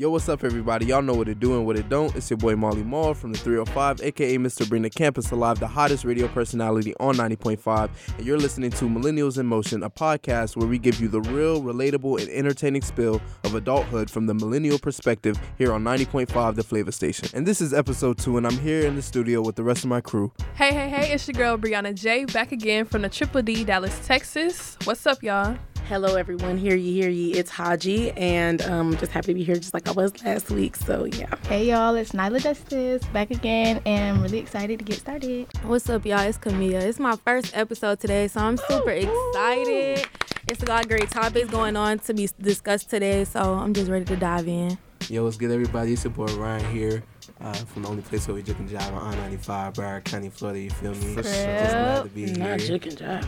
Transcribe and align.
Yo, 0.00 0.08
what's 0.08 0.30
up, 0.30 0.44
everybody? 0.44 0.86
Y'all 0.86 1.02
know 1.02 1.12
what 1.12 1.28
it 1.28 1.38
do 1.40 1.58
and 1.58 1.66
what 1.66 1.76
it 1.76 1.86
don't. 1.90 2.16
It's 2.16 2.30
your 2.30 2.38
boy 2.38 2.56
Molly 2.56 2.82
Mall 2.82 3.12
from 3.12 3.32
the 3.32 3.38
305, 3.38 4.00
aka 4.00 4.38
Mr. 4.38 4.66
Bring 4.66 4.80
the 4.80 4.88
Campus 4.88 5.30
Alive, 5.30 5.60
the 5.60 5.66
hottest 5.66 6.06
radio 6.06 6.26
personality 6.26 6.94
on 6.98 7.16
90.5. 7.16 7.90
And 8.16 8.26
you're 8.26 8.38
listening 8.38 8.70
to 8.70 8.86
Millennials 8.86 9.36
in 9.36 9.44
Motion, 9.44 9.82
a 9.82 9.90
podcast 9.90 10.56
where 10.56 10.66
we 10.66 10.78
give 10.78 11.02
you 11.02 11.08
the 11.08 11.20
real, 11.20 11.60
relatable, 11.60 12.18
and 12.18 12.30
entertaining 12.30 12.80
spill 12.80 13.20
of 13.44 13.54
adulthood 13.54 14.10
from 14.10 14.24
the 14.24 14.32
millennial 14.32 14.78
perspective 14.78 15.38
here 15.58 15.70
on 15.70 15.84
90.5, 15.84 16.54
the 16.54 16.62
flavor 16.62 16.92
station. 16.92 17.28
And 17.34 17.44
this 17.44 17.60
is 17.60 17.74
episode 17.74 18.16
two, 18.16 18.38
and 18.38 18.46
I'm 18.46 18.56
here 18.56 18.86
in 18.86 18.96
the 18.96 19.02
studio 19.02 19.42
with 19.42 19.56
the 19.56 19.64
rest 19.64 19.84
of 19.84 19.90
my 19.90 20.00
crew. 20.00 20.32
Hey, 20.54 20.72
hey, 20.72 20.88
hey, 20.88 21.12
it's 21.12 21.28
your 21.28 21.34
girl 21.34 21.58
Brianna 21.58 21.94
J 21.94 22.24
back 22.24 22.52
again 22.52 22.86
from 22.86 23.02
the 23.02 23.10
Triple 23.10 23.42
D 23.42 23.64
Dallas, 23.64 24.00
Texas. 24.06 24.78
What's 24.84 25.06
up, 25.06 25.22
y'all? 25.22 25.58
Hello, 25.90 26.14
everyone. 26.14 26.56
Hear 26.56 26.76
ye, 26.76 27.00
hear 27.00 27.10
ye. 27.10 27.32
It's 27.32 27.50
Haji, 27.50 28.12
and 28.12 28.62
um, 28.62 28.96
just 28.98 29.10
happy 29.10 29.26
to 29.26 29.34
be 29.34 29.42
here, 29.42 29.56
just 29.56 29.74
like 29.74 29.88
I 29.88 29.90
was 29.90 30.22
last 30.22 30.48
week. 30.48 30.76
So 30.76 31.04
yeah. 31.04 31.34
Hey 31.48 31.66
y'all, 31.66 31.96
it's 31.96 32.12
Nyla 32.12 32.40
Justice 32.40 33.02
back 33.06 33.32
again, 33.32 33.82
and 33.84 34.16
I'm 34.16 34.22
really 34.22 34.38
excited 34.38 34.78
to 34.78 34.84
get 34.84 35.00
started. 35.00 35.48
What's 35.64 35.90
up, 35.90 36.06
y'all? 36.06 36.20
It's 36.20 36.38
Camilla. 36.38 36.78
It's 36.78 37.00
my 37.00 37.16
first 37.16 37.56
episode 37.56 37.98
today, 37.98 38.28
so 38.28 38.38
I'm 38.40 38.56
super 38.56 38.90
excited. 38.90 40.06
It's 40.46 40.62
a 40.62 40.66
lot 40.66 40.84
of 40.84 40.88
great 40.88 41.10
topics 41.10 41.50
going 41.50 41.74
on 41.74 41.98
to 41.98 42.14
be 42.14 42.28
discussed 42.40 42.88
today, 42.88 43.24
so 43.24 43.54
I'm 43.54 43.74
just 43.74 43.90
ready 43.90 44.04
to 44.04 44.14
dive 44.14 44.46
in. 44.46 44.78
Yo, 45.08 45.24
what's 45.24 45.36
good, 45.36 45.50
everybody? 45.50 45.94
It's 45.94 46.04
your 46.04 46.12
boy 46.12 46.26
Ryan 46.26 46.72
here 46.72 47.02
uh, 47.40 47.52
from 47.54 47.82
the 47.82 47.88
only 47.88 48.02
place 48.02 48.26
where 48.28 48.34
we 48.34 48.42
chicken 48.42 48.68
job 48.68 48.92
on 48.94 49.14
I-95, 49.18 49.74
Broward 49.74 50.04
County, 50.04 50.28
Florida. 50.30 50.60
You 50.60 50.70
feel 50.70 50.94
me? 50.94 51.14
For 51.14 51.22
Just 51.22 51.34
glad 51.34 52.02
to 52.04 52.08
be 52.10 52.26
Not 52.32 52.60
here. 52.60 52.78
chicken 52.78 52.96
job. 52.96 53.24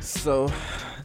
So, 0.00 0.50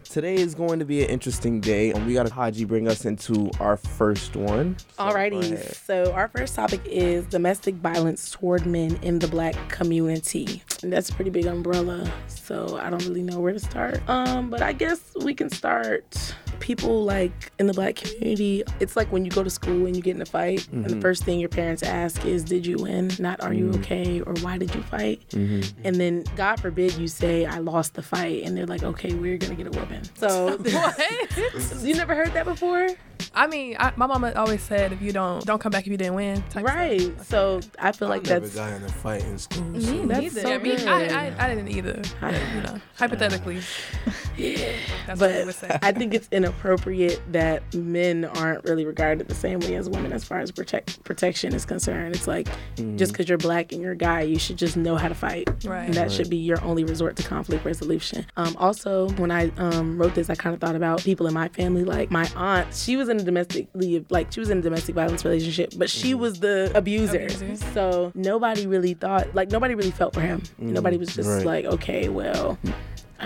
today 0.06 0.36
is 0.36 0.56
going 0.56 0.80
to 0.80 0.86
be 0.86 1.04
an 1.04 1.10
interesting 1.10 1.60
day, 1.60 1.92
and 1.92 2.06
we 2.06 2.14
got 2.14 2.30
a 2.30 2.34
Haji 2.34 2.66
bring 2.66 2.88
us 2.88 3.06
into 3.06 3.50
our 3.60 3.76
first 3.78 4.36
one. 4.36 4.78
So, 4.96 5.04
Alrighty. 5.04 5.58
So 5.76 6.12
our 6.14 6.28
first 6.30 6.56
topic 6.56 6.82
is 6.86 7.26
domestic 7.26 7.76
violence 7.76 8.32
toward 8.32 8.66
men 8.66 8.98
in 9.02 9.20
the 9.20 9.28
black 9.28 9.56
community. 9.70 10.64
And 10.84 10.94
that's 10.94 11.10
a 11.10 11.14
pretty 11.14 11.32
big 11.32 11.46
umbrella. 11.48 12.10
So 12.28 12.78
I 12.82 12.90
don't 12.90 13.04
really 13.06 13.24
know 13.24 13.40
where 13.40 13.54
to 13.54 13.60
start. 13.60 14.02
Um, 14.08 14.50
but 14.50 14.62
I 14.62 14.74
guess 14.74 15.00
we 15.24 15.34
can 15.34 15.50
start. 15.50 16.36
People 16.64 17.04
like 17.04 17.52
in 17.60 17.68
the 17.68 17.74
black 17.74 17.98
community, 17.98 18.64
it's 18.80 18.96
like 18.96 19.12
when 19.12 19.26
you 19.26 19.32
go 19.32 19.44
to 19.44 19.50
school 19.50 19.86
and 19.86 19.98
you 19.98 20.02
get 20.02 20.16
in 20.16 20.22
a 20.22 20.26
fight, 20.26 20.66
and 20.72 20.86
the 20.86 20.92
mm-hmm. 20.92 21.02
first 21.02 21.26
thing 21.26 21.42
your 21.42 21.50
parents 21.50 21.84
ask 21.84 22.26
is, 22.26 22.42
"Did 22.42 22.66
you 22.66 22.78
win?" 22.78 23.12
Not 23.20 23.44
"Are 23.44 23.54
you 23.54 23.66
mm-hmm. 23.66 23.82
okay?" 23.82 24.22
or 24.22 24.34
"Why 24.36 24.58
did 24.58 24.74
you 24.74 24.82
fight?" 24.84 25.28
Mm-hmm. 25.32 25.82
And 25.84 25.98
then 25.98 26.24
God 26.38 26.62
forbid 26.62 26.94
you 26.94 27.10
say, 27.10 27.46
"I 27.46 27.58
lost 27.58 27.96
the 27.96 28.02
fight," 28.02 28.44
and 28.46 28.56
they're 28.56 28.66
like, 28.66 28.82
"Okay, 28.82 29.14
we're 29.14 29.38
gonna 29.38 29.56
get 29.56 29.68
a 29.68 29.72
whooping." 29.72 30.04
So 30.16 30.56
What? 30.58 31.00
you 31.82 31.96
never 31.96 32.16
heard 32.16 32.32
that 32.34 32.46
before? 32.46 32.88
I 33.36 33.48
mean, 33.48 33.76
I, 33.80 33.92
my 33.96 34.06
mama 34.06 34.32
always 34.36 34.62
said 34.62 34.92
if 34.94 35.02
you 35.02 35.12
don't 35.12 35.44
don't 35.46 35.60
come 35.60 35.72
back 35.72 35.82
if 35.86 35.92
you 35.92 35.98
didn't 35.98 36.16
win. 36.16 36.44
type 36.50 36.64
Right. 36.66 37.12
So 37.26 37.62
I 37.80 37.92
feel 37.92 38.08
like 38.08 38.24
that's 38.24 38.58
I 38.58 38.70
never 38.72 38.80
got 38.80 38.82
in 38.82 38.88
a 38.90 38.94
fight 38.94 39.24
in 39.24 39.38
school. 39.40 39.64
Me 39.64 39.82
so- 39.82 40.04
neither. 40.04 40.42
so 40.42 40.48
Yeah, 40.50 40.58
me. 40.60 40.86
I, 40.86 41.28
I, 41.28 41.46
I 41.46 41.56
didn't 41.56 41.70
either. 41.70 42.02
I- 42.22 42.32
you 42.56 42.62
know, 42.62 42.80
hypothetically. 42.98 43.60
That's 44.38 45.20
what 45.20 45.28
they 45.30 45.38
would 45.40 45.46
but 45.48 45.56
say. 45.56 45.80
I 45.82 45.92
think 45.92 46.14
it's 46.14 46.28
inappropriate 46.32 47.22
that 47.32 47.74
men 47.74 48.26
aren't 48.26 48.64
really 48.64 48.86
regarded 48.86 49.28
the 49.28 49.36
same 49.36 49.60
way 49.60 49.76
as 49.76 49.90
women 49.90 50.12
as 50.12 50.24
far 50.24 50.40
as 50.40 50.52
protect 50.52 51.04
protection 51.04 51.54
is 51.54 51.66
concerned. 51.66 52.16
It's 52.16 52.28
like 52.28 52.48
just 52.96 53.12
because 53.12 53.30
you're 53.30 53.38
black 53.38 53.72
and 53.72 53.82
you're 53.82 53.92
a 53.92 53.96
guy, 53.98 54.22
you 54.22 54.40
should 54.40 54.58
just 54.58 54.76
know 54.78 54.96
how 54.96 55.08
to 55.08 55.16
fight, 55.16 55.50
Right. 55.66 55.86
and 55.86 55.94
that 55.94 56.12
should 56.12 56.30
be 56.30 56.38
your 56.38 56.62
only 56.64 56.84
resort 56.84 57.16
to 57.18 57.24
conflict 57.24 57.64
resolution. 57.66 58.26
Um, 58.38 58.56
also, 58.58 59.10
when 59.12 59.32
I 59.32 59.52
um, 59.58 59.98
wrote 59.98 60.16
this, 60.16 60.30
I 60.30 60.36
kind 60.36 60.54
of 60.54 60.60
thought 60.62 60.76
about 60.76 61.02
people 61.04 61.28
in 61.28 61.34
my 61.34 61.48
family. 61.50 61.84
Like 61.84 62.10
my 62.12 62.28
aunt, 62.36 62.74
she 62.74 62.96
was 62.96 63.10
in 63.10 63.23
a 63.24 63.26
domestically 63.26 64.06
like 64.10 64.32
she 64.32 64.40
was 64.40 64.50
in 64.50 64.60
a 64.60 64.62
domestic 64.62 64.96
violence 64.96 65.26
relationship, 65.26 65.74
but 65.78 65.90
she 65.90 66.12
mm-hmm. 66.12 66.22
was 66.22 66.40
the 66.40 66.72
abuser. 66.76 67.26
Abuser. 67.26 67.56
So 67.74 68.12
nobody 68.16 68.68
really 68.68 68.94
thought 68.94 69.34
like 69.34 69.52
nobody 69.52 69.76
really 69.76 69.92
felt 69.92 70.14
for 70.14 70.22
him. 70.22 70.42
Mm-hmm. 70.42 70.74
Nobody 70.74 70.98
was 70.98 71.16
just 71.16 71.30
right. 71.30 71.46
like, 71.46 71.66
okay, 71.66 72.10
well. 72.10 72.58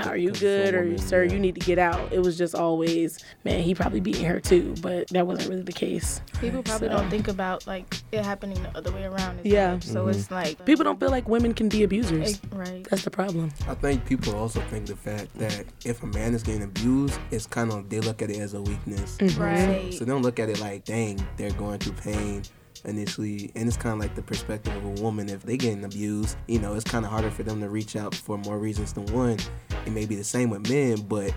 Are 0.06 0.18
you 0.18 0.32
Because 0.32 0.42
it's 0.44 0.72
good 0.72 0.76
or 0.76 0.84
woman, 0.84 0.98
sir, 1.00 1.24
yeah. 1.24 1.34
you 1.34 1.40
need 1.40 1.56
to 1.56 1.62
get 1.62 1.80
out. 1.80 2.12
It 2.12 2.20
was 2.20 2.38
just 2.38 2.54
always, 2.56 3.24
man, 3.44 3.62
he 3.62 3.74
probably 3.74 4.00
beating 4.00 4.26
her 4.26 4.40
too, 4.40 4.76
but 4.82 5.08
that 5.10 5.26
wasn't 5.26 5.50
really 5.50 5.64
the 5.64 5.72
case. 5.72 6.22
People 6.40 6.64
probably 6.64 6.90
So- 6.90 6.98
don't 6.98 7.10
think 7.10 7.28
about 7.28 7.66
like 7.68 8.02
it 8.12 8.24
happening 8.24 8.62
the 8.62 8.78
other 8.78 8.92
way 8.92 9.06
around. 9.06 9.40
As 9.40 9.46
Yeah. 9.46 9.74
much. 9.74 9.84
So 9.84 10.08
it's 10.08 10.26
mm-hmm. 10.26 10.34
like 10.34 10.66
People 10.66 10.84
don't 10.84 11.00
feel 11.00 11.10
like 11.10 11.28
women 11.28 11.54
can 11.54 11.70
be 11.70 11.84
abusers. 11.84 12.40
Like, 12.52 12.68
right. 12.70 12.88
That's 12.90 13.04
the 13.04 13.12
problem. 13.12 13.52
I 13.68 13.74
think 13.76 14.06
people 14.06 14.36
also 14.36 14.62
think 14.70 14.88
the 14.88 14.96
fact 14.96 15.34
that 15.40 15.66
if 15.86 16.04
a 16.04 16.08
man 16.08 16.34
is 16.34 16.44
getting 16.44 16.64
abused, 16.64 17.20
it's 17.32 17.48
kind 17.48 17.72
of 17.72 17.90
they 17.90 18.00
look 18.00 18.22
at 18.22 18.30
it 18.30 18.38
as 18.38 18.54
a 18.54 18.62
weakness. 18.62 19.18
Mm-hmm. 19.18 19.42
Right. 19.42 19.94
So 19.94 20.06
they 20.06 20.12
don't 20.12 20.22
look 20.22 20.40
at 20.40 20.50
it 20.50 20.60
like, 20.60 20.86
dang, 20.86 21.26
they're 21.38 21.52
going 21.52 21.80
through 21.80 21.94
pain 21.94 22.44
initially. 22.86 23.52
And 23.56 23.68
it's 23.68 23.78
kind 23.78 23.94
of 23.94 24.00
like 24.00 24.16
the 24.16 24.22
perspective 24.22 24.76
of 24.76 24.84
a 24.84 25.02
woman. 25.02 25.30
If 25.30 25.44
they 25.44 25.58
getting 25.58 25.84
abused, 25.84 26.38
you 26.48 26.60
know, 26.60 26.76
it's 26.76 26.84
kind 26.84 27.06
of 27.06 27.12
harder 27.12 27.32
for 27.32 27.44
them 27.44 27.60
to 27.62 27.70
reach 27.70 27.96
out 27.96 28.16
for 28.16 28.38
more 28.38 28.58
reasons 28.58 28.94
than 28.94 29.06
one. 29.08 29.38
It 29.86 29.92
may 29.92 30.06
be 30.06 30.16
the 30.16 30.24
same 30.24 30.50
with 30.50 30.70
men, 30.70 31.02
but 31.02 31.34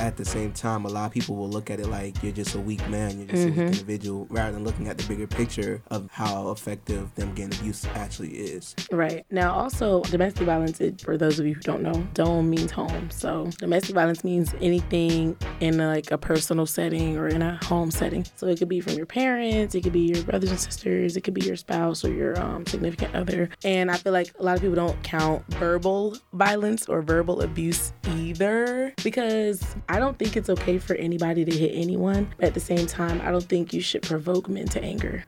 at 0.00 0.16
the 0.16 0.24
same 0.24 0.52
time, 0.52 0.86
a 0.86 0.88
lot 0.88 1.06
of 1.06 1.12
people 1.12 1.36
will 1.36 1.48
look 1.48 1.70
at 1.70 1.78
it 1.78 1.86
like 1.86 2.20
you're 2.22 2.32
just 2.32 2.54
a 2.54 2.58
weak 2.58 2.86
man, 2.88 3.18
you're 3.18 3.28
just 3.28 3.46
a 3.46 3.50
weak 3.50 3.58
individual, 3.58 4.26
rather 4.30 4.52
than 4.52 4.64
looking 4.64 4.88
at 4.88 4.96
the 4.96 5.06
bigger 5.06 5.26
picture 5.26 5.82
of 5.90 6.10
how 6.10 6.50
effective 6.50 7.14
them 7.16 7.34
getting 7.34 7.58
abused 7.58 7.86
actually 7.94 8.30
is. 8.30 8.74
Right. 8.90 9.26
Now, 9.30 9.52
also, 9.52 10.02
domestic 10.04 10.46
violence, 10.46 10.80
it, 10.80 11.02
for 11.02 11.18
those 11.18 11.38
of 11.38 11.46
you 11.46 11.54
who 11.54 11.60
don't 11.60 11.82
know, 11.82 12.06
dome 12.14 12.48
means 12.48 12.70
home. 12.70 13.10
So, 13.10 13.50
domestic 13.58 13.94
violence 13.94 14.24
means 14.24 14.54
anything 14.60 15.36
in 15.60 15.76
like 15.76 16.10
a 16.10 16.18
personal 16.18 16.64
setting 16.64 17.18
or 17.18 17.28
in 17.28 17.42
a 17.42 17.62
home 17.64 17.90
setting. 17.90 18.24
So, 18.36 18.46
it 18.46 18.58
could 18.58 18.68
be 18.68 18.80
from 18.80 18.94
your 18.94 19.06
parents, 19.06 19.74
it 19.74 19.82
could 19.82 19.92
be 19.92 20.00
your 20.00 20.22
brothers 20.24 20.50
and 20.50 20.58
sisters, 20.58 21.16
it 21.16 21.20
could 21.20 21.34
be 21.34 21.44
your 21.44 21.56
spouse 21.56 22.04
or 22.04 22.12
your 22.12 22.40
um, 22.40 22.66
significant 22.66 23.14
other. 23.14 23.50
And 23.64 23.90
I 23.90 23.96
feel 23.96 24.14
like 24.14 24.32
a 24.38 24.42
lot 24.42 24.56
of 24.56 24.62
people 24.62 24.76
don't 24.76 25.00
count 25.02 25.44
verbal 25.54 26.16
violence 26.32 26.88
or 26.88 27.02
verbal 27.02 27.42
abuse 27.42 27.92
either 28.08 28.94
because 29.02 29.62
I 29.90 29.98
don't 29.98 30.16
think 30.16 30.36
it's 30.36 30.48
okay 30.48 30.78
for 30.78 30.94
anybody 30.94 31.44
to 31.44 31.50
hit 31.50 31.72
anyone. 31.74 32.30
But 32.36 32.46
at 32.46 32.54
the 32.54 32.60
same 32.60 32.86
time, 32.86 33.20
I 33.22 33.32
don't 33.32 33.42
think 33.44 33.72
you 33.72 33.80
should 33.80 34.02
provoke 34.02 34.48
men 34.48 34.66
to 34.68 34.80
anger. 34.82 35.24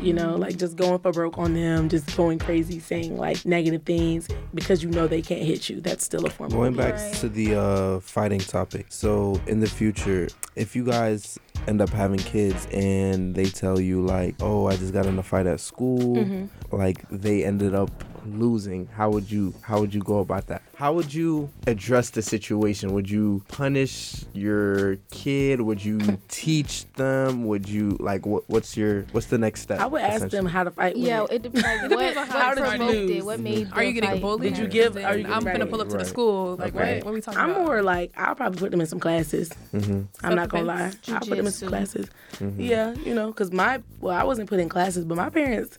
You 0.00 0.14
know, 0.14 0.36
like 0.36 0.56
just 0.56 0.76
going 0.76 0.98
for 1.00 1.12
broke 1.12 1.36
on 1.36 1.52
them, 1.52 1.90
just 1.90 2.16
going 2.16 2.38
crazy, 2.38 2.78
saying 2.80 3.18
like 3.18 3.44
negative 3.44 3.82
things 3.82 4.26
because 4.54 4.82
you 4.82 4.88
know 4.90 5.06
they 5.06 5.20
can't 5.20 5.42
hit 5.42 5.68
you. 5.68 5.82
That's 5.82 6.02
still 6.02 6.24
a 6.24 6.30
form 6.30 6.50
Going 6.50 6.68
of 6.72 6.76
back 6.78 6.94
Right. 6.94 7.12
to 7.16 7.28
the 7.28 7.54
uh, 7.60 8.00
fighting 8.00 8.40
topic. 8.40 8.86
So, 8.88 9.38
in 9.46 9.60
the 9.60 9.66
future, 9.66 10.28
if 10.54 10.74
you 10.74 10.84
guys 10.84 11.38
end 11.68 11.82
up 11.82 11.90
having 11.90 12.18
kids 12.20 12.66
and 12.72 13.34
they 13.34 13.46
tell 13.46 13.78
you, 13.78 14.00
like, 14.00 14.34
oh, 14.40 14.66
I 14.66 14.76
just 14.76 14.94
got 14.94 15.04
in 15.04 15.18
a 15.18 15.22
fight 15.22 15.46
at 15.46 15.60
school, 15.60 16.48
like 16.72 17.06
they 17.10 17.44
ended 17.44 17.74
up 17.74 17.90
losing, 18.26 18.86
how 18.88 19.10
would 19.10 19.30
you 19.30 19.54
how 19.62 19.80
would 19.80 19.94
you 19.94 20.00
go 20.00 20.18
about 20.18 20.46
that? 20.48 20.62
How 20.76 20.92
would 20.92 21.12
you 21.14 21.48
address 21.66 22.10
the 22.10 22.20
situation? 22.22 22.92
Would 22.92 23.08
you 23.08 23.42
punish 23.48 24.24
your 24.34 24.96
kid? 25.10 25.60
Would 25.60 25.84
you 25.84 26.00
teach 26.28 26.84
them? 26.94 27.46
Would 27.46 27.68
you 27.68 27.96
like 28.00 28.26
what 28.26 28.48
what's 28.48 28.76
your 28.76 29.02
what's 29.12 29.26
the 29.28 29.38
next 29.38 29.62
step? 29.62 29.80
I 29.80 29.86
would 29.86 30.02
ask 30.02 30.28
them 30.28 30.46
how 30.46 30.64
to 30.64 30.70
fight. 30.70 30.96
Yeah, 30.96 31.24
it. 31.24 31.32
it 31.36 31.42
depends. 31.42 31.64
Like, 31.64 31.90
what, 31.90 31.98
depends 32.14 32.16
on 32.18 32.26
how 32.26 32.48
what 32.48 32.54
did 32.56 32.64
provoked 32.64 32.80
lose? 32.94 33.10
it? 33.10 33.24
What 33.24 33.40
made? 33.40 33.68
Are 33.72 33.82
you 33.82 33.92
the 33.94 34.00
getting 34.00 34.10
fight? 34.10 34.20
bullied? 34.22 34.54
Did 34.54 34.58
you 34.58 34.68
give- 34.68 34.96
are 34.96 35.16
you 35.16 35.26
I'm 35.26 35.44
getting- 35.44 35.60
gonna 35.60 35.66
pull 35.70 35.80
up 35.80 35.88
to 35.88 35.92
the 35.92 35.98
Right. 35.98 36.06
school. 36.06 36.56
Like, 36.56 36.74
Okay. 36.74 36.96
what? 36.98 37.04
What 37.06 37.10
are 37.10 37.14
we 37.14 37.20
talking 37.20 37.38
about? 37.40 37.44
I'm 37.50 37.50
about? 37.56 37.64
more 37.66 37.82
like 37.82 38.12
I'll 38.16 38.34
probably 38.34 38.58
put 38.58 38.70
them 38.70 38.80
in 38.80 38.86
some 38.86 39.00
classes. 39.00 39.50
Mm-hmm. 39.74 40.02
I'm 40.22 40.34
not 40.34 40.48
gonna 40.50 40.64
lie. 40.64 40.90
Self-defense, 40.90 41.08
I'll 41.10 41.20
put 41.28 41.36
them 41.36 41.46
in 41.46 41.52
some 41.52 41.68
jujitsu. 41.68 41.70
classes. 41.70 42.06
Mm-hmm. 42.38 42.60
Yeah, 42.60 42.94
you 43.04 43.14
know, 43.14 43.28
because 43.28 43.52
my 43.52 43.80
well, 44.00 44.16
I 44.18 44.24
wasn't 44.24 44.48
put 44.48 44.60
in 44.60 44.68
classes, 44.68 45.04
but 45.04 45.16
my 45.16 45.30
parents 45.30 45.78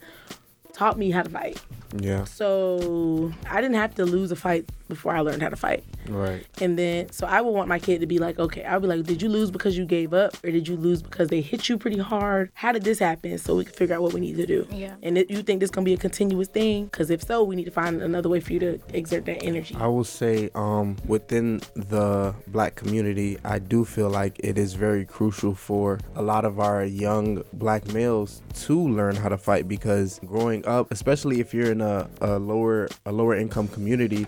taught 0.73 0.97
me 0.97 1.11
how 1.11 1.23
to 1.23 1.29
fight. 1.29 1.61
Yeah. 2.01 2.23
So 2.25 3.31
I 3.49 3.61
didn't 3.61 3.75
have 3.75 3.95
to 3.95 4.05
lose 4.05 4.31
a 4.31 4.35
fight 4.35 4.69
before 4.87 5.15
I 5.15 5.19
learned 5.19 5.41
how 5.41 5.49
to 5.49 5.55
fight. 5.55 5.83
Right. 6.07 6.45
And 6.61 6.77
then, 6.79 7.11
so 7.11 7.27
I 7.27 7.41
would 7.41 7.51
want 7.51 7.67
my 7.67 7.79
kid 7.79 7.99
to 8.01 8.07
be 8.07 8.19
like, 8.19 8.39
okay, 8.39 8.63
I'll 8.63 8.79
be 8.79 8.87
like, 8.87 9.03
did 9.03 9.21
you 9.21 9.29
lose 9.29 9.51
because 9.51 9.77
you 9.77 9.85
gave 9.85 10.13
up, 10.13 10.33
or 10.43 10.51
did 10.51 10.67
you 10.67 10.77
lose 10.77 11.01
because 11.01 11.27
they 11.27 11.41
hit 11.41 11.67
you 11.67 11.77
pretty 11.77 11.99
hard? 11.99 12.51
How 12.53 12.71
did 12.71 12.83
this 12.83 12.99
happen? 12.99 13.37
So 13.37 13.55
we 13.55 13.65
can 13.65 13.73
figure 13.73 13.95
out 13.95 14.01
what 14.01 14.13
we 14.13 14.21
need 14.21 14.37
to 14.37 14.45
do. 14.45 14.67
Yeah. 14.71 14.95
And 15.03 15.17
it, 15.17 15.29
you 15.29 15.43
think 15.43 15.59
this 15.59 15.69
gonna 15.69 15.85
be 15.85 15.93
a 15.93 15.97
continuous 15.97 16.47
thing? 16.47 16.85
Because 16.85 17.09
if 17.09 17.23
so, 17.23 17.43
we 17.43 17.55
need 17.55 17.65
to 17.65 17.71
find 17.71 18.01
another 18.01 18.29
way 18.29 18.39
for 18.39 18.53
you 18.53 18.59
to 18.59 18.79
exert 18.93 19.25
that 19.25 19.43
energy. 19.43 19.75
I 19.79 19.87
will 19.87 20.03
say, 20.03 20.49
um, 20.55 20.95
within 21.05 21.61
the 21.75 22.33
black 22.47 22.75
community, 22.75 23.37
I 23.43 23.59
do 23.59 23.83
feel 23.83 24.09
like 24.09 24.39
it 24.39 24.57
is 24.57 24.73
very 24.73 25.05
crucial 25.05 25.53
for 25.53 25.99
a 26.15 26.21
lot 26.21 26.45
of 26.45 26.59
our 26.59 26.85
young 26.85 27.43
black 27.53 27.87
males 27.93 28.41
to 28.53 28.87
learn 28.87 29.15
how 29.15 29.29
to 29.29 29.37
fight 29.37 29.67
because 29.67 30.19
growing 30.25 30.65
up, 30.65 30.91
especially 30.91 31.39
if 31.39 31.53
you're 31.53 31.71
in 31.71 31.81
a, 31.81 31.86
a 32.21 32.39
lower 32.51 32.87
a 33.05 33.11
lower 33.11 33.35
income 33.35 33.67
community, 33.67 34.25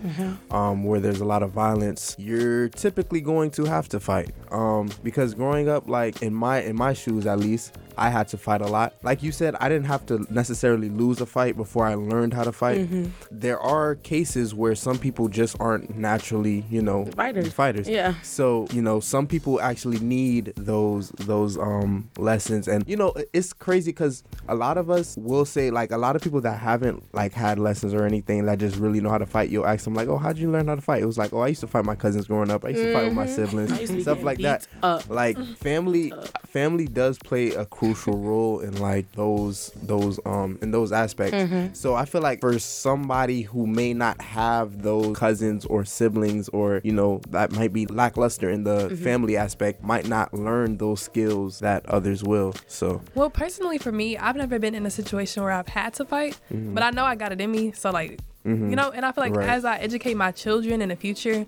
um, 0.50 0.84
where 0.84 1.00
there's 1.00 1.20
a 1.20 1.24
lot 1.34 1.42
of 1.42 1.50
violence, 1.52 2.16
you're 2.18 2.68
typically 2.68 3.20
going 3.20 3.50
to 3.52 3.64
have 3.64 3.88
to 3.90 3.98
fight. 4.00 4.30
Um, 4.50 4.90
because 5.02 5.34
growing 5.34 5.68
up, 5.68 5.88
like 5.88 6.22
in 6.22 6.34
my 6.34 6.56
in 6.62 6.76
my 6.76 6.92
shoes 6.92 7.26
at 7.26 7.38
least, 7.38 7.76
I 7.96 8.08
had 8.08 8.28
to 8.28 8.38
fight 8.38 8.62
a 8.62 8.66
lot. 8.66 8.94
Like 9.02 9.22
you 9.22 9.32
said, 9.32 9.54
I 9.60 9.68
didn't 9.68 9.86
have 9.86 10.06
to 10.06 10.26
necessarily 10.30 10.88
lose 10.88 11.20
a 11.20 11.26
fight 11.26 11.56
before 11.56 11.86
I 11.86 11.94
learned 11.94 12.32
how 12.34 12.44
to 12.44 12.52
fight. 12.52 12.88
There 13.30 13.60
are 13.60 13.94
cases 13.96 14.54
where 14.54 14.74
some 14.74 14.98
people 14.98 15.28
just 15.28 15.56
aren't 15.60 15.96
naturally, 15.96 16.64
you 16.70 16.82
know, 16.82 17.04
Fighters. 17.16 17.52
Fighters. 17.52 17.88
Yeah. 17.88 18.14
So 18.22 18.66
you 18.72 18.82
know, 18.82 19.00
some 19.00 19.26
people 19.26 19.60
actually 19.60 20.00
need 20.00 20.52
those 20.56 21.10
those 21.10 21.58
um 21.58 22.08
lessons, 22.16 22.68
and 22.68 22.86
you 22.88 22.96
know, 22.96 23.12
it's 23.32 23.52
crazy 23.52 23.90
because 23.92 24.24
a 24.48 24.54
lot 24.54 24.78
of 24.78 24.90
us 24.90 25.16
will 25.16 25.44
say 25.44 25.70
like 25.70 25.90
a 25.92 25.98
lot 25.98 26.16
of 26.16 26.22
people 26.22 26.40
that 26.40 26.58
haven't 26.58 27.02
like 27.14 27.32
had 27.40 27.58
lessons 27.58 27.92
or 27.94 28.04
anything 28.04 28.44
that 28.46 28.58
just 28.58 28.76
really 28.76 29.00
know 29.00 29.10
how 29.10 29.18
to 29.18 29.26
fight. 29.26 29.50
You'll 29.50 29.66
ask 29.66 29.84
them 29.84 29.94
like, 29.94 30.08
"Oh, 30.08 30.18
how'd 30.18 30.38
you 30.38 30.50
learn 30.50 30.68
how 30.68 30.74
to 30.76 30.80
fight?" 30.90 31.02
It 31.02 31.06
was 31.06 31.18
like, 31.18 31.32
"Oh, 31.32 31.40
I 31.40 31.48
used 31.48 31.62
to 31.62 31.66
fight 31.66 31.84
my 31.84 31.94
cousins 31.96 32.26
growing 32.26 32.50
up. 32.50 32.64
I 32.64 32.68
used 32.70 32.82
to 32.82 32.92
fight 32.92 33.04
with 33.06 33.14
my 33.14 33.26
siblings, 33.26 33.70
Mm-hmm. 33.70 33.78
I 33.78 33.80
used 33.80 33.92
to 33.92 33.96
be 33.96 34.02
stuff 34.02 34.22
like 34.22 34.38
that." 34.48 34.66
up. 34.82 35.08
Like 35.10 35.36
family, 35.56 36.12
family 36.46 36.86
does 36.86 37.18
play 37.18 37.46
a 37.52 37.64
crucial 37.66 38.16
role 38.18 38.60
in 38.60 38.78
like 38.80 39.10
those 39.12 39.72
those 39.82 40.20
um 40.26 40.58
in 40.62 40.70
those 40.70 40.92
aspects. 40.92 41.36
Mm-hmm. 41.36 41.74
So 41.74 41.94
I 41.94 42.04
feel 42.04 42.20
like 42.22 42.40
for 42.40 42.58
somebody 42.58 43.42
who 43.42 43.66
may 43.66 43.92
not 43.94 44.20
have 44.20 44.82
those 44.82 45.16
cousins 45.16 45.64
or 45.66 45.84
siblings 45.84 46.48
or 46.50 46.80
you 46.84 46.92
know 46.92 47.20
that 47.30 47.52
might 47.52 47.72
be 47.72 47.86
lackluster 47.86 48.48
in 48.50 48.64
the 48.64 48.80
Mm-hmm. 48.80 49.04
family 49.04 49.36
aspect 49.36 49.82
might 49.82 50.06
not 50.08 50.32
learn 50.32 50.76
those 50.78 51.00
skills 51.02 51.60
that 51.60 51.84
others 51.86 52.22
will. 52.24 52.54
So 52.66 53.02
Well, 53.14 53.30
personally, 53.30 53.78
for 53.78 53.92
me, 53.92 54.16
I've 54.16 54.36
never 54.36 54.58
been 54.58 54.74
in 54.74 54.86
a 54.86 54.90
situation 54.90 55.42
where 55.42 55.52
I've 55.52 55.68
had 55.68 55.94
to 55.94 56.04
fight, 56.04 56.38
but 56.50 56.82
I 56.82 56.90
know 56.90 57.04
I 57.04 57.14
got 57.14 57.29
it 57.32 57.40
in 57.40 57.50
me. 57.50 57.72
So, 57.72 57.90
like, 57.90 58.20
you 58.44 58.52
mm-hmm. 58.52 58.70
know, 58.70 58.90
and 58.90 59.04
I 59.04 59.12
feel 59.12 59.24
like 59.24 59.34
Right. 59.34 59.48
as 59.48 59.64
I 59.64 59.76
educate 59.78 60.14
my 60.14 60.32
children 60.32 60.80
in 60.82 60.88
the 60.88 60.96
future, 60.96 61.46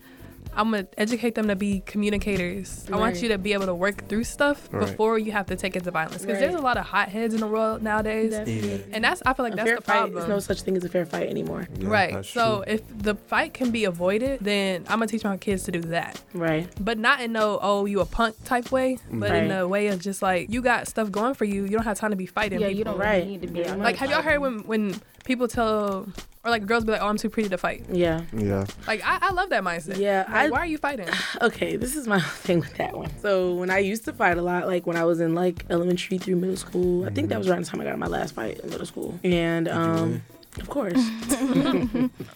I'm 0.54 0.70
gonna 0.70 0.87
educate 0.99 1.34
them 1.34 1.49
to 1.49 1.56
be 1.56 1.81
communicators. 1.87 2.87
I 2.93 2.96
want 2.96 3.22
you 3.22 3.28
to 3.28 3.38
be 3.38 3.52
able 3.54 3.66
to 3.66 3.75
work 3.75 4.06
through 4.08 4.25
stuff 4.25 4.69
Right. 4.70 4.81
before 4.87 5.19
you 5.19 5.32
have 5.32 5.46
to 5.46 5.56
take 5.56 5.76
it 5.76 5.84
to 5.84 5.90
violence. 5.90 6.22
Because 6.22 6.34
Right. 6.34 6.40
there's 6.50 6.54
a 6.54 6.62
lot 6.62 6.76
of 6.76 6.84
hotheads 6.84 7.32
in 7.34 7.40
the 7.40 7.46
world 7.46 7.82
nowadays, 7.82 8.31
Definitely. 8.32 8.84
and 8.93 9.02
that's 9.02 9.22
I 9.25 9.32
feel 9.32 9.44
like 9.44 9.54
A 9.54 9.56
that's 9.56 9.69
fair 9.69 9.76
the 9.76 9.82
fight 9.82 9.99
problem. 10.00 10.22
is 10.22 10.28
no 10.28 10.38
such 10.40 10.62
thing 10.62 10.76
as 10.76 10.84
a 10.84 10.88
fair 10.88 11.06
fight 11.06 11.28
anymore. 11.28 11.66
yeah, 11.78 11.88
right. 11.88 12.25
So 12.25 12.62
true. 12.64 12.75
if 12.75 12.82
the 12.96 13.14
fight 13.14 13.54
can 13.54 13.70
be 13.70 13.84
avoided, 13.84 14.40
then 14.43 14.82
I'm 14.88 14.99
gonna 14.99 15.06
teach 15.06 15.25
my 15.25 15.37
kids 15.37 15.62
to 15.64 15.72
do 15.72 15.81
that. 15.82 16.20
Right. 16.34 16.69
But 16.81 16.99
not 16.99 17.20
in 17.22 17.32
no 17.32 17.58
oh 17.62 17.87
you 17.87 18.00
a 18.00 18.06
punk 18.06 18.37
type 18.44 18.70
way, 18.70 18.99
but 19.10 19.31
in 19.31 19.49
Right. 19.49 19.56
a 19.58 19.66
way 19.66 19.87
of 19.88 20.00
just 20.00 20.20
like 20.22 20.50
you 20.50 20.60
got 20.60 20.87
stuff 20.87 21.10
going 21.10 21.34
for 21.34 21.44
you. 21.44 21.62
You 21.64 21.70
don't 21.70 21.84
have 21.84 21.99
time 21.99 22.10
to 22.10 22.16
be 22.16 22.26
fighting. 22.26 22.60
Yeah, 22.60 22.69
people. 22.69 22.78
you 22.78 22.84
don't 22.84 22.99
Right. 22.99 23.26
need 23.26 23.40
to 23.43 23.49
be 23.49 23.60
Yeah. 23.60 23.75
Like, 23.76 23.96
have 23.96 24.10
y'all 24.10 24.22
heard 24.22 24.40
when 24.40 24.60
when 24.60 25.00
people 25.25 25.49
tell 25.49 26.08
or 26.44 26.50
like 26.50 26.67
girls 26.67 26.85
be 26.85 26.93
like, 26.93 27.00
"Oh, 27.03 27.06
I'm 27.09 27.17
too 27.17 27.31
pretty 27.31 27.49
to 27.50 27.59
fight." 27.59 27.85
Yeah. 27.91 28.23
yeah, 28.33 28.67
Like, 28.87 29.00
I, 29.05 29.19
I 29.23 29.33
love 29.33 29.50
that 29.50 29.62
mindset. 29.62 29.99
Yeah, 29.99 30.25
Like, 30.29 30.47
I- 30.47 30.50
why 30.50 30.59
are 30.59 30.67
you 30.67 30.79
fighting? 30.79 31.09
Okay, 31.41 31.77
this 31.77 31.97
is 31.97 32.06
my 32.06 32.21
thing 32.47 32.61
with 32.61 32.75
that 32.75 32.97
one. 32.97 33.11
So 33.21 33.55
when 33.55 33.71
I 33.71 33.79
used 33.79 34.05
to 34.06 34.12
fight 34.12 34.39
a 34.39 34.43
lot, 34.43 34.67
like 34.67 34.87
when 34.87 34.97
I 34.97 35.05
was 35.05 35.21
in 35.21 35.35
like 35.35 35.65
elementary 35.71 36.19
through 36.19 36.37
middle 36.37 36.56
school, 36.56 37.05
I 37.06 37.11
think 37.11 37.29
that 37.31 37.39
was 37.39 37.49
around 37.49 37.65
the 37.65 37.71
time 37.71 37.81
I 37.81 37.85
got 37.85 37.99
my 37.99 38.06
last 38.06 38.35
fight 38.35 38.59
in 38.61 38.71
middle 38.71 38.87
school. 38.87 39.19
And 39.25 39.69
um 39.69 40.23
of 40.60 40.69
course. 40.69 40.93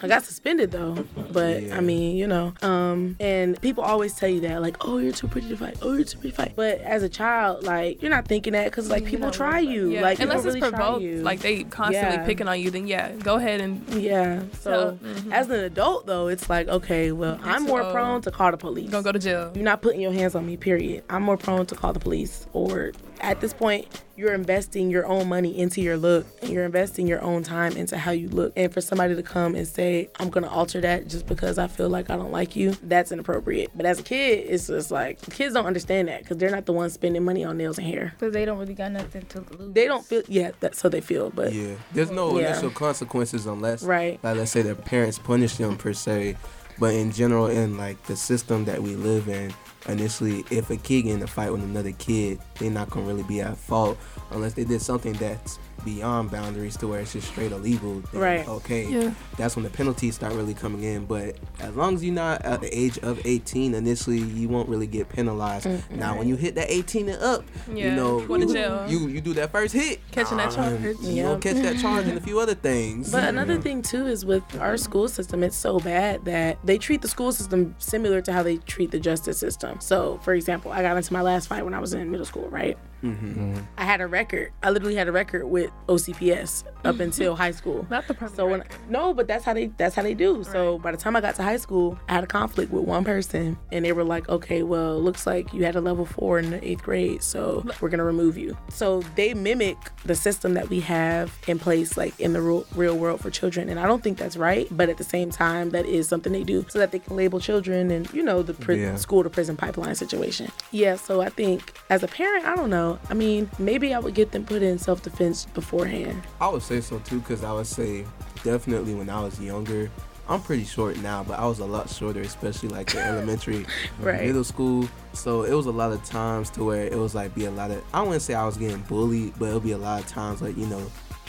I 0.02 0.08
got 0.08 0.24
suspended 0.24 0.70
though. 0.70 1.04
But 1.32 1.62
Yeah. 1.64 1.76
I 1.76 1.80
mean, 1.80 2.16
you 2.16 2.26
know, 2.26 2.54
um 2.62 3.16
and 3.20 3.60
people 3.60 3.84
always 3.84 4.14
tell 4.14 4.28
you 4.28 4.40
that 4.40 4.62
like, 4.62 4.76
"Oh, 4.86 4.98
you're 4.98 5.12
too 5.12 5.28
pretty 5.28 5.48
to 5.50 5.56
fight. 5.56 5.76
Oh, 5.82 5.92
you're 5.94 6.04
too 6.04 6.18
pretty 6.18 6.30
to 6.34 6.42
fight." 6.42 6.52
But 6.56 6.80
as 6.80 7.02
a 7.02 7.08
child, 7.08 7.64
like 7.64 8.00
you're 8.02 8.10
not 8.10 8.26
thinking 8.26 8.54
that 8.54 8.72
cuz 8.72 8.88
like 8.88 9.04
people 9.04 9.26
don't 9.26 9.34
try 9.34 9.58
you. 9.60 9.90
Yeah. 9.90 10.00
Like 10.02 10.18
Unless 10.20 10.44
it's 10.44 10.54
really 10.54 10.60
provoked, 10.60 11.02
you. 11.02 11.16
like 11.22 11.40
they 11.40 11.64
constantly 11.64 12.16
Yeah. 12.16 12.24
picking 12.26 12.48
on 12.48 12.60
you, 12.60 12.70
then 12.70 12.86
yeah, 12.86 13.12
go 13.12 13.36
ahead 13.36 13.60
and 13.60 13.82
yeah. 13.94 14.42
So 14.60 14.98
mm-hmm. 15.02 15.32
as 15.32 15.48
an 15.50 15.60
adult 15.60 16.06
though, 16.06 16.28
it's 16.28 16.48
like, 16.48 16.68
okay, 16.68 17.12
well, 17.12 17.38
I'm 17.42 17.64
more 17.64 17.82
So- 17.82 17.92
prone 17.92 18.20
to 18.22 18.30
call 18.30 18.50
the 18.50 18.56
police. 18.56 18.90
gonna 18.90 19.02
go 19.02 19.12
to 19.12 19.18
jail. 19.18 19.52
You're 19.54 19.64
not 19.64 19.82
putting 19.82 20.00
your 20.00 20.12
hands 20.12 20.34
on 20.34 20.46
me, 20.46 20.56
period. 20.56 21.04
I'm 21.10 21.22
more 21.22 21.36
prone 21.36 21.66
to 21.66 21.74
call 21.74 21.92
the 21.92 22.00
police. 22.00 22.46
Or 22.52 22.92
at 23.20 23.40
this 23.40 23.52
point, 23.54 23.86
you're 24.16 24.32
investing 24.32 24.90
your 24.90 25.06
own 25.06 25.28
money 25.28 25.58
into 25.58 25.80
your 25.82 25.96
look 25.96 26.26
and 26.40 26.50
you're 26.50 26.64
investing 26.64 27.06
your 27.06 27.20
own 27.22 27.42
time 27.42 27.76
into 27.76 27.98
how 27.98 28.10
you 28.10 28.28
look. 28.28 28.52
And 28.56 28.72
for 28.72 28.80
somebody 28.80 29.14
to 29.14 29.22
come 29.22 29.54
and 29.54 29.68
say, 29.68 30.08
I'm 30.18 30.30
gonna 30.30 30.48
alter 30.48 30.80
that 30.80 31.08
just 31.08 31.26
because 31.26 31.58
I 31.58 31.66
feel 31.66 31.88
like 31.90 32.08
I 32.08 32.16
don't 32.16 32.32
like 32.32 32.56
you, 32.56 32.74
that's 32.82 33.12
inappropriate. 33.12 33.70
But 33.74 33.84
as 33.86 33.98
a 34.00 34.02
kid, 34.02 34.46
it's 34.48 34.68
just 34.68 34.90
like 34.90 35.20
kids 35.32 35.54
don't 35.54 35.66
understand 35.66 36.08
that 36.08 36.22
because 36.22 36.38
they're 36.38 36.50
not 36.50 36.64
the 36.66 36.72
ones 36.72 36.94
spending 36.94 37.24
money 37.24 37.44
on 37.44 37.58
nails 37.58 37.78
and 37.78 37.86
hair. 37.86 38.14
Because 38.18 38.32
they 38.32 38.44
don't 38.46 38.58
really 38.58 38.74
got 38.74 38.92
nothing 38.92 39.22
to 39.26 39.44
lose. 39.58 39.74
They 39.74 39.86
don't 39.86 40.04
feel 40.04 40.22
yeah, 40.28 40.52
that's 40.60 40.80
how 40.80 40.88
they 40.88 41.00
feel. 41.02 41.30
But 41.30 41.52
Yeah, 41.52 41.74
there's 41.92 42.10
no 42.10 42.38
Yeah. 42.38 42.52
initial 42.52 42.70
consequences 42.70 43.46
unless, 43.46 43.82
Right. 43.82 44.18
like, 44.22 44.36
let's 44.36 44.50
say 44.50 44.62
their 44.62 44.74
parents 44.74 45.18
punish 45.18 45.56
them 45.56 45.76
per 45.76 45.92
se. 45.92 46.36
But 46.78 46.94
in 46.94 47.10
general, 47.12 47.46
in 47.46 47.76
like 47.78 48.02
the 48.04 48.16
system 48.16 48.64
that 48.66 48.82
we 48.82 48.96
live 48.96 49.28
in, 49.28 49.52
initially, 49.88 50.44
if 50.50 50.68
a 50.70 50.76
kid 50.76 51.02
get 51.02 51.14
in 51.14 51.22
a 51.22 51.26
fight 51.26 51.50
with 51.52 51.62
another 51.62 51.92
kid, 51.92 52.38
they're 52.58 52.70
not 52.70 52.91
gonna 52.91 53.06
really 53.06 53.23
be 53.25 53.41
at 53.41 53.56
fault 53.56 53.99
unless 54.31 54.55
they 54.55 54.64
did 54.64 54.81
something 54.82 55.12
that's 55.14 55.58
beyond 55.85 56.31
boundaries 56.32 56.76
to 56.76 56.88
where 56.88 57.00
it's 57.00 57.12
just 57.12 57.29
straight 57.29 57.53
illegal. 57.53 58.00
then, 58.12 58.20
Right. 58.20 58.49
Okay. 58.49 58.87
Yeah. 58.88 59.12
That's 59.37 59.55
when 59.55 59.62
the 59.62 59.70
penalties 59.70 60.17
start 60.17 60.32
really 60.32 60.55
coming 60.55 60.82
in. 60.82 61.05
But 61.05 61.37
as 61.61 61.76
long 61.76 61.94
as 61.94 62.03
you're 62.03 62.14
not 62.14 62.43
at 62.44 62.61
the 62.61 62.76
age 62.76 62.99
of 62.99 63.20
18, 63.25 63.73
initially, 63.75 64.19
you 64.19 64.49
won't 64.49 64.69
really 64.69 64.88
get 64.88 65.08
penalized. 65.08 65.69
Now, 65.93 66.17
when 66.19 66.29
you 66.29 66.35
hit 66.35 66.56
that 66.56 66.70
18 66.73 67.08
and 67.08 67.23
up, 67.23 67.44
Yeah, 67.73 67.91
you 67.91 67.94
know, 67.94 68.26
going 68.26 68.41
to 68.41 68.47
you- 68.49 68.53
jail. 68.55 68.85
You 68.88 69.06
you 69.06 69.20
do 69.20 69.32
that 69.35 69.52
first 69.52 69.75
hit, 69.75 70.00
Catching 70.11 70.38
that 70.38 70.49
um, 70.59 70.81
charge. 70.82 70.97
You 71.02 71.11
Yeah. 71.12 71.23
gonna 71.25 71.38
catch 71.41 71.56
that 71.62 71.79
charge 71.79 72.06
and 72.09 72.19
a 72.19 72.20
few 72.20 72.41
other 72.41 72.55
things. 72.55 73.12
But 73.12 73.25
another 73.25 73.61
thing 73.61 73.81
too 73.82 74.06
is 74.09 74.25
with 74.25 74.43
our 74.61 74.76
school 74.76 75.06
system, 75.09 75.44
it's 75.44 75.56
so 75.56 75.79
bad 75.79 76.25
that 76.25 76.59
they 76.64 76.79
treat 76.79 77.02
the 77.02 77.09
school 77.09 77.31
system 77.31 77.76
similar 77.79 78.20
to 78.23 78.32
how 78.32 78.43
they 78.43 78.56
treat 78.56 78.91
the 78.91 78.99
justice 78.99 79.38
system. 79.38 79.79
So, 79.81 80.19
for 80.23 80.35
example, 80.35 80.73
I 80.73 80.82
got 80.82 80.97
into 80.97 81.12
my 81.12 81.23
last 81.23 81.47
fight 81.47 81.64
when 81.64 81.75
I 81.75 81.79
was 81.81 81.93
in 81.94 82.11
middle 82.11 82.26
school, 82.26 82.45
right? 82.50 82.78
Mm-hmm. 83.02 83.56
I 83.78 83.84
had 83.84 84.00
a 84.00 84.06
record. 84.06 84.52
I 84.62 84.70
literally 84.70 84.94
had 84.96 85.08
a 85.08 85.12
record 85.12 85.44
with 85.46 85.70
OCPS 85.88 86.64
up 86.84 87.00
until 87.00 87.34
high 87.37 87.50
school. 87.50 87.87
Not 87.90 88.06
the 88.08 88.14
perfect. 88.14 88.37
So 88.37 88.46
when 88.48 88.60
record. 88.60 88.76
no, 88.88 89.12
but 89.14 89.26
that's 89.26 89.44
how 89.44 89.54
they 89.54 89.66
that's 89.76 89.94
how 89.94 90.02
they 90.02 90.14
do. 90.14 90.44
So 90.44 90.78
by 90.78 90.90
the 90.93 90.96
time 90.96 91.16
I 91.16 91.20
got 91.20 91.34
to 91.37 91.43
high 91.43 91.56
school, 91.56 91.98
I 92.08 92.14
had 92.14 92.25
a 92.25 92.26
conflict 92.26 92.70
with 92.72 92.84
one 92.84 93.04
person, 93.04 93.58
and 93.72 93.84
they 93.84 93.93
were 93.93 94.04
like, 94.04 94.28
"Okay, 94.28 94.62
well, 94.62 95.00
looks 95.00 95.26
like 95.26 95.52
you 95.52 95.64
had 95.64 95.76
a 95.76 95.81
level 95.81 96.06
four 96.06 96.38
in 96.38 96.50
the 96.50 96.66
eighth 96.69 96.82
grade, 96.82 97.22
so 97.22 97.64
we're 97.81 97.88
gonna 97.88 98.04
remove 98.04 98.37
you." 98.38 98.56
So 98.69 99.02
they 99.14 99.34
mimic 99.34 99.76
the 100.04 100.14
system 100.14 100.54
that 100.54 100.69
we 100.69 100.81
have 100.81 101.32
in 101.46 101.58
place, 101.58 101.96
like 101.96 102.19
in 102.20 102.32
the 102.32 102.40
real, 102.42 102.64
real 102.75 102.96
world 102.96 103.20
for 103.20 103.31
children, 103.31 103.69
and 103.69 103.78
I 103.81 103.87
don't 103.87 104.02
think 104.02 104.19
that's 104.19 104.37
right. 104.37 104.69
But 104.70 104.88
at 104.88 104.96
the 104.99 105.04
same 105.04 105.31
time, 105.31 105.70
that 105.70 105.87
is 105.87 106.08
something 106.08 106.32
they 106.32 106.44
do 106.44 106.64
so 106.69 106.78
that 106.78 106.92
they 106.92 106.99
can 106.99 107.16
label 107.16 107.40
children 107.40 107.90
and 107.90 108.12
you 108.12 108.22
know 108.22 108.42
the 108.42 108.54
pri- 108.54 108.76
Yeah. 108.76 108.96
school 108.96 109.22
to 109.22 109.31
prison 109.31 109.56
pipeline 109.56 109.94
situation. 109.94 110.50
Yeah. 110.70 110.96
So 110.96 111.20
I 111.20 111.28
think 111.28 111.72
as 111.90 112.02
a 112.02 112.08
parent, 112.08 112.44
I 112.46 112.54
don't 112.56 112.70
know. 112.70 112.95
I 113.10 113.14
mean, 113.14 113.50
maybe 113.58 113.94
I 113.94 113.98
would 113.98 114.14
get 114.14 114.32
them 114.32 114.44
put 114.44 114.62
in 114.62 114.78
self 114.78 115.02
defense 115.02 115.46
beforehand. 115.46 116.22
I 116.40 116.48
would 116.48 116.62
say 116.62 116.81
so 116.81 116.98
too, 117.00 117.20
because 117.20 117.44
I 117.44 117.52
would 117.52 117.66
say 117.66 118.04
definitely 118.44 118.94
when 118.94 119.08
I 119.10 119.20
was 119.22 119.40
younger. 119.40 119.90
I'm 120.28 120.43
pretty 120.43 120.64
short 120.64 120.98
now, 120.98 121.22
but 121.22 121.38
I 121.38 121.46
was 121.46 121.60
a 121.60 121.64
lot 121.64 121.88
shorter, 121.88 122.20
especially 122.20 122.69
like 122.70 122.93
in 122.94 122.98
elementary, 123.00 123.64
Right. 124.00 124.26
middle 124.26 124.43
school. 124.43 124.88
So 125.12 125.44
it 125.44 125.54
was 125.54 125.66
a 125.66 125.70
lot 125.70 125.93
of 125.93 126.04
times 126.04 126.50
to 126.50 126.64
where 126.64 126.82
it 126.84 126.96
was 126.98 127.14
like 127.14 127.32
be 127.32 127.44
a 127.44 127.50
lot 127.52 127.70
of. 127.70 127.84
I 127.94 128.02
wouldn't 128.02 128.22
say 128.22 128.34
I 128.34 128.44
was 128.44 128.56
getting 128.56 128.81
bullied, 128.82 129.34
but 129.38 129.46
it'll 129.46 129.60
be 129.60 129.70
a 129.70 129.78
lot 129.78 130.00
of 130.02 130.09
times 130.09 130.42
like 130.42 130.56
you 130.56 130.66
know 130.66 130.82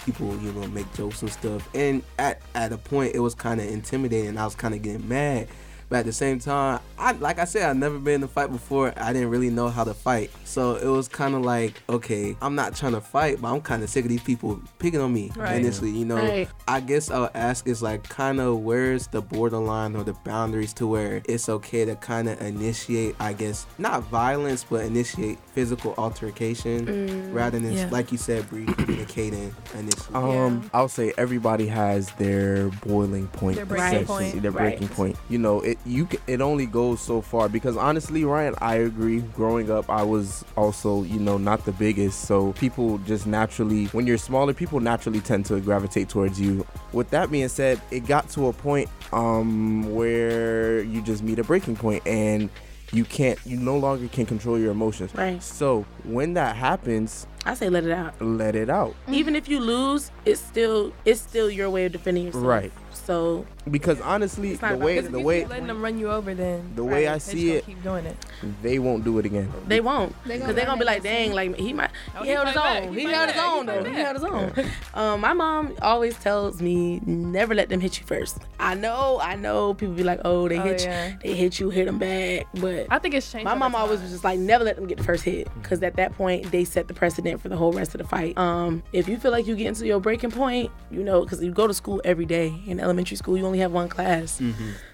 people 0.03 0.36
you 0.38 0.51
know 0.53 0.65
make 0.70 0.92
jokes 0.96 1.22
and 1.22 1.32
stuff. 1.32 1.70
And 1.75 2.01
at 2.18 2.42
at 2.56 2.74
a 2.74 2.77
point 2.80 3.13
it 3.13 3.20
was 3.20 3.36
kind 3.36 3.62
of 3.62 3.68
intimidating. 3.68 4.36
I 4.36 4.46
was 4.46 4.56
kind 4.56 4.74
of 4.74 4.82
getting 4.82 5.08
mad. 5.08 5.48
But 5.89 6.00
at 6.00 6.06
the 6.06 6.12
same 6.13 6.39
time, 6.39 6.82
I 6.98 7.13
like 7.13 7.39
I 7.39 7.46
said, 7.46 7.70
I've 7.70 7.77
never 7.77 7.98
been 7.98 8.15
in 8.15 8.24
a 8.24 8.27
fight 8.27 8.51
before. 8.51 8.94
I 8.98 9.13
didn't 9.13 9.29
really 9.29 9.50
know 9.50 9.70
how 9.70 9.84
to 9.86 9.94
fight, 9.94 10.32
so 10.44 10.75
it 10.75 10.88
was 10.88 11.08
kind 11.08 11.34
of 11.34 11.41
like, 11.44 11.82
okay, 11.89 12.36
I'm 12.41 12.56
not 12.56 12.75
trying 12.75 12.91
to 12.94 13.01
fight, 13.01 13.41
but 13.41 13.53
I'm 13.53 13.62
kind 13.62 13.82
of 13.84 13.89
sick 13.89 14.03
of 14.03 14.10
these 14.10 14.22
people 14.24 14.60
picking 14.79 15.00
on 15.00 15.13
me 15.13 15.32
Right. 15.38 15.56
initially. 15.56 15.91
You 15.91 16.06
know, 16.06 16.17
Right. 16.17 16.50
I 16.67 16.82
guess 16.82 17.10
I'll 17.10 17.29
ask 17.34 17.67
is 17.67 17.82
like 17.82 18.03
kind 18.10 18.41
of 18.41 18.60
where's 18.60 19.08
the 19.08 19.22
borderline 19.22 19.96
or 19.96 20.03
the 20.03 20.13
boundaries 20.13 20.74
to 20.74 20.88
where 20.88 21.22
it's 21.25 21.48
okay 21.48 21.86
to 21.86 21.96
kind 21.96 22.27
of 22.27 22.41
initiate, 22.41 23.15
I 23.20 23.32
guess, 23.34 23.65
not 23.77 24.03
violence, 24.03 24.65
but 24.70 24.84
initiate 24.84 25.38
physical 25.58 25.96
altercation 25.98 26.86
rather 27.34 27.58
than, 27.58 27.74
Yeah. 27.74 27.90
like 27.90 28.12
you 28.12 28.18
said, 28.20 28.48
Bree, 28.48 28.66
communicating 28.66 29.56
initially. 29.74 30.14
Um, 30.14 30.70
I'll 30.72 30.88
say 30.88 31.14
everybody 31.18 31.66
has 31.66 32.12
their 32.20 32.68
boiling 32.86 33.26
point, 33.30 33.56
Their 33.56 33.66
breaking 33.66 33.90
section, 34.06 34.06
point. 34.06 34.42
their 34.44 34.52
breaking 34.52 34.88
Right. 34.90 34.96
point. 34.96 35.16
You 35.30 35.40
know, 35.40 35.62
it 35.62 35.80
you 35.84 36.08
it 36.28 36.42
only 36.42 36.68
goes 36.68 37.02
so 37.02 37.22
far 37.22 37.50
because 37.50 37.76
honestly, 37.76 38.24
Ryan, 38.24 38.54
I 38.62 38.76
agree. 38.76 39.22
Growing 39.36 39.72
up, 39.72 39.90
I 39.90 40.04
was 40.04 40.46
also 40.56 41.02
you 41.02 41.20
know 41.20 41.40
not 41.40 41.66
the 41.66 41.72
biggest, 41.72 42.26
so 42.28 42.54
people 42.54 43.00
just 43.00 43.26
naturally, 43.26 43.86
when 43.88 44.06
you're 44.06 44.20
smaller, 44.20 44.54
people 44.54 44.80
naturally 44.80 45.22
tend 45.22 45.48
to 45.48 45.60
gravitate 45.60 46.08
towards 46.08 46.40
you. 46.40 46.68
With 46.94 47.10
that 47.10 47.32
being 47.32 47.50
said, 47.50 47.82
it 47.90 48.06
got 48.06 48.30
to 48.36 48.46
a 48.48 48.54
point 48.54 48.90
um 49.12 49.92
where 49.96 50.82
you 50.84 51.02
just 51.02 51.24
meet 51.24 51.40
a 51.40 51.44
breaking 51.44 51.78
point 51.78 52.06
and 52.06 52.52
you 52.94 53.03
can't 53.03 53.38
you 53.46 53.58
no 53.58 53.77
longer 53.77 54.08
can 54.08 54.25
control 54.25 54.58
your 54.58 54.72
emotions 54.72 55.13
Right. 55.13 55.41
so 55.44 55.86
when 56.03 56.34
that 56.36 56.56
happens 56.56 57.27
I 57.48 57.54
say 57.54 57.70
let 57.70 57.86
it 57.86 57.92
out. 57.92 58.22
Let 58.22 58.56
it 58.56 58.70
out. 58.70 58.94
Even 59.10 59.36
if 59.36 59.48
you 59.48 59.60
lose, 59.60 60.12
it's 60.25 60.42
still 60.42 60.92
it's 61.06 61.22
still 61.22 61.50
your 61.50 61.70
way 61.70 61.86
of 61.86 61.94
defending 61.94 62.25
yourself. 62.25 62.46
Right. 62.46 62.72
So 62.92 63.46
Because 63.70 64.01
honestly, 64.01 64.56
the 64.56 64.75
way 64.75 65.00
the 65.00 65.20
way 65.20 65.46
letting 65.46 65.68
them 65.68 65.82
run 65.82 65.98
you 65.98 66.10
over, 66.12 66.34
then 66.34 66.74
the 66.75 66.84
way 66.84 67.08
I 67.08 67.20
see 67.20 67.51
it, 67.51 67.66
keep 67.66 67.82
doing 67.82 68.06
it. 68.06 68.18
they 68.62 68.80
won't 68.80 69.06
do 69.06 69.18
it 69.20 69.25
again. 69.25 69.50
they 69.68 69.80
won't. 69.80 70.12
They 70.25 70.34
Because 70.34 70.42
gonna 70.42 70.54
they're 70.54 70.66
gonna 70.66 70.80
be 70.80 70.86
like, 70.86 71.04
dang, 71.04 71.32
like 71.32 71.56
he 71.56 71.72
might 71.74 71.92
Oh, 72.18 72.24
he 72.24 72.30
he 72.30 72.34
held 72.34 72.48
his 72.48 72.58
own. 72.58 72.94
He 72.94 73.01
He 73.01 73.06
held 73.06 73.30
his 73.30 73.39
own 73.42 73.66
though. 73.66 73.84
He 73.84 73.94
held 73.94 74.16
his 74.16 74.24
own. 74.25 74.51
Um, 74.94 75.22
my 75.22 75.32
mom 75.34 75.74
always 75.82 76.18
tells 76.18 76.62
me 76.62 77.00
never 77.06 77.54
let 77.56 77.70
them 77.70 77.80
hit 77.80 77.98
you 78.00 78.06
first. 78.06 78.39
I 78.60 78.74
know, 78.74 79.20
I 79.22 79.36
know. 79.36 79.74
People 79.75 79.94
be 79.96 80.04
like, 80.04 80.20
oh, 80.25 80.50
they 80.50 80.58
Oh, 80.60 80.63
hit 80.63 80.84
yeah. 80.84 81.10
you, 81.12 81.18
they 81.24 81.34
hit 81.36 81.60
you, 81.60 81.70
hit 81.70 81.86
them 81.86 82.00
back. 82.00 82.48
But 82.56 82.88
I 82.89 82.98
think 83.00 83.13
it's 83.13 83.32
changed. 83.32 83.46
my 83.46 83.54
mom 83.54 83.75
always 83.75 84.01
was 84.01 84.10
just 84.12 84.24
like, 84.24 84.39
never 84.39 84.63
let 84.63 84.75
them 84.75 84.88
get 84.88 84.98
the 84.98 85.04
first 85.04 85.24
hit, 85.24 85.48
because 85.62 85.82
at 85.84 85.96
that 85.98 86.13
point 86.18 86.51
they 86.51 86.66
set 86.66 86.88
the 86.88 86.94
precedent 86.96 87.37
for 87.38 87.50
the 87.50 87.58
whole 87.58 87.72
rest 87.72 87.94
of 87.96 88.01
the 88.01 88.08
fight. 88.08 88.38
Um, 88.38 88.84
if 88.94 89.08
you 89.08 89.17
feel 89.17 89.32
like 89.32 89.48
you 89.48 89.56
get 89.56 89.67
into 89.67 89.86
your 89.86 90.00
breaking 90.00 90.32
point, 90.32 90.72
you 90.91 91.03
know, 91.03 91.22
because 91.24 91.41
you 91.44 91.51
go 91.51 91.67
to 91.67 91.74
school 91.74 92.01
every 92.03 92.25
day. 92.25 92.53
In 92.65 92.79
elementary 92.79 93.17
school, 93.17 93.38
you 93.38 93.46
only 93.46 93.60
have 93.60 93.72
one 93.72 93.89
class, 93.89 94.41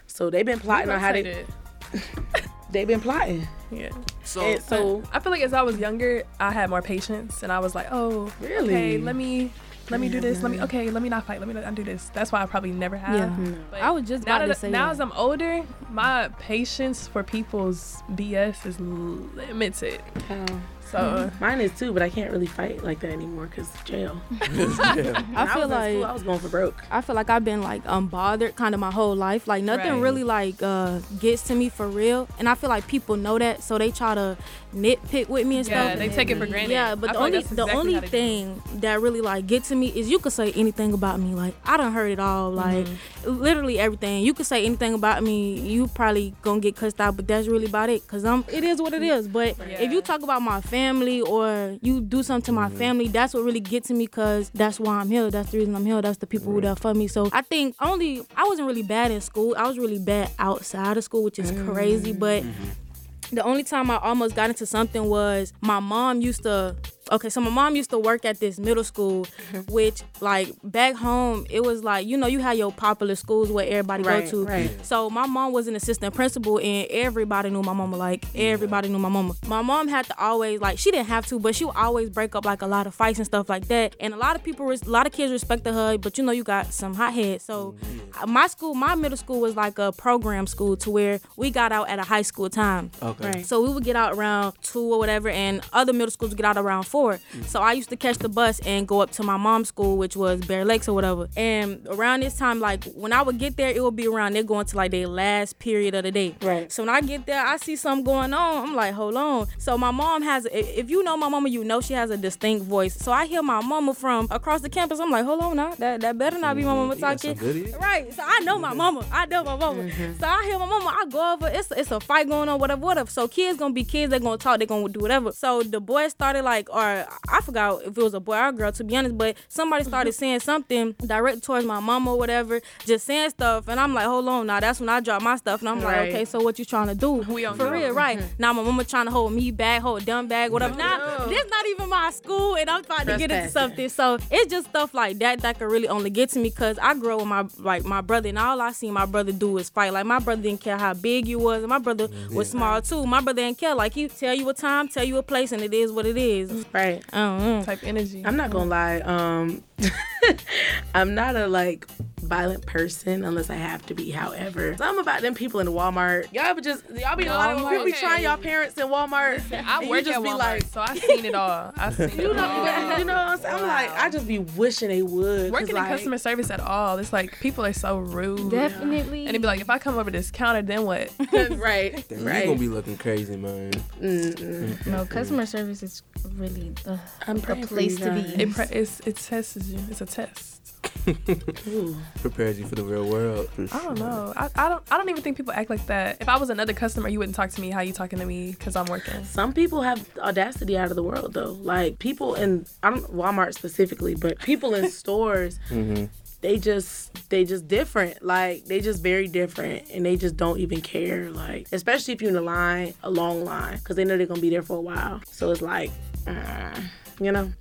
so 0.08 0.30
they've 0.30 0.46
been 0.46 0.60
plotting 0.60 0.90
on 0.90 1.00
how 1.00 1.12
they 1.12 1.24
rotated. 1.24 1.48
they've 2.72 2.88
been 2.88 3.02
plotting. 3.02 3.48
Yeah. 3.72 3.90
So, 4.24 4.42
And 4.42 4.62
so 4.62 5.04
I 5.12 5.20
feel 5.20 5.32
like 5.32 5.42
as 5.42 5.54
I 5.54 5.62
was 5.62 5.78
younger, 5.78 6.24
I 6.40 6.52
had 6.52 6.70
more 6.70 6.82
patience, 6.82 7.44
and 7.44 7.52
I 7.52 7.60
was 7.60 7.76
like, 7.76 7.88
oh, 7.92 8.32
Really? 8.42 8.74
Okay, 8.74 8.98
let 8.98 9.16
me. 9.16 9.52
Let 9.90 10.00
me 10.00 10.08
do 10.08 10.22
this. 10.22 10.42
Let 10.42 10.50
me 10.54 10.62
okay. 10.62 10.90
Let 10.90 11.04
me 11.04 11.10
not 11.10 11.26
fight. 11.28 11.40
Let 11.40 11.48
me 11.50 11.54
not 11.54 11.76
do 11.76 11.84
this. 11.84 12.10
That's 12.14 12.32
why 12.32 12.42
I 12.42 12.46
probably 12.46 12.72
never 12.72 12.96
have. 12.96 13.38
Yeah. 13.38 13.54
But 13.70 13.82
I 13.82 13.92
was 13.92 14.08
just 14.08 14.26
now 14.26 14.38
about 14.38 14.44
to 14.44 14.48
that 14.48 14.58
say 14.58 14.70
now 14.70 14.86
that. 14.86 14.92
as 14.94 15.00
I'm 15.02 15.12
older, 15.12 15.62
my 15.92 16.30
patience 16.40 17.06
for 17.06 17.22
people's 17.22 18.02
BS 18.14 18.66
is 18.66 18.80
limited. 18.80 20.02
um, 20.30 20.64
So 20.94 21.32
mine 21.40 21.60
is 21.60 21.72
too, 21.78 21.92
but 21.92 22.02
I 22.04 22.10
can't 22.10 22.32
really 22.32 22.46
fight 22.46 22.84
like 22.84 23.00
that 23.00 23.10
anymore 23.12 23.48
because 23.48 23.68
jail. 23.84 24.22
I 24.32 24.46
When 24.46 25.48
feel 25.48 25.62
was 25.62 25.64
in 25.64 25.70
like 25.70 25.92
school, 25.92 26.06
I 26.06 26.12
was 26.14 26.24
going 26.24 26.40
for 26.40 26.50
broke. 26.50 26.84
I 26.92 27.02
feel 27.02 27.16
like 27.16 27.30
I've 27.30 27.44
been 27.44 27.62
like 27.64 27.84
unbothered 27.86 28.56
kind 28.56 28.76
of 28.76 28.80
my 28.80 28.92
whole 28.92 29.16
life. 29.16 29.48
Like 29.48 29.64
nothing 29.64 29.92
Right. 29.92 30.02
really 30.02 30.24
like 30.24 30.62
uh 30.62 31.00
gets 31.20 31.42
to 31.48 31.56
me 31.56 31.70
for 31.70 31.88
real. 31.88 32.28
And 32.38 32.48
I 32.48 32.54
feel 32.56 32.70
like 32.70 32.88
people 32.88 33.18
know 33.18 33.40
that, 33.40 33.64
so 33.64 33.78
they 33.80 33.90
try 33.92 34.14
to 34.14 34.38
nitpick 34.76 35.30
with 35.30 35.48
me 35.48 35.58
and 35.58 35.68
yeah, 35.68 35.74
stuff. 35.74 35.92
Yeah, 35.94 35.96
they 35.96 36.10
take 36.10 36.30
it 36.30 36.38
for 36.38 36.46
granted. 36.46 36.72
Yeah, 36.72 36.96
but 36.96 37.10
I 37.10 37.14
the 37.14 37.18
feel 37.18 37.22
like 37.22 37.34
only 37.34 37.42
that's 37.44 37.56
the 37.56 37.64
only 37.80 37.94
how 37.96 38.02
they 38.02 38.08
do 38.08 38.12
thing 38.12 38.62
that 38.82 39.02
really 39.02 39.22
like 39.22 39.48
get 39.48 39.64
to 39.66 39.76
me 39.76 39.88
is 39.88 40.10
you 40.10 40.20
could 40.20 40.34
say 40.34 40.52
anything 40.52 40.94
about 40.94 41.20
me. 41.20 41.34
Like 41.34 41.56
I 41.66 41.78
done 41.78 41.92
heard 41.94 42.12
it 42.12 42.20
all. 42.20 42.52
Like 42.52 42.86
Mm-hmm. 42.86 43.42
literally 43.42 43.80
everything. 43.80 44.24
You 44.24 44.34
could 44.34 44.46
say 44.46 44.64
anything 44.66 44.94
about 44.94 45.24
me. 45.24 45.60
You 45.60 45.88
probably 45.88 46.34
gonna 46.44 46.60
get 46.60 46.76
cussed 46.76 47.00
out, 47.02 47.16
but 47.16 47.28
that's 47.28 47.48
really 47.48 47.66
about 47.66 47.90
it. 47.90 48.06
Cause 48.08 48.24
I'm. 48.26 48.46
It 48.52 48.64
is 48.64 48.80
what 48.82 48.94
it 48.94 49.02
is. 49.02 49.28
But 49.28 49.56
if 49.80 49.92
you 49.92 50.02
talk 50.02 50.22
about 50.22 50.42
my 50.42 50.62
family 50.62 50.83
or 51.22 51.78
you 51.82 52.02
do 52.02 52.24
something 52.24 52.46
to 52.46 52.52
my 52.52 52.68
mm-hmm. 52.68 52.78
family, 52.78 53.08
that's 53.08 53.34
what 53.34 53.44
really 53.44 53.60
gets 53.60 53.88
to 53.88 53.94
me. 53.94 54.08
Cause 54.08 54.50
that's 54.54 54.80
why 54.80 54.96
I'm 54.96 55.10
here. 55.10 55.30
That's 55.32 55.52
the 55.52 55.60
reason 55.60 55.76
I'm 55.76 55.86
here. 55.86 56.02
That's 56.02 56.18
the 56.18 56.28
people 56.28 56.52
who 56.52 56.62
there 56.62 56.76
for 56.76 56.94
me. 56.94 57.08
So 57.08 57.30
I 57.32 57.42
think 57.42 57.76
only 57.80 58.26
I 58.36 58.44
wasn't 58.46 58.68
really 58.68 58.84
bad 58.84 59.12
in 59.12 59.22
school. 59.22 59.56
I 59.58 59.68
was 59.68 59.78
really 59.78 60.00
bad 60.00 60.32
outside 60.40 60.98
of 60.98 61.04
school, 61.04 61.24
which 61.24 61.40
is 61.40 61.52
crazy. 61.66 62.14
But 62.14 62.44
mm-hmm. 62.44 63.36
the 63.36 63.44
only 63.44 63.64
time 63.64 63.90
I 63.90 63.98
almost 63.98 64.36
got 64.36 64.50
into 64.50 64.66
something 64.66 65.06
was 65.10 65.54
my 65.62 65.80
mom 65.80 66.22
used 66.22 66.44
to. 66.44 66.76
Okay, 67.12 67.30
so 67.30 67.42
my 67.42 67.50
mom 67.50 67.76
used 67.76 67.90
to 67.92 68.00
work 68.00 68.26
at 68.26 68.40
this 68.40 68.58
middle 68.60 68.84
school, 68.84 69.28
which 69.70 70.02
like 70.22 70.50
back 70.64 70.96
home 70.96 71.46
it 71.50 71.62
was 71.64 71.84
like 71.84 72.08
you 72.08 72.18
know 72.18 72.28
you 72.28 72.40
had 72.40 72.58
your 72.58 72.72
popular 72.72 73.16
schools 73.16 73.52
where 73.52 73.66
everybody 73.68 74.04
Right, 74.04 74.24
go 74.26 74.32
to. 74.32 74.46
right. 74.46 74.86
So 74.86 75.10
my 75.10 75.28
mom 75.28 75.54
was 75.54 75.68
an 75.68 75.76
assistant 75.76 76.14
principal 76.16 76.60
and 76.60 76.88
everybody 76.90 77.50
knew 77.50 77.62
my 77.62 77.74
mama. 77.74 77.98
Like 77.98 78.26
everybody 78.36 78.90
knew 78.90 79.00
my 79.00 79.10
mama. 79.10 79.34
My 79.48 79.62
mom 79.62 79.88
had 79.88 80.06
to 80.08 80.20
always 80.20 80.62
like 80.62 80.80
she 80.80 80.92
didn't 80.92 81.08
have 81.08 81.26
to, 81.28 81.40
but 81.40 81.56
she 81.56 81.66
would 81.66 81.76
always 81.76 82.10
break 82.10 82.36
up 82.36 82.46
like 82.46 82.62
a 82.62 82.68
lot 82.68 82.88
of 82.88 82.96
fights 82.96 83.20
and 83.20 83.26
stuff 83.26 83.50
like 83.50 83.68
that. 83.68 83.96
And 84.00 84.14
a 84.14 84.18
lot 84.18 84.36
of 84.36 84.44
people, 84.44 84.70
a 84.72 84.78
lot 84.90 85.06
of 85.06 85.12
kids 85.14 85.32
respected 85.32 85.74
her, 85.74 85.98
but 85.98 86.18
you 86.18 86.24
know 86.24 86.32
you 86.32 86.44
got 86.44 86.74
some 86.74 86.94
hot 86.94 87.14
hotheads. 87.14 87.44
So 87.44 87.76
uh, 88.22 88.26
my 88.28 88.48
school, 88.48 88.74
my 88.74 88.96
middle 88.96 89.18
school 89.18 89.40
was 89.42 89.56
like 89.56 89.78
a 89.78 89.92
program 89.92 90.48
school 90.48 90.78
to 90.78 90.90
where 90.90 91.20
we 91.38 91.52
got 91.52 91.72
out 91.72 91.90
at 91.90 92.00
a 92.00 92.04
high 92.04 92.22
school 92.22 92.50
time. 92.50 92.92
okay. 93.02 93.28
Right. 93.28 93.46
So 93.46 93.62
we 93.62 93.74
would 93.74 93.84
get 93.84 93.96
out 93.96 94.14
around 94.14 94.54
two 94.62 94.82
or 94.94 94.98
whatever, 95.00 95.30
and 95.30 95.62
other 95.74 95.94
middle 95.94 96.12
schools 96.12 96.30
would 96.32 96.38
get 96.38 96.46
out 96.46 96.58
around 96.58 96.84
four. 96.94 97.14
Mm. 97.14 97.46
So 97.46 97.60
I 97.60 97.72
used 97.74 97.90
to 97.90 97.96
catch 97.96 98.20
the 98.20 98.30
bus 98.30 98.60
and 98.68 98.88
go 98.88 99.02
up 99.02 99.10
to 99.18 99.24
my 99.24 99.36
mom's 99.36 99.70
school, 99.70 99.98
which 99.98 100.16
was 100.16 100.42
Bear 100.42 100.64
Lakes 100.64 100.88
or 100.88 100.94
whatever. 100.94 101.28
And 101.36 101.88
around 101.90 102.22
this 102.22 102.38
time, 102.38 102.60
like 102.60 102.84
when 102.94 103.12
I 103.12 103.24
would 103.24 103.40
get 103.40 103.58
there, 103.58 103.70
it 103.70 103.82
would 103.84 103.96
be 103.96 104.08
around 104.08 104.34
they're 104.34 104.44
going 104.44 104.68
to 104.68 104.78
like 104.78 104.92
their 104.92 105.08
last 105.08 105.58
period 105.58 105.96
of 105.96 106.04
the 106.04 106.12
day. 106.12 106.36
Right. 106.44 106.72
So 106.72 106.84
when 106.84 106.94
I 106.94 107.02
get 107.02 107.26
there, 107.26 107.44
I 107.44 107.58
see 107.58 107.76
something 107.78 108.06
going 108.06 108.32
on. 108.32 108.52
I'm 108.64 108.76
like, 108.76 108.94
hold 108.94 109.16
on. 109.16 109.48
So 109.58 109.76
my 109.76 109.90
mom 109.90 110.22
has, 110.22 110.46
if 110.52 110.92
you 110.92 111.02
know 111.02 111.18
my 111.18 111.30
mama, 111.30 111.50
you 111.50 111.64
know 111.64 111.82
she 111.82 111.94
has 111.94 112.12
a 112.12 112.18
distinct 112.18 112.64
voice. 112.66 112.94
So 112.96 113.12
I 113.12 113.26
hear 113.26 113.42
my 113.42 113.62
mama 113.62 113.96
from 113.96 114.28
across 114.30 114.62
the 114.62 114.70
campus. 114.70 115.00
I'm 115.00 115.10
like, 115.10 115.26
hold 115.26 115.42
on 115.42 115.56
now, 115.56 115.74
that 115.76 116.02
that 116.02 116.16
better 116.20 116.38
not 116.38 116.56
be 116.56 116.62
my 116.62 116.70
mm-hmm. 116.70 116.90
mama 116.90 116.96
got 116.96 117.20
some 117.20 117.34
talking. 117.34 117.72
Right. 117.80 118.14
So 118.14 118.22
I 118.24 118.40
know 118.42 118.60
my 118.60 118.70
mm-hmm. 118.70 118.78
mama. 118.78 119.06
I 119.12 119.26
know 119.26 119.44
my 119.44 119.56
mama. 119.56 119.84
Mm-hmm. 119.84 120.20
So 120.20 120.28
I 120.28 120.44
hear 120.44 120.60
my 120.60 120.68
mama. 120.68 120.96
I 121.02 121.06
go 121.10 121.34
over. 121.34 121.48
It's 121.48 121.72
it's 121.72 121.92
a 121.92 122.00
fight 122.00 122.28
going 122.30 122.50
on. 122.50 122.60
Whatever. 122.60 122.82
Whatever. 122.82 123.10
So 123.10 123.28
kids 123.28 123.58
gonna 123.58 123.74
be 123.74 123.84
kids. 123.84 124.12
They're 124.12 124.20
gonna 124.20 124.38
talk. 124.38 124.60
They're 124.60 124.68
gonna 124.68 124.90
do 124.90 125.00
whatever. 125.00 125.32
So 125.32 125.64
the 125.64 125.82
boys 125.82 126.12
started 126.12 126.44
like, 126.44 126.70
or 126.84 127.08
I 127.30 127.42
forgot 127.42 127.82
if 127.84 127.98
it 127.98 128.04
was 128.04 128.14
a 128.14 128.20
boy 128.20 128.38
or 128.38 128.48
a 128.48 128.52
girl 128.52 128.72
to 128.72 128.84
be 128.84 128.96
honest. 128.98 129.18
But 129.18 129.38
somebody 129.48 129.84
started 129.84 130.14
saying 130.22 130.42
something 130.42 130.94
direct 131.06 131.44
towards 131.44 131.66
my 131.66 131.80
mom 131.80 132.08
or 132.08 132.18
whatever. 132.18 132.62
Just 132.86 133.06
saying 133.06 133.30
stuff. 133.32 133.68
And 133.68 133.80
I'm 133.80 133.94
like, 133.94 134.06
hold 134.06 134.28
on. 134.28 134.48
Now 134.48 134.60
that's 134.60 134.80
when 134.80 134.90
I 134.90 135.00
drop 135.00 135.22
my 135.22 135.36
stuff. 135.38 135.62
And 135.62 135.70
I'm 135.70 135.82
Right. 135.82 136.00
like, 136.02 136.10
okay. 136.10 136.26
So 136.26 136.42
what 136.42 136.60
you 136.60 136.66
trying 136.66 136.88
to 136.88 136.96
do? 136.96 137.24
For 137.24 137.40
you. 137.40 137.54
real, 137.72 137.94
right? 137.94 138.20
Now 138.38 138.54
my 138.54 138.64
mama 138.64 138.84
trying 138.84 139.06
to 139.06 139.12
hold 139.12 139.34
me 139.34 139.52
back, 139.52 139.82
hold 139.82 140.06
dumb 140.06 140.28
bag, 140.28 140.52
whatever. 140.52 140.76
Now 140.76 140.98
No. 140.98 141.30
this 141.30 141.46
not 141.50 141.66
even 141.68 141.90
my 141.90 142.12
school, 142.12 142.56
and 142.56 142.70
I'm 142.70 142.84
trying 142.84 143.06
to 143.08 143.18
get 143.18 143.32
into 143.32 143.50
something. 143.50 143.90
So 143.90 144.18
it's 144.32 144.52
just 144.52 144.70
stuff 144.70 144.94
like 144.94 145.20
that 145.20 145.42
that 145.42 145.60
could 145.60 145.70
really 145.72 145.88
only 145.88 146.10
get 146.10 146.30
to 146.32 146.40
me 146.40 146.50
because 146.50 146.78
I 146.82 146.94
grew 146.96 147.14
up 147.14 147.20
with 147.20 147.28
my 147.28 147.46
like 147.60 147.84
my 147.86 148.02
brother, 148.02 148.30
and 148.30 148.38
all 148.40 148.60
I 148.62 148.72
see 148.72 148.90
my 148.92 149.06
brother 149.06 149.32
do 149.32 149.58
is 149.58 149.70
fight. 149.70 149.94
Like 149.94 150.06
my 150.06 150.20
brother 150.20 150.42
didn't 150.42 150.62
care 150.62 150.78
how 150.78 150.94
big 150.94 151.28
you 151.28 151.40
was, 151.40 151.60
and 151.64 151.70
my 151.70 151.80
brother 151.80 152.08
was 152.32 152.50
small 152.50 152.82
too. 152.82 153.06
My 153.06 153.22
brother 153.22 153.42
didn't 153.42 153.58
care. 153.58 153.76
Like 153.76 153.94
he 153.94 154.08
tell 154.08 154.34
you 154.34 154.48
a 154.50 154.54
time, 154.54 154.88
tell 154.88 155.04
you 155.04 155.18
a 155.18 155.24
place, 155.24 155.52
and 155.52 155.62
it 155.62 155.74
is 155.74 155.92
what 155.92 156.06
it 156.06 156.18
is. 156.18 156.66
Right. 156.74 157.04
I 157.14 157.18
don't 157.18 157.40
know. 157.40 157.64
type 157.64 157.84
energy. 157.84 158.24
I'm 158.26 158.36
not 158.36 158.50
gonna 158.50 158.70
lie. 158.70 159.00
Um, 159.02 159.64
I'm 160.96 161.16
not 161.16 161.36
a 161.36 161.48
like 161.48 161.88
violent 162.24 162.66
person 162.66 163.24
unless 163.24 163.50
I 163.50 163.56
have 163.56 163.86
to 163.88 163.94
be. 163.94 164.10
However, 164.10 164.76
so 164.78 164.86
I'm 164.86 164.98
about 164.98 165.22
them 165.22 165.36
people 165.36 165.60
in 165.60 165.68
Walmart. 165.68 166.32
Y'all 166.34 166.46
ever 166.46 166.62
just 166.62 166.84
y'all 166.90 167.16
be 167.16 167.26
a 167.26 167.34
lot 167.34 167.52
of 167.52 167.60
Walmart, 167.60 167.70
people 167.70 167.86
be 167.86 167.92
trying 167.92 168.24
y'all 168.24 168.38
parents 168.38 168.78
in 168.78 168.88
Walmart. 168.88 169.52
I 169.52 169.82
and 169.82 169.90
work 169.90 170.00
you 170.00 170.06
just 170.06 170.18
at 170.18 170.24
be 170.24 170.30
Walmart, 170.30 170.38
like, 170.38 170.64
so 170.64 170.82
I 170.82 170.96
seen 170.98 171.26
it 171.26 171.36
all. 171.36 171.74
I 171.76 171.92
seen 171.92 172.06
it 172.10 172.16
you 172.16 172.34
know, 172.34 172.44
all. 172.44 173.00
you 173.00 173.06
know 173.06 173.14
what 173.14 173.28
I'm 173.28 173.38
saying? 173.40 173.56
I'm 173.56 173.62
like, 173.62 173.92
I 173.92 174.10
just 174.10 174.28
be 174.28 174.40
wishing 174.40 174.90
they 174.90 175.02
would. 175.02 175.52
Working 175.52 175.76
like, 175.76 175.90
in 175.90 175.98
customer 175.98 176.18
service 176.18 176.50
at 176.50 176.60
all, 176.60 176.98
it's 176.98 177.14
like 177.14 177.40
people 177.40 177.66
are 177.66 177.74
so 177.74 177.98
rude. 178.00 178.52
Definitely. 178.52 179.22
And 179.22 179.30
it'd 179.30 179.42
be 179.42 179.48
like, 179.48 179.62
if 179.62 179.70
I 179.70 179.78
come 179.78 179.98
over 179.98 180.10
this 180.10 180.32
counter, 180.32 180.62
then 180.62 180.86
what? 180.86 181.12
right, 181.32 182.04
Damn, 182.08 182.26
right. 182.26 182.42
You 182.42 182.48
gonna 182.48 182.60
be 182.60 182.68
looking 182.68 182.98
crazy, 182.98 183.36
man. 183.36 183.72
Mm-mm. 184.02 184.88
no, 184.88 185.06
customer 185.06 185.46
service 185.46 185.84
is 185.84 186.04
really 186.36 186.74
uh, 186.88 186.98
I'm 187.28 187.38
a 187.38 187.68
place 187.68 187.98
to 187.98 188.12
be. 188.12 188.42
It 188.42 188.54
pre- 188.54 188.66
it's, 188.66 189.00
it 189.02 189.18
tests 189.18 189.73
you. 189.74 189.80
It's 189.90 190.02
a 190.02 190.06
test. 190.06 190.60
Ooh. 191.68 191.96
Prepares 192.22 192.60
you 192.60 192.66
for 192.66 192.76
the 192.76 192.84
real 192.84 193.08
world. 193.10 193.50
I 193.72 193.84
don't 193.84 193.98
know. 194.00 194.34
I, 194.36 194.50
I 194.56 194.70
don't. 194.70 194.84
I 194.92 194.98
don't 194.98 195.10
even 195.10 195.22
think 195.24 195.38
people 195.38 195.54
act 195.54 195.70
like 195.70 195.86
that. 195.88 196.18
If 196.22 196.28
I 196.30 196.38
was 196.38 196.50
another 196.50 196.74
customer, 196.74 197.08
you 197.10 197.20
wouldn't 197.20 197.36
talk 197.36 197.50
to 197.52 197.62
me 197.62 197.70
how 197.72 197.82
you 197.82 197.94
talking 197.94 198.20
to 198.20 198.26
me 198.26 198.52
because 198.52 198.76
I'm 198.76 198.86
working. 198.88 199.24
Some 199.24 199.54
people 199.54 199.82
have 199.82 200.06
audacity 200.20 200.78
out 200.78 200.90
of 200.90 200.96
the 200.96 201.04
world 201.04 201.34
though. 201.34 201.52
Like 201.62 202.00
people 202.00 202.36
in 202.36 202.66
I 202.84 202.90
don't 202.90 203.06
Walmart 203.14 203.54
specifically, 203.54 204.16
but 204.16 204.40
people 204.40 204.74
in 204.76 204.90
stores, 205.02 205.58
Mm-hmm. 205.70 206.06
they 206.42 206.60
just 206.60 207.30
they 207.30 207.46
just 207.46 207.68
different. 207.68 208.22
Like 208.24 208.66
they 208.66 208.80
just 208.82 209.02
very 209.02 209.28
different, 209.30 209.90
and 209.90 210.06
they 210.06 210.16
just 210.18 210.36
don't 210.38 210.60
even 210.60 210.82
care. 210.82 211.30
Like 211.32 211.68
especially 211.72 212.14
if 212.14 212.22
you're 212.22 212.32
in 212.32 212.38
a 212.38 212.42
line, 212.42 212.94
a 213.04 213.10
long 213.10 213.44
line, 213.46 213.78
because 213.78 213.96
they 213.96 214.04
know 214.06 214.18
they're 214.18 214.28
gonna 214.28 214.42
be 214.42 214.50
there 214.50 214.64
for 214.64 214.78
a 214.78 214.82
while. 214.82 215.22
So 215.32 215.50
it's 215.52 215.62
like, 215.62 215.92
uh, 216.28 216.80
you 217.22 217.32
know, 217.32 217.52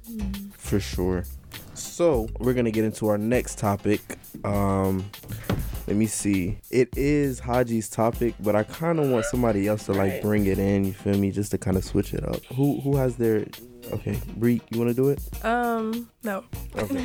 For 0.58 0.80
sure. 0.80 1.24
So 1.74 2.28
we're 2.38 2.54
gonna 2.54 2.70
get 2.70 2.84
into 2.84 3.08
our 3.08 3.18
next 3.18 3.58
topic. 3.58 4.00
Um, 4.44 5.04
let 5.86 5.96
me 5.96 6.06
see. 6.06 6.58
It 6.70 6.96
is 6.96 7.40
Haji's 7.40 7.88
topic, 7.88 8.34
but 8.40 8.54
I 8.54 8.62
kind 8.62 9.00
of 9.00 9.08
want 9.10 9.24
somebody 9.26 9.66
else 9.66 9.86
to 9.86 9.92
like 9.92 10.22
bring 10.22 10.46
it 10.46 10.58
in. 10.58 10.84
You 10.84 10.92
feel 10.92 11.18
me? 11.18 11.30
Just 11.30 11.50
to 11.52 11.58
kind 11.58 11.76
of 11.76 11.84
switch 11.84 12.14
it 12.14 12.24
up. 12.28 12.44
Who 12.56 12.80
who 12.80 12.96
has 12.96 13.16
their? 13.16 13.46
Okay, 13.92 14.16
Bree, 14.36 14.60
you 14.70 14.78
want 14.78 14.90
to 14.90 14.94
do 14.94 15.08
it? 15.08 15.20
Um, 15.44 16.08
no. 16.22 16.44
Okay, 16.78 17.04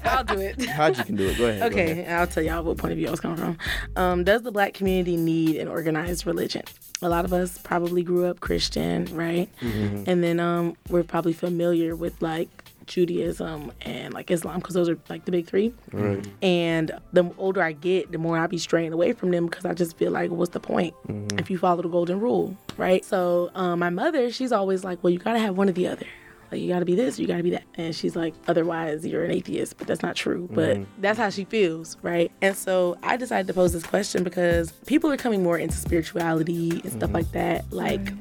I'll 0.04 0.24
do 0.24 0.38
it. 0.40 0.64
Haji 0.64 1.04
can 1.04 1.14
do 1.14 1.28
it. 1.28 1.36
Go 1.36 1.44
ahead. 1.46 1.60
go 1.60 1.66
Okay, 1.66 1.90
ahead. 2.00 2.18
I'll 2.20 2.26
tell 2.26 2.42
y'all 2.42 2.64
what 2.64 2.78
point 2.78 2.92
of 2.92 2.96
view 2.98 3.06
I 3.08 3.10
was 3.10 3.20
coming 3.20 3.36
from. 3.36 3.58
Um, 3.96 4.24
does 4.24 4.40
the 4.42 4.50
black 4.50 4.72
community 4.72 5.16
need 5.18 5.56
an 5.56 5.68
organized 5.68 6.26
religion? 6.26 6.62
A 7.02 7.08
lot 7.10 7.26
of 7.26 7.34
us 7.34 7.58
probably 7.58 8.02
grew 8.02 8.24
up 8.24 8.40
Christian, 8.40 9.04
right? 9.14 9.50
And 9.60 10.24
then 10.24 10.40
um, 10.40 10.74
we're 10.88 11.02
probably 11.04 11.34
familiar 11.34 11.94
with 11.94 12.20
like 12.22 12.48
Judaism 12.86 13.72
and 13.82 14.14
like 14.14 14.30
Islam 14.30 14.56
because 14.56 14.74
those 14.74 14.88
are 14.88 14.98
like 15.08 15.24
the 15.24 15.32
big 15.32 15.46
three. 15.46 15.72
Right. 15.92 16.26
And 16.42 16.92
the 17.12 17.30
older 17.38 17.62
I 17.62 17.72
get, 17.72 18.12
the 18.12 18.18
more 18.18 18.38
I 18.38 18.46
be 18.46 18.58
straying 18.58 18.92
away 18.92 19.12
from 19.12 19.30
them 19.30 19.46
because 19.46 19.64
I 19.64 19.74
just 19.74 19.96
feel 19.96 20.12
like, 20.12 20.30
what's 20.30 20.52
the 20.52 20.60
point 20.60 20.94
if 21.38 21.50
you 21.50 21.58
follow 21.58 21.82
the 21.82 21.88
golden 21.88 22.20
rule, 22.20 22.56
right? 22.76 23.04
So 23.04 23.50
um, 23.54 23.80
my 23.80 23.90
mother, 23.90 24.30
she's 24.30 24.52
always 24.52 24.84
like, 24.84 25.02
well, 25.02 25.10
you 25.10 25.18
gotta 25.18 25.38
have 25.38 25.56
one 25.56 25.68
or 25.68 25.72
the 25.72 25.88
other. 25.88 26.06
Like 26.50 26.60
you 26.60 26.68
got 26.68 26.78
to 26.78 26.84
be 26.84 26.94
this, 26.94 27.18
you 27.18 27.26
got 27.26 27.38
to 27.38 27.42
be 27.42 27.50
that. 27.50 27.64
And 27.74 27.94
she's 27.94 28.14
like, 28.14 28.34
otherwise 28.46 29.04
you're 29.04 29.24
an 29.24 29.32
atheist, 29.32 29.78
but 29.78 29.86
that's 29.86 30.02
not 30.02 30.14
true. 30.14 30.48
But 30.52 30.78
that's 30.98 31.18
how 31.18 31.30
she 31.30 31.44
feels, 31.44 31.96
right? 32.02 32.30
And 32.40 32.56
so 32.56 32.96
I 33.02 33.16
decided 33.16 33.48
to 33.48 33.54
pose 33.54 33.72
this 33.72 33.82
question 33.82 34.22
because 34.22 34.70
people 34.86 35.10
are 35.10 35.16
coming 35.16 35.42
more 35.42 35.58
into 35.58 35.76
spirituality 35.76 36.80
and 36.84 36.92
stuff 36.92 37.12
like 37.12 37.32
that. 37.32 37.70
Like 37.72 38.12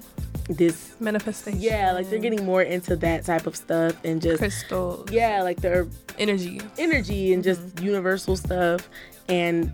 this, 0.48 0.96
Manifestation. 1.00 1.60
yeah, 1.60 1.92
like 1.92 2.10
they're 2.10 2.20
getting 2.20 2.46
more 2.46 2.62
into 2.62 2.96
that 2.98 3.26
type 3.26 3.48
of 3.48 3.56
stuff 3.56 3.96
and 4.04 4.22
just, 4.22 4.40
crystal 4.40 5.06
yeah, 5.12 5.42
like 5.42 5.62
their 5.62 5.88
energy. 6.18 6.62
energy 6.78 7.34
and 7.34 7.44
just 7.44 7.62
mm-hmm. 7.62 7.86
universal 7.86 8.36
stuff 8.36 8.88
and 9.28 9.72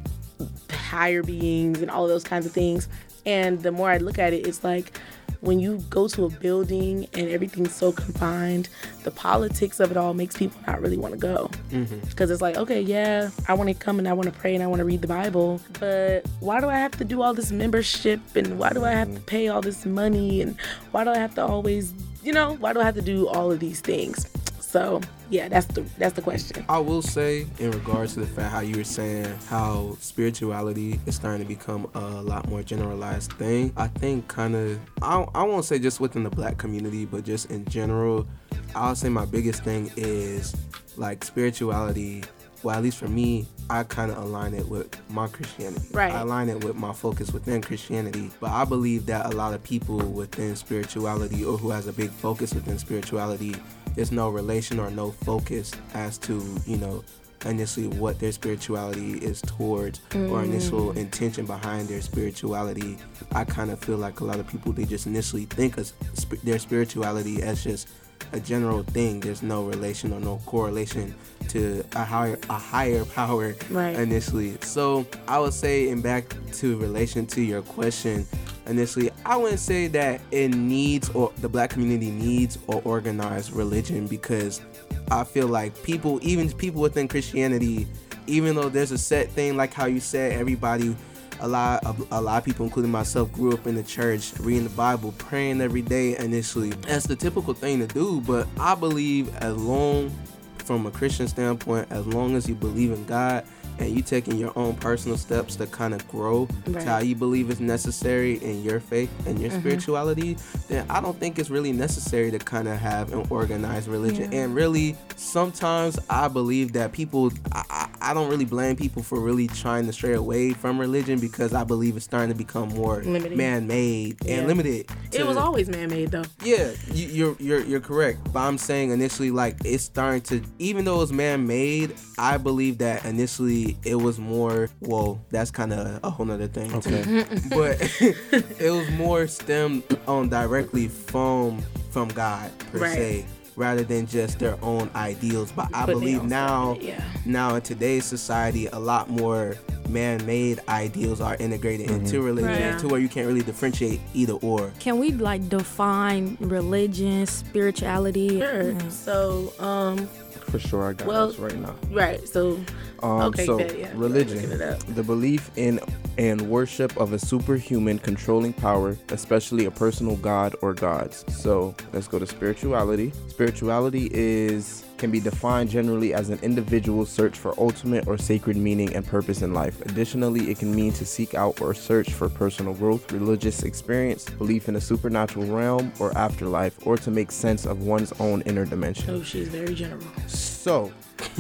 higher 0.69 1.23
beings 1.23 1.81
and 1.81 1.91
all 1.91 2.07
those 2.07 2.23
kinds 2.23 2.45
of 2.45 2.51
things. 2.51 2.87
And 3.25 3.61
the 3.61 3.71
more 3.71 3.89
I 3.89 3.97
look 3.97 4.19
at 4.19 4.33
it, 4.33 4.47
it's 4.47 4.63
like 4.63 4.99
when 5.41 5.59
you 5.59 5.79
go 5.89 6.07
to 6.07 6.25
a 6.25 6.29
building 6.29 7.07
and 7.13 7.27
everything's 7.29 7.73
so 7.73 7.91
confined, 7.91 8.69
the 9.03 9.11
politics 9.11 9.79
of 9.79 9.89
it 9.91 9.97
all 9.97 10.13
makes 10.13 10.37
people 10.37 10.59
not 10.67 10.79
really 10.81 10.97
want 10.97 11.13
to 11.13 11.19
go. 11.19 11.49
Mm-hmm. 11.71 11.99
Because 12.07 12.29
it's 12.29 12.41
like, 12.41 12.57
okay, 12.57 12.79
yeah, 12.79 13.31
I 13.47 13.55
want 13.55 13.67
to 13.69 13.73
come 13.73 13.97
and 13.99 14.07
I 14.07 14.13
want 14.13 14.31
to 14.31 14.39
pray 14.39 14.53
and 14.53 14.63
I 14.63 14.67
want 14.67 14.79
to 14.79 14.85
read 14.85 15.01
the 15.01 15.07
Bible, 15.07 15.59
but 15.79 16.25
why 16.39 16.61
do 16.61 16.69
I 16.69 16.77
have 16.77 16.91
to 16.97 17.03
do 17.03 17.21
all 17.21 17.33
this 17.33 17.51
membership 17.51 18.19
and 18.35 18.59
why 18.59 18.69
do 18.69 18.85
I 18.85 18.91
have 18.91 19.07
to 19.07 19.15
mm-hmm. 19.15 19.25
pay 19.25 19.47
all 19.47 19.61
this 19.61 19.85
money 19.85 20.41
and 20.41 20.55
why 20.91 21.03
do 21.03 21.09
I 21.09 21.17
have 21.17 21.33
to 21.35 21.45
always, 21.45 21.93
you 22.23 22.33
know, 22.33 22.55
why 22.57 22.73
do 22.73 22.79
I 22.79 22.83
have 22.83 22.95
to 22.95 23.01
do 23.01 23.27
all 23.27 23.51
of 23.51 23.59
these 23.59 23.81
things? 23.81 24.27
So 24.71 25.01
yeah, 25.29 25.49
that's 25.49 25.65
the 25.65 25.81
that's 25.97 26.13
the 26.13 26.21
question. 26.21 26.63
I 26.69 26.79
will 26.79 27.01
say, 27.01 27.45
in 27.59 27.71
regards 27.71 28.13
to 28.13 28.21
the 28.21 28.25
fact 28.25 28.53
how 28.53 28.61
you 28.61 28.77
were 28.77 28.85
saying 28.85 29.25
how 29.49 29.97
spirituality 29.99 30.97
is 31.05 31.15
starting 31.17 31.41
to 31.41 31.47
become 31.47 31.89
a 31.93 31.99
lot 31.99 32.47
more 32.47 32.63
generalized 32.63 33.33
thing, 33.33 33.73
I 33.75 33.87
think 33.87 34.29
kind 34.29 34.55
of, 34.55 34.79
I, 35.01 35.25
I 35.35 35.43
won't 35.43 35.65
say 35.65 35.77
just 35.77 35.99
within 35.99 36.23
the 36.23 36.29
black 36.29 36.57
community, 36.57 37.03
but 37.03 37.25
just 37.25 37.51
in 37.51 37.65
general, 37.65 38.25
I'll 38.73 38.95
say 38.95 39.09
my 39.09 39.25
biggest 39.25 39.61
thing 39.65 39.91
is 39.97 40.55
like 40.95 41.25
spirituality. 41.25 42.23
Well, 42.63 42.77
at 42.77 42.83
least 42.83 42.97
for 42.97 43.09
me, 43.09 43.47
I 43.69 43.83
kind 43.83 44.09
of 44.09 44.19
align 44.19 44.53
it 44.53 44.69
with 44.69 44.95
my 45.09 45.27
Christianity. 45.27 45.87
Right. 45.91 46.13
I 46.13 46.21
align 46.21 46.47
it 46.47 46.63
with 46.63 46.75
my 46.75 46.93
focus 46.93 47.33
within 47.33 47.61
Christianity. 47.61 48.29
But 48.39 48.51
I 48.51 48.65
believe 48.65 49.07
that 49.07 49.25
a 49.25 49.35
lot 49.35 49.55
of 49.55 49.63
people 49.63 49.97
within 49.97 50.55
spirituality 50.55 51.43
or 51.43 51.57
who 51.57 51.71
has 51.71 51.87
a 51.87 51.93
big 51.93 52.11
focus 52.11 52.53
within 52.53 52.77
spirituality 52.77 53.55
there's 53.95 54.11
no 54.11 54.29
relation 54.29 54.79
or 54.79 54.89
no 54.91 55.11
focus 55.11 55.71
as 55.93 56.17
to 56.19 56.43
you 56.65 56.77
know 56.77 57.03
initially 57.45 57.87
what 57.87 58.19
their 58.19 58.31
spirituality 58.31 59.13
is 59.13 59.41
towards 59.41 59.99
or 60.13 60.41
mm. 60.41 60.43
initial 60.43 60.91
intention 60.91 61.45
behind 61.45 61.87
their 61.87 62.01
spirituality. 62.01 62.97
I 63.31 63.43
kind 63.43 63.71
of 63.71 63.79
feel 63.79 63.97
like 63.97 64.19
a 64.19 64.23
lot 64.23 64.39
of 64.39 64.47
people 64.47 64.71
they 64.71 64.85
just 64.85 65.07
initially 65.07 65.45
think 65.45 65.77
of 65.77 65.91
sp- 66.13 66.41
their 66.43 66.59
spirituality 66.59 67.41
as 67.41 67.63
just 67.63 67.87
a 68.33 68.39
general 68.39 68.83
thing 68.83 69.19
there's 69.19 69.41
no 69.43 69.63
relation 69.65 70.13
or 70.13 70.19
no 70.19 70.39
correlation 70.45 71.13
to 71.49 71.83
a 71.95 72.03
higher 72.03 72.37
a 72.49 72.53
higher 72.53 73.03
power 73.15 73.55
Right. 73.69 73.95
initially 73.95 74.57
so 74.61 75.05
i 75.27 75.37
would 75.39 75.53
say 75.53 75.89
in 75.89 76.01
back 76.01 76.33
to 76.53 76.77
relation 76.77 77.25
to 77.27 77.41
your 77.41 77.61
question 77.61 78.25
initially 78.67 79.09
i 79.25 79.35
wouldn't 79.35 79.59
say 79.59 79.87
that 79.87 80.21
it 80.31 80.49
needs 80.49 81.09
or 81.09 81.31
the 81.39 81.49
black 81.49 81.69
community 81.71 82.11
needs 82.11 82.57
or 82.67 82.81
organized 82.85 83.51
religion 83.53 84.07
because 84.07 84.61
i 85.09 85.23
feel 85.23 85.47
like 85.47 85.81
people 85.83 86.19
even 86.21 86.49
people 86.53 86.81
within 86.81 87.07
christianity 87.07 87.87
even 88.27 88.55
though 88.55 88.69
there's 88.69 88.91
a 88.91 88.97
set 88.97 89.29
thing 89.31 89.57
like 89.57 89.73
how 89.73 89.85
you 89.87 89.99
said 89.99 90.31
everybody 90.33 90.95
a 91.41 91.47
lot 91.47 91.85
of 91.85 92.07
a 92.11 92.21
lot 92.21 92.37
of 92.37 92.45
people 92.45 92.65
including 92.65 92.91
myself 92.91 93.31
grew 93.33 93.53
up 93.53 93.67
in 93.67 93.75
the 93.75 93.83
church 93.83 94.33
reading 94.39 94.63
the 94.63 94.69
bible 94.69 95.13
praying 95.17 95.59
every 95.61 95.81
day 95.81 96.15
initially. 96.17 96.69
That's 96.69 97.07
the 97.07 97.15
typical 97.15 97.53
thing 97.53 97.79
to 97.79 97.87
do 97.87 98.21
but 98.21 98.47
i 98.59 98.75
believe 98.75 99.35
as 99.37 99.57
long 99.57 100.11
from 100.59 100.85
a 100.85 100.91
christian 100.91 101.27
standpoint 101.27 101.87
as 101.91 102.05
long 102.07 102.35
as 102.35 102.47
you 102.47 102.55
believe 102.55 102.91
in 102.91 103.03
god 103.05 103.45
and 103.81 103.89
you 103.95 104.01
taking 104.01 104.37
your 104.37 104.53
own 104.55 104.75
personal 104.75 105.17
steps 105.17 105.55
to 105.57 105.65
kind 105.67 105.93
of 105.93 106.07
grow 106.07 106.47
Right. 106.67 106.81
to 106.83 106.89
how 106.89 106.99
you 106.99 107.15
believe 107.15 107.49
is 107.49 107.59
necessary 107.59 108.35
in 108.43 108.63
your 108.63 108.79
faith 108.79 109.09
and 109.27 109.39
your 109.39 109.49
mm-hmm. 109.49 109.59
spirituality, 109.59 110.37
then 110.69 110.85
I 110.89 111.01
don't 111.01 111.19
think 111.19 111.39
it's 111.39 111.49
really 111.49 111.71
necessary 111.71 112.31
to 112.31 112.39
kind 112.39 112.67
of 112.67 112.77
have 112.77 113.11
an 113.11 113.25
organized 113.29 113.87
religion. 113.87 114.31
And 114.33 114.55
really, 114.55 114.95
sometimes 115.15 115.97
I 116.09 116.27
believe 116.27 116.73
that 116.73 116.91
people, 116.91 117.31
I, 117.51 117.87
I 118.01 118.13
don't 118.13 118.29
really 118.29 118.45
blame 118.45 118.75
people 118.75 119.01
for 119.03 119.19
really 119.19 119.47
trying 119.47 119.85
to 119.87 119.93
stray 119.93 120.13
away 120.13 120.53
from 120.53 120.79
religion 120.79 121.19
because 121.19 121.53
I 121.53 121.63
believe 121.63 121.95
it's 121.95 122.05
starting 122.05 122.29
to 122.29 122.35
become 122.35 122.69
more 122.69 123.01
Limited. 123.03 123.37
man-made 123.37 124.17
Yeah. 124.23 124.35
and 124.35 124.47
limited. 124.47 124.87
It 125.11 125.25
was 125.25 125.37
always 125.37 125.67
man-made 125.69 126.11
though. 126.11 126.23
yeah, 126.43 126.71
you, 126.93 127.07
you're 127.07 127.35
you're 127.39 127.63
you're 127.63 127.79
correct. 127.79 128.31
But 128.31 128.39
I'm 128.41 128.57
saying 128.57 128.91
initially, 128.91 129.31
like 129.31 129.57
it's 129.65 129.83
starting 129.83 130.21
to, 130.23 130.41
even 130.59 130.85
though 130.85 131.01
it's 131.01 131.11
man-made, 131.11 131.95
I 132.17 132.37
believe 132.37 132.77
that 132.79 133.05
initially 133.05 133.70
it 133.83 133.95
was 133.95 134.19
more. 134.19 134.69
Well, 134.81 135.23
that's 135.29 135.51
kind 135.51 135.73
of 135.73 135.99
a 136.03 136.09
whole 136.09 136.25
nother 136.25 136.47
thing. 136.47 136.73
Okay. 136.75 137.01
Mm-hmm. 137.01 137.49
but 137.49 138.59
it 138.61 138.71
was 138.71 138.89
more 138.91 139.27
stemmed 139.27 139.83
on 140.07 140.29
directly 140.29 140.87
from 140.87 141.61
from 141.91 142.07
God 142.09 142.51
per 142.71 142.79
Right. 142.79 142.93
se, 142.95 143.25
rather 143.55 143.83
than 143.83 144.05
just 144.07 144.39
their 144.39 144.57
own 144.63 144.89
ideals. 144.95 145.51
But 145.51 145.69
I 145.73 145.85
Putting 145.85 145.99
believe 145.99 146.23
now, 146.23 146.73
it, 146.73 146.83
yeah. 146.83 147.03
now 147.25 147.55
in 147.55 147.61
today's 147.61 148.05
society, 148.05 148.67
a 148.67 148.79
lot 148.79 149.09
more 149.09 149.57
man-made 149.89 150.61
ideals 150.69 151.19
are 151.19 151.35
integrated 151.35 151.87
mm-hmm. 151.87 152.05
into 152.05 152.21
religion 152.21 152.71
Right. 152.71 152.79
to 152.79 152.87
where 152.87 152.99
you 153.01 153.09
can't 153.09 153.27
really 153.27 153.41
differentiate 153.41 153.99
either 154.13 154.33
or. 154.33 154.71
Can 154.79 154.99
we 154.99 155.11
like 155.11 155.49
define 155.49 156.37
religion, 156.39 157.25
spirituality? 157.25 158.39
Sure. 158.39 158.71
Yeah. 158.71 158.89
So, 158.89 159.53
um, 159.59 160.07
For 160.51 160.59
sure, 160.59 160.89
I 160.89 160.93
got 160.93 161.07
Well- 161.07 161.27
this 161.29 161.39
right 161.39 161.57
now. 161.59 161.75
right. 161.93 162.27
So, 162.27 162.59
Um, 163.03 163.21
Okay, 163.33 163.47
so 163.47 163.57
yeah. 163.57 163.89
religion, 163.95 164.35
Looking 164.37 164.51
it 164.51 164.61
up. 164.61 164.79
the 164.93 165.01
belief 165.01 165.49
in 165.55 165.79
and 166.19 166.39
worship 166.43 166.95
of 166.97 167.13
a 167.13 167.17
superhuman 167.19 167.97
controlling 167.97 168.53
power, 168.53 168.95
especially 169.09 169.65
a 169.65 169.71
personal 169.71 170.17
god 170.17 170.55
or 170.61 170.73
gods. 170.75 171.25
So 171.29 171.73
let's 171.93 172.07
go 172.07 172.19
to 172.19 172.27
spirituality. 172.27 173.11
Spirituality 173.27 174.07
is 174.13 174.83
can 175.01 175.11
be 175.11 175.19
defined 175.19 175.67
generally 175.67 176.13
as 176.13 176.29
an 176.29 176.37
individual's 176.43 177.09
search 177.09 177.35
for 177.35 177.59
ultimate 177.59 178.07
or 178.07 178.19
sacred 178.19 178.55
meaning 178.55 178.95
and 178.95 179.05
purpose 179.05 179.41
in 179.41 179.51
life. 179.51 179.81
Additionally, 179.81 180.51
it 180.51 180.59
can 180.59 180.73
mean 180.73 180.93
to 180.93 181.03
seek 181.05 181.33
out 181.33 181.59
or 181.59 181.73
search 181.73 182.13
for 182.13 182.29
personal 182.29 182.75
growth, 182.75 183.11
religious 183.11 183.63
experience, 183.63 184.29
belief 184.29 184.69
in 184.69 184.75
a 184.75 184.81
supernatural 184.81 185.47
realm 185.47 185.91
or 185.99 186.15
afterlife, 186.15 186.85
or 186.85 186.97
to 186.97 187.09
make 187.09 187.31
sense 187.31 187.65
of 187.65 187.81
one's 187.81 188.13
own 188.19 188.41
inner 188.43 188.63
dimension. 188.63 189.09
oh, 189.09 189.23
she's 189.23 189.47
very 189.47 189.73
general. 189.73 190.05
So, 190.27 190.91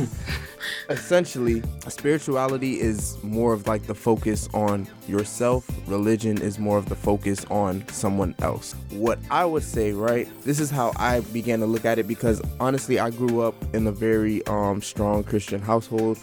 essentially, 0.89 1.63
spirituality 1.87 2.79
is 2.79 3.21
more 3.23 3.53
of 3.53 3.67
like 3.67 3.83
the 3.87 3.95
focus 3.95 4.49
on 4.53 4.87
yourself. 5.07 5.69
Religion 5.87 6.41
is 6.41 6.59
more 6.59 6.77
of 6.77 6.89
the 6.89 6.95
focus 6.95 7.45
on 7.49 7.87
someone 7.89 8.35
else. 8.39 8.75
What 8.91 9.19
I 9.29 9.45
would 9.45 9.63
say, 9.63 9.93
right? 9.93 10.27
This 10.43 10.59
is 10.59 10.69
how 10.69 10.93
I 10.97 11.21
began 11.21 11.59
to 11.59 11.65
look 11.65 11.85
at 11.85 11.99
it 11.99 12.07
because 12.07 12.41
honestly, 12.59 12.99
I 12.99 13.09
grew 13.09 13.41
up 13.41 13.55
in 13.73 13.87
a 13.87 13.91
very 13.91 14.45
um, 14.47 14.81
strong 14.81 15.23
Christian 15.23 15.61
household 15.61 16.19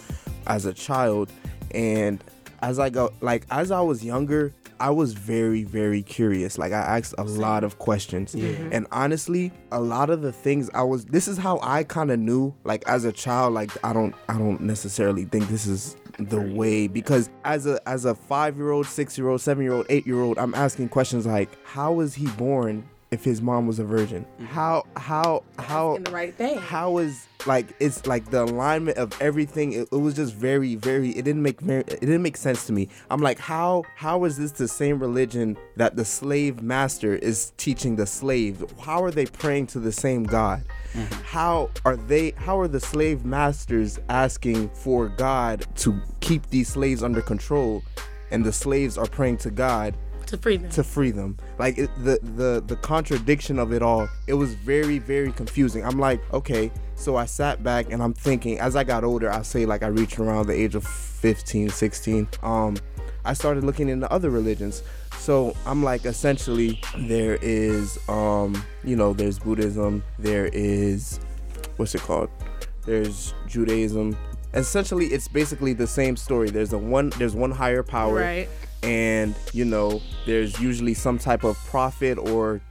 as 0.47 0.65
a 0.65 0.73
child, 0.73 1.31
and 1.71 2.23
as 2.61 2.79
I 2.79 2.89
go, 2.89 3.11
like 3.21 3.45
as 3.49 3.71
I 3.71 3.81
was 3.81 4.03
younger. 4.03 4.53
I 4.81 4.91
was 4.91 5.11
very, 5.11 5.63
very 5.65 6.01
curious. 6.01 6.57
Like 6.57 6.71
I 6.71 6.97
asked 6.97 7.13
a 7.17 7.23
lot 7.23 7.65
of 7.65 7.79
questions. 7.79 8.33
Mm-hmm. 8.33 8.69
And 8.71 8.87
honestly, 8.93 9.51
a 9.73 9.81
lot 9.81 10.09
of 10.09 10.21
the 10.21 10.31
things 10.31 10.69
I 10.73 10.83
was 10.83 11.03
this 11.03 11.27
is 11.27 11.37
how 11.37 11.59
I 11.61 11.83
kind 11.83 12.11
of 12.11 12.19
knew 12.19 12.53
like 12.63 12.87
as 12.87 13.03
a 13.03 13.11
child 13.11 13.53
like 13.53 13.71
I 13.83 13.91
don't 13.91 14.15
I 14.29 14.37
don't 14.37 14.61
necessarily 14.61 15.25
think 15.25 15.49
this 15.49 15.67
is 15.67 15.97
the 16.17 16.39
way 16.39 16.87
because 16.87 17.29
as 17.43 17.65
a 17.65 17.79
as 17.87 18.05
a 18.05 18.13
5-year-old, 18.13 18.85
6-year-old, 18.85 19.39
7-year-old, 19.41 19.87
8-year-old, 19.87 20.37
I'm 20.37 20.55
asking 20.55 20.89
questions 20.89 21.25
like 21.25 21.49
how 21.65 21.93
was 21.93 22.13
he 22.13 22.27
born 22.27 22.87
if 23.11 23.23
his 23.23 23.41
mom 23.41 23.67
was 23.67 23.79
a 23.79 23.83
virgin? 23.83 24.23
Mm-hmm. 24.23 24.45
How 24.45 24.85
how 24.95 25.43
how 25.57 25.91
Asking 25.91 26.03
the 26.03 26.11
right 26.11 26.35
thing. 26.35 26.57
how 26.57 26.97
is 26.99 27.27
like 27.45 27.73
it's 27.79 28.05
like 28.05 28.29
the 28.29 28.43
alignment 28.43 28.97
of 28.97 29.19
everything 29.21 29.71
it, 29.73 29.87
it 29.91 29.95
was 29.95 30.13
just 30.15 30.33
very 30.33 30.75
very 30.75 31.09
it 31.11 31.23
didn't 31.23 31.41
make 31.41 31.61
very 31.61 31.81
it 31.81 32.01
didn't 32.01 32.21
make 32.21 32.37
sense 32.37 32.65
to 32.67 32.73
me. 32.73 32.89
I'm 33.09 33.21
like 33.21 33.39
how 33.39 33.83
how 33.95 34.25
is 34.25 34.37
this 34.37 34.51
the 34.51 34.67
same 34.67 34.99
religion 34.99 35.57
that 35.77 35.95
the 35.95 36.05
slave 36.05 36.61
master 36.61 37.15
is 37.15 37.53
teaching 37.57 37.95
the 37.95 38.05
slave? 38.05 38.63
How 38.79 39.03
are 39.03 39.11
they 39.11 39.25
praying 39.25 39.67
to 39.67 39.79
the 39.79 39.91
same 39.91 40.23
god? 40.23 40.63
Mm-hmm. 40.93 41.21
How 41.23 41.69
are 41.85 41.95
they 41.95 42.31
how 42.31 42.59
are 42.59 42.67
the 42.67 42.79
slave 42.79 43.25
masters 43.25 43.99
asking 44.09 44.69
for 44.69 45.07
god 45.07 45.65
to 45.77 45.99
keep 46.19 46.47
these 46.49 46.67
slaves 46.67 47.03
under 47.03 47.21
control 47.21 47.83
and 48.31 48.45
the 48.45 48.53
slaves 48.53 48.97
are 48.97 49.07
praying 49.07 49.37
to 49.37 49.51
god 49.51 49.95
To 50.29 50.37
free 50.37 50.57
them. 50.57 50.69
to 50.71 50.83
free 50.83 51.11
them. 51.11 51.37
Like 51.57 51.77
it, 51.77 51.89
the 52.03 52.19
the 52.21 52.63
the 52.65 52.75
contradiction 52.77 53.59
of 53.59 53.73
it 53.73 53.81
all, 53.81 54.07
it 54.27 54.33
was 54.33 54.53
very 54.53 54.99
very 54.99 55.31
confusing. 55.31 55.83
I'm 55.83 55.99
like, 55.99 56.21
okay, 56.33 56.71
so 56.95 57.15
I 57.17 57.25
sat 57.25 57.63
back 57.63 57.91
and 57.91 58.01
I'm 58.01 58.13
thinking 58.13 58.59
as 58.59 58.75
I 58.75 58.83
got 58.83 59.03
older, 59.03 59.29
I 59.31 59.41
say 59.41 59.65
like 59.65 59.81
I 59.83 59.87
reached 59.87 60.19
around 60.19 60.47
the 60.47 60.53
age 60.53 60.75
of 60.75 60.83
15, 60.85 61.69
16. 61.69 62.27
Um 62.43 62.77
I 63.25 63.33
started 63.33 63.63
looking 63.63 63.89
into 63.89 64.11
other 64.11 64.29
religions. 64.29 64.81
So 65.17 65.53
I'm 65.65 65.83
like, 65.83 66.05
essentially, 66.05 66.79
there 66.97 67.37
is, 67.41 67.99
um, 68.07 68.63
you 68.83 68.95
know, 68.95 69.13
there's 69.13 69.37
Buddhism, 69.37 70.03
there 70.17 70.49
is, 70.53 71.19
what's 71.75 71.93
it 71.93 72.01
called? 72.01 72.29
There's 72.85 73.33
Judaism. 73.45 74.17
Essentially, 74.53 75.07
it's 75.07 75.27
basically 75.27 75.73
the 75.73 75.85
same 75.85 76.15
story. 76.15 76.49
There's 76.49 76.71
a 76.73 76.77
one, 76.77 77.09
there's 77.17 77.35
one 77.35 77.51
higher 77.51 77.83
power, 77.83 78.15
Right. 78.21 78.49
And 78.83 79.35
you 79.53 79.65
know, 79.65 80.01
there's 80.25 80.59
usually 80.59 80.93
some 80.93 81.17
type 81.17 81.43
of 81.43 81.57
prophet 81.65 82.17
or 82.17 82.61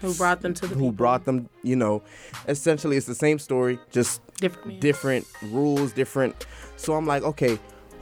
Who 0.00 0.14
brought 0.14 0.40
them 0.42 0.54
to 0.54 0.62
the 0.62 0.74
who 0.74 0.74
people. 0.74 0.92
brought 0.92 1.24
them. 1.24 1.48
You 1.62 1.76
know, 1.76 2.02
essentially, 2.48 2.96
it's 2.96 3.06
the 3.06 3.14
same 3.14 3.38
story, 3.38 3.78
just 3.90 4.20
different 4.36 4.80
different 4.80 5.26
rules, 5.42 5.92
different. 5.92 6.46
So 6.76 6.94
I'm 6.94 7.06
like, 7.06 7.22
okay, 7.22 7.58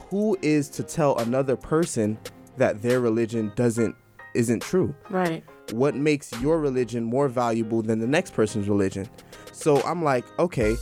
who 0.09 0.37
is 0.41 0.69
to 0.69 0.83
tell 0.83 1.17
another 1.19 1.55
person 1.55 2.17
that 2.57 2.81
their 2.81 2.99
religion 2.99 3.51
doesn't 3.55 3.95
isn't 4.33 4.61
true? 4.61 4.93
Right. 5.09 5.43
What 5.71 5.95
makes 5.95 6.31
your 6.41 6.59
religion 6.59 7.03
more 7.03 7.27
valuable 7.27 7.81
than 7.81 7.99
the 7.99 8.07
next 8.07 8.33
person's 8.33 8.67
religion? 8.67 9.07
So 9.51 9.81
I'm 9.83 10.03
like, 10.03 10.25
okay, 10.39 10.75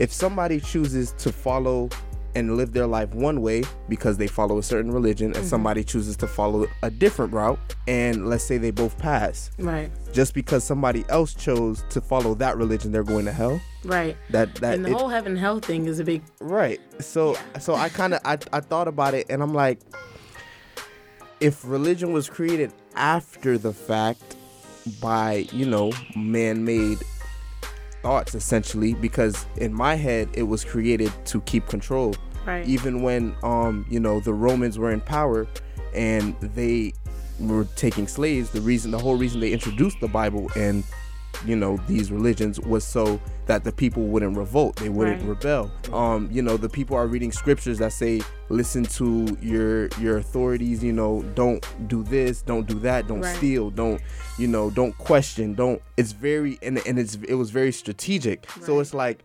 if 0.00 0.12
somebody 0.12 0.60
chooses 0.60 1.12
to 1.18 1.32
follow 1.32 1.88
and 2.36 2.56
live 2.56 2.72
their 2.72 2.86
life 2.86 3.12
one 3.14 3.40
way 3.40 3.62
because 3.88 4.18
they 4.18 4.26
follow 4.26 4.58
a 4.58 4.62
certain 4.62 4.92
religion 4.92 5.26
and 5.28 5.36
mm-hmm. 5.36 5.46
somebody 5.46 5.82
chooses 5.82 6.16
to 6.18 6.26
follow 6.26 6.66
a 6.82 6.90
different 6.90 7.32
route 7.32 7.58
and 7.88 8.28
let's 8.28 8.44
say 8.44 8.58
they 8.58 8.70
both 8.70 8.96
pass 8.98 9.50
Right. 9.58 9.90
just 10.12 10.34
because 10.34 10.62
somebody 10.62 11.04
else 11.08 11.34
chose 11.34 11.82
to 11.90 12.00
follow 12.00 12.34
that 12.34 12.56
religion 12.56 12.92
they're 12.92 13.02
going 13.02 13.24
to 13.24 13.32
hell 13.32 13.60
Right. 13.84 14.16
that 14.30 14.54
that 14.56 14.74
and 14.74 14.84
the 14.84 14.90
it- 14.90 14.96
whole 14.96 15.08
heaven 15.08 15.32
and 15.32 15.40
hell 15.40 15.58
thing 15.58 15.86
is 15.86 15.98
a 15.98 16.04
big 16.04 16.22
Right. 16.40 16.80
So 17.00 17.36
so 17.58 17.74
I 17.74 17.88
kind 17.88 18.14
of 18.14 18.20
I, 18.24 18.38
I 18.52 18.60
thought 18.60 18.86
about 18.86 19.14
it 19.14 19.26
and 19.30 19.42
I'm 19.42 19.54
like 19.54 19.80
if 21.40 21.64
religion 21.66 22.12
was 22.12 22.28
created 22.28 22.72
after 22.94 23.58
the 23.58 23.72
fact 23.72 24.36
by, 25.00 25.46
you 25.52 25.66
know, 25.66 25.92
man-made 26.14 26.98
thoughts 28.02 28.34
essentially 28.34 28.94
because 28.94 29.46
in 29.56 29.72
my 29.72 29.94
head 29.94 30.28
it 30.34 30.44
was 30.44 30.64
created 30.64 31.12
to 31.26 31.40
keep 31.42 31.66
control. 31.66 32.14
Right. 32.46 32.66
Even 32.66 33.02
when 33.02 33.34
um, 33.42 33.84
you 33.90 34.00
know, 34.00 34.20
the 34.20 34.34
Romans 34.34 34.78
were 34.78 34.90
in 34.92 35.00
power 35.00 35.46
and 35.94 36.34
they 36.40 36.92
were 37.40 37.64
taking 37.76 38.06
slaves, 38.08 38.50
the 38.50 38.60
reason 38.60 38.90
the 38.90 38.98
whole 38.98 39.16
reason 39.16 39.40
they 39.40 39.52
introduced 39.52 40.00
the 40.00 40.08
Bible 40.08 40.50
and 40.56 40.84
you 41.44 41.54
know 41.54 41.76
these 41.86 42.10
religions 42.10 42.58
was 42.60 42.82
so 42.82 43.20
that 43.44 43.62
the 43.62 43.70
people 43.70 44.04
wouldn't 44.04 44.34
revolt 44.38 44.74
they 44.76 44.88
wouldn't 44.88 45.20
Right. 45.20 45.28
rebel 45.28 45.70
um 45.92 46.30
you 46.32 46.40
know 46.40 46.56
the 46.56 46.68
people 46.70 46.96
are 46.96 47.06
reading 47.06 47.30
scriptures 47.30 47.76
that 47.76 47.92
say 47.92 48.22
listen 48.48 48.84
to 48.84 49.36
your 49.42 49.88
your 50.00 50.16
authorities 50.16 50.82
you 50.82 50.94
know 50.94 51.20
don't 51.34 51.62
do 51.88 52.02
this 52.04 52.40
don't 52.40 52.66
do 52.66 52.78
that 52.78 53.06
don't 53.06 53.20
Right. 53.20 53.36
steal 53.36 53.68
don't 53.68 54.00
you 54.38 54.48
know 54.48 54.70
don't 54.70 54.96
question 54.96 55.52
don't 55.52 55.82
it's 55.98 56.12
very 56.12 56.58
and, 56.62 56.80
and 56.86 56.98
it's 56.98 57.16
it 57.28 57.34
was 57.34 57.50
very 57.50 57.70
strategic 57.70 58.46
so 58.62 58.80
it's 58.80 58.94
like 58.94 59.22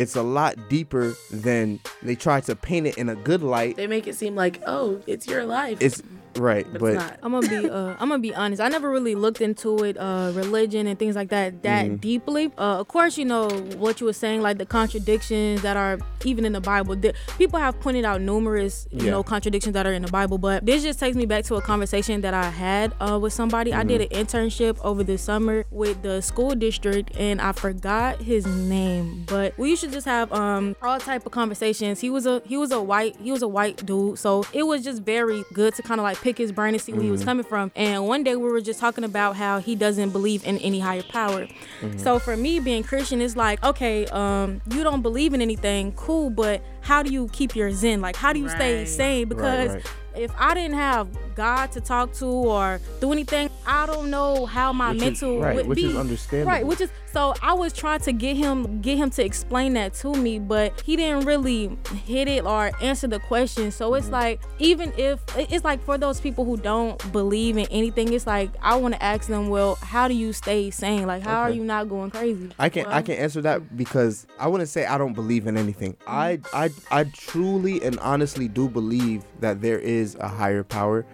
it's 0.00 0.16
a 0.16 0.22
lot 0.22 0.56
deeper 0.70 1.14
than 1.30 1.78
they 2.02 2.14
try 2.14 2.40
to 2.40 2.56
paint 2.56 2.86
it 2.86 2.96
in 2.96 3.10
a 3.10 3.14
good 3.14 3.42
light 3.42 3.76
they 3.76 3.86
make 3.86 4.06
it 4.06 4.14
seem 4.14 4.34
like, 4.34 4.62
oh, 4.66 5.00
it's 5.06 5.26
your 5.26 5.44
life. 5.44 5.78
it's 5.80 6.02
right 6.40 6.66
but, 6.72 6.80
but, 6.80 6.86
it's 6.94 6.96
not. 6.96 7.18
I'm 7.22 7.32
gonna 7.32 7.48
be 7.48 7.68
uh, 7.70 7.94
I'm 8.00 8.08
gonna 8.08 8.18
be 8.18 8.34
honest. 8.34 8.60
I 8.62 8.68
never 8.68 8.90
really 8.90 9.14
looked 9.14 9.40
into 9.40 9.84
it, 9.84 9.96
uh, 9.98 10.32
religion 10.34 10.86
and 10.86 10.98
things 10.98 11.14
like 11.16 11.28
that, 11.30 11.62
that 11.62 11.86
Mm-hmm. 11.86 11.96
deeply. 11.96 12.46
Uh, 12.58 12.80
of 12.80 12.88
course, 12.88 13.16
you 13.18 13.24
know 13.24 13.48
what 13.76 14.00
you 14.00 14.06
were 14.06 14.12
saying, 14.12 14.40
like 14.42 14.58
the 14.58 14.66
contradictions 14.66 15.62
that 15.62 15.76
are 15.76 15.98
even 16.24 16.44
in 16.44 16.52
the 16.52 16.60
Bible. 16.60 16.94
The, 16.96 17.14
people 17.38 17.58
have 17.58 17.78
pointed 17.80 18.04
out 18.04 18.20
numerous, 18.20 18.86
you 18.90 19.04
Yeah. 19.06 19.10
know, 19.12 19.22
contradictions 19.22 19.72
that 19.74 19.86
are 19.86 19.92
in 19.92 20.02
the 20.02 20.10
Bible. 20.10 20.36
But 20.38 20.66
this 20.66 20.82
just 20.82 20.98
takes 21.00 21.16
me 21.16 21.26
back 21.26 21.44
to 21.44 21.54
a 21.56 21.62
conversation 21.62 22.20
that 22.22 22.34
I 22.34 22.50
had 22.50 22.92
uh, 23.00 23.18
with 23.18 23.32
somebody. 23.32 23.72
I 23.72 23.78
Mm-hmm. 23.80 23.88
did 23.88 24.00
an 24.12 24.26
internship 24.26 24.78
over 24.84 25.02
the 25.02 25.16
summer 25.18 25.64
with 25.70 26.02
the 26.02 26.20
school 26.20 26.54
district, 26.54 27.16
and 27.16 27.40
I 27.40 27.52
forgot 27.52 28.20
his 28.20 28.46
name. 28.46 29.24
But 29.26 29.56
we 29.58 29.70
used 29.70 29.82
to 29.84 29.90
just 29.90 30.06
have 30.06 30.30
um 30.32 30.76
all 30.82 30.98
type 31.00 31.24
of 31.26 31.32
conversations. 31.32 32.00
He 32.00 32.10
was 32.10 32.26
a 32.26 32.42
he 32.44 32.56
was 32.58 32.70
a 32.72 32.80
white 32.82 33.16
he 33.16 33.32
was 33.32 33.42
a 33.42 33.48
white 33.48 33.84
dude, 33.86 34.18
so 34.18 34.44
it 34.52 34.64
was 34.64 34.84
just 34.84 35.02
very 35.02 35.42
good 35.54 35.74
to 35.76 35.82
kind 35.82 35.98
of 36.00 36.04
like 36.04 36.20
pick 36.20 36.29
his 36.38 36.52
brain 36.52 36.74
and 36.74 36.82
see 36.82 36.92
where 36.92 37.02
he 37.02 37.10
was 37.10 37.24
coming 37.24 37.44
from. 37.44 37.70
And 37.74 38.06
one 38.06 38.22
day 38.24 38.36
we 38.36 38.50
were 38.50 38.60
just 38.60 38.80
talking 38.80 39.04
about 39.04 39.36
how 39.36 39.58
he 39.58 39.74
doesn't 39.74 40.10
believe 40.10 40.44
in 40.44 40.58
any 40.58 40.80
higher 40.80 41.02
power. 41.02 41.48
So 41.96 42.18
for 42.18 42.36
me 42.36 42.60
being 42.60 42.82
Christian, 42.82 43.20
it's 43.20 43.36
like 43.36 43.62
okay, 43.64 44.06
um, 44.06 44.60
you 44.70 44.82
don't 44.82 45.02
believe 45.02 45.34
in 45.34 45.40
anything, 45.40 45.92
cool, 45.92 46.30
but 46.30 46.62
how 46.82 47.02
do 47.02 47.12
you 47.12 47.28
keep 47.32 47.54
your 47.56 47.70
zen? 47.70 48.00
Like 48.00 48.16
how 48.16 48.32
do 48.32 48.40
you 48.40 48.48
stay 48.48 48.84
sane? 48.84 49.28
Because 49.28 49.74
right. 49.74 49.86
If 50.16 50.32
I 50.38 50.54
didn't 50.54 50.74
have 50.76 51.08
God 51.34 51.72
to 51.72 51.80
talk 51.80 52.12
to 52.14 52.26
or 52.26 52.80
do 53.00 53.12
anything, 53.12 53.48
I 53.66 53.86
don't 53.86 54.10
know 54.10 54.46
how 54.46 54.72
my 54.72 54.90
Which 54.90 54.96
is- 54.98 55.02
mental 55.22 55.40
right, 55.40 55.56
would 55.56 55.66
which 55.66 55.76
be. 55.76 55.86
is 55.86 55.96
understandable. 55.96 56.50
Right, 56.52 56.66
which 56.66 56.80
is 56.80 56.90
so 57.12 57.34
I 57.42 57.54
was 57.54 57.72
trying 57.72 58.00
to 58.00 58.12
get 58.12 58.36
him 58.36 58.80
get 58.82 58.96
him 58.98 59.10
to 59.10 59.24
explain 59.24 59.72
that 59.74 59.94
to 59.94 60.14
me, 60.14 60.38
but 60.38 60.80
he 60.82 60.94
didn't 60.96 61.24
really 61.26 61.76
hit 62.06 62.28
it 62.28 62.44
or 62.44 62.70
answer 62.80 63.06
the 63.08 63.18
question. 63.20 63.70
So 63.70 63.90
Mm-hmm. 63.90 63.98
it's 63.98 64.08
like 64.10 64.40
even 64.58 64.92
if 64.96 65.20
it's 65.36 65.64
like 65.64 65.82
for 65.84 65.98
those 65.98 66.20
people 66.20 66.44
who 66.44 66.56
don't 66.56 66.96
believe 67.12 67.56
in 67.56 67.66
anything, 67.70 68.12
it's 68.12 68.26
like 68.26 68.50
I 68.62 68.76
want 68.76 68.94
to 68.94 69.02
ask 69.02 69.26
them, 69.28 69.48
well, 69.48 69.74
how 69.76 70.06
do 70.08 70.14
you 70.14 70.32
stay 70.32 70.70
sane? 70.70 71.06
Like 71.06 71.22
how 71.22 71.40
are 71.40 71.50
you 71.50 71.64
not 71.64 71.88
going 71.88 72.10
crazy? 72.10 72.50
I 72.58 72.68
can 72.68 72.86
I 72.86 73.02
can 73.02 73.16
answer 73.16 73.40
that 73.42 73.76
because 73.76 74.26
I 74.38 74.46
wouldn't 74.48 74.68
say 74.70 74.86
I 74.86 74.96
don't 74.98 75.14
believe 75.14 75.46
in 75.48 75.56
anything. 75.56 75.96
I 76.06 76.40
I 76.52 76.70
I 76.90 77.04
truly 77.04 77.82
and 77.82 77.98
honestly 78.00 78.46
do 78.48 78.68
believe 78.68 79.24
that 79.40 79.60
there 79.60 79.78
is 79.78 79.99
a 80.18 80.28
higher 80.28 80.62
power, 80.62 81.06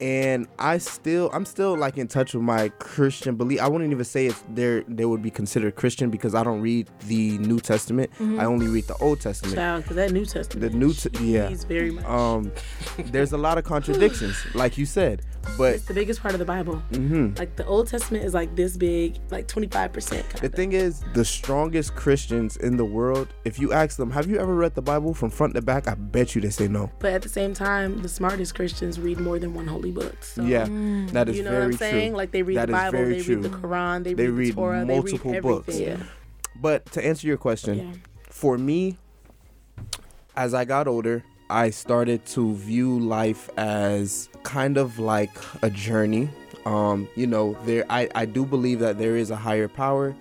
and 0.00 0.46
I 0.58 0.78
still 0.78 1.30
I'm 1.32 1.44
still 1.44 1.76
like 1.76 1.98
in 1.98 2.08
touch 2.08 2.34
with 2.34 2.42
my 2.42 2.68
Christian 2.78 3.36
belief. 3.36 3.60
I 3.60 3.68
wouldn't 3.68 3.90
even 3.90 4.04
say 4.04 4.26
if 4.26 4.42
they're 4.50 4.82
they 4.88 5.04
would 5.04 5.22
be 5.22 5.30
considered 5.30 5.76
Christian 5.76 6.10
because 6.10 6.34
I 6.34 6.42
don't 6.42 6.60
read 6.60 6.88
the 7.06 7.38
New 7.38 7.60
Testament. 7.60 8.10
I 8.20 8.44
only 8.44 8.68
read 8.68 8.84
the 8.84 8.96
Old 8.96 9.20
Testament. 9.20 9.56
Child, 9.56 9.82
because 9.82 9.96
that 9.96 10.12
New 10.12 10.24
Testament. 10.24 10.72
The 10.72 10.78
New 10.78 10.92
T- 10.92 11.10
yeah. 11.32 11.50
Very 11.68 11.90
much. 11.90 12.04
Um, 12.04 12.52
there's 13.06 13.32
a 13.32 13.38
lot 13.38 13.58
of 13.58 13.64
contradictions, 13.64 14.36
like 14.54 14.76
you 14.78 14.86
said, 14.86 15.22
but 15.56 15.74
it's 15.74 15.84
the 15.84 15.94
biggest 15.94 16.20
part 16.20 16.34
of 16.34 16.38
the 16.38 16.44
Bible. 16.44 16.82
mhm. 16.92 17.38
Like 17.38 17.56
the 17.56 17.66
Old 17.66 17.86
Testament 17.88 18.24
is 18.24 18.34
like 18.34 18.54
this 18.56 18.76
big, 18.76 19.16
like 19.30 19.46
25%. 19.48 20.40
The 20.40 20.48
thing 20.48 20.72
is, 20.72 21.02
the 21.14 21.24
strongest 21.24 21.94
Christians 21.94 22.56
in 22.56 22.76
the 22.76 22.84
world, 22.84 23.28
if 23.44 23.58
you 23.58 23.72
ask 23.72 23.96
them, 23.96 24.10
have 24.10 24.28
you 24.28 24.38
ever 24.38 24.54
read 24.54 24.74
the 24.74 24.82
Bible 24.82 25.14
from 25.14 25.30
front 25.30 25.54
to 25.54 25.62
back? 25.62 25.86
I 25.88 25.94
bet 25.94 26.34
you 26.34 26.40
they 26.40 26.50
say 26.50 26.68
no. 26.68 26.90
But 26.98 27.12
at 27.12 27.22
the 27.22 27.28
same 27.28 27.54
time, 27.54 28.02
the 28.02 28.08
smartest 28.08 28.54
Christians 28.54 28.98
read 29.00 29.18
more 29.20 29.38
than 29.38 29.54
one 29.54 29.66
holy 29.66 29.90
book. 29.90 30.22
So, 30.22 30.42
yeah, 30.44 30.64
that 31.12 31.28
is 31.28 31.36
You 31.36 31.44
know 31.44 31.50
very 31.50 31.62
what 31.64 31.72
I'm 31.72 31.78
saying? 31.78 32.10
true. 32.12 32.16
Like 32.16 32.30
they 32.32 32.42
read 32.42 32.56
That 32.58 32.66
the 32.66 32.72
Bible, 32.72 32.98
very 32.98 33.14
they 33.18 33.22
true. 33.22 33.34
read 33.36 33.44
the 33.44 33.56
Quran, 33.56 34.04
they, 34.04 34.14
They 34.14 34.26
read, 34.28 34.38
read 34.38 34.48
the 34.50 34.54
Torah, 34.54 34.84
multiple 34.86 35.30
they 35.30 35.36
read 35.38 35.42
books. 35.42 35.78
Yeah. 35.78 35.96
But 36.60 36.86
to 36.92 37.04
answer 37.04 37.26
your 37.26 37.36
question, 37.36 37.78
Yeah. 37.78 37.92
for 38.30 38.56
me, 38.58 38.96
as 40.36 40.54
I 40.54 40.64
got 40.64 40.88
older, 40.88 41.24
I 41.50 41.70
started 41.70 42.24
to 42.26 42.54
view 42.54 42.98
life 42.98 43.50
as 43.56 44.28
kind 44.44 44.76
of 44.76 44.98
like 44.98 45.32
a 45.62 45.70
journey. 45.70 46.28
Um, 46.64 47.08
you 47.16 47.26
know, 47.26 47.58
there 47.64 47.84
I, 47.90 48.08
I 48.14 48.24
do 48.24 48.46
believe 48.46 48.78
that 48.78 48.98
there 48.98 49.16
is 49.16 49.30
a 49.30 49.36
higher 49.36 49.68
power 49.68 50.14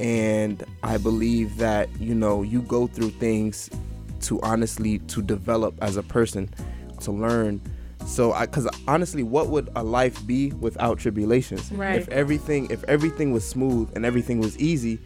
and 0.00 0.62
I 0.82 0.96
believe 0.96 1.56
that, 1.56 1.88
you 2.00 2.14
know, 2.14 2.42
you 2.42 2.62
go 2.62 2.86
through 2.86 3.10
things 3.10 3.68
to 4.20 4.40
honestly 4.42 5.00
to 5.00 5.22
develop 5.22 5.74
as 5.82 5.96
a 5.96 6.02
person, 6.02 6.48
to 7.00 7.12
learn. 7.12 7.60
So 8.06 8.32
I 8.32 8.46
cuz 8.46 8.66
honestly, 8.86 9.22
what 9.22 9.48
would 9.48 9.68
a 9.76 9.82
life 9.82 10.24
be 10.26 10.52
without 10.52 10.98
tribulations? 10.98 11.70
Right. 11.72 11.96
If 11.96 12.08
everything 12.08 12.70
if 12.70 12.82
everything 12.84 13.32
was 13.32 13.46
smooth 13.46 13.90
and 13.94 14.06
everything 14.06 14.40
was 14.40 14.56
easy, 14.58 14.98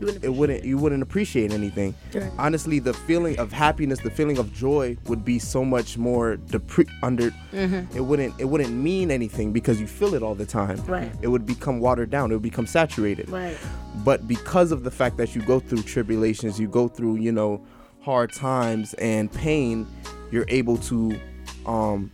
wouldn't 0.00 0.24
it 0.24 0.28
wouldn't 0.28 0.64
you 0.64 0.78
wouldn't 0.78 1.02
appreciate 1.02 1.52
anything. 1.52 1.94
Right. 2.14 2.30
Honestly, 2.38 2.78
the 2.78 2.94
feeling 2.94 3.38
of 3.38 3.52
happiness, 3.52 4.00
the 4.00 4.10
feeling 4.10 4.38
of 4.38 4.52
joy 4.52 4.96
would 5.06 5.24
be 5.24 5.38
so 5.38 5.64
much 5.64 5.98
more 5.98 6.36
depre- 6.36 6.90
under. 7.02 7.30
Mm-hmm. 7.52 7.96
It 7.96 8.00
wouldn't 8.00 8.40
it 8.40 8.44
wouldn't 8.44 8.72
mean 8.72 9.10
anything 9.10 9.52
because 9.52 9.80
you 9.80 9.86
feel 9.86 10.14
it 10.14 10.22
all 10.22 10.34
the 10.34 10.46
time. 10.46 10.82
Right. 10.86 11.12
It 11.22 11.28
would 11.28 11.46
become 11.46 11.80
watered 11.80 12.10
down. 12.10 12.30
It 12.30 12.34
would 12.34 12.42
become 12.42 12.66
saturated. 12.66 13.28
Right. 13.28 13.56
But 14.04 14.26
because 14.26 14.72
of 14.72 14.84
the 14.84 14.90
fact 14.90 15.16
that 15.18 15.34
you 15.34 15.42
go 15.42 15.60
through 15.60 15.82
tribulations, 15.82 16.58
you 16.58 16.68
go 16.68 16.88
through 16.88 17.16
you 17.16 17.32
know 17.32 17.64
hard 18.02 18.32
times 18.32 18.94
and 18.94 19.30
pain, 19.32 19.86
you're 20.30 20.46
able 20.48 20.76
to 20.78 21.18
um 21.66 22.10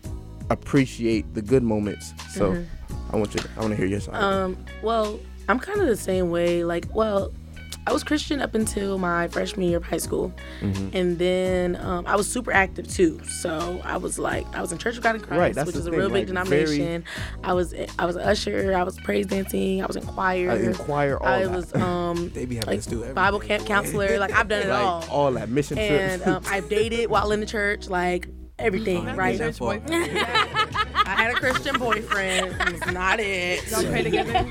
appreciate 0.51 1.35
the 1.35 1.42
good 1.42 1.62
moments. 1.62 2.14
So 2.31 2.64
I 3.12 3.16
want 3.16 3.35
you. 3.35 3.40
To, 3.40 3.49
I 3.57 3.61
want 3.61 3.70
to 3.70 3.77
hear 3.77 3.87
your 3.87 4.01
side. 4.01 4.14
Mm-hmm. 4.14 4.25
Um, 4.25 4.64
well, 4.83 5.20
I'm 5.49 5.59
kind 5.59 5.81
of 5.81 5.87
the 5.87 5.96
same 5.96 6.31
way. 6.31 6.64
Like, 6.64 6.87
well, 6.94 7.33
I 7.87 7.92
was 7.92 8.03
Christian 8.03 8.40
up 8.40 8.55
until 8.55 8.99
my 8.99 9.29
freshman 9.29 9.68
year 9.68 9.77
of 9.77 9.85
high 9.85 9.99
school, 9.99 10.33
Mm-hmm. 10.61 10.88
and 10.96 11.18
then 11.18 11.77
um, 11.77 12.05
I 12.07 12.16
was 12.16 12.29
super 12.29 12.51
active 12.53 12.88
too. 12.88 13.20
So 13.25 13.81
I 13.85 13.96
was 13.96 14.18
like, 14.18 14.44
I 14.57 14.61
was 14.61 14.72
in 14.72 14.79
Church 14.79 14.96
of 14.96 15.03
God 15.03 15.14
in 15.16 15.20
Christ, 15.20 15.57
Right, 15.57 15.66
which 15.66 15.77
is 15.77 15.87
a 15.87 15.90
thing, 15.90 15.99
real 16.01 16.09
big 16.11 16.29
like, 16.29 16.44
very- 16.49 16.66
denomination. 16.79 17.05
I 17.44 17.53
was 17.53 17.75
I 17.99 18.05
was 18.07 18.16
usher. 18.16 18.75
I 18.77 18.83
was 18.83 18.99
praise 19.01 19.27
dancing. 19.27 19.83
I 19.83 19.87
was 19.87 19.96
in 19.96 20.05
choir. 20.05 20.51
I 20.51 20.57
inquire 20.57 21.16
all 21.18 21.27
I 21.29 21.44
that. 21.44 21.51
was 21.55 21.75
um 21.77 22.31
They 22.31 22.44
be 22.44 22.57
having 22.57 22.81
like. 22.81 23.14
Bible 23.14 23.38
camp 23.40 23.66
counselor. 23.66 24.18
Like 24.18 24.33
I've 24.33 24.49
done 24.49 24.62
it 24.62 24.68
like 24.70 24.85
all. 24.85 25.05
all 25.11 25.33
that 25.33 25.49
mission 25.49 25.77
trips. 25.77 25.90
And 25.92 26.22
um, 26.25 26.42
I've 26.49 26.68
dated 26.68 27.09
while 27.11 27.31
in 27.33 27.40
the 27.40 27.46
church. 27.46 27.88
Like 27.88 28.29
everything, 28.59 29.05
That's 29.05 29.19
right? 29.19 29.40
a 29.40 29.53
boyfriend. 29.53 30.19
I 31.07 31.14
had 31.23 31.31
a 31.31 31.35
Christian 31.35 31.79
boyfriend. 31.79 32.57
It 32.61 32.73
was 32.73 32.92
not 32.92 33.21
it. 33.21 33.71
Y'all 33.71 33.85
pray 33.85 34.03
together. 34.03 34.42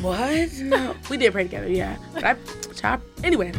What? 0.00 0.52
No, 0.60 0.94
we 1.10 1.16
did 1.16 1.32
pray 1.32 1.44
together. 1.44 1.68
Yeah, 1.68 1.96
but 2.14 2.24
I, 2.24 2.36
chop. 2.74 3.02
Anyway, 3.24 3.52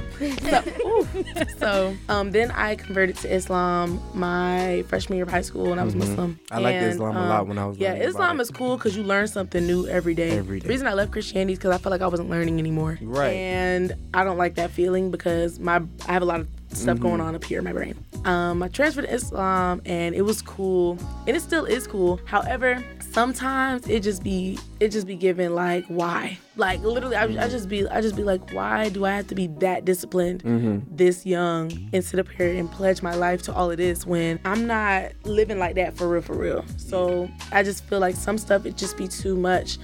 so, 0.49 0.63
ooh. 0.85 1.07
so 1.57 1.95
um, 2.07 2.31
then 2.31 2.51
I 2.51 2.75
converted 2.75 3.17
to 3.17 3.33
Islam 3.33 4.01
my 4.13 4.83
freshman 4.87 5.17
year 5.17 5.23
of 5.23 5.31
high 5.31 5.41
school 5.41 5.69
when 5.69 5.79
I 5.79 5.83
was 5.83 5.95
Muslim. 5.95 6.35
Mm-hmm. 6.35 6.53
I 6.53 6.59
liked 6.59 6.75
And, 6.77 6.91
Islam 6.93 7.17
a 7.17 7.27
lot 7.27 7.47
when 7.47 7.57
I 7.57 7.65
was 7.65 7.77
Yeah, 7.77 7.93
Islam 7.93 8.39
is 8.39 8.49
cool 8.49 8.77
because 8.77 8.95
you 8.95 9.03
learn 9.03 9.27
something 9.27 9.65
new 9.65 9.87
every 9.87 10.15
day. 10.15 10.37
Every 10.37 10.59
The 10.59 10.69
reason 10.69 10.87
I 10.87 10.93
left 10.93 11.11
Christianity 11.11 11.53
is 11.53 11.59
because 11.59 11.75
I 11.75 11.77
felt 11.77 11.91
like 11.91 12.01
I 12.01 12.07
wasn't 12.07 12.29
learning 12.29 12.59
anymore. 12.59 12.97
Right. 13.01 13.33
And 13.33 13.93
I 14.13 14.23
don't 14.23 14.37
like 14.37 14.55
that 14.55 14.71
feeling 14.71 15.11
because 15.11 15.59
my 15.59 15.81
I 16.07 16.13
have 16.13 16.21
a 16.21 16.25
lot 16.25 16.39
of 16.39 16.47
stuff 16.71 16.95
Mm-hmm. 16.97 17.03
going 17.03 17.21
on 17.21 17.35
up 17.35 17.43
here 17.43 17.59
in 17.59 17.65
my 17.65 17.73
brain. 17.73 17.95
Um, 18.25 18.61
I 18.63 18.67
transferred 18.67 19.03
to 19.03 19.13
Islam 19.13 19.81
and 19.85 20.13
it 20.15 20.21
was 20.23 20.41
cool, 20.41 20.97
and 21.27 21.35
it 21.35 21.41
still 21.41 21.65
is 21.65 21.87
cool. 21.87 22.19
However, 22.25 22.83
sometimes 23.11 23.87
it 23.87 24.03
just 24.03 24.23
be 24.23 24.57
it 24.79 24.89
just 24.89 25.07
be 25.07 25.15
given 25.15 25.55
like 25.55 25.83
why 25.87 26.37
like 26.57 26.79
literally 26.81 27.15
I, 27.15 27.23
I 27.23 27.47
just 27.49 27.67
be 27.67 27.87
i 27.89 28.01
just 28.01 28.15
be 28.15 28.23
like 28.23 28.51
why 28.53 28.89
do 28.89 29.03
i 29.03 29.11
have 29.15 29.25
to 29.27 29.35
be 29.35 29.47
that 29.59 29.83
disciplined 29.83 30.85
this 30.91 31.25
young 31.25 31.71
and 31.91 32.03
sit 32.03 32.19
up 32.19 32.29
here 32.29 32.53
and 32.55 32.71
pledge 32.71 33.01
my 33.01 33.15
life 33.15 33.41
to 33.43 33.53
all 33.53 33.71
of 33.71 33.77
this 33.77 34.05
when 34.05 34.39
i'm 34.45 34.67
not 34.67 35.11
living 35.23 35.57
like 35.57 35.73
that 35.75 35.97
for 35.97 36.07
real 36.07 36.21
for 36.21 36.35
real 36.37 36.63
so 36.77 37.27
i 37.51 37.63
just 37.63 37.83
feel 37.85 37.99
like 37.99 38.15
some 38.15 38.37
stuff 38.37 38.65
it 38.67 38.77
just 38.77 38.95
be 38.95 39.07
too 39.07 39.35
much 39.35 39.79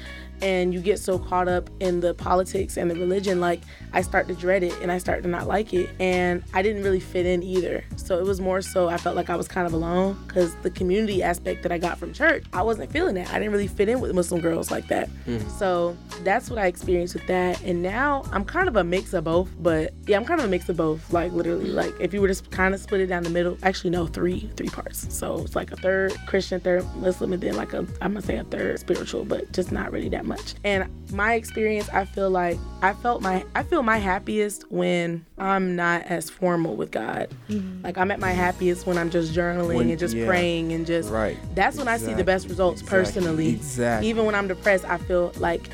and 0.46 0.76
you 0.76 0.80
get 0.80 1.00
so 1.00 1.18
caught 1.18 1.48
up 1.48 1.72
in 1.80 2.00
the 2.00 2.14
politics 2.14 2.78
and 2.78 2.90
the 2.92 2.96
religion 2.96 3.40
like 3.40 3.62
i 3.94 4.02
start 4.02 4.28
to 4.28 4.36
dread 4.36 4.62
it 4.62 4.80
and 4.80 4.92
i 4.92 4.98
start 5.00 5.24
to 5.24 5.28
not 5.28 5.48
like 5.48 5.74
it. 5.74 5.90
And 6.00 6.44
i 6.54 6.62
didn't 6.62 6.84
really 6.84 7.00
fit 7.00 7.26
in 7.26 7.42
either. 7.42 7.84
So 7.96 8.20
it 8.20 8.26
was 8.26 8.40
more 8.40 8.62
so 8.62 8.88
i 8.88 8.98
felt 8.98 9.16
like 9.16 9.30
i 9.32 9.36
was 9.36 9.48
kind 9.48 9.66
of 9.66 9.74
alone 9.74 10.18
because 10.28 10.56
the 10.58 10.70
community 10.70 11.24
aspect 11.24 11.64
that 11.64 11.72
i 11.72 11.80
got 11.80 11.98
from 11.98 12.14
church 12.14 12.46
i 12.54 12.62
wasn't 12.62 12.92
feeling 12.92 13.16
that. 13.16 13.30
I 13.32 13.40
didn't 13.40 13.54
really 13.54 13.68
fit 13.68 13.90
in 13.90 14.00
with 14.00 14.14
muslim 14.14 14.40
girls 14.40 14.70
like 14.70 14.88
that. 14.88 15.10
Mm-hmm. 15.26 15.50
So 15.50 15.98
that's 16.24 16.50
what 16.50 16.60
i 16.60 16.68
experienced 16.68 17.16
with 17.16 17.26
that. 17.28 17.62
And 17.64 17.82
now 17.82 18.24
i'm 18.32 18.46
kind 18.46 18.68
of 18.68 18.76
a 18.76 18.84
mix 18.84 19.14
of 19.14 19.24
both 19.24 19.50
but 19.60 19.94
yeah 20.06 20.18
i'm 20.18 20.26
kind 20.26 20.40
of 20.40 20.46
a 20.46 20.50
mix 20.50 20.70
of 20.70 20.78
both 20.78 21.12
like 21.12 21.32
literally 21.32 21.72
like 21.72 21.94
if 22.00 22.14
you 22.14 22.22
were 22.22 22.32
to 22.32 22.50
kind 22.50 22.76
of 22.76 22.80
split 22.80 23.02
it 23.02 23.08
down 23.08 23.24
the 23.24 23.30
middle 23.32 23.58
actually 23.64 23.90
no 23.90 24.06
three 24.06 24.52
three 24.56 24.70
parts. 24.70 25.08
So 25.14 25.40
it's 25.40 25.56
like 25.56 25.72
a 25.72 25.76
third 25.76 26.14
christian 26.28 26.60
third 26.60 26.86
muslim 26.98 27.34
and 27.34 27.42
then 27.42 27.56
like 27.56 27.74
a 27.74 27.80
i'm 28.02 28.14
gonna 28.14 28.22
say 28.22 28.38
a 28.38 28.44
third 28.44 28.80
spiritual 28.80 29.26
but 29.26 29.52
just 29.52 29.72
not 29.72 29.92
really 29.92 30.10
that 30.10 30.26
much 30.26 30.35
and 30.64 30.90
my 31.12 31.34
experience 31.36 31.88
i 31.90 32.04
feel 32.06 32.30
like 32.30 32.58
i 32.82 32.94
felt 32.94 33.22
my 33.22 33.46
i 33.56 33.64
feel 33.64 33.84
my 33.84 33.98
happiest 33.98 34.70
when 34.72 35.26
i'm 35.38 35.76
not 35.76 36.02
as 36.04 36.30
formal 36.30 36.76
with 36.76 36.92
god 36.92 37.30
mm-hmm. 37.50 37.84
like 37.84 37.98
i'm 37.98 38.12
at 38.12 38.20
my 38.20 38.32
happiest 38.32 38.86
when 38.88 38.98
i'm 38.98 39.10
just 39.10 39.34
journaling 39.34 39.76
When- 39.76 39.90
and 39.90 40.00
just 40.00 40.16
yeah. 40.16 40.26
praying 40.26 40.72
and 40.74 40.86
just 40.86 41.10
Right. 41.10 41.38
that's 41.56 41.78
when 41.78 41.88
i 41.88 41.98
see 41.98 42.14
the 42.14 42.24
best 42.24 42.48
results 42.50 42.82
Exactly. 42.82 43.00
personally 43.06 43.50
Exactly. 43.50 44.10
even 44.10 44.26
when 44.26 44.36
i'm 44.36 44.48
depressed 44.48 44.86
i 44.86 44.98
feel 44.98 45.32
like 45.38 45.70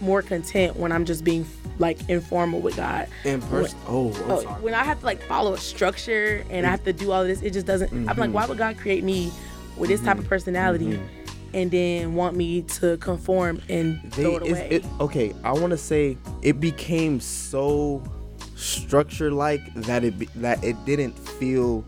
more 0.00 0.22
content 0.22 0.76
when 0.76 0.92
i'm 0.92 1.04
just 1.04 1.24
being 1.24 1.46
like 1.78 1.98
informal 2.08 2.60
with 2.60 2.76
god 2.76 3.08
In 3.24 3.40
person. 3.42 3.78
Oh, 3.88 4.12
I'm 4.12 4.30
Oh, 4.30 4.42
sorry. 4.42 4.62
when 4.62 4.74
I 4.74 4.84
have 4.84 5.00
to 5.00 5.06
like 5.06 5.20
follow 5.22 5.54
a 5.54 5.58
structure 5.58 6.44
and 6.48 6.64
I 6.64 6.70
have 6.70 6.84
to 6.84 6.92
do 6.92 7.10
all 7.10 7.24
this, 7.24 7.42
it 7.42 7.52
just 7.52 7.66
doesn't. 7.66 7.90
I'm 7.90 8.06
Mm-hmm. 8.06 8.20
like, 8.20 8.30
why 8.32 8.42
mm-hmm. 8.42 8.50
would 8.50 8.58
God 8.58 8.78
create 8.78 9.02
me 9.02 9.32
with 9.76 9.90
this 9.90 10.00
type 10.00 10.14
of 10.18 10.20
mm-hmm. 10.20 10.28
personality 10.28 11.00
and 11.54 11.70
then 11.70 12.14
want 12.14 12.36
me 12.36 12.62
to 12.62 12.96
conform 12.98 13.60
and 13.68 14.00
They, 14.12 14.22
throw 14.22 14.36
it 14.36 14.42
away? 14.50 14.68
it, 14.70 14.84
okay, 15.00 15.32
I 15.44 15.52
want 15.52 15.70
to 15.70 15.78
say 15.78 16.18
it 16.42 16.60
became 16.60 17.20
so 17.20 18.02
structure 18.56 19.30
like 19.30 19.60
that 19.74 20.04
it 20.04 20.18
be, 20.18 20.26
that 20.36 20.62
it 20.64 20.76
didn't 20.84 21.18
feel 21.18 21.84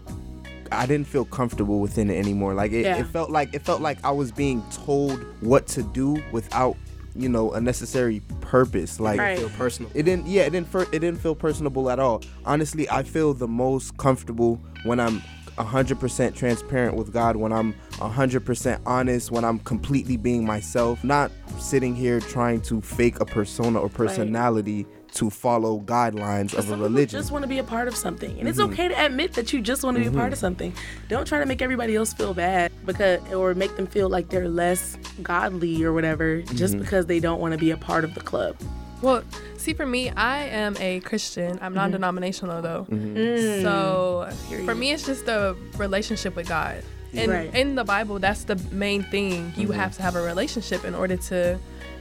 I 0.72 0.84
didn't 0.86 1.06
feel 1.06 1.24
comfortable 1.24 1.78
within 1.80 2.10
it 2.10 2.16
anymore. 2.16 2.52
Like 2.54 2.72
it, 2.72 2.84
Yeah. 2.84 2.98
it 2.98 3.06
felt 3.06 3.30
like 3.30 3.54
it 3.54 3.62
felt 3.62 3.80
like 3.80 3.98
I 4.04 4.10
was 4.10 4.32
being 4.32 4.62
told 4.72 5.24
what 5.40 5.66
to 5.68 5.82
do 5.82 6.20
without, 6.32 6.76
you 7.14 7.28
know, 7.28 7.52
a 7.52 7.60
necessary 7.60 8.20
purpose. 8.40 8.98
Like 8.98 9.18
Right. 9.20 9.38
feel 9.38 9.48
personal. 9.50 9.90
it 9.94 10.02
didn't 10.02 10.26
yeah, 10.26 10.42
it 10.42 10.50
didn't 10.50 10.68
fir- 10.68 10.88
it 10.92 10.98
didn't 10.98 11.20
feel 11.20 11.34
personable 11.36 11.88
at 11.88 11.98
all. 12.00 12.22
Honestly, 12.44 12.88
I 12.90 13.04
feel 13.04 13.32
the 13.32 13.46
most 13.48 13.96
comfortable 13.96 14.60
when 14.84 14.98
I'm 14.98 15.22
100% 15.58 16.34
transparent 16.34 16.94
with 16.96 17.12
God, 17.12 17.36
when 17.36 17.52
I'm 17.52 17.74
100% 17.92 18.80
honest, 18.86 19.30
when 19.30 19.44
I'm 19.44 19.58
completely 19.60 20.16
being 20.16 20.44
myself, 20.44 21.02
not 21.04 21.30
sitting 21.58 21.94
here 21.94 22.20
trying 22.20 22.60
to 22.62 22.80
fake 22.80 23.20
a 23.20 23.24
persona 23.24 23.78
or 23.80 23.88
personality 23.88 24.86
to 25.14 25.30
follow 25.30 25.80
guidelines 25.80 26.52
of 26.52 26.70
a 26.70 26.76
religion. 26.76 27.18
just 27.18 27.30
want 27.32 27.42
to 27.42 27.48
be 27.48 27.58
a 27.58 27.64
part 27.64 27.88
of 27.88 27.96
something, 27.96 28.38
and 28.38 28.46
it's 28.48 28.58
Mm-hmm. 28.58 28.72
okay 28.72 28.88
to 28.88 29.04
admit 29.06 29.32
that 29.32 29.50
you 29.52 29.62
just 29.62 29.82
want 29.82 29.96
to 29.96 30.02
be 30.02 30.08
a 30.08 30.12
part 30.12 30.32
of 30.32 30.38
something. 30.38 30.74
Don't 31.08 31.26
try 31.26 31.38
to 31.38 31.46
make 31.46 31.62
everybody 31.62 31.96
else 31.96 32.12
feel 32.12 32.34
bad 32.34 32.70
because, 32.84 33.20
or 33.32 33.54
make 33.54 33.74
them 33.76 33.86
feel 33.86 34.10
like 34.10 34.28
they're 34.28 34.48
less 34.48 34.98
godly 35.22 35.82
or 35.84 35.92
whatever, 35.94 36.42
Mm-hmm. 36.42 36.56
just 36.56 36.78
because 36.78 37.06
they 37.06 37.18
don't 37.20 37.40
want 37.40 37.52
to 37.52 37.58
be 37.58 37.70
a 37.70 37.76
part 37.78 38.04
of 38.04 38.14
the 38.14 38.20
club. 38.20 38.56
Well, 39.02 39.22
see, 39.56 39.74
for 39.74 39.86
me, 39.86 40.10
I 40.10 40.44
am 40.44 40.76
a 40.78 41.00
Christian. 41.00 41.52
I'm 41.52 41.58
mm-hmm. 41.58 41.74
non-denominational 41.74 42.62
though. 42.62 42.86
Mm-hmm. 42.90 43.16
Mm. 43.16 43.62
So 43.62 44.28
for 44.64 44.74
me, 44.74 44.92
it's 44.92 45.04
just 45.06 45.26
the 45.26 45.56
relationship 45.76 46.36
with 46.36 46.48
God. 46.48 46.82
And 47.14 47.30
Right. 47.30 47.54
in 47.54 47.74
the 47.76 47.84
Bible, 47.84 48.18
that's 48.18 48.44
the 48.44 48.56
main 48.72 49.02
thing. 49.04 49.52
You 49.56 49.68
mm-hmm. 49.68 49.72
have 49.78 49.96
to 49.96 50.02
have 50.02 50.16
a 50.16 50.22
relationship 50.22 50.84
in 50.84 50.94
order 50.94 51.16
to 51.16 51.58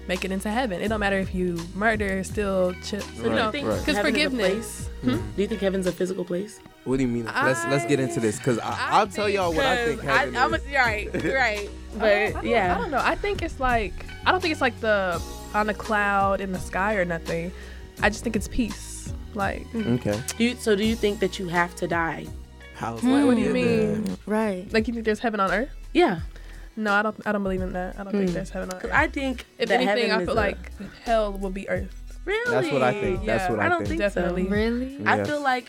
make 0.08 0.24
it 0.24 0.32
into 0.32 0.50
heaven. 0.50 0.82
It 0.82 0.90
don't 0.90 1.00
matter 1.00 1.18
if 1.18 1.34
you 1.34 1.60
murder, 1.74 2.24
steal, 2.24 2.74
ch- 2.84 2.94
you 3.18 3.30
know, 3.30 3.52
think 3.52 3.68
right. 3.68 3.80
because 3.80 3.96
heaven 3.96 4.16
is 4.16 4.24
forgiveness. 4.24 4.90
Hmm? 5.02 5.18
Do 5.36 5.42
you 5.42 5.48
think 5.48 5.62
heaven's 5.62 5.88
a 5.88 5.92
physical 5.92 6.24
place? 6.26 6.60
What 6.84 6.98
do 6.98 7.04
you 7.04 7.08
mean? 7.08 7.26
let's 7.26 7.66
let's 7.66 7.86
get 7.86 8.00
into 8.00 8.20
this 8.20 8.38
because 8.38 8.60
I'll 8.62 9.08
tell 9.08 9.28
y'all 9.28 9.54
what 9.54 9.66
I 9.66 9.86
think 9.86 10.06
I, 10.06 10.18
heaven 10.18 10.38
I'm 10.38 10.54
a, 10.54 10.58
is. 10.58 10.66
right, 10.74 11.14
right. 11.26 11.70
I 11.96 12.00
But 12.00 12.34
don't- 12.34 12.46
I 12.46 12.48
yeah, 12.50 12.78
don't 12.78 12.92
know. 12.92 13.02
I 13.02 13.16
think 13.16 13.42
it's 13.42 13.60
like 13.60 13.94
I 14.26 14.32
don't 14.32 14.42
think 14.42 14.52
it's 14.52 14.62
like 14.62 14.80
the 14.82 15.20
on 15.56 15.70
a 15.70 15.74
cloud 15.74 16.42
in 16.42 16.52
the 16.52 16.60
sky 16.60 16.96
or 16.96 17.06
nothing. 17.06 17.52
I 18.02 18.10
just 18.10 18.24
think 18.24 18.36
it's 18.36 18.48
peace. 18.50 19.14
Like 19.34 19.64
mm-hmm. 19.72 19.96
Okay. 19.96 20.22
Do 20.38 20.44
you, 20.44 20.56
so 20.56 20.76
do 20.76 20.84
you 20.86 20.96
think 20.96 21.20
that 21.20 21.40
you 21.40 21.48
have 21.48 21.76
to 21.78 21.88
die? 21.88 22.26
How's 22.76 23.02
what, 23.02 23.26
what 23.26 23.36
do 23.36 23.42
you 23.42 23.54
mm. 23.54 23.56
Yeah, 23.56 23.96
mean? 24.00 24.18
Right. 24.26 24.72
Like 24.72 24.88
you 24.88 24.94
think 24.94 25.06
there's 25.06 25.20
heaven 25.20 25.40
on 25.40 25.52
earth? 25.52 25.70
Yeah, 25.94 26.20
No, 26.76 26.94
I 26.94 27.02
don't. 27.02 27.16
I 27.26 27.32
don't 27.32 27.44
believe 27.44 27.62
in 27.62 27.72
that. 27.74 27.98
I 27.98 28.04
don't 28.04 28.12
think 28.14 28.30
mm. 28.32 28.34
there's 28.34 28.50
heaven 28.50 28.70
on 28.70 28.78
because 28.78 28.90
earth. 28.92 28.98
I 28.98 29.08
think 29.08 29.46
If 29.58 29.70
that 29.70 29.80
anything, 29.82 30.12
I 30.12 30.22
is 30.22 30.26
feel 30.28 30.34
a- 30.34 30.46
like 30.48 30.72
hell 31.06 31.32
will 31.34 31.50
be 31.50 31.68
earth. 31.70 31.96
really. 32.26 32.52
That's 32.52 32.72
what 32.72 32.82
I 32.84 32.92
think. 33.00 33.26
That's 33.26 33.44
Yeah, 33.46 33.52
what 33.52 33.60
I, 33.62 33.66
I 33.66 33.70
don't 33.70 33.78
think. 33.80 33.90
think 33.90 34.02
Definitely. 34.02 34.44
Really? 34.48 35.00
I 35.06 35.18
Yeah. 35.18 35.24
feel 35.24 35.42
like 35.42 35.68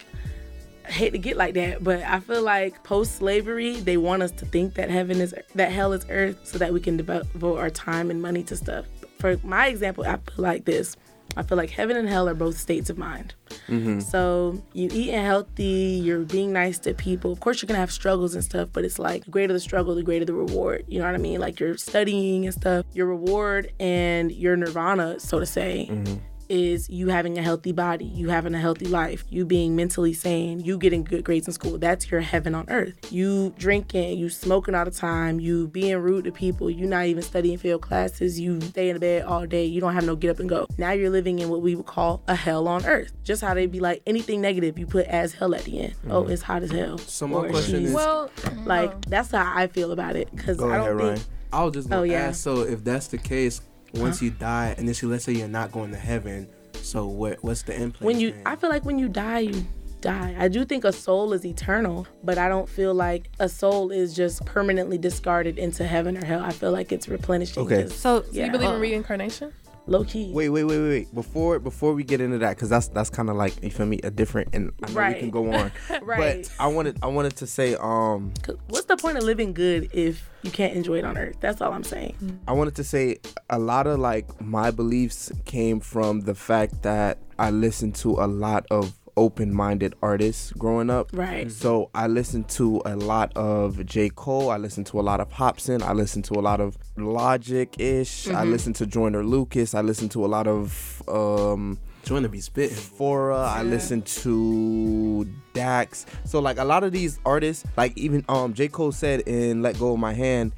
I 0.89 0.91
hate 0.93 1.11
to 1.11 1.19
get 1.19 1.37
like 1.37 1.55
that, 1.55 1.83
but 1.83 2.03
I 2.03 2.19
feel 2.21 2.43
like 2.43 2.83
post 2.85 3.17
slavery 3.17 3.77
they 3.81 3.97
want 3.97 4.23
us 4.23 4.31
to 4.33 4.47
think 4.47 4.75
that 4.75 4.91
heaven 4.91 5.21
is 5.21 5.35
that 5.55 5.71
hell 5.73 5.93
is 5.93 6.07
earth 6.09 6.39
so 6.45 6.59
that 6.59 6.73
we 6.73 6.81
can 6.81 6.97
devote 6.97 7.59
our 7.59 7.71
time 7.71 8.11
and 8.11 8.21
money 8.23 8.43
to 8.45 8.57
stuff. 8.57 8.87
For 9.27 9.47
my 9.47 9.67
example, 9.67 10.05
I 10.05 10.17
feel 10.17 10.23
like 10.37 10.65
this. 10.65 10.97
I 11.37 11.43
feel 11.43 11.59
like 11.59 11.71
heaven 11.71 11.97
and 11.97 12.09
hell 12.09 12.29
are 12.29 12.35
both 12.35 12.57
states 12.57 12.89
of 12.89 12.97
mind. 12.97 13.35
Mm-hmm. 13.69 14.01
So 14.01 14.63
you 14.73 14.89
eating 14.93 15.21
healthy, 15.21 16.01
you're 16.03 16.21
being 16.21 16.53
nice 16.53 16.79
to 16.81 16.95
people. 16.95 17.33
Of 17.33 17.41
course, 17.41 17.61
you're 17.61 17.67
gonna 17.67 17.81
have 17.81 17.91
struggles 17.91 18.35
and 18.35 18.45
stuff, 18.45 18.69
but 18.73 18.85
it's 18.85 18.99
like 19.01 19.25
the 19.25 19.31
greater 19.33 19.53
the 19.53 19.61
struggle, 19.61 19.97
the 19.97 20.05
greater 20.05 20.25
the 20.25 20.33
reward. 20.33 20.85
You 20.87 21.01
know 21.01 21.07
what 21.07 21.15
I 21.15 21.19
mean? 21.19 21.41
Like 21.41 21.59
you're 21.59 21.77
studying 21.77 22.47
and 22.47 22.55
stuff. 22.55 22.87
Your 22.93 23.07
reward 23.07 23.73
and 23.81 24.31
your 24.31 24.57
nirvana, 24.57 25.19
so 25.19 25.41
to 25.41 25.47
say, 25.47 25.89
mm-hmm. 25.91 26.15
Is 26.49 26.89
you 26.91 27.09
having 27.09 27.39
a 27.39 27.43
healthy 27.43 27.73
body, 27.73 28.05
you 28.05 28.29
having 28.29 28.55
a 28.55 28.59
healthy 28.59 28.87
life, 28.87 29.25
you 29.29 29.45
being 29.45 29.75
mentally 29.77 30.13
sane, 30.13 30.61
you 30.61 30.79
getting 30.79 31.05
good 31.05 31.25
grades 31.25 31.47
in 31.47 31.53
school. 31.53 31.79
That's 31.79 32.11
your 32.11 32.21
heaven 32.21 32.55
on 32.55 32.67
earth. 32.69 33.13
You 33.13 33.55
drinking, 33.59 34.19
you 34.19 34.29
smoking 34.29 34.75
all 34.75 34.85
the 34.85 34.91
time, 34.91 35.41
you 35.41 35.69
being 35.69 35.97
rude 35.99 36.25
to 36.25 36.33
people, 36.33 36.71
you 36.71 36.87
not 36.87 37.07
even 37.07 37.23
studying 37.23 37.59
for 37.59 37.67
your 37.67 37.79
classes, 37.79 38.39
you 38.39 38.61
stay 38.61 38.89
in 38.91 38.95
the 38.95 39.01
bed 39.01 39.25
all 39.25 39.47
day, 39.47 39.65
you 39.65 39.81
don't 39.81 39.95
have 39.95 40.05
no 40.05 40.17
get 40.17 40.31
up 40.31 40.41
and 40.41 40.49
go. 40.49 40.67
Now 40.79 40.93
you're 40.93 41.11
living 41.11 41.39
in 41.39 41.49
what 41.49 41.63
we 41.63 41.75
would 41.75 41.87
call 41.87 42.23
a 42.29 42.35
hell 42.35 42.69
on 42.69 42.85
earth. 42.87 43.13
Just 43.25 43.43
how 43.43 43.55
they'd 43.55 43.71
be 43.73 43.81
like 43.81 44.03
anything 44.07 44.41
negative 44.41 44.79
you 44.79 44.87
put 44.87 45.07
as 45.07 45.33
hell 45.35 45.55
at 45.55 45.65
the 45.65 45.81
end. 45.81 45.95
Oh, 46.09 46.23
mm-hmm. 46.23 46.33
it's 46.33 46.43
hot 46.43 46.63
as 46.63 46.71
hell. 46.71 46.99
So 46.99 47.27
my 47.27 47.39
Or 47.39 47.49
question 47.51 47.77
she's- 47.81 47.89
is- 47.91 47.95
Well, 47.95 48.31
like 48.65 48.91
oh. 48.93 49.01
that's 49.09 49.31
how 49.31 49.53
I 49.55 49.67
feel 49.67 49.93
about 49.93 50.17
it 50.17 50.29
because 50.35 50.57
Go 50.59 50.69
I 50.71 50.77
ahead, 50.77 50.89
don't 50.89 50.97
Ryan. 50.99 51.17
think 51.17 51.29
I 51.53 51.65
was 51.65 51.75
just 51.75 51.87
oh, 51.89 51.91
gonna 51.91 52.01
Oh, 52.01 52.05
yeah. 52.05 52.19
ask. 52.29 52.43
So 52.43 52.61
if 52.63 52.85
that's 52.85 53.07
the 53.09 53.19
case, 53.19 53.61
once 53.97 54.23
you 54.23 54.31
die, 54.31 54.69
and 54.71 54.79
initially, 54.81 55.13
let's 55.13 55.25
say 55.25 55.33
you're 55.33 55.49
not 55.49 55.73
going 55.73 55.91
to 55.91 55.97
heaven. 55.97 56.49
So 56.83 57.07
what? 57.07 57.43
What's 57.43 57.63
the 57.63 57.75
end? 57.77 57.97
when 58.01 58.21
you 58.21 58.31
plan? 58.33 58.43
I 58.47 58.57
feel 58.57 58.71
like 58.71 58.85
when 58.85 58.99
you 58.99 59.09
die 59.09 59.41
you 59.41 59.65
die. 60.01 60.37
I 60.39 60.49
do 60.49 60.65
think 60.65 60.85
a 60.85 60.93
soul 60.93 61.33
is 61.33 61.45
eternal, 61.45 62.07
but 62.23 62.39
I 62.39 62.49
don't 62.49 62.69
feel 62.69 62.95
like 62.95 63.31
a 63.41 63.49
soul 63.49 63.91
is 63.91 64.15
just 64.15 64.45
permanently 64.45 64.99
discarded 64.99 65.59
into 65.59 65.85
heaven 65.85 66.17
or 66.17 66.25
hell. 66.25 66.43
I 66.45 66.51
feel 66.53 66.71
like 66.71 66.93
it's 66.93 67.09
replenishing. 67.09 67.63
Okay. 67.65 67.83
'cause 67.85 67.95
So 67.95 68.21
do 68.21 68.27
Yeah. 68.33 68.47
you 68.47 68.53
believe 68.53 68.69
Uh, 68.71 68.75
in 68.75 68.81
reincarnation? 68.81 69.53
Low 69.87 70.05
key. 70.05 70.31
Wait, 70.33 70.49
wait, 70.49 70.65
wait, 70.65 70.79
wait, 70.79 70.89
wait. 70.89 71.15
Before 71.15 71.59
before 71.59 71.95
we 71.95 72.05
get 72.05 72.21
into 72.21 72.39
that, 72.39 72.57
because 72.57 72.69
that's 72.69 72.89
that's 72.89 73.11
kind 73.11 73.31
of 73.31 73.37
like 73.37 73.63
you 73.63 73.71
feel 73.71 73.87
me, 73.87 74.01
a 74.03 74.11
different, 74.11 74.55
and 74.55 74.73
I 74.83 74.91
know 74.91 75.09
we 75.09 75.21
can 75.21 75.31
go 75.31 75.53
on. 75.53 75.73
Right. 76.03 76.49
But 76.49 76.63
I 76.63 76.69
wanted 76.69 76.99
I 77.03 77.07
wanted 77.07 77.37
to 77.37 77.47
say 77.47 77.75
um 77.75 78.33
What's 78.69 78.87
the 78.87 78.97
point 78.97 79.19
of 79.19 79.25
living 79.25 79.53
good 79.53 79.91
if 79.93 80.29
you 80.43 80.51
can't 80.51 80.75
enjoy 80.75 80.99
it 80.99 81.05
on 81.05 81.19
earth? 81.19 81.37
That's 81.41 81.61
all 81.61 81.73
I'm 81.73 81.85
saying. 81.85 82.41
I 82.47 82.53
wanted 82.53 82.77
to 82.77 82.85
say 82.85 83.19
a 83.51 83.59
lot 83.59 83.87
of 83.87 83.99
like 83.99 84.41
my 84.41 84.71
beliefs 84.71 85.33
came 85.45 85.81
from 85.81 86.21
the 86.21 86.35
fact 86.35 86.83
that 86.83 87.19
I 87.39 87.51
listened 87.51 87.95
to 87.97 88.13
a 88.13 88.27
lot 88.27 88.67
of 88.71 88.93
open-minded 89.17 89.95
artist 90.03 90.57
growing 90.59 90.91
up. 90.91 91.11
Right. 91.13 91.51
So 91.51 91.91
I 91.95 92.07
listened 92.07 92.49
to 92.51 92.83
a 92.85 92.97
lot 92.97 93.37
of 93.37 93.85
J. 93.87 94.11
Cole. 94.11 94.51
I 94.51 94.57
listened 94.57 94.87
to 94.89 95.01
a 95.01 95.03
lot 95.03 95.21
of 95.21 95.31
Hopsin. 95.31 95.83
I 95.83 95.93
listened 95.93 96.25
to 96.27 96.35
a 96.35 96.43
lot 96.43 96.61
of 96.61 96.77
Logic 96.97 97.75
ish. 97.79 98.29
I 98.29 98.45
listened 98.45 98.77
to 98.77 98.87
Joyner 98.87 99.25
Lucas. 99.25 99.75
I 99.75 99.81
listened 99.81 100.11
to 100.13 100.25
a 100.25 100.29
lot 100.29 100.47
of 100.47 101.03
um, 101.09 101.79
Join 102.07 102.23
to 102.23 102.29
be 102.29 102.41
spitting. 102.41 102.77
Fora. 102.77 103.37
I 103.37 103.65
listened 103.65 104.07
to 104.07 105.29
Dax. 105.55 106.07
So 106.25 106.39
like 106.39 106.57
a 106.59 106.65
lot 106.65 106.85
of 106.85 106.93
these 106.93 107.19
artists, 107.27 107.65
like 107.77 107.99
even 107.99 108.25
um 108.29 108.55
J. 108.55 108.69
Cole 108.69 108.93
said 108.93 109.23
in 109.23 109.61
Let 109.61 109.77
Go 109.79 109.95
of 109.95 109.99
My 109.99 110.13
Hand, 110.13 110.53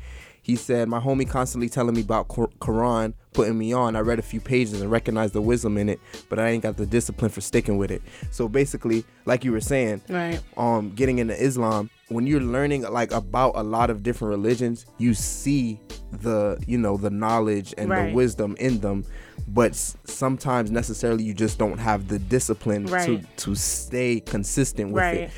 he 0.48 0.56
said, 0.56 0.88
My 0.88 0.98
homie 0.98 1.28
constantly 1.28 1.68
telling 1.68 1.94
me 1.94 2.00
about 2.00 2.26
Quran, 2.28 3.12
putting 3.34 3.56
me 3.58 3.74
on. 3.74 3.94
I 3.94 4.00
read 4.00 4.18
a 4.18 4.22
few 4.22 4.40
pages 4.40 4.80
and 4.80 4.90
recognized 4.90 5.34
the 5.34 5.42
wisdom 5.42 5.76
in 5.76 5.90
it, 5.90 6.00
but 6.30 6.38
I 6.38 6.48
ain't 6.48 6.62
got 6.62 6.78
the 6.78 6.86
discipline 6.86 7.30
for 7.30 7.42
sticking 7.42 7.76
with 7.76 7.90
it. 7.90 8.00
So 8.30 8.48
basically, 8.48 9.04
like 9.26 9.44
you 9.44 9.52
were 9.52 9.60
saying, 9.60 10.00
Right. 10.08 10.40
um 10.56 10.90
getting 10.94 11.18
into 11.18 11.38
Islam, 11.40 11.90
when 12.08 12.26
you're 12.26 12.40
learning 12.40 12.82
like 12.90 13.12
about 13.12 13.52
a 13.56 13.62
lot 13.62 13.90
of 13.90 14.02
different 14.02 14.30
religions, 14.30 14.86
you 14.96 15.12
see 15.12 15.78
the 16.22 16.56
you 16.66 16.78
know 16.78 16.96
the 16.96 17.10
knowledge 17.10 17.74
and 17.76 17.90
Right. 17.90 18.08
the 18.08 18.14
wisdom 18.14 18.56
in 18.58 18.80
them, 18.80 19.04
but 19.48 19.74
sometimes 20.04 20.70
necessarily 20.70 21.24
you 21.24 21.34
just 21.34 21.58
don't 21.58 21.76
have 21.76 22.08
the 22.08 22.18
discipline 22.18 22.86
to 22.86 22.92
Right. 22.94 23.36
to 23.36 23.54
stay 23.54 24.20
consistent 24.20 24.92
with 24.92 25.04
it. 25.12 25.30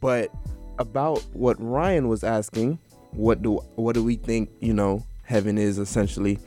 But 0.00 0.32
about 0.80 1.22
what 1.32 1.56
Ryan 1.62 2.08
was 2.08 2.24
asking, 2.24 2.80
what 3.12 3.42
do 3.42 3.56
what 3.76 3.94
do 3.94 4.04
we 4.04 4.16
think 4.16 4.50
you 4.60 4.72
know 4.74 5.04
heaven 5.24 5.58
is 5.58 5.78
essentially? 5.78 6.38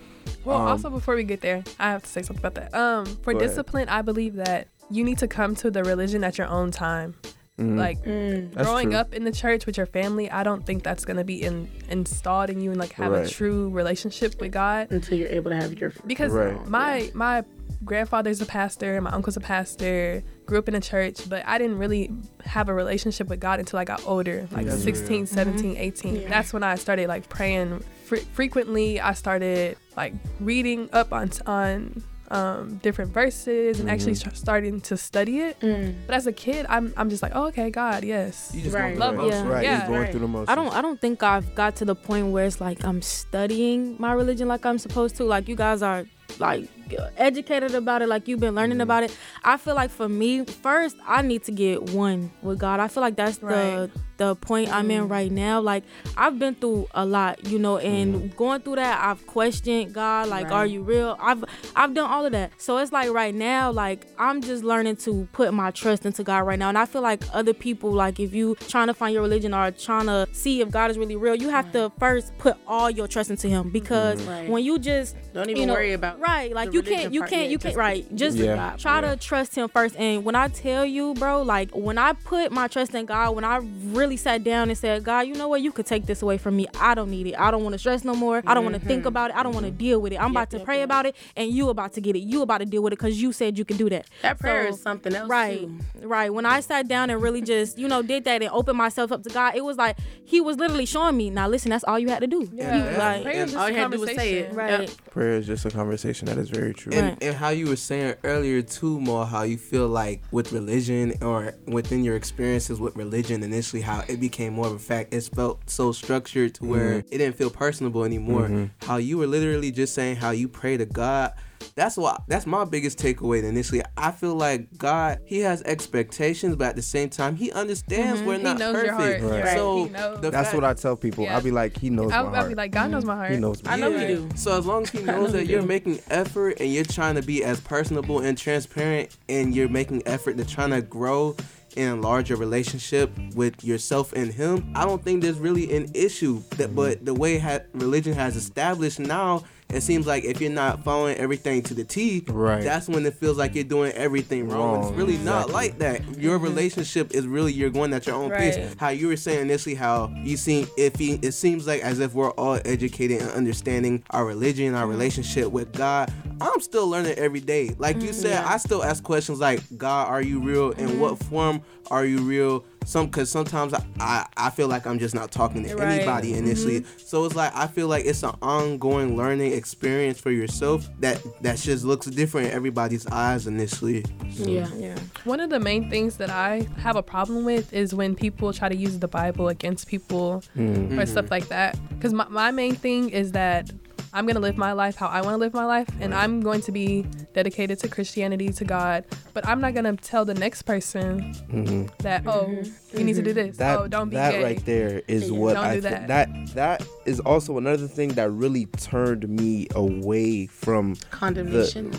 Well, 0.46 0.58
Um, 0.58 0.68
also 0.68 0.90
before 0.90 1.16
we 1.16 1.24
get 1.24 1.42
there, 1.42 1.64
I 1.80 1.92
have 1.92 2.04
to 2.04 2.10
say 2.10 2.22
something 2.22 2.46
about 2.46 2.56
that. 2.56 2.74
Um, 2.74 3.06
for 3.24 3.34
Go 3.34 3.40
ahead. 3.40 3.50
discipline, 3.50 3.90
I 3.90 4.02
believe 4.02 4.36
that 4.36 4.68
you 4.90 5.04
need 5.04 5.18
to 5.20 5.28
come 5.28 5.56
to 5.56 5.72
the 5.72 5.84
religion 5.84 6.24
at 6.24 6.38
your 6.38 6.48
own 6.48 6.72
time. 6.72 7.16
Mhm. 7.60 7.78
Like 7.78 8.04
Mm. 8.06 8.54
Growing 8.56 8.90
true. 8.92 8.98
up 8.98 9.14
in 9.14 9.24
the 9.24 9.32
church 9.32 9.66
with 9.66 9.78
your 9.78 9.86
family, 9.86 10.30
I 10.32 10.44
don't 10.44 10.66
think 10.66 10.84
that's 10.84 11.06
gonna 11.06 11.24
be 11.24 11.42
in, 11.44 11.68
installed 11.90 12.50
in 12.50 12.60
you 12.62 12.72
and 12.72 12.80
like 12.80 12.94
have 12.94 13.12
Right. 13.12 13.26
a 13.28 13.30
true 13.30 13.70
relationship 13.70 14.40
with 14.42 14.52
God. 14.52 14.88
Until 14.90 15.18
you're 15.18 15.30
able 15.30 15.52
to 15.52 15.58
have 15.58 15.78
your 15.80 15.92
Because 16.08 16.32
Right. 16.32 16.66
my 16.68 17.12
my 17.14 17.44
grandfather's 17.84 18.42
a 18.42 18.46
pastor, 18.46 19.00
my 19.02 19.12
uncle's 19.12 19.38
a 19.38 19.42
pastor, 19.42 20.24
grew 20.46 20.60
up 20.60 20.68
in 20.68 20.76
a 20.76 20.82
church, 20.82 21.28
but 21.30 21.46
I 21.48 21.58
didn't 21.58 21.78
really 21.78 22.12
have 22.46 22.70
a 22.70 22.74
relationship 22.74 23.28
with 23.28 23.40
God 23.40 23.60
until 23.60 23.80
I 23.80 23.86
got 23.86 24.06
older, 24.06 24.48
like 24.52 24.66
That's 24.68 24.84
16, 24.84 25.26
17, 25.26 25.78
18. 25.78 26.16
Yeah. 26.16 26.28
That's 26.30 26.54
when 26.54 26.64
I 26.64 26.76
started 26.76 27.08
like 27.08 27.28
praying 27.30 27.84
fre- 28.06 28.18
frequently. 28.34 29.00
I 29.00 29.14
started 29.14 29.78
like 29.98 30.14
reading 30.40 30.90
up 30.94 31.12
on 31.14 31.32
on 31.46 32.04
um, 32.30 32.78
different 32.78 33.12
verses 33.12 33.82
and 33.82 33.90
actually 33.90 34.14
Mm-hmm. 34.14 34.30
st- 34.30 34.38
starting 34.38 34.80
to 34.82 34.96
study 34.96 35.40
it. 35.40 35.60
Mm. 35.60 35.96
But 36.08 36.16
as 36.16 36.28
a 36.28 36.32
kid, 36.32 36.66
I'm 36.70 36.94
I'm 36.96 37.10
just 37.10 37.22
like, 37.22 37.34
oh, 37.36 37.48
okay, 37.48 37.70
God, 37.70 38.06
yes. 38.06 38.52
You 38.54 38.62
just 38.62 38.74
Right. 38.74 38.96
going 38.98 38.98
through 38.98 39.00
the 39.00 39.06
Love 39.06 39.16
motions. 39.16 39.44
Yeah. 39.48 39.52
Right, 39.54 39.64
Yeah. 39.64 39.88
going 39.88 40.00
Right. 40.02 40.12
through 40.12 40.20
the 40.22 40.28
motions. 40.30 40.50
I 40.50 40.56
don't 40.56 40.74
I 40.74 40.82
don't 40.82 41.02
think 41.02 41.24
I've 41.24 41.54
got 41.56 41.76
to 41.78 41.86
the 41.86 41.96
point 41.96 42.28
where 42.28 42.46
it's 42.46 42.62
like 42.62 42.86
I'm 42.86 43.02
studying 43.02 43.96
my 44.00 44.14
religion 44.14 44.48
like 44.48 44.66
I'm 44.66 44.78
supposed 44.78 45.18
to. 45.18 45.26
Like 45.26 45.50
you 45.50 45.56
guys 45.58 45.82
are 45.82 46.06
like 46.40 46.70
educated 47.18 47.76
about 47.76 48.02
it, 48.02 48.10
like 48.10 48.28
you've 48.28 48.40
been 48.40 48.56
learning 48.56 48.82
about 48.82 49.04
it. 49.04 49.16
I 49.44 49.58
feel 49.58 49.76
like 49.76 49.92
for 49.92 50.10
me, 50.10 50.46
first 50.46 50.98
I 51.06 51.22
need 51.22 51.44
to 51.46 51.52
get 51.52 51.82
one 51.92 52.32
with 52.42 52.60
God. 52.60 52.80
I 52.80 52.88
feel 52.88 53.02
like 53.02 53.16
that's 53.16 53.38
the 53.38 53.46
Right. 53.52 53.90
the 54.18 54.36
point 54.36 54.72
I'm 54.72 54.92
in 54.92 55.04
mm-hmm. 55.04 55.12
right 55.12 55.32
now. 55.32 55.60
Like 55.62 55.84
I've 56.16 56.38
been 56.38 56.56
through 56.56 56.88
a 56.94 57.06
lot, 57.06 57.46
you 57.48 57.58
know, 57.58 57.78
and 57.78 58.16
mm-hmm. 58.16 58.36
going 58.38 58.62
through 58.62 58.76
that 58.76 59.04
I've 59.04 59.26
questioned 59.26 59.94
God, 59.94 60.28
like, 60.30 60.46
Right. 60.46 60.54
are 60.54 60.66
you 60.66 60.84
real? 60.84 61.18
I've 61.20 61.44
I've 61.76 61.94
done 61.94 62.10
all 62.10 62.26
of 62.26 62.32
that. 62.34 62.52
So 62.62 62.78
it's 62.78 62.92
like 62.92 63.10
right 63.12 63.34
now, 63.34 63.72
like 63.72 64.08
I'm 64.20 64.42
just 64.42 64.64
learning 64.64 64.98
to 64.98 65.28
put 65.34 65.54
my 65.54 65.72
trust 65.72 66.06
into 66.06 66.24
God 66.24 66.40
right 66.40 66.60
now. 66.60 66.70
And 66.70 66.78
I 66.78 66.86
feel 66.86 67.02
like 67.02 67.24
other 67.34 67.54
people, 67.54 67.92
like 67.92 68.20
if 68.20 68.34
you 68.34 68.56
trying 68.68 68.88
to 68.88 68.94
find 68.94 69.14
your 69.14 69.24
religion 69.24 69.54
or 69.54 69.72
trying 69.72 70.06
to 70.06 70.28
see 70.34 70.62
if 70.62 70.70
God 70.70 70.92
is 70.92 70.98
really 70.98 71.16
real, 71.16 71.36
you 71.36 71.50
have 71.50 71.72
to 71.72 71.92
first 72.00 72.38
put 72.38 72.58
all 72.68 72.90
your 72.90 73.08
trust 73.08 73.30
into 73.30 73.48
him 73.48 73.70
because 73.72 74.20
mm-hmm. 74.20 74.30
Right. 74.30 74.50
when 74.50 74.64
you 74.64 74.78
just 74.80 75.16
Don't 75.34 75.50
even 75.50 75.62
you 75.62 75.66
know, 75.66 75.74
worry 75.74 75.94
about 75.94 76.20
right, 76.20 76.54
like 76.54 76.72
the 76.72 76.81
you 76.86 76.96
can't, 76.96 77.14
you 77.14 77.24
can't, 77.24 77.52
you 77.52 77.58
can't, 77.58 77.76
right, 77.76 78.16
just 78.16 78.38
Yeah. 78.38 78.76
Try 78.78 79.02
Yeah. 79.02 79.12
to 79.12 79.18
trust 79.18 79.56
him 79.56 79.70
first. 79.70 79.96
And 79.98 80.24
when 80.26 80.36
I 80.36 80.48
tell 80.48 80.86
you, 80.86 81.14
bro, 81.16 81.42
like 81.42 81.72
when 81.72 81.98
I 81.98 82.14
put 82.14 82.52
my 82.52 82.68
trust 82.68 82.96
in 82.96 83.06
God, 83.06 83.36
when 83.36 83.44
I 83.44 83.58
really 83.88 84.18
sat 84.18 84.44
down 84.44 84.70
and 84.70 84.78
said, 84.78 85.04
God, 85.04 85.22
you 85.22 85.34
know 85.36 85.48
what, 85.48 85.62
you 85.62 85.72
could 85.72 85.86
take 85.86 86.06
this 86.06 86.22
away 86.22 86.38
from 86.38 86.56
me. 86.56 86.68
I 86.80 86.96
don't 86.96 87.10
need 87.10 87.28
it. 87.28 87.36
I 87.40 87.52
don't 87.52 87.64
want 87.64 87.74
to 87.74 87.80
stress 87.80 88.04
no 88.04 88.16
more. 88.16 88.42
I 88.46 88.54
don't 88.54 88.64
want 88.64 88.76
to 88.76 88.82
think 88.82 89.02
mm-hmm. 89.02 89.08
about 89.08 89.32
it. 89.32 89.36
I 89.36 89.44
don't 89.44 89.54
want 89.54 89.66
to 89.66 89.72
mm-hmm. 89.72 89.80
deal 89.80 90.00
with 90.02 90.14
it. 90.14 90.22
I'm 90.22 90.32
about 90.32 90.50
to 90.52 90.58
yep, 90.58 90.66
pray 90.66 90.78
yep. 90.80 90.86
about 90.86 91.06
it, 91.06 91.16
and 91.36 91.52
you 91.52 91.70
about 91.70 91.94
to 91.94 92.02
get 92.02 92.16
it. 92.16 92.20
You 92.20 92.42
about 92.42 92.60
to 92.60 92.66
deal 92.66 92.82
with 92.84 92.94
it 92.94 93.00
because 93.00 93.22
you 93.22 93.32
said 93.34 93.58
you 93.58 93.66
can 93.66 93.78
do 93.78 93.90
that. 93.90 94.08
That 94.22 94.40
prayer 94.40 94.64
So- 94.64 94.76
is 94.76 94.82
something 94.82 95.14
else. 95.14 95.30
Right, 95.30 95.62
too. 95.62 96.08
right. 96.08 96.34
When 96.34 96.46
I 96.46 96.60
sat 96.60 96.88
down 96.88 97.10
and 97.10 97.22
really 97.22 97.42
just, 97.42 97.78
you 97.78 97.88
know, 97.88 98.02
did 98.02 98.24
that 98.26 98.42
and 98.42 98.52
opened 98.52 98.78
myself 98.78 99.12
up 99.12 99.24
to 99.24 99.30
God, 99.30 99.56
it 99.56 99.64
was 99.64 99.78
like 99.78 99.98
He 100.26 100.42
was 100.42 100.58
literally 100.58 100.86
showing 100.86 101.18
me, 101.18 101.30
now 101.30 101.48
listen, 101.48 101.70
that's 101.70 101.84
all 101.84 102.00
you 102.00 102.10
had 102.10 102.20
to 102.20 102.28
do. 102.28 102.50
Yeah. 102.54 102.92
You, 102.92 102.98
like, 102.98 103.24
Prayer 103.24 103.44
is 103.44 103.52
just 103.52 103.58
all 103.58 103.68
a 103.68 103.72
you 103.72 103.78
had 103.78 103.92
to 103.92 103.98
do 103.98 104.02
was 104.02 104.10
say 104.12 104.34
it. 104.34 104.48
conversation. 104.48 104.56
right. 104.56 104.90
Yep. 104.90 105.12
Prayer 105.12 105.34
is 105.34 105.48
just 105.48 105.66
a 105.66 105.72
conversation. 105.72 106.26
That 106.28 106.38
is 106.38 106.50
very 106.50 106.71
true. 106.74 106.94
And, 106.94 107.10
Right. 107.10 107.18
and 107.24 107.36
how 107.36 107.50
you 107.50 107.68
were 107.68 107.76
saying 107.76 108.16
earlier 108.24 108.62
too, 108.62 109.00
more 109.00 109.26
how 109.26 109.44
you 109.44 109.58
feel 109.58 109.88
like 109.88 110.22
with 110.32 110.52
religion 110.52 111.14
or 111.22 111.54
within 111.66 112.04
your 112.04 112.16
experiences 112.16 112.80
with 112.80 112.96
religion 112.96 113.44
initially, 113.44 113.82
how 113.82 114.04
it 114.08 114.20
became 114.20 114.54
more 114.54 114.68
of 114.68 114.74
a 114.74 114.80
fact. 114.80 115.14
It 115.14 115.30
felt 115.34 115.70
so 115.70 115.92
structured 115.92 116.56
to 116.56 116.66
where 116.66 116.90
mm-hmm. 116.90 117.14
it 117.14 117.18
didn't 117.18 117.36
feel 117.36 117.50
personable 117.50 118.04
anymore. 118.04 118.48
Mm-hmm. 118.48 118.86
How 118.86 118.98
you 118.98 119.18
were 119.18 119.28
literally 119.28 119.72
just 119.72 119.94
saying 119.94 120.18
how 120.18 120.32
you 120.32 120.48
pray 120.48 120.78
to 120.78 120.86
God. 120.86 121.34
That's 121.76 121.98
what 121.98 122.22
that's 122.28 122.46
my 122.46 122.66
biggest 122.66 122.98
takeaway 123.00 123.44
initially. 123.44 123.82
I 123.98 124.12
feel 124.12 124.36
like 124.36 124.78
God, 124.78 125.20
He 125.26 125.40
has 125.40 125.62
expectations, 125.64 126.56
but 126.56 126.68
at 126.70 126.76
the 126.76 126.82
same 126.82 127.10
time, 127.10 127.36
He 127.36 127.52
understands 127.52 128.20
mm-hmm. 128.20 128.28
we're 128.28 128.38
He 128.38 128.44
not 128.44 128.58
knows 128.60 128.84
your 128.84 128.96
perfect. 128.96 129.24
heart. 129.24 129.44
Right. 129.44 129.56
So 129.58 129.84
He 129.86 129.90
knows. 129.92 130.22
That's 130.22 130.36
fact- 130.36 130.56
what 130.56 130.64
I 130.64 130.74
tell 130.74 130.96
people. 130.96 131.24
Yeah. 131.26 131.36
I'll 131.36 131.42
be 131.44 131.52
like, 131.52 131.78
he 131.78 131.90
knows 131.90 132.12
I'll, 132.12 132.30
my 132.30 132.40
I'll 132.40 132.48
be 132.50 132.56
like, 132.56 132.72
God 132.72 132.92
knows 132.92 133.06
my 133.06 133.16
heart. 133.16 133.32
he 133.32 133.38
knows 133.38 133.64
me. 133.64 133.70
I 133.70 133.76
know 133.78 133.90
Yeah. 133.90 134.08
you 134.08 134.16
do. 134.30 134.30
So 134.36 134.58
as 134.58 134.66
long 134.66 134.84
as 134.84 134.90
he 134.90 135.02
knows 135.04 135.32
that 135.34 135.46
you're 135.48 135.62
making 135.62 136.00
effort 136.10 136.60
and 136.60 136.72
you're 136.72 136.84
trying 136.86 137.16
to 137.16 137.22
be 137.22 137.44
as 137.44 137.60
personable 137.60 138.20
and 138.20 138.38
transparent 138.38 139.16
and 139.30 139.56
you're 139.56 139.70
making 139.70 140.04
effort 140.06 140.38
to 140.38 140.46
trying 140.46 140.72
to 140.72 140.82
grow 140.82 141.36
and 141.78 141.96
enlarge 141.96 142.30
your 142.30 142.38
relationship 142.38 143.10
with 143.34 143.64
yourself 143.64 144.12
and 144.14 144.34
him, 144.34 144.72
I 144.76 144.84
don't 144.86 145.02
think 145.04 145.22
there's 145.22 145.40
really 145.40 145.74
an 145.76 145.90
issue. 145.94 146.42
That 146.58 146.76
but 146.76 147.06
the 147.06 147.14
way 147.14 147.38
ha- 147.38 147.60
religion 147.74 148.14
has 148.14 148.36
established 148.36 149.00
now, 149.00 149.44
it 149.74 149.82
seems 149.82 150.08
like 150.08 150.24
if 150.24 150.42
you're 150.42 150.52
not 150.52 150.84
following 150.84 151.18
everything 151.18 151.62
to 151.64 151.74
the 151.74 151.84
T, 151.84 152.24
Right. 152.28 152.64
that's 152.64 152.88
when 152.88 153.06
it 153.06 153.16
feels 153.16 153.38
like 153.38 153.56
you're 153.56 153.64
doing 153.64 153.92
everything 153.94 154.48
wrong. 154.48 154.80
It's 154.80 154.88
Wrong, 154.88 154.96
really 154.96 155.18
not 155.18 155.50
like 155.50 155.78
that. 155.80 156.02
Your 156.18 156.36
mm-hmm. 156.36 156.46
relationship 156.46 157.14
is 157.14 157.28
really 157.28 157.54
you're 157.54 157.70
going 157.70 157.94
at 157.94 158.08
your 158.08 158.16
own 158.16 158.32
pace. 158.32 158.76
How 158.78 158.90
you 158.90 159.08
were 159.08 159.18
saying 159.18 159.42
initially, 159.42 159.76
how 159.76 160.14
you 160.24 160.38
seem 160.38 160.68
if 160.78 160.96
he, 160.96 161.14
it 161.22 161.34
seems 161.34 161.68
like 161.68 161.82
as 161.82 162.00
if 162.00 162.14
we're 162.14 162.32
all 162.32 162.60
educated 162.66 163.22
and 163.22 163.32
understanding 163.32 164.04
our 164.12 164.26
religion, 164.26 164.74
our 164.74 164.84
mm-hmm. 164.84 164.92
relationship 164.92 165.52
with 165.52 165.72
God. 165.74 166.12
I'm 166.40 166.60
still 166.60 166.88
learning 166.88 167.18
every 167.20 167.40
day. 167.40 167.76
Like 167.78 167.98
you 167.98 168.10
mm-hmm. 168.10 168.14
said, 168.14 168.44
I 168.44 168.58
still 168.58 168.84
ask 168.84 169.04
questions 169.04 169.40
like, 169.40 169.62
God, 169.78 170.08
are 170.08 170.22
you 170.22 170.40
real? 170.40 170.72
In 170.72 171.00
what 171.00 171.20
form 171.20 171.62
are 171.92 172.06
you 172.06 172.20
real? 172.20 172.66
Some 172.84 173.06
because 173.06 173.30
sometimes 173.30 173.74
I, 173.74 173.84
I 174.00 174.26
I 174.38 174.50
feel 174.50 174.68
like 174.68 174.88
I'm 174.88 174.98
just 175.00 175.14
not 175.14 175.32
talking 175.32 175.64
to 175.66 175.76
Right. 175.76 176.00
anybody 176.00 176.34
initially. 176.34 176.84
So 176.98 177.26
it's 177.26 177.36
like 177.36 177.56
I 177.56 177.68
feel 177.68 177.88
like 177.88 178.06
it's 178.06 178.24
an 178.24 178.36
ongoing 178.42 179.16
learning 179.16 179.54
experience 179.54 180.20
for 180.20 180.32
yourself 180.32 180.90
that 181.00 181.22
that 181.42 181.58
just 181.60 181.86
looks 181.86 182.08
different 182.08 182.48
in 182.48 182.54
everybody's 182.54 183.06
eyes 183.08 183.46
initially. 183.46 184.04
Yeah. 184.32 184.68
Yeah. 184.76 184.98
One 185.26 185.40
of 185.40 185.50
the 185.52 185.60
main 185.60 185.90
things 185.90 186.18
that 186.18 186.32
I 186.32 186.68
have 186.78 186.96
a 186.96 187.04
problem 187.04 187.46
with 187.46 187.72
is 187.72 187.94
when 187.94 188.16
people 188.16 188.52
try 188.52 188.68
to 188.68 188.76
use 188.76 188.98
the 189.00 189.08
Bible 189.08 189.48
against 189.50 189.88
people 189.88 190.44
Mm. 190.58 191.00
or 191.00 191.06
stuff 191.06 191.30
like 191.32 191.48
that. 191.50 191.78
Because 191.90 192.14
my, 192.14 192.28
my 192.30 192.52
main 192.52 192.76
thing 192.76 193.10
is 193.10 193.32
that 193.34 193.70
I'm 194.14 194.26
going 194.26 194.36
to 194.36 194.42
live 194.42 194.58
my 194.58 194.74
life 194.74 194.96
how 194.96 195.08
I 195.08 195.22
want 195.22 195.34
to 195.36 195.38
live 195.38 195.54
my 195.54 195.66
life, 195.66 195.88
and 196.02 196.14
I'm 196.14 196.42
going 196.42 196.62
to 196.62 196.72
be 196.72 197.06
dedicated 197.34 197.80
to 197.80 197.88
Christianity, 197.88 198.50
to 198.54 198.66
God. 198.66 199.06
But 199.34 199.48
I'm 199.48 199.62
not 199.62 199.74
going 199.74 199.86
to 199.86 199.96
tell 199.96 200.26
the 200.26 200.34
next 200.34 200.64
person 200.64 201.34
Mhm. 201.52 201.90
that, 202.00 202.24
oh, 202.28 202.62
you 202.94 203.04
need 203.06 203.16
to 203.16 203.22
do 203.22 203.32
this. 203.34 203.58
That 203.58 203.80
oh, 203.80 203.88
don't 203.88 204.10
be 204.10 204.18
that 204.18 204.34
gay. 204.34 204.44
right 204.44 204.66
there 204.66 205.02
is 205.08 205.30
Yeah. 205.30 205.38
what 205.38 205.54
Don't 205.54 205.66
I 205.66 205.76
do 205.76 205.82
thi- 205.82 205.90
that. 205.90 206.08
that 206.08 206.30
that 206.56 206.88
is 207.06 207.20
also 207.22 207.58
another 207.58 207.88
thing 207.88 208.10
that 208.10 208.30
really 208.32 208.66
turned 208.66 209.30
me 209.30 209.68
away 209.76 210.48
from 210.48 210.96
Condemnation. 211.12 211.94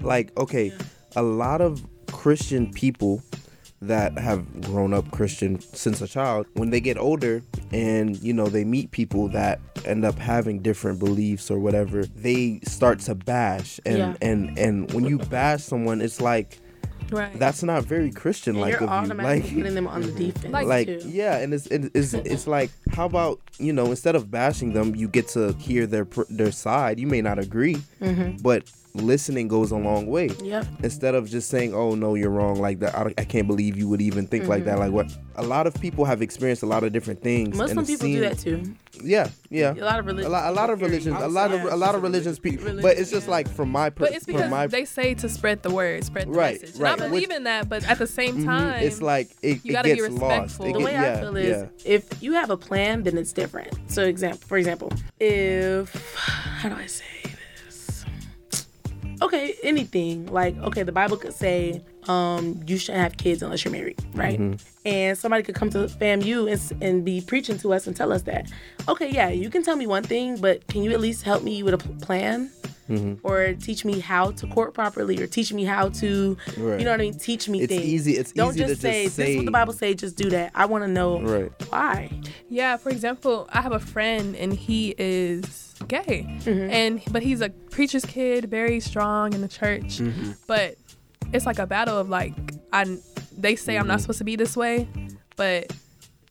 like 0.00 0.32
okay, 0.38 0.72
a 1.16 1.22
lot 1.22 1.60
of 1.60 1.84
Christian 2.10 2.72
people 2.72 3.22
that 3.80 4.18
have 4.18 4.60
grown 4.62 4.92
up 4.92 5.10
Christian 5.12 5.60
since 5.60 6.00
a 6.00 6.08
child, 6.08 6.46
when 6.54 6.70
they 6.70 6.80
get 6.80 6.98
older 6.98 7.42
and 7.72 8.20
you 8.22 8.32
know 8.32 8.46
they 8.46 8.64
meet 8.64 8.90
people 8.90 9.28
that 9.28 9.60
end 9.84 10.04
up 10.04 10.18
having 10.18 10.60
different 10.60 10.98
beliefs 10.98 11.50
or 11.50 11.58
whatever, 11.60 12.04
they 12.04 12.60
start 12.64 12.98
to 13.00 13.14
bash 13.14 13.78
and 13.86 13.98
Yeah. 13.98 14.14
and 14.22 14.58
and 14.58 14.92
when 14.92 15.04
you 15.04 15.18
bash 15.18 15.62
someone, 15.64 16.00
it's 16.00 16.20
like 16.20 16.58
Right. 17.10 17.38
that's 17.38 17.62
not 17.62 17.84
very 17.84 18.10
Christian 18.10 18.56
like 18.60 18.82
of 18.82 19.08
you. 19.08 19.14
Like 19.14 19.42
putting 19.42 19.74
them 19.74 19.86
on 19.88 20.02
the 20.02 20.12
defense. 20.26 20.52
Like- 20.52 20.66
like 20.66 20.86
too. 20.88 21.00
yeah 21.08 21.38
and 21.38 21.54
it's, 21.54 21.66
it's 21.68 22.12
it's 22.12 22.46
like 22.46 22.70
how 22.92 23.06
about 23.06 23.40
you 23.58 23.72
know 23.72 23.86
instead 23.86 24.14
of 24.14 24.30
bashing 24.30 24.74
them 24.74 24.94
you 24.94 25.08
get 25.08 25.28
to 25.28 25.54
hear 25.54 25.86
their 25.86 26.06
their 26.28 26.52
side 26.52 27.00
you 27.00 27.06
may 27.06 27.22
not 27.22 27.38
agree 27.38 27.76
Mm-hmm. 28.02 28.42
but 28.42 28.70
listening 28.98 29.48
goes 29.48 29.70
a 29.70 29.76
long 29.76 30.06
way. 30.06 30.28
Yep. 30.42 30.66
Instead 30.82 31.14
of 31.14 31.28
just 31.28 31.48
saying, 31.48 31.74
"Oh 31.74 31.94
no, 31.94 32.14
you're 32.14 32.30
wrong," 32.30 32.60
like 32.60 32.80
that. 32.80 32.94
I, 32.94 33.14
I 33.18 33.24
can't 33.24 33.46
believe 33.46 33.76
you 33.76 33.88
would 33.88 34.00
even 34.02 34.26
think 34.26 34.46
like 34.48 34.64
that. 34.64 34.78
Like 34.78 34.92
what? 34.92 35.06
A 35.36 35.42
lot 35.42 35.66
of 35.66 35.74
people 35.80 36.04
have 36.04 36.20
experienced 36.22 36.62
a 36.62 36.66
lot 36.66 36.82
of 36.84 36.92
different 36.92 37.22
things. 37.22 37.56
Muslim 37.56 37.86
people 37.86 38.06
do 38.08 38.20
that 38.20 38.38
too. 38.38 38.62
Yeah, 39.00 39.28
yeah. 39.50 39.74
A 39.74 39.84
lot 39.84 40.00
of 40.00 40.06
religions. 40.06 40.26
A 40.26 40.30
lot, 40.30 40.50
a 40.50 40.52
lot 40.52 40.70
of 40.70 40.80
religions, 40.82 41.16
a 41.20 41.28
lot 41.28 41.52
of 41.52 41.62
a 41.64 41.76
lot 41.76 41.94
of 41.94 42.02
religions, 42.02 42.38
people, 42.40 42.66
but 42.82 42.98
it's 42.98 43.10
just 43.12 43.28
like 43.28 43.48
from 43.48 43.70
my, 43.70 43.90
per, 43.90 44.06
But 44.06 44.14
it's 44.14 44.24
from 44.24 44.34
because 44.34 44.50
my, 44.50 44.66
they 44.66 44.84
say 44.84 45.14
to 45.14 45.28
spread 45.28 45.62
the 45.62 45.70
word, 45.70 46.02
spread 46.04 46.26
the 46.26 46.32
Right, 46.32 46.60
message. 46.60 46.80
right, 46.80 46.92
And 46.94 47.02
I 47.02 47.08
believe 47.08 47.28
which- 47.28 47.36
in 47.36 47.44
that, 47.44 47.68
but 47.68 47.88
at 47.88 47.98
the 47.98 48.08
same 48.08 48.38
Mhm, 48.38 48.44
time, 48.44 48.82
it's 48.82 49.00
like 49.00 49.28
it, 49.40 49.64
you 49.64 49.70
it 49.70 49.72
gotta 49.74 49.88
be 49.90 49.94
gets 49.96 50.08
lost. 50.08 50.22
respectful. 50.58 50.66
It 50.66 50.72
The 50.72 50.80
way 50.84 50.92
yeah, 50.92 51.16
I 51.16 51.20
feel 51.20 51.36
is 51.36 51.48
yeah. 51.48 51.66
if 51.84 52.20
you 52.22 52.32
have 52.32 52.50
a 52.50 52.56
plan, 52.56 53.04
then 53.04 53.16
it's 53.16 53.32
different. 53.32 53.68
So 53.86 54.02
example 54.02 54.40
for 54.48 54.58
example, 54.58 54.92
if 55.20 56.16
how 56.16 56.68
do 56.70 56.74
I 56.74 56.86
say? 56.86 57.04
Okay, 59.22 59.54
anything. 59.62 60.26
Like, 60.26 60.56
okay, 60.58 60.82
the 60.82 60.92
Bible 60.92 61.16
could 61.16 61.32
say, 61.32 61.82
um, 62.06 62.62
you 62.66 62.78
shouldn't 62.78 63.02
have 63.02 63.16
kids 63.16 63.42
unless 63.42 63.64
you're 63.64 63.72
married, 63.72 63.98
right? 64.14 64.38
Mm-hmm. 64.38 64.56
And 64.86 65.18
somebody 65.18 65.42
could 65.42 65.54
come 65.54 65.70
to 65.70 65.78
FAMU 65.78 66.50
and, 66.50 66.82
and 66.82 67.04
be 67.04 67.20
preaching 67.20 67.58
to 67.58 67.72
us 67.72 67.86
and 67.86 67.96
tell 67.96 68.12
us 68.12 68.22
that. 68.22 68.50
Okay, 68.88 69.10
yeah, 69.10 69.28
you 69.28 69.50
can 69.50 69.62
tell 69.62 69.76
me 69.76 69.86
one 69.86 70.02
thing, 70.02 70.40
but 70.40 70.66
can 70.68 70.82
you 70.82 70.92
at 70.92 71.00
least 71.00 71.22
help 71.24 71.42
me 71.42 71.62
with 71.62 71.74
a 71.74 71.78
plan? 71.78 72.50
Mm-hmm. 72.88 73.26
Or 73.26 73.52
teach 73.54 73.84
me 73.84 74.00
how 74.00 74.30
to 74.32 74.46
court 74.46 74.72
properly, 74.74 75.20
or 75.20 75.26
teach 75.26 75.52
me 75.52 75.64
how 75.64 75.88
to, 75.90 76.36
Right. 76.56 76.78
you 76.78 76.84
know 76.84 76.90
what 76.92 77.00
I 77.00 77.04
mean? 77.04 77.18
Teach 77.18 77.48
me 77.48 77.60
It's 77.62 77.72
things. 77.72 77.84
easy- 77.84 78.16
it's 78.16 78.32
Don't 78.32 78.50
easy 78.50 78.60
to 78.60 78.64
just 78.68 78.80
just 78.80 78.82
say, 78.82 79.04
this 79.08 79.18
is 79.18 79.36
what 79.36 79.44
the 79.44 79.50
Bible 79.50 79.72
say. 79.72 79.94
Just 79.94 80.16
do 80.16 80.30
that. 80.30 80.52
I 80.54 80.66
want 80.66 80.84
to 80.84 80.88
know 80.88 81.20
Right. 81.20 81.52
why. 81.70 82.10
Yeah, 82.48 82.76
for 82.78 82.88
example, 82.90 83.48
I 83.52 83.60
have 83.60 83.72
a 83.72 83.78
friend 83.80 84.34
and 84.36 84.52
he 84.54 84.94
is 84.98 85.74
gay, 85.86 86.26
Mm-hmm. 86.44 86.70
and 86.70 87.02
but 87.10 87.22
he's 87.22 87.40
a 87.40 87.50
preacher's 87.50 88.04
kid, 88.04 88.46
very 88.50 88.80
strong 88.80 89.32
in 89.34 89.42
the 89.42 89.48
church. 89.48 89.98
Mm-hmm. 89.98 90.32
But 90.46 90.76
it's 91.32 91.46
like 91.46 91.58
a 91.58 91.66
battle 91.66 91.98
of 91.98 92.08
like, 92.08 92.34
I 92.72 92.96
they 93.36 93.54
say 93.54 93.76
I'm 93.76 93.82
Mm-hmm. 93.82 93.88
not 93.88 94.00
supposed 94.00 94.18
to 94.18 94.24
be 94.24 94.34
this 94.36 94.56
way, 94.56 94.88
but 95.36 95.72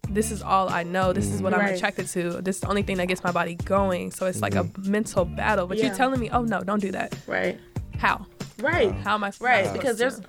this 0.10 0.32
is 0.32 0.42
all 0.42 0.70
I 0.70 0.84
know. 0.84 1.14
This 1.14 1.28
is 1.28 1.42
what 1.42 1.54
I'm 1.54 1.66
attracted 1.74 2.08
to. 2.10 2.42
This 2.42 2.58
is 2.58 2.62
the 2.62 2.68
only 2.70 2.82
thing 2.84 2.98
that 2.98 3.08
gets 3.08 3.24
my 3.24 3.32
body 3.32 3.56
going. 3.56 4.12
So 4.12 4.26
it's 4.26 4.42
like 4.42 4.56
a 4.56 4.64
Mm-hmm. 4.64 4.92
mental 4.92 5.26
battle. 5.26 5.68
But 5.68 5.78
Yeah. 5.78 5.88
you're 5.88 5.96
telling 5.96 6.20
me, 6.20 6.30
oh 6.30 6.44
no, 6.44 6.62
don't 6.64 6.82
do 6.82 6.92
that. 6.92 7.16
Right. 7.28 7.60
How? 7.98 8.26
Right. 8.62 8.92
How 9.04 9.16
am 9.16 9.24
I? 9.24 9.32
Right. 9.40 9.66
supposed 9.66 9.74
Because 9.74 9.96
to? 9.98 10.00
there's, 10.00 10.22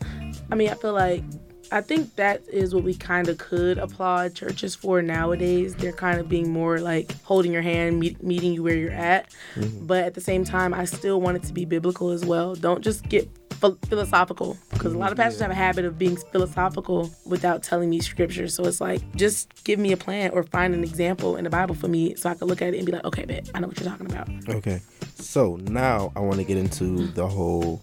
I 0.51 0.55
mean, 0.55 0.68
I 0.70 0.74
feel 0.74 0.93
like, 0.93 1.22
I 1.70 1.83
think 1.83 2.16
that 2.16 2.43
is 2.49 2.74
what 2.74 2.83
we 2.83 2.95
kind 2.95 3.29
of 3.29 3.37
could 3.37 3.76
applaud 3.76 4.35
churches 4.35 4.74
for 4.74 5.03
nowadays. 5.03 5.74
They're 5.74 5.93
kind 5.93 6.18
of 6.18 6.26
being 6.29 6.51
more 6.51 6.79
like 6.81 7.12
holding 7.22 7.53
your 7.53 7.61
hand, 7.62 8.01
meet, 8.01 8.22
meeting 8.22 8.55
you 8.55 8.62
where 8.62 8.74
you're 8.76 8.91
at. 8.91 9.35
But 9.83 10.05
at 10.05 10.14
the 10.14 10.20
same 10.22 10.45
time, 10.45 10.72
I 10.72 10.87
still 10.87 11.20
want 11.20 11.37
it 11.37 11.43
to 11.45 11.53
be 11.53 11.66
biblical 11.66 12.11
as 12.11 12.24
well. 12.24 12.55
Don't 12.55 12.83
just 12.83 13.07
get 13.09 13.29
ph- 13.35 13.47
philosophical 13.59 14.56
because 14.70 14.92
a 14.92 14.98
lot 14.98 15.11
of 15.11 15.18
pastors 15.18 15.40
have 15.40 15.50
a 15.50 15.54
habit 15.54 15.84
of 15.84 15.98
being 15.98 16.16
philosophical 16.16 17.11
without 17.26 17.62
telling 17.62 17.90
me 17.90 18.00
scripture. 18.00 18.48
So 18.48 18.64
it's 18.64 18.80
like, 18.80 19.00
just 19.16 19.64
give 19.64 19.78
me 19.78 19.92
a 19.92 19.96
plan 19.96 20.30
or 20.30 20.42
find 20.42 20.74
an 20.74 20.84
example 20.84 21.36
in 21.36 21.44
the 21.44 21.50
Bible 21.50 21.74
for 21.74 21.88
me 21.88 22.14
so 22.14 22.30
I 22.30 22.34
can 22.34 22.48
look 22.48 22.62
at 22.62 22.74
it 22.74 22.78
and 22.78 22.86
be 22.86 22.92
like, 22.92 23.04
okay, 23.04 23.24
bet, 23.24 23.50
I 23.54 23.61
know 23.61 23.68
what 23.68 23.78
you're 23.78 23.88
talking 23.88 24.06
about. 24.06 24.28
Okay. 24.48 24.80
So 25.16 25.56
now 25.62 26.12
I 26.16 26.20
want 26.20 26.36
to 26.36 26.44
get 26.44 26.56
into 26.56 27.09
the 27.09 27.26
whole 27.26 27.82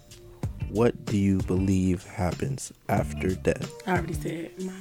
what 0.69 1.05
do 1.05 1.17
you 1.17 1.37
believe 1.39 2.03
happens 2.05 2.73
after 2.89 3.33
death? 3.35 3.71
I 3.87 3.91
already 3.91 4.13
said 4.13 4.51
mine. 4.61 4.75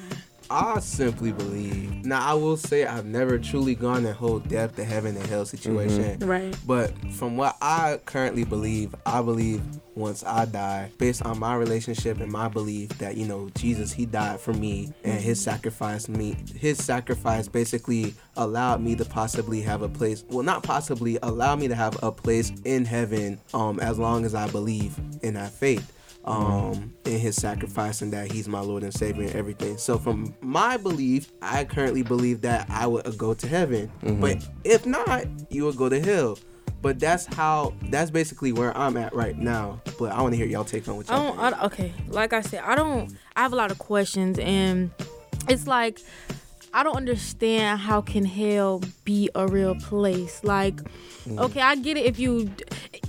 I 0.50 0.80
simply 0.80 1.32
believe. 1.32 2.04
Now, 2.04 2.24
I 2.24 2.34
will 2.34 2.56
say 2.56 2.84
I've 2.84 3.06
never 3.06 3.38
truly 3.38 3.74
gone 3.74 4.02
that 4.04 4.14
whole 4.14 4.38
death 4.38 4.76
to 4.76 4.84
heaven 4.84 5.16
and 5.16 5.26
hell 5.26 5.44
situation. 5.44 6.18
Right. 6.20 6.56
But 6.66 6.96
from 7.12 7.36
what 7.36 7.56
I 7.60 8.00
currently 8.04 8.44
believe, 8.44 8.94
I 9.06 9.22
believe 9.22 9.62
once 9.94 10.24
I 10.24 10.44
die, 10.44 10.90
based 10.98 11.24
on 11.24 11.38
my 11.38 11.54
relationship 11.54 12.20
and 12.20 12.30
my 12.30 12.48
belief 12.48 12.90
that 12.98 13.16
you 13.16 13.26
know 13.26 13.48
Jesus, 13.54 13.92
He 13.92 14.06
died 14.06 14.40
for 14.40 14.52
me, 14.52 14.92
and 15.04 15.20
His 15.20 15.40
sacrifice 15.40 16.08
me, 16.08 16.36
His 16.56 16.82
sacrifice 16.82 17.48
basically 17.48 18.14
allowed 18.36 18.80
me 18.80 18.96
to 18.96 19.04
possibly 19.04 19.60
have 19.62 19.82
a 19.82 19.88
place. 19.88 20.24
Well, 20.28 20.42
not 20.42 20.62
possibly, 20.62 21.18
allow 21.22 21.54
me 21.56 21.68
to 21.68 21.74
have 21.74 22.02
a 22.02 22.10
place 22.10 22.52
in 22.64 22.84
heaven, 22.84 23.40
um, 23.52 23.78
as 23.80 23.98
long 23.98 24.24
as 24.24 24.34
I 24.34 24.48
believe 24.48 24.98
in 25.22 25.34
that 25.34 25.52
faith 25.52 25.93
um 26.24 26.92
in 27.04 27.18
his 27.18 27.36
sacrifice 27.36 28.00
and 28.00 28.12
that 28.12 28.30
he's 28.30 28.48
my 28.48 28.60
lord 28.60 28.82
and 28.82 28.94
savior 28.94 29.24
and 29.24 29.34
everything 29.34 29.76
so 29.76 29.98
from 29.98 30.34
my 30.40 30.76
belief 30.76 31.30
i 31.42 31.64
currently 31.64 32.02
believe 32.02 32.40
that 32.40 32.66
i 32.70 32.86
would 32.86 33.16
go 33.18 33.34
to 33.34 33.46
heaven 33.46 33.90
but 34.20 34.46
if 34.64 34.86
not 34.86 35.26
you 35.50 35.64
would 35.64 35.76
go 35.76 35.88
to 35.88 36.00
hell 36.00 36.38
but 36.80 36.98
that's 36.98 37.26
how 37.34 37.74
that's 37.90 38.10
basically 38.10 38.52
where 38.52 38.76
i'm 38.76 38.96
at 38.96 39.14
right 39.14 39.38
now 39.38 39.80
but 39.98 40.12
i 40.12 40.22
want 40.22 40.32
to 40.32 40.36
hear 40.36 40.46
y'all 40.46 40.64
take 40.64 40.88
on 40.88 40.96
what 40.96 41.10
I 41.10 41.16
y'all 41.16 41.34
don't, 41.36 41.50
think. 41.50 41.62
I 41.62 41.66
okay, 41.66 41.92
like 42.08 42.32
I 42.32 42.40
said, 42.40 42.62
I 42.64 42.74
don't. 42.74 43.14
I 43.36 43.42
have 43.42 43.52
a 43.52 43.56
lot 43.56 43.70
of 43.70 43.78
questions, 43.78 44.38
and 44.38 44.90
it's 45.48 45.66
like 45.66 46.00
I 46.74 46.82
don't 46.82 46.96
understand 46.96 47.78
how 47.80 48.00
can 48.00 48.24
hell 48.24 48.82
be 49.04 49.30
a 49.36 49.46
real 49.46 49.76
place. 49.76 50.42
Like, 50.42 50.80
okay, 51.30 51.60
I 51.60 51.76
get 51.76 51.96
it 51.96 52.04
if 52.04 52.18
you, 52.18 52.50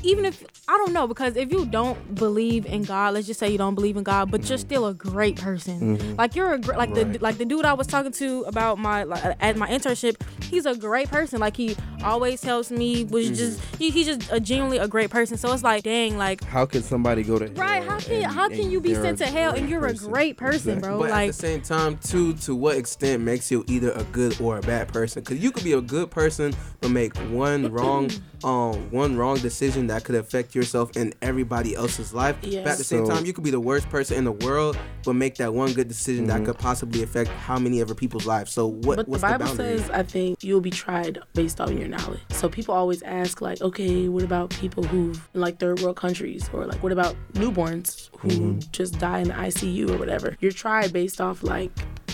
even 0.04 0.24
if 0.24 0.44
I 0.68 0.78
don't 0.78 0.94
know 0.94 1.06
because 1.06 1.36
if 1.36 1.52
you 1.52 1.66
don't 1.66 2.16
believe 2.16 2.66
in 2.66 2.84
God, 2.84 3.14
let's 3.14 3.28
just 3.28 3.40
say 3.40 3.50
you 3.52 3.58
don't 3.58 3.76
believe 3.76 3.98
in 3.98 4.04
God, 4.04 4.32
but 4.32 4.50
you're 4.50 4.58
mm. 4.58 4.62
still 4.62 4.88
a 4.88 4.96
great 4.96 5.36
person. 5.36 5.98
Mm-hmm. 5.98 6.16
Like 6.16 6.36
you're 6.36 6.54
a 6.54 6.58
gr- 6.58 6.76
like 6.76 6.94
the 6.96 7.20
like 7.22 7.38
the 7.38 7.46
dude 7.46 7.66
I 7.66 7.74
was 7.74 7.86
talking 7.86 8.12
to 8.14 8.42
about 8.48 8.80
my 8.80 9.04
like, 9.04 9.36
at 9.40 9.58
my 9.58 9.70
internship. 9.70 10.16
He's 10.44 10.66
a 10.66 10.76
great 10.76 11.10
person. 11.10 11.40
Like 11.40 11.56
he 11.56 11.76
always 12.04 12.44
helps 12.44 12.72
me. 12.72 13.04
Was 13.04 13.30
just 13.30 13.60
mm-hmm. 13.60 13.78
he, 13.78 13.90
he's 13.92 14.08
just 14.08 14.32
a 14.32 14.40
genuinely 14.40 14.80
a 14.80 14.88
great 14.88 15.12
person. 15.12 15.38
So 15.38 15.54
it's 15.54 15.64
like, 15.64 15.84
dang, 15.84 16.18
like 16.18 16.44
How 16.44 16.66
can 16.66 16.82
somebody 16.82 17.22
go 17.22 17.38
to 17.38 17.46
Right? 17.54 17.84
hell 17.84 17.92
How 17.92 18.00
can 18.00 18.24
and- 18.24 18.32
how 18.32 18.50
can 18.50 18.62
and 18.62 18.72
you 18.72 18.82
be 18.82 18.96
sent 18.96 19.20
to 19.20 19.28
hell 19.28 19.54
and 19.54 19.70
you're 19.70 19.86
a 19.86 19.94
great 19.94 20.36
person, 20.36 20.78
Exactly. 20.78 20.82
bro? 20.82 21.00
But 21.00 21.12
at 21.12 21.28
the 21.28 21.34
same 21.34 21.62
time, 21.62 21.98
too, 22.00 22.34
to 22.34 22.56
what 22.56 22.76
extent 22.78 23.22
makes 23.22 23.52
you 23.52 23.64
either 23.68 23.92
a 23.92 24.04
good 24.06 24.40
or 24.42 24.58
a 24.58 24.62
bad 24.62 24.88
person? 24.88 25.22
Because 25.22 25.44
you 25.44 25.52
could 25.52 25.64
be 25.64 25.74
a 25.74 25.82
good 25.82 26.10
person 26.10 26.56
but 26.82 26.90
make 26.90 27.16
one 27.30 27.72
wrong, 27.72 28.10
um, 28.44 28.90
one 28.90 29.16
wrong 29.16 29.38
decision 29.38 29.88
that 29.88 30.04
could 30.04 30.16
affect 30.16 30.55
yourself 30.56 30.96
and 30.96 31.16
everybody 31.22 31.76
else's 31.76 32.14
life. 32.14 32.38
Yeah. 32.42 32.64
But 32.64 32.74
at 32.74 32.78
the 32.78 32.84
same 32.84 33.06
So- 33.06 33.14
time, 33.14 33.26
you 33.26 33.34
could 33.34 33.44
be 33.44 33.52
the 33.52 33.60
worst 33.60 33.90
person 33.90 34.18
in 34.18 34.24
the 34.24 34.32
world 34.32 34.78
but 35.06 35.14
make 35.14 35.36
that 35.36 35.54
one 35.54 35.72
good 35.74 35.88
decision 35.88 36.26
that 36.28 36.44
could 36.44 36.58
possibly 36.58 37.04
affect 37.04 37.30
how 37.30 37.60
many 37.60 37.82
other 37.82 37.94
people's 37.94 38.26
lives. 38.26 38.52
So 38.52 38.66
what? 38.66 38.98
But 38.98 39.12
the 39.12 39.20
Bible 39.20 39.46
boundary? 39.46 39.78
says, 39.78 39.90
I 39.92 40.02
think 40.04 40.44
you'll 40.44 40.62
be 40.62 40.72
tried 40.72 41.20
based 41.34 41.62
on 41.62 41.78
your 41.78 41.88
knowledge. 41.88 42.22
So 42.32 42.50
people 42.50 42.74
always 42.74 43.04
ask, 43.04 43.40
like, 43.40 43.62
okay, 43.62 44.10
what 44.10 44.24
about 44.24 44.50
people 44.50 44.84
who've 44.84 45.30
in 45.34 45.42
like 45.42 45.60
third 45.60 45.80
world 45.82 45.96
countries, 45.96 46.50
or 46.52 46.66
like, 46.66 46.82
what 46.82 46.92
about 46.92 47.16
newborns 47.34 48.10
who 48.20 48.56
just 48.72 48.98
die 49.00 49.20
in 49.20 49.28
the 49.28 49.34
ICU 49.36 49.92
or 49.92 49.98
whatever? 49.98 50.36
You're 50.40 50.52
tried 50.52 50.92
based 50.92 51.22
off 51.22 51.44
like 51.44 51.72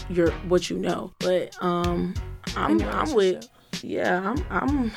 your 0.09 0.31
what 0.49 0.69
you 0.69 0.77
know. 0.77 1.13
But 1.19 1.55
um, 1.63 2.13
I'm 2.57 2.81
I'm 2.81 3.13
with, 3.13 3.47
yeah, 3.81 4.33
I'm 4.35 4.45
I'm. 4.49 4.91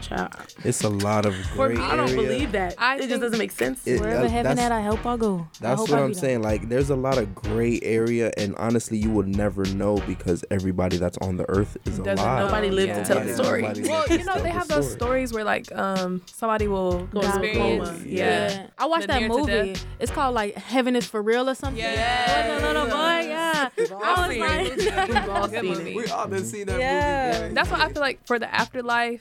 Child, 0.00 0.30
It's 0.64 0.82
a 0.84 0.88
lot 0.88 1.26
of 1.26 1.34
For 1.34 1.68
gray 1.68 1.76
me, 1.76 1.82
I 1.82 1.96
don't 1.96 2.14
believe 2.14 2.52
that. 2.52 2.74
I 2.78 2.94
it 2.96 2.98
think- 3.00 3.10
just 3.10 3.22
doesn't 3.22 3.38
make 3.38 3.50
sense. 3.52 3.86
It- 3.86 4.00
wherever 4.00 4.26
uh, 4.26 4.28
heaven 4.28 4.58
at, 4.58 4.70
I 4.72 4.82
hope 4.82 5.04
I 5.06 5.16
go. 5.16 5.46
That's 5.60 5.80
hope 5.80 5.90
what 5.90 5.98
I 5.98 6.02
I'm 6.02 6.08
be 6.08 6.14
there. 6.14 6.20
saying. 6.20 6.42
Like, 6.42 6.68
there's 6.68 6.90
a 6.90 6.96
lot 6.96 7.18
of 7.18 7.34
gray 7.34 7.80
area, 7.82 8.30
and 8.36 8.54
honestly, 8.56 8.98
you 8.98 9.10
would 9.10 9.28
never 9.28 9.64
know 9.66 9.96
because 10.06 10.44
everybody 10.50 10.96
that's 10.96 11.18
on 11.18 11.36
the 11.36 11.48
earth 11.48 11.76
is 11.86 11.98
Doesn't 11.98 12.18
alive. 12.18 12.38
know. 12.40 12.44
Nobody 12.46 12.70
lived 12.70 12.92
to 12.94 12.98
Yeah. 13.00 13.04
tell 13.04 13.20
the 13.24 13.34
story. 13.34 13.62
Nobody 13.62 13.88
Well, 13.88 14.04
you 14.08 14.18
know 14.18 14.24
tell 14.24 14.36
they 14.36 14.42
the 14.42 14.50
have 14.50 14.68
those 14.68 14.86
story. 14.92 14.98
stories 14.98 15.32
where 15.32 15.44
like 15.44 15.74
um 15.76 16.22
somebody 16.26 16.68
will 16.68 17.06
Go 17.06 17.20
into 17.20 17.26
a 17.26 17.42
experience. 17.42 17.88
coma. 17.88 18.00
Yeah. 18.06 18.66
I 18.78 18.86
watched 18.86 19.02
The 19.08 19.14
that 19.14 19.28
movie. 19.28 19.76
It's 19.98 20.10
called 20.12 20.34
like 20.34 20.54
Heaven 20.56 20.94
is 20.96 21.06
for 21.06 21.22
Real 21.22 21.48
or 21.48 21.54
something. 21.54 21.82
Yeah. 21.82 22.54
With 22.54 22.60
the 22.62 22.66
little 22.68 22.86
boy, 22.86 22.92
yeah. 23.28 23.68
I 23.78 24.28
was 24.28 24.38
like, 24.38 25.08
We've 25.08 25.28
all 25.30 25.48
seen 25.48 25.86
it. 25.86 25.96
we 25.96 26.06
all 26.08 26.26
been 26.28 26.44
seeing 26.44 26.66
that 26.66 26.78
Yeah. 26.80 27.40
movie. 27.42 27.54
That's 27.54 27.70
why 27.70 27.84
I 27.84 27.92
feel 27.92 28.02
like 28.02 28.26
for 28.26 28.38
the 28.38 28.52
afterlife, 28.54 29.20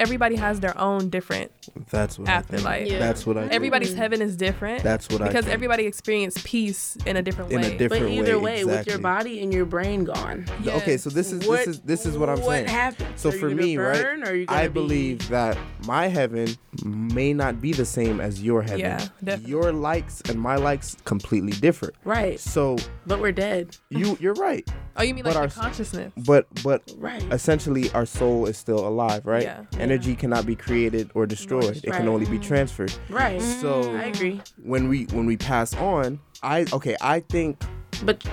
everybody 0.00 0.36
has 0.36 0.60
their 0.60 0.76
own 0.78 1.08
different 1.10 1.50
That's 1.90 2.18
what 2.18 2.28
afterlife. 2.28 2.66
I 2.66 2.78
think. 2.80 2.90
Yeah. 2.92 2.98
That's 2.98 3.26
what 3.26 3.36
I. 3.36 3.40
think. 3.42 3.52
Everybody's 3.52 3.94
heaven 3.94 4.20
is 4.22 4.36
different. 4.36 4.82
That's 4.82 5.08
what 5.08 5.22
I. 5.22 5.28
because 5.28 5.44
think. 5.44 5.54
everybody 5.54 5.86
experienced 5.86 6.44
peace 6.44 6.96
in 7.06 7.16
a 7.16 7.22
different 7.22 7.52
In 7.52 7.58
a 7.58 7.62
way. 7.62 7.76
different 7.76 8.04
But 8.04 8.12
either 8.12 8.38
way, 8.38 8.64
way, 8.64 8.76
with 8.76 8.86
your 8.86 8.98
body 8.98 9.42
and 9.42 9.52
your 9.52 9.64
brain 9.64 10.04
gone, 10.04 10.46
Yes. 10.62 10.82
Okay, 10.82 10.96
so 10.96 11.10
this 11.10 11.32
is 11.32 11.46
what, 11.46 11.58
this 11.58 11.66
is 11.68 11.80
this 11.80 12.06
is 12.06 12.18
what 12.18 12.28
I'm 12.28 12.40
what 12.40 12.50
saying. 12.50 12.66
happens? 12.68 13.20
So 13.20 13.28
Are 13.28 13.32
for 13.32 13.48
gonna 13.48 13.62
me, 13.62 13.76
burn, 13.76 14.20
right, 14.20 14.28
Or 14.28 14.32
are 14.32 14.36
you 14.36 14.46
I 14.48 14.68
be- 14.68 14.74
believe 14.74 15.28
that 15.28 15.56
my 15.86 16.08
heaven 16.08 16.48
may 16.84 17.32
not 17.32 17.60
be 17.60 17.72
the 17.72 17.84
same 17.84 18.20
as 18.20 18.42
your 18.42 18.62
heaven. 18.62 18.80
Yeah, 18.80 19.06
definitely. 19.24 19.50
Your 19.50 19.72
likes 19.72 20.20
and 20.28 20.38
my 20.40 20.56
likes 20.56 20.96
completely 21.04 21.52
different. 21.52 21.94
right, 22.04 22.38
So 22.38 22.76
but 23.06 23.20
we're 23.20 23.32
dead. 23.32 23.76
you 23.90 24.16
you're 24.20 24.34
right. 24.34 24.68
Oh, 24.98 25.02
you 25.02 25.12
mean 25.14 25.24
But 25.24 25.34
like 25.34 25.42
our- 25.56 25.62
consciousness? 25.62 26.12
But 26.16 26.46
but 26.62 26.82
Right. 26.96 27.22
essentially 27.32 27.90
our 27.92 28.06
soul 28.06 28.46
is 28.46 28.56
still 28.56 28.86
alive, 28.86 29.26
right? 29.26 29.42
Yeah. 29.42 29.64
Energy 29.86 30.16
cannot 30.16 30.44
be 30.46 30.56
created 30.56 31.10
or 31.14 31.26
destroyed. 31.26 31.76
It 31.84 31.92
can 31.92 32.08
only 32.08 32.26
be 32.26 32.38
transferred. 32.38 32.92
Right. 33.08 33.40
So 33.40 33.94
I 33.96 34.04
agree. 34.04 34.40
when 34.62 34.88
we 34.88 35.04
when 35.06 35.26
we 35.26 35.36
pass 35.36 35.74
on, 35.76 36.18
I 36.42 36.66
okay, 36.72 36.96
I 37.00 37.20
think 37.20 37.62
But 38.04 38.24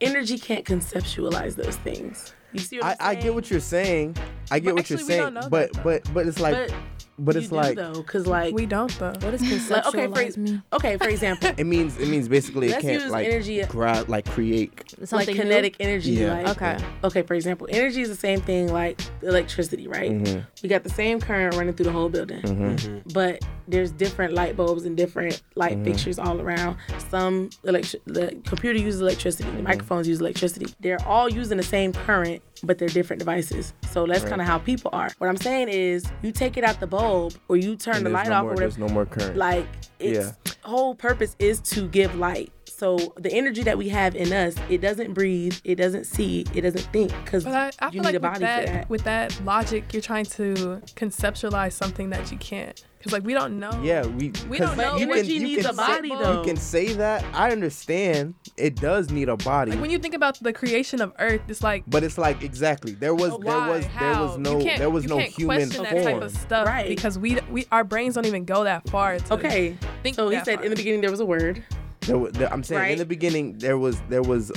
energy 0.00 0.38
can't 0.38 0.64
conceptualize 0.64 1.54
those 1.56 1.76
things. 1.76 2.34
You 2.52 2.58
see 2.60 2.78
what 2.78 3.00
I, 3.00 3.10
I 3.10 3.14
get 3.14 3.34
what 3.34 3.50
you're 3.50 3.60
saying. 3.60 4.16
I 4.50 4.58
get 4.58 4.68
But 4.70 4.74
what 4.74 4.90
you're 4.90 4.98
actually, 4.98 5.04
we 5.04 5.08
saying. 5.08 5.20
don't 5.22 5.34
know 5.34 5.48
But 5.48 5.72
that, 5.72 5.84
but 5.84 6.14
but 6.14 6.26
it's 6.26 6.40
like 6.40 6.54
But 6.54 6.74
but 7.18 7.34
You 7.34 7.40
it's 7.42 7.50
do, 7.50 7.56
like 7.56 7.76
though, 7.76 7.92
because 7.94 8.26
like 8.26 8.54
We 8.54 8.66
don't 8.66 8.90
though. 8.98 9.12
What 9.20 9.34
is 9.34 9.42
does 9.42 9.70
like, 9.70 9.86
okay, 9.86 10.06
for, 10.32 10.40
mean? 10.40 10.62
okay, 10.72 10.96
for 10.96 11.08
example, 11.08 11.50
it 11.56 11.64
means 11.66 11.98
it 11.98 12.08
means 12.08 12.28
basically 12.28 12.68
it 12.70 12.80
can't 12.80 13.10
like 13.10 13.26
energy- 13.26 13.62
gra- 13.64 14.04
like 14.08 14.24
create. 14.30 14.72
like 14.98 15.08
Something 15.08 15.36
new? 15.36 15.42
kinetic 15.42 15.76
energy. 15.80 16.12
Yeah. 16.12 16.34
Like, 16.42 16.48
Okay. 16.56 16.78
Okay, 17.04 17.22
for 17.22 17.34
example, 17.34 17.66
energy 17.70 18.00
is 18.02 18.08
the 18.08 18.16
same 18.16 18.40
thing 18.40 18.72
like 18.72 19.00
electricity, 19.22 19.86
right? 19.88 20.10
Mm-hmm. 20.12 20.40
We 20.62 20.68
got 20.68 20.82
the 20.84 20.90
same 20.90 21.20
current 21.20 21.54
running 21.56 21.74
through 21.74 21.86
the 21.86 21.92
whole 21.92 22.08
building, 22.08 23.02
but 23.12 23.42
there's 23.68 23.90
different 23.92 24.34
light 24.34 24.56
bulbs 24.56 24.84
and 24.84 24.96
different 24.96 25.42
light 25.54 25.72
Mm-hmm. 25.76 25.84
fixtures 25.84 26.18
all 26.18 26.40
around. 26.40 26.76
Some 27.08 27.50
electric, 27.64 28.04
the 28.04 28.36
computer 28.44 28.78
uses 28.78 29.00
electricity, 29.00 29.44
Mm-hmm. 29.48 29.56
the 29.58 29.62
microphones 29.62 30.08
use 30.08 30.20
electricity. 30.20 30.66
They're 30.80 31.02
all 31.06 31.28
using 31.28 31.56
the 31.56 31.62
same 31.62 31.92
current, 31.92 32.42
but 32.62 32.78
they're 32.78 32.88
different 32.88 33.20
devices. 33.20 33.72
So 33.90 34.06
that's 34.06 34.24
kind 34.24 34.40
of 34.40 34.46
how 34.46 34.58
people 34.58 34.90
are. 34.92 35.10
What 35.18 35.28
I'm 35.28 35.36
saying 35.36 35.68
is, 35.68 36.04
you 36.22 36.32
take 36.32 36.56
it 36.56 36.64
out 36.64 36.80
the 36.80 36.86
bulb 36.86 37.02
or 37.48 37.56
you 37.56 37.76
turn 37.76 37.96
And 37.96 38.06
the 38.06 38.10
light 38.10 38.28
no 38.28 38.34
off 38.34 38.42
more, 38.44 38.52
or 38.52 38.56
there's 38.56 38.78
whatever. 38.78 38.88
no 38.88 38.94
more 38.94 39.06
current. 39.06 39.36
Like 39.36 39.66
its 39.98 40.18
Yeah. 40.18 40.52
whole 40.62 40.94
purpose 40.94 41.36
is 41.38 41.60
to 41.60 41.86
give 41.88 42.14
light. 42.16 42.52
So 42.82 42.96
the 43.16 43.32
energy 43.32 43.62
that 43.62 43.78
we 43.78 43.88
have 43.90 44.16
in 44.16 44.32
us, 44.32 44.56
it 44.68 44.78
doesn't 44.80 45.12
breathe, 45.14 45.56
it 45.62 45.76
doesn't 45.76 46.02
see, 46.04 46.44
it 46.52 46.62
doesn't 46.62 46.82
think, 46.92 47.12
because 47.24 47.46
I, 47.46 47.70
I 47.78 47.86
you 47.86 47.92
feel 47.92 48.02
need 48.02 48.06
like 48.06 48.14
a 48.14 48.18
with 48.18 48.22
body 48.22 48.40
that, 48.40 48.66
for 48.66 48.72
that. 48.72 48.90
with 48.90 49.04
that 49.04 49.44
logic, 49.44 49.92
you're 49.92 50.02
trying 50.02 50.24
to 50.24 50.82
conceptualize 50.96 51.74
something 51.74 52.10
that 52.10 52.32
you 52.32 52.38
can't. 52.38 52.84
Because 52.98 53.12
like 53.12 53.22
we 53.24 53.34
don't 53.34 53.60
know. 53.60 53.70
yeah, 53.84 54.04
we 54.04 54.32
We 54.48 54.58
'cause 54.58 54.70
don't 54.70 54.78
know 54.78 54.96
you 54.96 55.06
what 55.06 55.14
can, 55.18 55.26
energy 55.26 55.32
you 55.34 55.42
needs 55.44 55.62
can 55.66 55.74
a 55.74 55.76
body, 55.76 56.08
say, 56.08 56.16
though. 56.18 56.38
You 56.40 56.44
can 56.44 56.56
say 56.56 56.92
that. 56.94 57.24
I 57.32 57.52
understand. 57.52 58.34
It 58.56 58.74
does 58.76 59.10
need 59.10 59.28
a 59.28 59.36
body. 59.36 59.70
Like 59.72 59.80
when 59.80 59.90
you 59.90 59.98
think 59.98 60.14
about 60.14 60.40
the 60.40 60.52
creation 60.52 61.00
of 61.00 61.12
Earth, 61.20 61.40
it's 61.46 61.62
like 61.62 61.84
but 61.86 62.02
it's 62.02 62.18
like 62.18 62.42
exactly 62.42 62.92
there 62.92 63.14
was 63.14 63.30
there 63.30 63.38
why, 63.58 63.68
was 63.70 63.86
there 63.98 64.18
was 64.20 64.38
no 64.38 64.58
there 64.60 64.90
was 64.90 65.04
no 65.06 65.18
human 65.18 65.70
form. 65.70 65.84
that 65.84 66.02
type 66.04 66.22
of 66.22 66.30
stuff 66.36 66.66
Right. 66.66 66.88
because 66.88 67.16
we 67.16 67.38
we 67.48 67.64
our 67.70 67.84
brains 67.84 68.14
don't 68.16 68.26
even 68.26 68.44
go 68.44 68.64
that 68.64 68.88
far. 68.90 69.18
To 69.18 69.34
Okay. 69.34 69.76
think 70.02 70.16
So 70.16 70.28
he 70.28 70.36
said 70.44 70.56
far. 70.56 70.64
in 70.64 70.70
the 70.70 70.76
beginning 70.76 71.00
there 71.00 71.10
was 71.12 71.20
a 71.20 71.26
word. 71.26 71.62
There, 72.06 72.30
there- 72.30 72.52
I'm 72.52 72.62
saying 72.64 72.92
in 72.92 72.98
the 72.98 73.06
beginning 73.06 73.58
there 73.58 73.78
was 73.78 74.00
there 74.08 74.22
was 74.22 74.50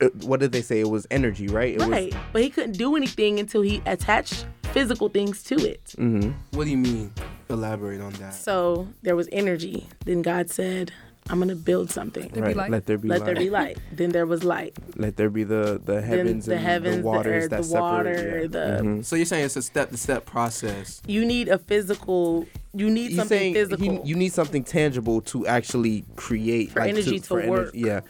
uh, 0.00 0.08
what 0.22 0.40
did 0.40 0.52
they 0.52 0.62
say? 0.62 0.80
It 0.80 0.88
was 0.90 1.06
energy, 1.10 1.46
right? 1.48 1.74
It 1.74 1.80
right. 1.82 2.14
But 2.32 2.42
he 2.42 2.50
couldn't 2.50 2.76
do 2.76 2.96
anything 2.96 3.38
until 3.38 3.62
he 3.62 3.80
attached 3.86 4.46
physical 4.72 5.08
things 5.08 5.42
to 5.44 5.54
it. 5.54 5.94
mm-hmm. 5.96 6.32
What 6.56 6.64
do 6.64 6.70
you 6.70 6.76
mean? 6.78 7.12
Elaborate 7.48 8.00
on 8.00 8.12
that. 8.14 8.34
So 8.34 8.88
there 9.02 9.14
was 9.14 9.28
energy. 9.30 9.86
Then 10.04 10.20
God 10.22 10.50
said, 10.50 10.92
I'm 11.30 11.38
gonna 11.38 11.54
build 11.56 11.90
something. 11.90 12.28
be 12.28 12.40
right. 12.40 12.54
light. 12.56 12.70
Let 12.70 12.86
there 12.86 12.98
be 12.98 13.08
Let 13.08 13.20
light. 13.20 13.26
there 13.26 13.34
be 13.36 13.50
light. 13.50 13.78
Then 13.92 14.10
there 14.10 14.26
was 14.26 14.44
light. 14.44 14.76
Let 14.96 15.16
there 15.16 15.30
be 15.30 15.42
the 15.44 15.80
the 15.84 16.02
heavens 16.02 16.46
the 16.46 16.56
and 16.56 16.64
heavens, 16.64 16.96
the 16.98 17.02
waters 17.02 17.44
the 17.44 17.48
that 17.48 17.60
earth, 17.60 17.68
the 17.70 17.80
water, 17.80 18.40
yeah. 18.42 18.46
the 18.48 18.82
Mhm. 18.82 19.04
So 19.04 19.16
you're 19.16 19.24
saying 19.24 19.46
it's 19.46 19.56
a 19.56 19.62
step-to-step 19.62 20.26
process. 20.26 21.00
you 21.06 21.24
need 21.24 21.48
a 21.48 21.58
physical 21.58 22.46
you 22.74 22.90
need 22.90 23.08
He's 23.10 23.16
something 23.18 23.54
physical. 23.54 24.02
he, 24.02 24.08
you 24.08 24.16
need 24.16 24.32
something 24.32 24.64
tangible 24.64 25.20
to 25.22 25.46
actually 25.46 26.04
create 26.16 26.72
For 26.72 26.80
energy 26.80 27.20
to 27.20 27.24
for 27.26 27.40
ener- 27.40 27.48
work. 27.48 27.70
yeah, 27.72 28.00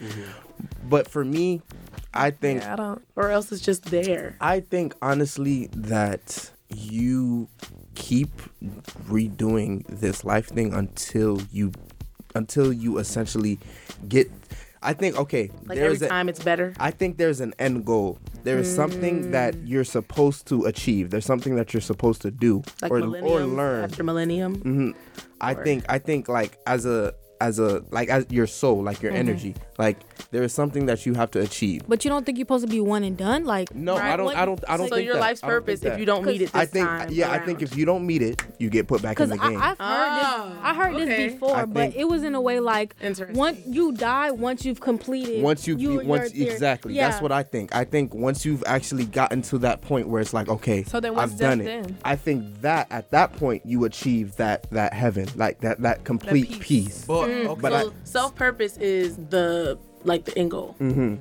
but 0.88 1.06
for 1.06 1.24
me, 1.24 1.60
I 2.14 2.30
think 2.30 2.62
yeah, 2.62 2.72
I 2.72 2.76
don't. 2.76 3.02
or 3.14 3.30
else 3.30 3.52
it's 3.52 3.60
just 3.62 3.84
there. 3.90 4.36
I 4.40 4.60
think 4.60 4.94
honestly 5.02 5.68
that 5.72 6.50
you 6.74 7.48
keep 7.94 8.30
redoing 9.08 9.84
this 9.88 10.24
life 10.24 10.48
thing 10.48 10.72
until 10.72 11.40
you 11.52 11.72
until 12.34 12.72
you 12.72 12.98
essentially 12.98 13.58
get 14.08 14.30
I 14.82 14.92
think 14.92 15.16
okay, 15.16 15.48
Like 15.64 15.78
every 15.78 15.96
there's 15.96 16.02
a, 16.02 16.08
time 16.08 16.28
it's 16.28 16.44
better. 16.44 16.74
I 16.78 16.90
think 16.90 17.16
there's 17.16 17.40
an 17.40 17.54
end 17.58 17.86
goal. 17.86 18.18
There's 18.42 18.68
something 18.68 19.30
that 19.30 19.54
Mm. 19.54 19.62
you're 19.66 19.84
supposed 19.84 20.46
to 20.48 20.66
achieve. 20.66 21.08
There's 21.08 21.24
something 21.24 21.54
that 21.56 21.72
you're 21.72 21.80
supposed 21.80 22.20
to 22.20 22.30
do 22.30 22.62
Like 22.82 22.92
or, 22.92 22.98
or 23.00 23.40
learn. 23.46 23.84
after 23.84 24.04
millennium. 24.04 24.56
hmm 24.56 24.90
I 25.40 25.54
Or- 25.54 25.64
think 25.64 25.84
I 25.88 25.98
think 25.98 26.28
like 26.28 26.58
as 26.66 26.84
a 26.84 27.14
as 27.40 27.58
a 27.58 27.82
like 27.92 28.10
as 28.10 28.26
your 28.28 28.46
soul, 28.46 28.82
like 28.82 28.96
Mm-hmm. 28.98 29.04
your 29.06 29.14
energy, 29.14 29.54
like 29.78 30.00
there 30.34 30.42
is 30.42 30.52
something 30.52 30.86
that 30.86 31.06
you 31.06 31.14
have 31.14 31.30
to 31.30 31.40
achieve. 31.40 31.82
But 31.86 32.04
you 32.04 32.10
don't 32.10 32.26
think 32.26 32.38
you're 32.38 32.44
supposed 32.44 32.64
to 32.66 32.70
be 32.70 32.80
one 32.80 33.04
and 33.04 33.16
done? 33.16 33.44
Like 33.44 33.72
No, 33.74 33.94
I 33.96 34.16
don't. 34.16 34.34
I 34.36 34.44
don't. 34.44 34.62
I 34.68 34.76
don't 34.76 34.88
so 34.88 34.96
think 34.96 35.06
your 35.06 35.14
that. 35.14 35.20
life's 35.20 35.44
I 35.44 35.48
don't 35.48 35.64
think 35.64 35.80
purpose, 35.80 35.92
if 35.92 35.98
you 36.00 36.04
don't 36.06 36.24
meet 36.26 36.42
it 36.42 36.52
this 36.52 36.54
I 36.54 36.66
think, 36.66 36.86
time. 36.88 37.08
yeah, 37.12 37.30
I 37.30 37.38
think 37.38 37.62
if 37.62 37.76
you 37.76 37.84
don't 37.86 38.04
meet 38.04 38.20
it, 38.20 38.42
you 38.58 38.68
get 38.68 38.88
put 38.88 39.00
back 39.00 39.20
in 39.20 39.28
the 39.28 39.38
game. 39.38 39.56
I've 39.56 39.70
heard 39.70 39.76
Ah, 39.80 40.46
this. 40.48 40.58
I 40.62 40.74
heard 40.74 40.94
okay. 40.96 41.04
this 41.04 41.32
before, 41.34 41.56
I 41.56 41.64
but 41.66 41.94
it 41.94 42.08
was 42.08 42.24
in 42.24 42.34
a 42.34 42.40
way 42.40 42.58
like 42.60 42.96
once 43.34 43.60
you 43.66 43.92
die, 43.92 44.30
once 44.32 44.64
you've 44.64 44.80
completed. 44.80 45.42
once 45.42 45.66
you, 45.68 45.76
you 45.76 46.00
once 46.04 46.34
you're 46.34 46.50
exactly, 46.50 46.94
Yeah. 46.94 47.08
that's 47.10 47.22
what 47.22 47.30
I 47.30 47.42
think. 47.44 47.74
I 47.74 47.84
think 47.84 48.12
once 48.12 48.44
you've 48.44 48.64
actually 48.66 49.04
gotten 49.06 49.40
to 49.42 49.58
that 49.58 49.80
point 49.82 50.08
where 50.08 50.20
it's 50.20 50.34
like, 50.34 50.48
okay, 50.48 50.82
So 50.82 50.98
then 51.00 51.14
what's 51.14 51.32
I've 51.32 51.38
done 51.38 51.60
it. 51.60 51.64
then? 51.64 51.96
I 52.04 52.16
think 52.16 52.60
that 52.62 52.88
at 52.90 53.10
that 53.12 53.32
point 53.34 53.64
you 53.64 53.84
achieve 53.84 54.34
that 54.36 54.68
that 54.72 54.92
heaven, 54.92 55.28
like 55.36 55.60
that 55.60 55.80
that 55.82 56.02
complete 56.04 56.48
peace. 56.48 56.58
peace. 56.86 57.04
But 57.06 57.30
okay. 57.30 57.60
But 57.60 57.72
so 57.82 57.92
self 58.04 58.34
purpose 58.34 58.76
is 58.78 59.16
the 59.30 59.78
like 60.04 60.24
the 60.24 60.36
end 60.38 60.50
goal. 60.50 60.74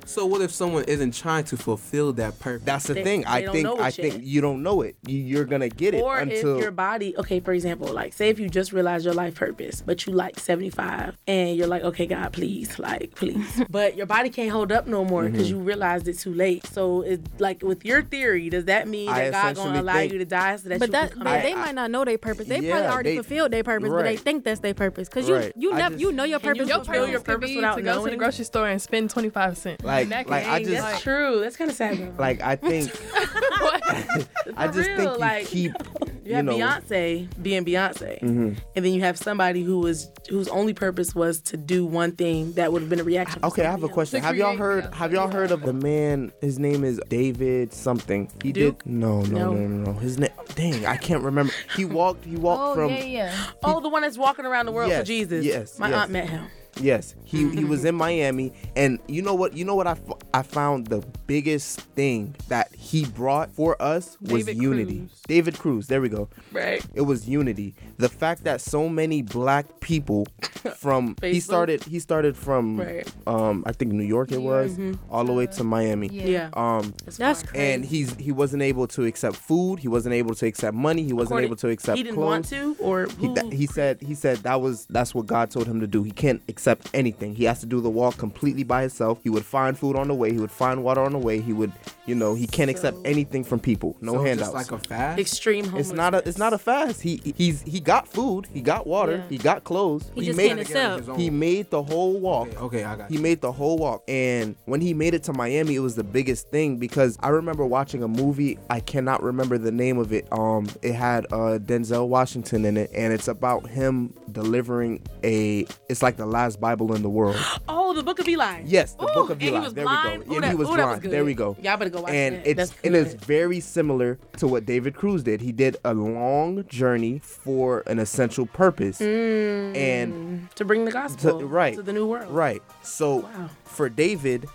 so 0.06 0.26
what 0.26 0.40
if 0.40 0.50
someone 0.50 0.84
isn't 0.84 1.14
trying 1.14 1.44
to 1.44 1.56
fulfill 1.56 2.12
that 2.14 2.38
purpose? 2.40 2.64
That's 2.64 2.86
the 2.86 2.94
They- 2.94 3.04
thing. 3.04 3.20
they 3.22 3.26
I 3.26 3.46
think 3.46 3.68
I 3.68 3.84
yet. 3.86 3.94
think 3.94 4.20
you 4.24 4.40
don't 4.40 4.62
know 4.62 4.82
it. 4.82 4.96
You, 5.06 5.18
you're 5.18 5.44
gonna 5.44 5.68
get 5.68 5.94
it 5.94 6.02
Or 6.02 6.18
until 6.18 6.56
if 6.56 6.62
your 6.62 6.70
body, 6.70 7.16
okay, 7.18 7.40
for 7.40 7.52
example, 7.52 7.88
like 7.88 8.12
say 8.12 8.28
if 8.28 8.38
you 8.38 8.48
just 8.48 8.72
realized 8.72 9.04
your 9.04 9.14
life 9.14 9.34
purpose, 9.34 9.82
but 9.84 10.06
you 10.06 10.12
like 10.12 10.38
75 10.38 11.16
and 11.26 11.56
you're 11.56 11.66
like, 11.66 11.82
okay, 11.82 12.06
God, 12.06 12.32
please, 12.32 12.78
like, 12.78 13.14
please. 13.14 13.62
but 13.70 13.96
your 13.96 14.06
body 14.06 14.30
can't 14.30 14.50
hold 14.50 14.70
up 14.72 14.86
no 14.86 15.04
more 15.04 15.24
because 15.28 15.48
Mm-hmm. 15.48 15.56
you 15.58 15.62
realized 15.62 16.08
it 16.08 16.18
too 16.18 16.32
late. 16.32 16.66
So 16.66 17.02
it's 17.02 17.28
like 17.40 17.62
with 17.62 17.84
your 17.84 18.02
theory, 18.02 18.48
does 18.50 18.64
that 18.66 18.88
mean 18.88 19.08
I 19.08 19.30
that 19.30 19.32
God 19.32 19.40
gonna 19.42 19.50
essentially 19.52 19.78
allow 19.80 19.92
think- 19.94 20.12
you 20.12 20.18
to 20.18 20.24
die 20.24 20.56
so 20.56 20.68
that 20.68 20.78
But 20.78 20.88
you 20.88 20.92
that, 20.92 21.00
can 21.10 21.18
come 21.18 21.24
but 21.24 21.30
back? 21.30 21.42
they 21.44 21.54
might 21.54 21.74
not 21.74 21.90
know 21.90 22.04
their 22.04 22.18
purpose. 22.18 22.46
They 22.48 22.60
Yeah, 22.60 22.72
probably 22.72 22.88
already 22.92 23.10
they- 23.10 23.16
fulfilled 23.16 23.50
their 23.52 23.64
purpose, 23.64 23.90
but 23.90 24.02
they 24.04 24.16
think 24.16 24.44
that's 24.44 24.60
their 24.60 24.74
purpose. 24.74 25.08
Cause 25.08 25.28
you, 25.28 25.34
Right. 25.34 25.52
you 25.56 25.72
I 25.72 25.78
never, 25.78 25.94
just- 25.94 26.00
you 26.02 26.12
know 26.12 26.24
your 26.24 26.38
Can 26.40 26.54
you 26.56 26.62
purpose. 26.62 26.68
your 26.68 26.78
purpose- 26.84 27.10
your 27.10 27.20
purpose 27.20 27.54
without 27.56 27.76
to 27.76 27.82
go 27.82 28.04
to 28.04 28.10
the 28.10 28.16
grocery 28.16 28.44
store 28.44 28.68
and 28.74 28.82
spend 28.82 29.10
25 29.10 29.56
cents. 29.56 29.84
Like- 29.84 30.02
And 30.04 30.12
that 30.12 30.28
like, 30.28 30.44
I 30.46 30.56
ain't, 30.58 30.66
just- 30.66 30.82
That's 30.82 30.94
like, 30.94 31.02
true. 31.02 31.40
That's 31.40 31.56
kind 31.56 31.70
of 31.70 31.76
sad. 31.76 31.98
Though. 31.98 32.14
like 32.22 32.40
I 32.42 32.56
think 32.56 32.90
I 34.56 34.66
just 34.72 34.88
real, 34.88 34.96
think 34.96 35.12
you 35.14 35.18
like, 35.18 35.46
keep 35.46 35.72
You 36.06 36.12
you 36.24 36.34
have 36.36 36.44
know 36.44 36.56
Beyonce 36.56 37.28
being 37.42 37.64
Beyonce, 37.64 38.20
Mhm. 38.20 38.56
and 38.76 38.84
then 38.84 38.92
you 38.94 39.00
have 39.02 39.16
somebody 39.18 39.62
who 39.62 39.78
was 39.78 40.10
whose 40.30 40.48
only 40.48 40.72
purpose 40.72 41.14
was 41.14 41.40
to 41.42 41.56
do 41.56 41.84
one 41.84 42.12
thing 42.12 42.52
that 42.54 42.72
would 42.72 42.80
have 42.82 42.88
been 42.88 43.00
a 43.00 43.04
reaction. 43.04 43.40
Okay, 43.44 43.64
I 43.64 43.70
have 43.70 43.82
a 43.82 43.88
question. 43.88 44.22
Have 44.22 44.36
y'all 44.36 44.56
heard? 44.56 44.84
Beyonce. 44.84 44.94
Have 44.94 45.12
y'all 45.12 45.30
heard 45.30 45.50
of 45.50 45.62
the 45.62 45.72
man? 45.74 46.32
His 46.40 46.58
name 46.58 46.82
is 46.84 47.00
David 47.08 47.72
something. 47.72 48.30
He 48.42 48.52
Duke? 48.52 48.82
did 48.84 48.90
no, 48.92 49.20
no, 49.22 49.38
No. 49.38 49.52
no, 49.52 49.66
no, 49.68 49.92
no. 49.92 49.98
His 49.98 50.18
name. 50.18 50.30
Dang, 50.54 50.86
I 50.86 50.96
can't 50.96 51.22
remember. 51.22 51.52
He 51.76 51.84
walked. 51.84 52.24
He 52.24 52.36
walked 52.36 52.62
Oh 52.64 52.74
from. 52.74 52.90
yeah, 52.90 53.04
yeah. 53.04 53.46
Oh, 53.62 53.80
the 53.80 53.88
one 53.88 54.02
that's 54.02 54.16
walking 54.18 54.46
around 54.46 54.66
the 54.66 54.72
world 54.72 54.92
for 54.92 55.02
Jesus. 55.02 55.44
yes, 55.44 55.78
my 55.78 55.88
yes. 55.90 55.98
aunt 55.98 56.10
met 56.10 56.28
him. 56.28 56.46
Yes, 56.80 57.14
he 57.24 57.48
he 57.50 57.64
was 57.64 57.84
in 57.84 57.94
Miami, 57.94 58.52
and 58.76 58.98
you 59.06 59.22
know 59.22 59.34
what? 59.34 59.54
You 59.56 59.64
know 59.64 59.74
what 59.74 59.86
I, 59.86 59.92
f- 59.92 60.18
I 60.32 60.42
found 60.42 60.88
the 60.88 61.04
biggest 61.26 61.80
thing 61.96 62.34
that 62.48 62.74
he 62.74 63.04
brought 63.06 63.50
for 63.50 63.80
us 63.80 64.16
was 64.20 64.44
David 64.44 64.56
unity. 64.62 64.98
Cruz. 64.98 65.20
David 65.26 65.58
Cruz. 65.58 65.86
There 65.86 66.00
we 66.00 66.08
go. 66.08 66.28
Right. 66.52 66.84
It 66.94 67.02
was 67.02 67.28
unity. 67.28 67.74
The 67.98 68.08
fact 68.08 68.44
that 68.44 68.60
so 68.60 68.88
many 68.88 69.22
black 69.22 69.80
people 69.80 70.26
from 70.76 71.16
he 71.22 71.40
started 71.40 71.82
he 71.84 71.98
started 72.00 72.36
from 72.36 72.78
Right. 72.80 73.06
um 73.26 73.62
I 73.66 73.72
think 73.72 73.92
New 73.92 74.02
York 74.04 74.32
it 74.32 74.38
was 74.42 74.76
all 75.10 75.24
the 75.24 75.32
way 75.32 75.46
to 75.46 75.64
Miami. 75.64 76.08
Yeah. 76.12 76.24
Yeah. 76.26 76.50
Um 76.54 76.92
That's 77.06 77.42
crazy. 77.44 77.64
and 77.72 77.84
he's 77.84 78.14
he 78.16 78.32
wasn't 78.32 78.62
able 78.62 78.86
to 78.88 79.04
accept 79.04 79.36
food. 79.36 79.78
He 79.78 79.88
wasn't 79.88 80.14
able 80.14 80.34
to 80.34 80.46
accept 80.46 80.74
money. 80.76 81.04
He 81.04 81.12
wasn't 81.12 81.32
According- 81.32 81.46
able 81.48 81.56
to 81.56 81.68
accept 81.68 81.96
He 81.98 82.02
didn't 82.02 82.16
clothes. 82.16 82.26
want 82.26 82.44
to, 82.46 82.76
or 82.80 83.06
He, 83.20 83.26
who? 83.28 83.50
he 83.50 83.66
said 83.66 84.00
he 84.02 84.14
said 84.14 84.38
that 84.38 84.60
was 84.60 84.86
that's 84.86 85.14
what 85.14 85.26
God 85.26 85.50
told 85.50 85.66
him 85.66 85.80
to 85.80 85.86
do. 85.86 86.02
He 86.02 86.10
can't 86.10 86.42
accept 86.48 86.63
anything. 86.92 87.34
He 87.34 87.44
has 87.44 87.60
to 87.60 87.66
do 87.66 87.80
the 87.80 87.90
walk 87.90 88.16
completely 88.16 88.62
by 88.64 88.82
himself. 88.82 89.20
He 89.22 89.30
would 89.30 89.44
find 89.44 89.78
food 89.78 89.96
on 89.96 90.08
the 90.08 90.14
way. 90.14 90.32
He 90.32 90.38
would 90.38 90.50
find 90.50 90.82
water 90.82 91.00
on 91.00 91.12
the 91.12 91.18
way. 91.18 91.40
He 91.40 91.52
would, 91.52 91.72
you 92.06 92.14
know, 92.14 92.34
he 92.34 92.46
can't 92.46 92.70
accept 92.70 92.96
anything 93.04 93.44
from 93.44 93.60
people. 93.60 93.96
No 94.00 94.14
so 94.14 94.22
handouts. 94.22 94.52
Just 94.52 94.70
like 94.70 94.72
a 94.72 94.78
fast. 94.86 95.18
extreme 95.20 95.64
homelessness. 95.64 95.90
it's 95.90 95.96
not 95.96 96.14
a 96.14 96.28
it's 96.28 96.38
not 96.38 96.52
a 96.52 96.58
fast. 96.58 97.02
He 97.02 97.20
he's 97.36 97.62
he 97.62 97.80
got 97.80 98.08
food. 98.08 98.46
He 98.52 98.60
got 98.60 98.86
water. 98.86 99.16
Yeah. 99.16 99.28
He 99.28 99.38
got 99.38 99.64
clothes. 99.64 100.10
He 100.14 100.26
just 100.26 100.36
made 100.36 100.48
can't 100.48 100.60
accept. 100.60 101.16
he 101.18 101.30
made 101.30 101.70
the 101.70 101.82
whole 101.82 102.18
walk. 102.18 102.48
Okay, 102.48 102.58
okay, 102.58 102.84
I 102.84 102.96
got 102.96 103.08
He 103.10 103.16
you. 103.16 103.22
made 103.22 103.40
the 103.40 103.52
whole 103.52 103.78
walk. 103.78 104.02
And 104.08 104.56
when 104.64 104.80
he 104.80 104.94
made 104.94 105.14
it 105.14 105.22
to 105.24 105.32
Miami, 105.32 105.74
it 105.76 105.80
was 105.80 105.94
the 105.96 106.04
biggest 106.04 106.50
thing 106.50 106.76
because 106.78 107.18
I 107.20 107.28
remember 107.28 107.64
watching 107.66 108.02
a 108.02 108.08
movie. 108.08 108.58
I 108.70 108.80
cannot 108.80 109.22
remember 109.22 109.58
the 109.58 109.72
name 109.72 109.98
of 109.98 110.12
it. 110.12 110.26
Um, 110.32 110.66
it 110.82 110.92
had 110.94 111.26
uh, 111.26 111.58
Denzel 111.58 112.08
Washington 112.08 112.64
in 112.64 112.76
it, 112.76 112.90
and 112.94 113.12
it's 113.12 113.28
about 113.28 113.68
him 113.68 114.14
delivering 114.32 115.00
a. 115.22 115.66
It's 115.88 116.02
like 116.02 116.16
the 116.16 116.26
last 116.26 116.53
Bible 116.56 116.94
in 116.94 117.02
the 117.02 117.08
world. 117.08 117.36
Oh, 117.68 117.92
the 117.94 118.02
Book 118.02 118.18
of 118.18 118.28
Eli. 118.28 118.62
Yes, 118.64 118.94
the 118.94 119.04
Ooh, 119.04 119.14
Book 119.14 119.30
of 119.30 119.42
Eli. 119.42 119.68
there 119.70 119.84
blind. 119.84 120.24
we 120.24 120.26
go. 120.26 120.32
Ooh, 120.32 120.34
and 120.36 120.44
that- 120.44 120.50
he 120.50 120.54
was 120.56 120.68
ooh, 120.68 120.76
that 120.76 120.86
was 120.86 120.98
blind. 121.00 121.12
there 121.12 121.24
we 121.24 121.34
go. 121.34 121.56
Y'all 121.62 121.76
better 121.76 121.90
go 121.90 122.00
watch 122.02 122.12
and 122.12 122.36
that. 122.36 122.46
it's 122.46 122.74
and 122.84 122.94
it's 122.96 123.14
very 123.14 123.60
similar 123.60 124.18
to 124.38 124.46
what 124.46 124.66
David 124.66 124.94
Cruz 124.94 125.22
did. 125.22 125.40
He 125.40 125.52
did 125.52 125.76
a 125.84 125.94
long 125.94 126.64
journey 126.68 127.18
for 127.20 127.82
an 127.86 127.98
essential 127.98 128.46
purpose, 128.46 128.98
mm. 129.00 129.76
and 129.76 130.48
to 130.56 130.64
bring 130.64 130.84
the 130.84 130.92
gospel 130.92 131.38
To- 131.40 131.46
right. 131.46 131.74
to 131.74 131.82
the 131.82 131.92
new 131.92 132.06
world. 132.06 132.30
Right. 132.30 132.62
So 132.82 133.16
Wow. 133.16 133.50
for 133.64 133.88
David, 133.88 134.48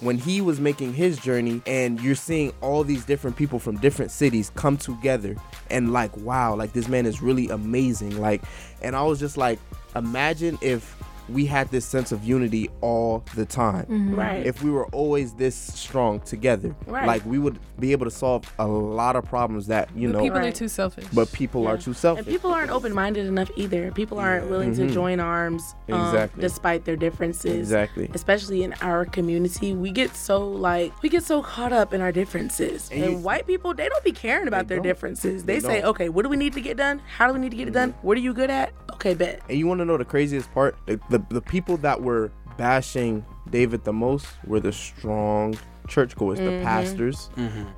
when 0.00 0.16
he 0.16 0.40
was 0.40 0.60
making 0.60 0.94
his 0.94 1.18
journey 1.18 1.60
and 1.66 2.00
you're 2.00 2.14
seeing 2.14 2.52
all 2.60 2.84
these 2.84 3.04
different 3.04 3.36
people 3.36 3.58
from 3.58 3.76
different 3.78 4.10
cities 4.12 4.50
come 4.54 4.76
together 4.76 5.34
and 5.70 5.92
like 5.92 6.16
wow 6.18 6.54
like 6.54 6.72
this 6.72 6.86
man 6.86 7.04
is 7.04 7.20
really 7.20 7.48
amazing 7.48 8.16
like 8.20 8.40
and 8.80 8.94
i 8.94 9.02
was 9.02 9.18
just 9.18 9.36
like 9.36 9.58
imagine 9.96 10.56
if 10.60 10.94
we 11.28 11.46
had 11.46 11.70
this 11.70 11.84
sense 11.84 12.10
of 12.12 12.24
unity 12.24 12.70
all 12.80 13.22
the 13.34 13.44
time 13.44 14.14
Right. 14.14 14.46
if 14.46 14.62
we 14.62 14.70
were 14.70 14.86
always 14.86 15.34
this 15.34 15.54
strong 15.54 16.20
together 16.20 16.74
Right. 16.86 17.06
like 17.06 17.24
we 17.26 17.38
would 17.38 17.58
be 17.78 17.92
able 17.92 18.06
to 18.06 18.10
solve 18.10 18.50
a 18.58 18.66
lot 18.66 19.14
of 19.16 19.24
problems 19.24 19.66
that 19.68 19.88
you 19.94 20.08
But 20.08 20.16
know 20.18 20.22
people 20.24 20.38
are 20.38 20.50
too 20.52 20.68
selfish. 20.68 21.04
but 21.12 21.30
people 21.32 21.66
are 21.66 21.76
too 21.76 21.92
selfish 21.92 22.24
And 22.26 22.32
people 22.34 22.50
aren't 22.52 22.70
open 22.70 22.94
minded 22.94 23.26
enough 23.26 23.50
either. 23.56 23.90
People 23.92 24.18
aren't 24.18 24.48
willing 24.50 24.74
to 24.76 24.82
Mhm. 24.82 24.92
join 24.92 25.20
arms 25.20 25.74
um, 25.90 26.00
Exactly. 26.00 26.40
despite 26.40 26.84
their 26.84 26.96
differences. 26.96 27.56
exactly 27.58 28.10
Especially 28.14 28.62
in 28.62 28.74
our 28.82 29.04
community, 29.04 29.74
we 29.74 29.90
get 29.92 30.14
so 30.16 30.46
like 30.48 30.92
we 31.02 31.08
get 31.08 31.22
so 31.24 31.42
caught 31.42 31.72
up 31.72 31.92
in 31.94 32.00
our 32.00 32.12
differences. 32.12 32.88
And 32.92 33.02
And, 33.04 33.12
you- 33.12 33.18
white 33.18 33.46
people, 33.46 33.74
they 33.74 33.88
don't 33.88 34.04
be 34.04 34.12
caring 34.12 34.48
about 34.48 34.68
their 34.68 34.78
don't. 34.78 34.84
differences. 34.86 35.44
They, 35.44 35.54
They 35.54 35.60
say, 35.60 35.80
don't. 35.82 35.90
okay, 35.90 36.08
what 36.08 36.22
do 36.22 36.28
we 36.28 36.36
need 36.36 36.52
to 36.54 36.60
get 36.60 36.76
done? 36.76 37.00
How 37.16 37.26
do 37.28 37.32
we 37.34 37.38
need 37.40 37.50
to 37.50 37.56
get 37.56 37.68
it 37.68 37.74
done? 37.74 37.94
What 38.02 38.16
are 38.16 38.20
you 38.20 38.32
good 38.32 38.50
at? 38.50 38.72
Okay, 38.98 39.14
bet. 39.14 39.42
And 39.48 39.56
you 39.56 39.68
want 39.68 39.78
to 39.78 39.84
know 39.84 39.96
the 39.96 40.04
craziest 40.04 40.52
part? 40.52 40.76
The, 40.86 41.00
the 41.08 41.22
the 41.30 41.40
people 41.40 41.76
that 41.78 42.02
were 42.02 42.32
bashing 42.56 43.24
David 43.48 43.84
the 43.84 43.92
most 43.92 44.26
were 44.44 44.58
the 44.58 44.72
strong 44.72 45.56
churchgoers, 45.88 46.38
the 46.38 46.60
pastors, 46.62 47.30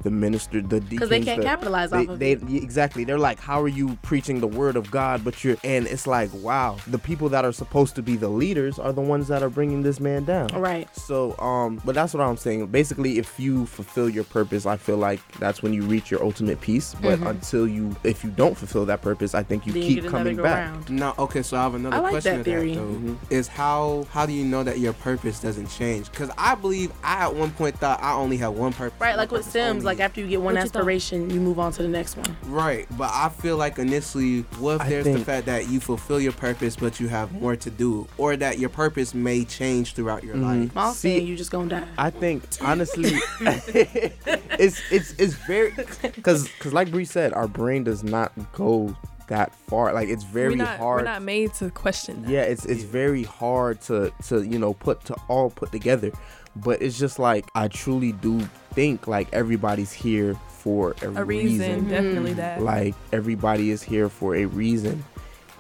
the 0.03 0.11
minister, 0.11 0.61
the 0.61 0.81
deacons. 0.81 0.91
Because 0.91 1.09
Mm-hmm. 1.11 1.19
they 1.21 1.25
can't 1.25 1.41
the- 1.41 1.47
capitalize 1.47 1.91
they, 1.91 1.99
off 1.99 2.09
of 2.09 2.19
they 2.19 2.33
it. 2.33 2.43
exactly. 2.51 3.05
They're 3.05 3.19
like, 3.19 3.39
how 3.41 3.61
are 3.63 3.69
you 3.69 3.97
preaching 4.03 4.41
the 4.41 4.47
word 4.47 4.77
of 4.77 4.91
God? 4.91 5.25
But 5.25 5.43
you're, 5.43 5.57
and 5.65 5.87
it's 5.87 6.07
like, 6.07 6.31
wow, 6.35 6.77
the 6.87 6.99
people 6.99 7.29
that 7.31 7.45
are 7.45 7.53
supposed 7.53 7.95
to 7.97 8.03
be 8.03 8.17
the 8.17 8.29
leaders 8.29 8.79
are 8.79 8.93
the 8.93 9.01
ones 9.01 9.29
that 9.29 9.43
are 9.43 9.49
bringing 9.51 9.83
this 9.83 10.01
man 10.01 10.25
down. 10.25 10.49
Right. 10.49 10.95
So, 10.97 11.39
um, 11.39 11.81
but 11.85 11.95
that's 11.95 12.13
what 12.15 12.23
I'm 12.23 12.37
saying. 12.37 12.67
Basically, 12.67 13.19
if 13.19 13.39
you 13.41 13.67
fulfill 13.67 14.09
your 14.11 14.25
purpose, 14.25 14.67
I 14.67 14.77
feel 14.77 14.97
like 14.99 15.21
that's 15.39 15.63
when 15.63 15.73
you 15.73 15.83
reach 15.83 16.11
your 16.11 16.23
ultimate 16.23 16.61
peace. 16.61 16.95
But 17.01 17.21
until 17.21 17.67
you, 17.67 17.97
if 18.05 18.23
you 18.25 18.31
don't 18.31 18.57
fulfill 18.57 18.85
that 18.87 19.01
purpose, 19.03 19.35
I 19.35 19.43
think 19.43 19.67
you 19.67 19.71
Mm-hmm. 19.71 19.81
Then 19.81 19.89
keep 19.89 19.95
get 20.03 20.05
another 20.11 20.19
coming 20.31 20.37
back. 20.43 20.71
round. 20.73 20.91
No, 20.91 21.15
okay, 21.19 21.43
so 21.43 21.57
I 21.57 21.63
have 21.63 21.75
another 21.77 21.97
I 21.97 22.01
like 22.01 22.11
question 22.13 22.39
that 22.39 22.45
theory. 22.45 22.75
that 22.75 22.81
though. 22.81 22.87
Mhm. 22.87 23.17
Is 23.31 23.47
how 23.47 24.07
how 24.11 24.27
do 24.27 24.33
you 24.33 24.45
know 24.45 24.63
that 24.65 24.79
your 24.81 24.93
purpose 24.95 25.39
doesn't 25.41 25.69
change? 25.69 26.11
Because 26.11 26.29
I 26.37 26.55
believe 26.57 26.91
I 27.05 27.23
at 27.25 27.35
one 27.37 27.51
point 27.53 27.79
thought 27.79 27.99
I 28.01 28.14
only 28.14 28.36
have 28.38 28.55
one 28.55 28.72
purpose. 28.72 28.98
Right, 29.01 29.12
My 29.12 29.16
like 29.16 29.30
with 29.32 29.44
Sims, 29.44 29.68
only- 29.70 29.84
like 29.84 30.01
after 30.01 30.20
you 30.20 30.26
get 30.26 30.40
one 30.40 30.55
What 30.55 30.62
aspiration, 30.64 31.30
you 31.30 31.40
move 31.40 31.59
on 31.59 31.72
to 31.72 31.82
the 31.82 31.88
next 31.88 32.16
one. 32.16 32.36
Right, 32.44 32.86
but 32.96 33.11
I 33.12 33.28
feel 33.28 33.57
like 33.57 33.78
initially, 33.78 34.40
what 34.59 34.76
if 34.76 34.80
I 34.82 34.88
there's 34.88 35.05
the 35.05 35.18
fact 35.24 35.46
that 35.46 35.68
you 35.68 35.80
fulfill 35.80 36.20
your 36.20 36.32
purpose, 36.32 36.76
but 36.76 36.98
you 37.01 37.09
have 37.09 37.32
more 37.32 37.57
to 37.57 37.70
do, 37.70 38.09
or 38.18 38.36
that 38.36 38.59
your 38.59 38.70
purpose 38.70 39.14
may 39.14 39.44
change 39.44 39.94
throughout 39.94 40.24
your 40.24 40.36
Mhm. 40.36 40.42
life? 40.42 40.76
I'm 40.76 40.94
See- 40.94 41.16
saying 41.16 41.26
you 41.26 41.36
just 41.36 41.51
gonna 41.51 41.68
die. 41.68 41.84
I 41.98 42.11
think 42.11 42.42
honestly, 42.62 43.12
it's 43.40 44.80
it's 44.90 45.12
it's 45.18 45.34
very 45.34 45.72
because 46.03 46.48
because 46.48 46.72
like 46.72 46.90
Bree 46.90 47.05
said, 47.05 47.32
our 47.32 47.48
brain 47.48 47.84
does 47.84 48.03
not 48.03 48.32
go 48.53 48.96
that 49.28 49.55
far. 49.55 49.92
Like 49.92 50.09
it's 50.09 50.24
very 50.24 50.51
we're 50.51 50.57
not, 50.57 50.78
hard. 50.78 51.03
We're 51.03 51.12
not 51.12 51.22
made 51.22 51.55
to 51.55 51.70
question 51.70 52.22
that. 52.22 52.30
yeah, 52.30 52.42
it's 52.42 52.64
it's 52.64 52.82
very 52.82 53.22
hard 53.24 53.80
to 53.82 54.12
to 54.28 54.42
you 54.42 54.59
know 54.59 54.74
put 54.74 55.05
to 55.07 55.14
all 55.28 55.51
put 55.51 55.70
together. 55.72 56.11
But 56.57 56.82
it's 56.82 56.98
just 56.98 57.18
like 57.18 57.46
I 57.55 57.68
truly 57.68 58.12
do 58.12 58.40
think 58.74 59.07
like 59.07 59.28
everybody's 59.32 59.92
here 59.92 60.34
for 60.48 60.94
a, 61.03 61.07
A 61.09 61.24
reason, 61.24 61.86
Mhm. 61.86 61.88
definitely 61.88 62.32
that. 62.34 62.62
Like 62.62 62.94
everybody 63.12 63.70
is 63.70 63.82
here 63.82 64.09
for 64.09 64.34
a 64.36 64.44
reason, 64.44 65.05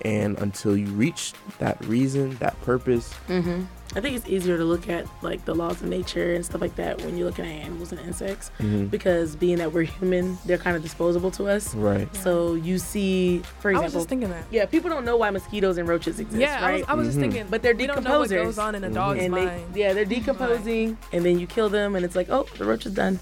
and 0.02 0.38
until 0.38 0.76
you 0.76 0.86
reach 0.86 1.32
that 1.58 1.82
reason, 1.86 2.36
that 2.36 2.60
purpose, 2.62 3.12
hmm 3.28 3.62
I 3.92 4.00
think 4.00 4.14
it's 4.16 4.28
easier 4.28 4.56
to 4.56 4.62
look 4.64 4.88
at 4.88 5.04
like 5.20 5.44
the 5.46 5.52
laws 5.52 5.82
of 5.82 5.88
nature 5.88 6.34
and 6.34 6.44
stuff 6.46 6.60
like 6.60 6.76
that 6.76 7.02
when 7.02 7.16
you're 7.18 7.26
looking 7.26 7.44
at 7.44 7.50
animals 7.50 7.90
and 7.90 8.00
insects 8.02 8.52
mhm, 8.60 8.88
because 8.88 9.34
being 9.34 9.58
that 9.58 9.72
we're 9.72 9.82
human, 9.82 10.38
they're 10.46 10.58
kind 10.58 10.76
of 10.76 10.82
disposable 10.84 11.32
to 11.32 11.48
us. 11.48 11.74
right? 11.74 12.08
So 12.14 12.54
you 12.54 12.78
see, 12.78 13.42
for 13.58 13.70
example, 13.72 13.80
I 13.82 13.84
was 13.86 13.92
just 13.94 14.08
thinking 14.08 14.28
that. 14.30 14.44
yeah, 14.52 14.64
people 14.66 14.90
don't 14.90 15.04
know 15.04 15.16
why 15.16 15.30
mosquitoes 15.30 15.76
and 15.76 15.88
roaches 15.88 16.20
exist, 16.20 16.40
Yeah, 16.40 16.64
I 16.64 16.72
was. 16.76 16.82
I 16.86 16.94
was 16.94 17.06
just 17.08 17.18
Mhm. 17.18 17.22
thinking. 17.22 17.46
But 17.50 17.62
they're 17.62 17.74
we 17.74 17.88
don't 17.88 18.04
know 18.04 18.20
what 18.20 18.30
goes 18.30 18.58
on 18.58 18.76
in 18.76 18.84
a 18.84 18.88
Mhm. 18.90 18.94
dog's 18.94 19.24
and 19.24 19.34
they, 19.34 19.44
mind. 19.46 19.74
yeah, 19.74 19.92
they're 19.92 20.04
decomposing, 20.04 20.96
and 21.12 21.24
then 21.24 21.40
you 21.40 21.48
kill 21.48 21.68
them, 21.68 21.96
and 21.96 22.04
it's 22.04 22.14
like, 22.14 22.30
oh, 22.30 22.46
the 22.58 22.64
roach 22.64 22.86
is 22.86 22.92
done. 22.94 23.18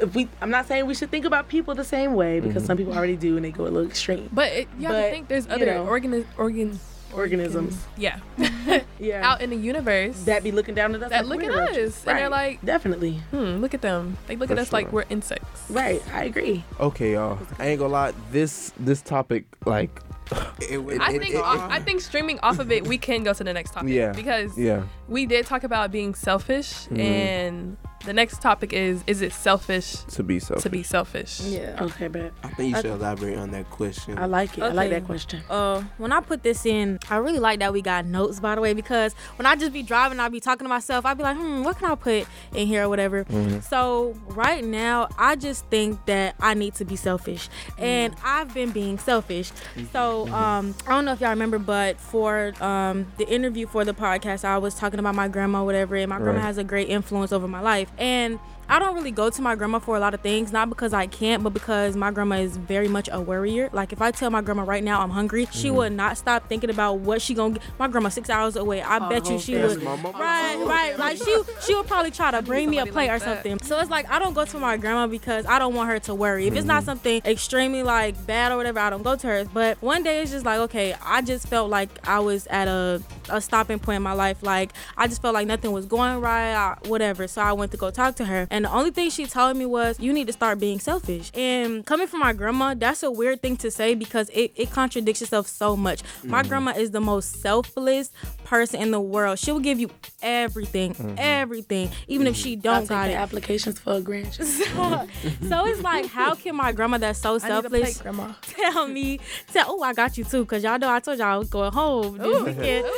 If 0.00 0.14
we, 0.14 0.28
I'm 0.40 0.50
not 0.50 0.66
saying 0.66 0.86
we 0.86 0.94
should 0.94 1.10
think 1.10 1.24
about 1.24 1.48
people 1.48 1.74
the 1.74 1.84
same 1.84 2.14
way 2.14 2.40
because 2.40 2.62
Mhm. 2.64 2.66
some 2.66 2.76
people 2.76 2.92
already 2.94 3.16
do, 3.16 3.36
and 3.36 3.44
they 3.44 3.50
go 3.50 3.62
a 3.64 3.70
little 3.72 3.88
extreme. 3.88 4.28
But 4.32 4.52
it, 4.52 4.68
you 4.78 4.86
have 4.86 4.94
But, 4.96 5.02
to 5.06 5.10
think 5.10 5.28
there's 5.28 5.46
you 5.46 5.52
other 5.52 5.66
know, 5.66 5.86
organi- 5.86 6.26
organ 6.36 6.78
Organisms, 7.14 7.78
yeah 7.96 8.18
yeah, 8.98 9.26
out 9.26 9.40
in 9.40 9.48
the 9.48 9.56
universe 9.56 10.24
that 10.24 10.42
be 10.42 10.50
looking 10.52 10.74
down 10.74 10.94
at 10.94 11.02
us. 11.02 11.08
that 11.10 11.26
like 11.26 11.40
look 11.40 11.48
at 11.48 11.56
us 11.56 11.68
roaches. 11.70 12.04
and 12.06 12.18
they're 12.18 12.28
like, 12.28 12.60
definitely 12.62 13.22
hmm, 13.30 13.56
look 13.62 13.72
at 13.72 13.80
them. 13.80 14.18
They 14.26 14.36
look 14.36 14.50
at 14.50 14.56
For 14.56 14.60
us 14.60 14.72
like 14.72 14.92
we're 14.92 15.04
insects. 15.08 15.62
right. 15.70 16.02
I 16.12 16.24
agree. 16.24 16.62
Okay, 16.78 17.14
y'all. 17.14 17.38
I 17.58 17.68
ain't 17.68 17.78
gonna 17.78 17.92
lie. 17.92 18.12
This 18.32 18.72
this 18.78 19.00
topic, 19.00 19.44
like, 19.64 20.02
It 20.68 20.78
would- 20.82 21.00
I 21.00 21.12
It- 21.12 21.22
think 21.22 21.36
it- 21.36 21.42
I 21.44 21.78
think 21.80 22.00
streaming 22.02 22.38
off 22.40 22.58
of 22.58 22.70
it, 22.72 22.86
we 22.86 22.98
can 22.98 23.22
go 23.22 23.32
to 23.32 23.44
the 23.44 23.52
next 23.54 23.70
topic. 23.72 23.90
Yeah. 23.92 24.12
Because 24.12 24.58
yeah, 24.58 24.82
we 25.08 25.26
did 25.26 25.46
talk 25.46 25.64
about 25.64 25.90
being 25.92 26.14
selfish, 26.14 26.86
Mhm. 26.88 26.98
and 26.98 27.76
the 28.04 28.12
next 28.12 28.40
topic 28.40 28.72
is: 28.72 29.02
Is 29.06 29.20
it 29.22 29.32
selfish 29.32 29.96
to 30.16 30.22
be 30.22 30.38
so. 30.38 30.54
to 30.56 30.70
be 30.70 30.82
selfish? 30.82 31.40
Yeah. 31.40 31.76
Okay, 31.80 32.06
but 32.08 32.32
I 32.44 32.48
think 32.50 32.70
you 32.70 32.76
should 32.76 32.86
elaborate 32.92 33.36
on 33.36 33.50
that 33.52 33.68
question. 33.70 34.16
I 34.18 34.26
like 34.26 34.56
it. 34.58 34.62
I 34.62 34.68
like 34.68 34.90
that 34.90 35.04
question. 35.06 35.42
uh 35.50 35.82
when 35.98 36.12
I 36.12 36.20
put 36.20 36.42
this 36.42 36.64
in, 36.66 36.98
I 37.10 37.16
really 37.16 37.38
like 37.40 37.58
that 37.60 37.72
we 37.72 37.82
got 37.82 38.04
notes 38.06 38.38
by 38.38 38.54
the 38.54 38.60
way 38.60 38.74
because 38.74 39.14
when 39.36 39.46
I 39.46 39.56
just 39.56 39.72
be 39.72 39.82
driving, 39.82 40.20
I'll 40.20 40.30
be 40.30 40.40
talking 40.40 40.64
to 40.64 40.68
myself. 40.68 41.04
I'll 41.06 41.14
be 41.16 41.22
like, 41.24 41.36
hmm, 41.36 41.62
what 41.64 41.78
can 41.78 41.90
I 41.90 41.94
put 41.96 42.26
in 42.54 42.66
here 42.68 42.84
or 42.84 42.88
whatever. 42.88 43.24
Mhm. 43.24 43.62
So 43.64 44.14
right 44.28 44.62
now, 44.64 45.08
I 45.18 45.34
just 45.34 45.66
think 45.66 46.04
that 46.06 46.36
I 46.40 46.54
need 46.54 46.74
to 46.76 46.84
be 46.84 46.94
selfish, 46.96 47.48
and 47.78 48.14
I've 48.24 48.52
been 48.54 48.70
being 48.70 48.98
selfish. 48.98 49.50
So 49.92 50.28
um, 50.28 50.74
I 50.86 50.90
don't 50.90 51.04
know 51.06 51.12
if 51.12 51.20
y'all 51.20 51.30
remember, 51.30 51.58
but 51.58 51.98
for 51.98 52.52
um, 52.62 53.06
the 53.18 53.28
interview 53.28 53.66
for 53.66 53.84
the 53.84 53.94
podcast, 53.94 54.44
I 54.44 54.58
was 54.58 54.74
talking 54.74 54.95
about 54.98 55.14
my 55.14 55.28
grandma, 55.28 55.64
whatever, 55.64 55.96
and 55.96 56.08
my 56.08 56.18
grandma 56.18 56.38
Right. 56.38 56.46
has 56.46 56.58
a 56.58 56.64
great 56.64 56.88
influence 56.88 57.32
over 57.32 57.48
my 57.48 57.60
life, 57.60 57.90
and. 57.98 58.38
I 58.68 58.78
don't 58.78 58.94
really 58.94 59.10
go 59.10 59.30
to 59.30 59.42
my 59.42 59.54
grandma 59.54 59.78
for 59.78 59.96
a 59.96 60.00
lot 60.00 60.14
of 60.14 60.20
things, 60.20 60.52
not 60.52 60.68
because 60.68 60.92
I 60.92 61.06
can't, 61.06 61.42
but 61.42 61.50
because 61.50 61.96
my 61.96 62.10
grandma 62.10 62.36
is 62.36 62.56
very 62.56 62.88
much 62.88 63.08
a 63.12 63.20
worrier. 63.20 63.70
Like 63.72 63.92
if 63.92 64.02
I 64.02 64.10
tell 64.10 64.30
my 64.30 64.40
grandma 64.40 64.64
right 64.64 64.82
now 64.82 65.02
I'm 65.02 65.10
hungry, 65.10 65.46
she 65.50 65.68
mm-hmm. 65.68 65.76
would 65.76 65.92
not 65.92 66.18
stop 66.18 66.48
thinking 66.48 66.70
about 66.70 66.98
what 66.98 67.22
she 67.22 67.34
gonna 67.34 67.54
get. 67.54 67.62
My 67.78 67.88
grandma 67.88 68.08
six 68.08 68.28
hours 68.30 68.56
away. 68.56 68.82
I 68.82 69.08
bet 69.08 69.28
you 69.28 69.38
she 69.38 69.56
would. 69.56 69.82
mama. 69.82 70.10
Right, 70.10 70.56
right. 70.66 70.98
Like 70.98 71.18
she 71.18 71.36
she 71.60 71.74
would 71.74 71.86
probably 71.86 72.10
try 72.10 72.30
to 72.30 72.42
bring 72.42 72.70
me 72.70 72.78
a 72.78 72.86
plate 72.86 73.08
like 73.08 73.22
or 73.22 73.24
that. 73.24 73.44
something. 73.44 73.60
So 73.60 73.78
it's 73.80 73.90
like 73.90 74.10
I 74.10 74.18
don't 74.18 74.34
go 74.34 74.44
to 74.44 74.58
my 74.58 74.76
grandma 74.76 75.06
because 75.06 75.46
I 75.46 75.58
don't 75.58 75.74
want 75.74 75.90
her 75.90 75.98
to 76.00 76.14
worry. 76.14 76.46
If 76.46 76.54
it's 76.54 76.66
not 76.66 76.78
mm-hmm. 76.78 76.86
something 76.86 77.22
extremely 77.24 77.82
like 77.82 78.26
bad 78.26 78.52
or 78.52 78.56
whatever, 78.56 78.80
I 78.80 78.90
don't 78.90 79.02
go 79.02 79.16
to 79.16 79.26
her. 79.26 79.44
But 79.44 79.80
one 79.82 80.02
day 80.02 80.22
it's 80.22 80.32
just 80.32 80.44
like, 80.44 80.58
okay, 80.60 80.94
I 81.02 81.22
just 81.22 81.48
felt 81.48 81.70
like 81.70 81.90
I 82.06 82.18
was 82.18 82.46
at 82.48 82.68
a 82.68 83.02
a 83.28 83.40
stopping 83.40 83.78
point 83.78 83.96
in 83.96 84.02
my 84.02 84.12
life. 84.12 84.42
Like 84.42 84.72
I 84.96 85.06
just 85.06 85.22
felt 85.22 85.34
like 85.34 85.46
nothing 85.46 85.72
was 85.72 85.86
going 85.86 86.20
right, 86.20 86.54
I, 86.54 86.76
whatever. 86.88 87.28
So 87.28 87.42
I 87.42 87.52
went 87.52 87.72
to 87.72 87.78
go 87.78 87.90
talk 87.90 88.16
to 88.16 88.24
her, 88.24 88.46
and 88.56 88.64
the 88.64 88.72
only 88.72 88.90
thing 88.90 89.10
she 89.10 89.26
told 89.26 89.54
me 89.58 89.66
was, 89.66 90.00
"You 90.00 90.14
need 90.14 90.28
to 90.28 90.32
start 90.32 90.58
being 90.58 90.80
selfish." 90.80 91.30
And 91.34 91.84
coming 91.84 92.06
from 92.06 92.20
my 92.20 92.32
grandma, 92.32 92.72
that's 92.72 93.02
a 93.02 93.10
weird 93.10 93.42
thing 93.42 93.58
to 93.58 93.70
say 93.70 93.94
because 93.94 94.30
it, 94.30 94.50
it 94.56 94.70
contradicts 94.70 95.20
itself 95.20 95.46
so 95.46 95.76
much. 95.76 96.00
My 96.24 96.42
mm. 96.42 96.48
grandma 96.48 96.70
is 96.70 96.90
the 96.90 97.02
most 97.02 97.42
selfless 97.42 98.10
person 98.46 98.80
in 98.80 98.90
the 98.92 99.00
world. 99.00 99.38
She 99.38 99.52
will 99.52 99.60
give 99.60 99.78
you 99.80 99.90
everything, 100.22 100.94
mm-hmm. 100.94 101.14
everything, 101.18 101.90
even 102.06 102.26
if 102.26 102.36
she 102.36 102.56
mm-hmm. 102.56 102.68
I'll 102.68 102.74
don't 102.74 102.82
take 102.82 102.88
got 102.88 103.06
the 103.06 103.12
it. 103.12 103.16
applications 103.16 103.78
for 103.78 103.94
a 103.94 104.00
grant. 104.00 104.34
So, 104.34 104.42
so 105.48 105.66
it's 105.66 105.82
like, 105.82 106.06
how 106.06 106.34
can 106.34 106.56
my 106.56 106.72
grandma 106.72 106.98
that's 106.98 107.18
so 107.18 107.30
I 107.30 107.32
need 107.32 107.36
a 107.36 107.46
selfish 107.48 107.70
plate, 107.70 107.98
grandma. 108.02 108.32
tell 108.42 108.86
me, 108.88 109.20
tell, 109.52 109.66
oh, 109.68 109.82
I 109.82 109.92
got 109.92 110.16
you 110.16 110.24
too, 110.24 110.44
because 110.44 110.62
y'all 110.62 110.78
know 110.78 110.90
I 110.90 111.00
told 111.00 111.18
y'all 111.18 111.28
I 111.28 111.36
was 111.36 111.48
going 111.48 111.72
home 111.72 112.18
this 112.18 112.42
weekend. 112.42 112.86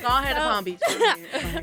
Go 0.00 0.06
ahead 0.06 0.36
to 0.36 0.42
Palm 0.42 0.64
Beach. 0.64 0.78
so 0.88 0.98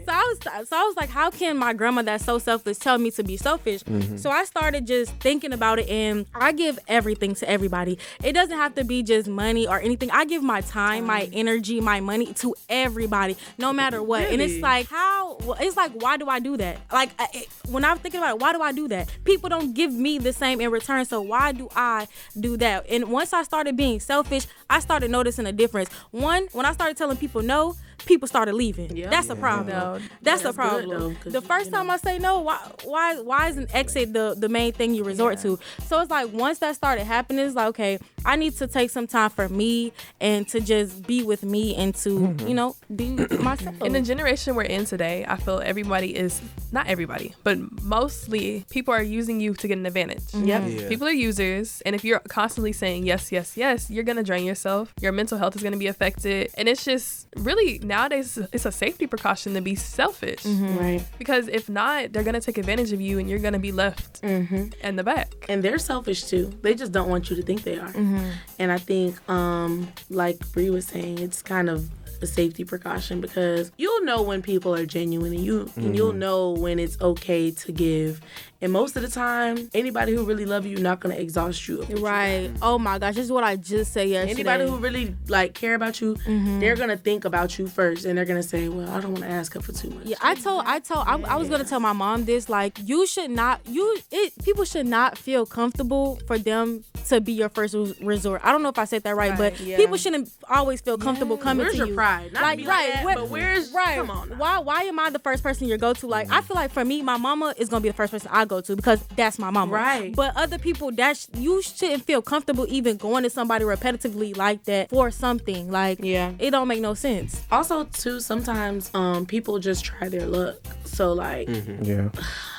I 0.08 0.36
was 0.52 0.68
so 0.70 0.78
I 0.78 0.84
was 0.84 0.96
like, 0.98 1.10
how 1.10 1.32
can 1.32 1.58
my 1.58 1.74
grandma 1.74 2.02
that's 2.02 2.26
so 2.26 2.38
selfless 2.38 2.78
tell 2.78 2.98
me 2.98 3.10
to 3.12 3.24
be 3.24 3.38
selfish? 3.38 3.84
Mm-hmm. 3.84 4.18
So 4.18 4.30
I 4.30 4.44
started 4.44 4.86
just 4.86 5.12
thinking 5.16 5.54
about 5.54 5.80
it 5.80 5.90
and 5.90 6.26
I 6.36 6.52
give 6.52 6.78
everything 6.88 7.34
to 7.36 7.50
everybody. 7.50 7.98
It 8.24 8.34
doesn't 8.34 8.56
have 8.56 8.76
to 8.76 8.84
be 8.84 9.04
just 9.04 9.28
money 9.28 9.68
or 9.68 9.80
anything. 9.80 10.12
I 10.12 10.26
give 10.26 10.44
my 10.44 10.62
time, 10.62 11.06
my 11.06 11.30
energy, 11.34 11.82
my 11.82 11.95
money 12.04 12.34
to 12.36 12.56
everybody, 12.70 13.38
no 13.58 13.72
matter 13.74 14.02
what. 14.02 14.24
And 14.30 14.42
it's 14.42 14.62
like 14.62 14.88
how 14.90 15.38
it's 15.60 15.76
like 15.78 15.92
why 16.02 16.18
do 16.18 16.28
I 16.28 16.40
do 16.40 16.58
that? 16.58 16.78
Like 16.92 17.12
I- 17.20 17.46
when 17.70 17.84
I'm 17.86 17.98
thinking 17.98 18.20
about 18.20 18.36
it, 18.36 18.42
why 18.42 18.54
do 18.54 18.62
I 18.62 18.72
do 18.72 18.88
that? 18.90 19.10
People 19.24 19.50
don't 19.50 19.74
give 19.74 19.92
me 19.94 20.18
the 20.18 20.34
same 20.34 20.62
in 20.62 20.72
return, 20.72 21.06
so 21.06 21.22
why 21.22 21.52
do 21.52 21.70
I 21.76 22.08
do 22.40 22.58
that? 22.58 22.86
And 22.90 23.10
once 23.10 23.34
I 23.34 23.44
started 23.44 23.76
being 23.78 24.00
selfish, 24.00 24.46
I 24.70 24.80
started 24.80 25.12
noticing 25.12 25.46
a 25.46 25.52
difference. 25.52 25.90
One, 26.12 26.48
when 26.54 26.66
I 26.66 26.74
started 26.74 26.98
telling 26.98 27.18
people 27.18 27.42
no, 27.42 27.76
people 28.06 28.28
started 28.28 28.54
leaving. 28.56 28.96
Yeah. 28.96 29.10
That's 29.10 29.30
a 29.30 29.36
problem. 29.36 29.68
No. 29.70 30.00
That's 30.22 30.42
the 30.42 30.52
That's 30.52 30.56
good, 30.56 30.56
problem. 30.56 30.90
though, 30.90 31.16
'cause 31.24 31.34
the 31.34 31.42
first 31.42 31.68
you 31.68 31.72
time 31.72 31.88
know. 31.88 31.94
I 31.94 31.98
say 31.98 32.20
no, 32.20 32.40
why 32.40 32.58
why 32.84 33.20
why 33.22 33.48
is 33.50 33.58
an 33.58 33.68
exit 33.74 34.14
the 34.14 34.36
the 34.38 34.50
main 34.50 34.74
thing 34.74 34.94
you 34.94 35.04
resort 35.04 35.40
to? 35.42 35.60
So 35.88 36.00
it's 36.02 36.12
like 36.12 36.32
once 36.34 36.60
that 36.60 36.76
started 36.76 37.06
happening, 37.06 37.46
it's 37.46 37.56
like 37.56 37.68
okay, 37.70 38.00
I 38.26 38.36
need 38.36 38.56
to 38.58 38.68
take 38.68 38.90
some 38.90 39.08
time 39.08 39.30
for 39.30 39.48
me 39.50 39.94
and 40.20 40.48
to 40.50 40.60
just 40.60 41.06
be 41.08 41.24
with 41.24 41.44
me 41.44 41.76
and 41.76 41.94
to 41.98 42.10
Mm-hmm. 42.16 42.48
you 42.48 42.54
know 42.54 42.76
be 42.96 43.10
myself. 43.40 43.76
In 43.82 43.94
the 43.94 44.02
generation 44.02 44.56
we're 44.56 44.64
in 44.64 44.86
today, 44.86 45.26
I 45.28 45.36
feel 45.38 45.60
everybody 45.64 46.16
is 46.16 46.42
not 46.72 46.88
everybody, 46.88 47.34
but 47.44 47.58
mostly 47.84 48.66
people 48.70 48.94
are 48.94 49.02
using 49.04 49.40
you 49.40 49.54
to 49.56 49.68
get 49.68 49.78
an 49.78 49.86
advantage. 49.86 50.24
Yep. 50.34 50.64
Yeah. 50.68 50.88
People 50.90 51.08
are 51.08 51.12
users, 51.12 51.82
and 51.86 51.96
if 51.96 52.04
you're 52.04 52.20
constantly 52.28 52.74
saying 52.74 53.06
yes, 53.06 53.32
yes, 53.32 53.56
yes, 53.58 53.90
you're 53.90 54.04
gonna 54.04 54.24
drain 54.24 54.46
yourself. 54.46 54.94
Your 55.02 55.12
mental 55.12 55.38
health 55.38 55.56
is 55.56 55.64
gonna 55.64 55.78
be 55.78 55.88
affected, 55.88 56.50
and 56.58 56.68
it's 56.68 56.84
just 56.84 57.28
really 57.38 57.80
nowadays 57.96 58.38
it's 58.52 58.66
a 58.66 58.72
safety 58.72 59.08
precaution 59.08 59.54
to 59.54 59.62
be 59.62 59.76
selfish 59.76 60.44
mm-hmm. 60.44 60.78
Right. 60.78 61.04
because 61.18 61.48
if 61.48 61.70
not, 61.70 62.12
they're 62.12 62.28
gonna 62.30 62.42
take 62.42 62.58
advantage 62.58 62.92
of 62.92 63.00
you, 63.00 63.20
and 63.20 63.30
you're 63.30 63.40
gonna 63.40 63.66
be 63.70 63.72
left 63.72 64.22
mm-hmm. 64.22 64.64
in 64.88 64.96
the 64.96 65.04
back. 65.04 65.30
and 65.48 65.64
they're 65.64 65.78
selfish 65.78 66.26
too. 66.26 66.46
They 66.62 66.74
just 66.76 66.92
don't 66.92 67.10
want 67.10 67.30
you 67.30 67.36
to 67.38 67.42
think 67.42 67.64
they 67.64 67.78
are. 67.80 67.94
Mm-hmm. 68.02 68.30
And 68.60 68.72
I 68.72 68.78
think, 68.78 69.12
um, 69.30 69.88
like 70.10 70.38
Bree 70.52 70.70
was 70.70 70.86
saying, 70.86 71.20
it's 71.20 71.42
kind 71.42 71.70
of 71.70 71.90
a 72.22 72.28
safety 72.28 72.64
precaution 72.64 73.22
because 73.22 73.72
you'll 73.78 74.04
know 74.04 74.22
when 74.22 74.42
people 74.42 74.74
are 74.76 74.86
genuine, 74.86 75.34
and 75.34 75.44
you 75.44 75.72
and 75.76 75.96
you'll 75.96 76.10
mm-hmm. 76.10 76.20
know 76.20 76.52
when 76.52 76.80
it's 76.80 77.00
okay 77.02 77.52
to 77.52 77.72
give. 77.72 78.22
And 78.62 78.72
most 78.72 78.96
of 78.96 79.02
the 79.02 79.10
time, 79.10 79.70
anybody 79.74 80.14
who 80.14 80.24
really 80.24 80.46
love 80.46 80.66
you 80.66 80.78
not 80.78 81.00
gonna 81.00 81.16
exhaust 81.16 81.68
you. 81.68 81.80
what 81.80 81.90
you 81.90 81.98
right. 81.98 82.50
Oh 82.62 82.80
my 82.80 82.98
gosh, 82.98 83.16
this 83.16 83.26
is 83.26 83.32
what 83.32 83.44
I 83.44 83.58
just 83.58 83.94
said 83.94 84.10
yesterday. 84.10 84.32
Anybody 84.32 84.66
who 84.66 84.78
really 84.78 85.16
like 85.28 85.54
care 85.54 85.76
about 85.76 86.02
you, 86.02 86.16
mm-hmm. 86.16 86.60
they're 86.60 86.76
gonna 86.76 86.98
think 86.98 87.26
about 87.26 87.60
you 87.60 87.68
first, 87.68 88.06
and 88.06 88.18
they're 88.18 88.26
gonna 88.26 88.42
say, 88.42 88.70
"Well, 88.70 88.90
I 88.90 89.02
don't 89.02 89.12
want 89.12 89.24
to 89.24 89.30
ask 89.30 89.54
her 89.54 89.62
for 89.62 89.72
too 89.72 89.90
much." 89.90 90.06
Yeah, 90.06 90.18
I 90.22 90.36
told, 90.36 90.64
I 90.66 90.80
told, 90.80 91.06
I, 91.08 91.20
I 91.22 91.36
was 91.36 91.50
gonna 91.50 91.66
tell 91.66 91.80
my 91.80 91.94
mom 91.94 92.26
this. 92.26 92.50
Like, 92.50 92.80
you 92.84 93.06
should 93.06 93.30
not, 93.30 93.62
you, 93.68 94.00
it, 94.12 94.34
people 94.44 94.64
should 94.64 94.88
not 94.88 95.18
feel 95.18 95.46
comfortable 95.46 96.20
for 96.26 96.40
them 96.40 96.84
to 97.10 97.22
be 97.22 97.34
your 97.34 97.50
first 97.50 97.76
resort. 98.02 98.42
I 98.44 98.52
don't 98.52 98.64
know 98.64 98.70
if 98.70 98.80
I 98.80 98.86
said 98.86 99.04
that 99.04 99.16
right, 99.16 99.38
but 99.38 99.60
yeah. 99.60 99.78
people 99.78 99.98
shouldn't 99.98 100.30
always 100.50 100.82
feel 100.82 100.98
comfortable 100.98 101.38
coming 101.38 101.66
Where's 101.66 101.74
to 101.74 101.80
your 101.80 101.88
you. 101.88 101.96
Pride? 102.06 102.34
Not 102.34 102.44
like, 102.44 102.58
be 102.58 102.66
right, 102.68 102.86
like 102.86 102.94
that, 102.94 103.04
what- 103.06 103.16
but 103.16 103.30
where's 103.30 103.72
right? 103.72 103.96
Come 103.98 104.10
on. 104.12 104.30
now. 104.30 104.36
Why, 104.36 104.60
why 104.60 104.84
am 104.84 105.00
I 105.00 105.10
the 105.10 105.20
first 105.20 105.44
person 105.44 105.68
you 105.68 105.78
go 105.78 105.94
to? 105.94 106.08
Like, 106.08 106.32
I 106.32 106.42
feel 106.42 106.56
like 106.56 106.72
for 106.72 106.86
me, 106.86 107.02
my 107.02 107.18
mama 107.18 107.54
is 107.58 107.70
gonna 107.70 107.82
be 107.82 107.90
the 107.90 107.94
first 107.96 108.12
person 108.12 108.30
I 108.32 108.46
go 108.46 108.62
to 108.62 108.76
because 108.76 109.02
that's 109.16 109.40
my 109.40 109.50
mama. 109.50 109.72
Right. 109.74 110.16
But 110.16 110.36
other 110.36 110.58
people, 110.58 110.92
that 110.94 111.18
sh- 111.18 111.28
you 111.38 111.62
shouldn't 111.62 112.04
feel 112.06 112.22
comfortable 112.22 112.66
even 112.70 112.98
going 112.98 113.24
to 113.24 113.30
somebody 113.30 113.66
repetitively 113.66 114.36
like 114.38 114.64
that 114.66 114.90
for 114.90 115.12
something. 115.12 115.72
Like, 115.72 116.00
Yeah. 116.02 116.34
it 116.40 116.52
don't 116.52 116.68
make 116.68 116.82
no 116.82 116.94
sense. 116.94 117.42
Also, 117.52 117.86
too, 117.86 118.20
sometimes 118.20 118.90
um 118.94 119.26
people 119.26 119.60
just 119.60 119.84
try 119.86 120.10
their 120.10 120.26
luck. 120.28 120.56
So 120.86 121.14
like, 121.14 121.50
Yeah. 121.82 122.10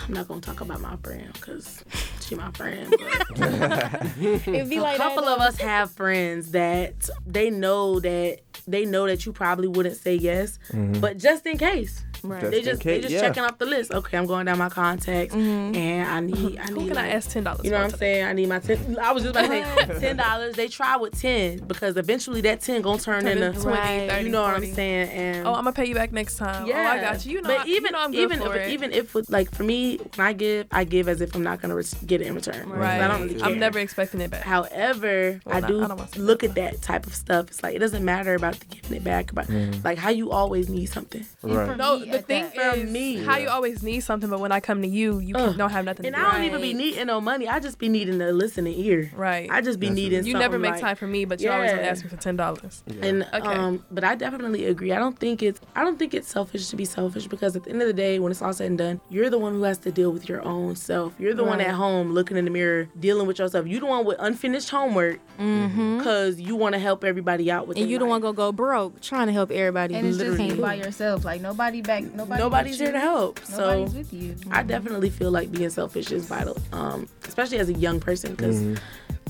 I'm 0.07 0.15
not 0.15 0.29
gonna 0.29 0.41
talk 0.41 0.61
about 0.61 0.81
my 0.81 0.97
friend 0.97 1.33
because 1.33 1.85
she 2.21 2.35
my 2.37 2.51
friend. 2.53 2.89
But 2.91 4.03
It 4.21 4.69
be 4.69 4.77
a 4.77 4.83
like 4.83 4.99
that, 4.99 5.15
couple 5.15 5.25
of 5.25 5.41
us 5.41 5.59
have 5.59 5.91
friends 5.91 6.53
that 6.53 7.09
they 7.27 7.51
know 7.51 7.99
that 8.01 8.41
they 8.69 8.85
know 8.85 9.07
that 9.07 9.27
you 9.27 9.33
probably 9.33 9.69
wouldn't 9.69 9.97
say 9.97 10.15
yes, 10.15 10.59
mm-hmm. 10.69 11.01
but 11.01 11.19
just 11.19 11.47
in 11.47 11.59
case. 11.59 12.05
Right. 12.29 12.41
Just 12.41 12.51
They 12.53 12.59
in 12.59 12.65
just 12.65 12.83
they 12.83 13.01
just 13.01 13.13
yeah. 13.15 13.21
checking 13.21 13.43
off 13.45 13.59
the 13.59 13.67
list. 13.67 13.93
Okay, 13.93 14.17
I'm 14.19 14.27
going 14.27 14.47
down 14.47 14.59
my 14.59 14.69
contacts, 14.69 15.35
mm-hmm. 15.35 15.75
and 15.75 16.09
I 16.09 16.21
need 16.21 16.59
I 16.59 16.65
Who 16.67 16.77
need. 16.77 16.89
can 16.89 16.99
I 16.99 17.09
ask 17.11 17.31
ten 17.31 17.45
dollars? 17.45 17.65
You 17.65 17.71
know 17.71 17.83
what 17.83 17.93
I'm 17.93 17.99
saying? 17.99 18.25
I 18.25 18.33
need 18.33 18.49
my 18.49 18.59
ten. 18.59 18.99
I 19.01 19.13
was 19.13 19.23
just 19.23 19.37
about 19.37 19.49
to 19.51 19.89
say 19.95 20.01
ten 20.01 20.17
dollars. 20.17 20.55
They 20.57 20.69
try 20.69 20.97
with 20.97 21.21
ten 21.21 21.59
because 21.67 21.97
eventually 21.97 22.41
that 22.43 22.61
ten 22.61 22.83
gonna 22.83 22.99
turn, 23.01 23.23
Turn 23.23 23.33
into 23.33 23.47
into 23.47 23.61
20, 23.61 23.79
Right. 23.79 24.11
30, 24.11 24.25
You 24.25 24.31
know 24.31 24.43
what 24.43 24.55
I'm 24.55 24.75
saying? 24.75 25.09
And 25.11 25.47
Oh, 25.47 25.51
I'm 25.55 25.65
gonna 25.65 25.73
pay 25.73 25.87
you 25.87 25.95
back 25.95 26.13
next 26.13 26.37
time. 26.37 26.67
yeah, 26.67 26.91
Oh, 26.93 26.97
I 26.97 27.01
got 27.01 27.25
you. 27.27 27.33
You 27.33 27.43
know, 27.43 27.49
but 27.49 27.61
I- 27.61 27.69
even 27.69 27.85
you 27.87 27.91
know 27.93 27.99
I'm 28.01 28.13
good 28.13 28.21
even 28.21 28.39
for 28.41 28.57
if, 28.57 28.67
it. 28.69 28.73
even 28.73 28.93
if 28.93 29.15
with- 29.15 29.31
like 29.31 29.51
for 29.55 29.63
me, 29.65 29.97
when 30.17 30.27
I 30.27 30.33
give, 30.33 30.67
I 30.71 30.85
give 30.85 31.09
as 31.09 31.21
if 31.21 31.35
I'm 31.35 31.43
not 31.43 31.61
gonna 31.61 31.75
re- 31.77 31.85
get 32.07 32.21
it 32.21 32.27
in 32.27 32.35
return. 32.35 32.69
right. 32.69 33.01
I 33.01 33.09
don't 33.09 33.23
really 33.23 33.35
care. 33.35 33.47
I'm 33.49 33.59
never 33.59 33.79
expecting 33.79 34.21
it 34.21 34.31
back. 34.31 34.43
However, 34.43 35.41
Well, 35.45 35.57
I 35.57 35.61
do 35.67 35.83
I 35.83 35.89
don't 35.89 36.17
look 36.19 36.45
at 36.45 36.55
that 36.55 36.83
type 36.83 37.07
of 37.07 37.15
stuff. 37.15 37.49
It's 37.49 37.63
like 37.63 37.75
it 37.75 37.79
doesn't 37.79 38.05
matter 38.05 38.35
about 38.35 38.59
the 38.61 38.67
giving 38.67 38.97
it 38.97 39.05
back, 39.05 39.35
but 39.35 39.47
mm-hmm. 39.47 39.81
like 39.85 39.99
how 39.99 40.11
you 40.11 40.31
always 40.31 40.69
need 40.69 40.87
something. 40.87 41.25
Right. 41.43 41.77
No, 41.77 41.99
me 41.99 42.16
the 42.17 42.19
at 42.21 42.27
thing 42.27 42.43
that. 42.57 42.75
For 42.75 42.81
is 42.81 42.91
me. 42.91 43.17
how 43.17 43.37
you 43.39 43.49
always 43.49 43.83
need 43.83 44.01
something, 44.01 44.29
but 44.31 44.41
when 44.41 44.53
I 44.53 44.61
come 44.61 44.83
to 44.83 44.89
you, 44.89 45.19
you 45.21 45.35
Ugh. 45.37 45.57
don't 45.57 45.71
have 45.71 45.85
nothing. 45.85 46.07
And 46.07 46.15
to 46.15 46.21
I 46.21 46.25
do. 46.25 46.37
don't 46.37 46.45
even 46.47 46.61
be 46.61 46.75
needing 46.75 47.07
no 47.07 47.21
money. 47.21 47.49
I 47.49 47.59
just 47.61 47.79
be 47.79 47.89
needing 47.89 48.21
a 48.21 48.33
listening 48.33 48.75
ear. 48.79 49.11
Right. 49.15 49.49
I 49.51 49.61
just 49.61 49.79
be 49.81 49.87
That's 49.89 49.97
needing. 49.97 50.27
You 50.27 50.35
never 50.35 50.59
make 50.59 50.73
like- 50.73 50.81
time 50.81 50.97
for 50.97 51.07
me, 51.07 51.25
but 51.25 51.41
you 51.41 51.51
always 51.51 51.71
gonna 51.71 51.83
ask 51.83 52.05
me 52.05 52.11
for 52.11 52.17
ten 52.17 52.37
dollars. 52.37 52.83
And 53.01 53.23
Okay. 53.35 53.39
um, 53.47 53.85
but 53.91 54.05
I 54.05 54.15
definitely 54.15 54.67
agree. 54.67 54.93
I 54.93 54.99
don't 54.99 55.19
think 55.19 55.43
it's 55.43 55.61
I 55.75 55.83
don't 55.85 55.99
think 55.99 56.15
it's 56.15 56.29
selfish 56.29 56.69
to 56.69 56.77
be 56.77 56.85
selfish 56.85 57.27
because 57.27 57.57
at 57.57 57.65
the 57.65 57.71
end 57.71 57.81
of 57.83 57.87
the 57.89 57.93
day, 57.95 58.19
when 58.19 58.31
it's 58.33 58.43
all 58.43 58.53
said 58.53 58.67
and 58.69 58.79
done, 58.79 59.01
you're 59.11 59.31
the 59.31 59.39
one 59.39 59.53
who 59.55 59.63
has 59.65 59.79
to 59.79 59.93
deal 59.93 60.11
with 60.13 60.29
your 60.29 60.43
own 60.43 60.77
self. 60.77 61.13
You're 61.19 61.35
the 61.35 61.45
one 61.45 61.61
at 61.61 61.75
home 61.75 62.13
looking 62.13 62.37
in 62.37 62.45
the 62.45 62.51
mirror, 62.51 62.89
dealing 62.99 63.27
with 63.27 63.39
yourself. 63.39 63.67
You 63.67 63.81
the 63.81 63.87
one 63.87 64.05
with 64.05 64.17
unfinished 64.21 64.71
homework 64.71 65.21
because 65.37 66.41
you 66.41 66.57
want 66.57 66.75
to 66.75 66.79
help 66.79 67.05
everybody 67.05 67.51
out 67.51 67.67
with. 67.69 67.77
And 67.77 67.89
you 67.89 67.99
don't 67.99 68.09
want 68.09 68.25
to 68.25 68.33
go 68.33 68.53
broke 68.53 69.01
trying 69.01 69.27
to 69.27 69.33
help 69.33 69.51
everybody. 69.51 69.95
And 69.95 70.07
it's 70.07 70.19
just 70.19 70.31
Literally. 70.31 70.55
you 70.57 70.61
by 70.63 70.75
yourself. 70.75 71.25
Like 71.25 71.41
nobody 71.41 71.83
back. 71.83 72.05
Nobody. 72.15 72.43
Nobody's 72.43 72.79
here 72.79 72.89
you. 72.89 72.93
to 72.93 73.01
help. 73.01 73.41
Nobody's 73.51 73.93
so 73.93 73.99
with 73.99 74.13
you. 74.13 74.35
I 74.51 74.63
definitely 74.63 75.11
feel 75.11 75.31
like 75.31 75.51
being 75.51 75.71
selfish 75.71 76.11
is 76.13 76.27
vital, 76.27 76.57
um, 76.73 77.09
especially 77.25 77.59
as 77.59 77.69
a 77.69 77.75
young 77.75 78.01
person, 78.01 78.35
because 78.35 78.79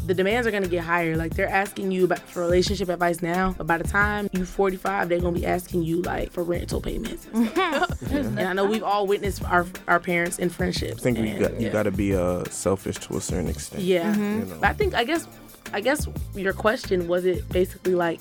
the 0.07 0.15
demands 0.15 0.47
are 0.47 0.51
gonna 0.53 0.69
get 0.69 0.85
higher. 0.85 1.17
Like 1.17 1.35
they're 1.35 1.49
asking 1.49 1.91
you 1.91 2.05
about 2.05 2.21
for 2.21 2.41
relationship 2.41 2.89
advice 2.89 3.23
now, 3.23 3.55
but 3.59 3.67
by 3.67 3.79
the 3.79 3.85
time 3.89 4.29
you're 4.33 4.47
45, 4.47 5.09
they're 5.09 5.19
gonna 5.21 5.33
be 5.33 5.47
asking 5.47 5.83
you 5.83 6.03
like 6.03 6.31
for 6.31 6.43
rental 6.45 6.81
payments. 6.81 7.27
And, 7.33 7.49
stuff. 7.51 8.03
and 8.13 8.41
I 8.41 8.53
know 8.53 8.65
we've 8.67 8.85
all 8.85 9.07
witnessed 9.07 9.45
our 9.45 9.67
our 9.89 9.99
parents 9.99 10.39
in 10.39 10.49
friendships. 10.49 11.01
I 11.01 11.03
think 11.03 11.19
we 11.19 11.31
and- 11.31 11.41
got 11.41 11.61
you 11.61 11.67
yeah. 11.67 11.73
got 11.73 11.83
to 11.85 11.91
be 11.91 12.15
uh 12.15 12.45
selfish 12.51 12.97
to 12.99 13.17
a 13.17 13.21
certain 13.21 13.49
extent. 13.49 13.83
Yeah, 13.83 14.15
You 14.17 14.23
know. 14.45 14.57
but 14.61 14.71
I 14.71 14.73
think 14.75 14.95
I 14.95 15.03
guess 15.05 15.27
I 15.73 15.81
guess 15.81 16.07
your 16.35 16.53
question 16.53 17.09
was 17.09 17.25
it 17.25 17.49
basically 17.49 17.95
like. 17.95 18.21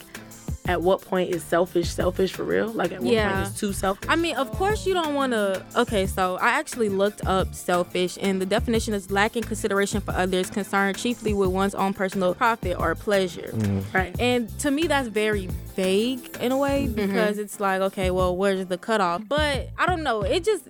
At 0.68 0.82
what 0.82 1.02
point 1.02 1.30
is 1.30 1.44
selfish 1.44 1.90
selfish 1.90 2.34
for 2.34 2.44
real? 2.44 2.68
Like 2.68 2.92
at 2.92 3.02
what 3.02 3.14
Yeah. 3.14 3.34
point 3.34 3.48
is 3.48 3.60
too 3.60 3.74
selfish? 3.74 4.10
I 4.10 4.16
mean, 4.16 4.36
of 4.36 4.52
course, 4.52 4.86
you 4.86 4.94
don't 4.94 5.14
want 5.14 5.34
to. 5.34 5.64
Okay, 5.76 6.08
so 6.08 6.38
I 6.38 6.50
actually 6.50 6.90
looked 6.90 7.26
up 7.26 7.54
selfish, 7.54 8.18
and 8.22 8.42
the 8.42 8.46
definition 8.46 8.94
is 8.94 9.12
lacking 9.12 9.44
consideration 9.44 10.02
for 10.02 10.14
others, 10.14 10.50
concerned 10.50 10.98
chiefly 10.98 11.34
with 11.34 11.50
one's 11.50 11.76
own 11.76 11.94
personal 11.94 12.34
profit 12.34 12.80
or 12.80 12.96
pleasure. 12.96 13.52
Mm-hmm. 13.54 13.98
right. 13.98 14.16
And 14.20 14.50
to 14.60 14.72
me, 14.72 14.88
that's 14.88 15.08
very 15.08 15.48
vague 15.76 16.38
in 16.40 16.52
a 16.52 16.58
way 16.58 16.86
mm-hmm. 16.88 16.96
because 16.96 17.38
it's 17.38 17.60
like, 17.60 17.82
okay, 17.82 18.10
well, 18.10 18.36
where's 18.36 18.66
the 18.66 18.78
cutoff? 18.78 19.22
But 19.28 19.70
I 19.78 19.86
don't 19.86 20.04
know. 20.04 20.22
It 20.22 20.44
just, 20.44 20.64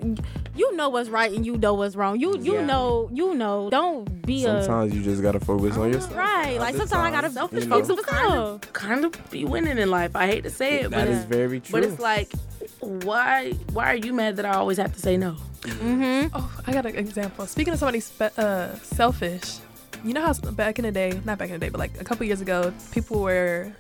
you 0.55 0.75
know 0.75 0.89
what's 0.89 1.09
right 1.09 1.31
and 1.31 1.45
you 1.45 1.57
know 1.57 1.73
what's 1.73 1.95
wrong. 1.95 2.19
You 2.19 2.37
you 2.39 2.55
Yeah. 2.55 2.65
know, 2.65 3.09
you 3.13 3.35
know. 3.35 3.69
Don't 3.69 4.25
be 4.25 4.45
a. 4.45 4.63
Sometimes 4.63 4.95
you 4.95 5.03
just 5.03 5.21
gotta 5.21 5.39
focus 5.39 5.75
on 5.77 5.83
oh, 5.83 5.87
yourself. 5.87 6.15
Right, 6.15 6.57
like 6.59 6.75
Other 6.75 6.87
sometimes 6.87 7.05
I 7.07 7.11
gotta 7.11 7.29
selfish 7.31 7.63
you 7.63 7.69
know, 7.69 7.83
focus 7.83 8.05
on 8.07 8.15
myself. 8.15 8.73
kind 8.73 9.05
of 9.05 9.29
be 9.29 9.45
winning 9.45 9.77
in 9.86 9.91
life. 9.91 10.15
I 10.15 10.27
hate 10.27 10.43
to 10.43 10.49
say 10.49 10.81
it, 10.81 10.91
That 10.91 11.05
but 11.05 11.07
is 11.07 11.23
very 11.23 11.59
true. 11.61 11.71
But 11.71 11.83
it's 11.88 11.99
like, 11.99 12.31
why 12.79 13.53
why 13.71 13.86
are 13.93 13.95
you 13.95 14.13
mad 14.13 14.36
that 14.38 14.45
I 14.45 14.53
always 14.55 14.77
have 14.77 14.93
to 14.93 14.99
say 14.99 15.15
no? 15.15 15.38
Oh, 16.33 16.51
I 16.67 16.73
got 16.73 16.86
an 16.86 16.95
example. 16.95 17.45
Speaking 17.47 17.73
of 17.73 17.79
somebody 17.79 17.99
spe- 18.01 18.38
uh, 18.38 18.75
selfish, 18.79 19.57
you 20.03 20.13
know 20.13 20.21
how 20.21 20.33
back 20.51 20.77
in 20.79 20.83
the 20.86 20.91
day, 20.91 21.19
not 21.23 21.38
back 21.38 21.49
in 21.49 21.53
the 21.59 21.65
day, 21.65 21.69
but 21.69 21.79
like 21.79 21.99
a 21.99 22.03
couple 22.03 22.25
years 22.25 22.41
ago, 22.41 22.73
people 22.91 23.21
were 23.21 23.71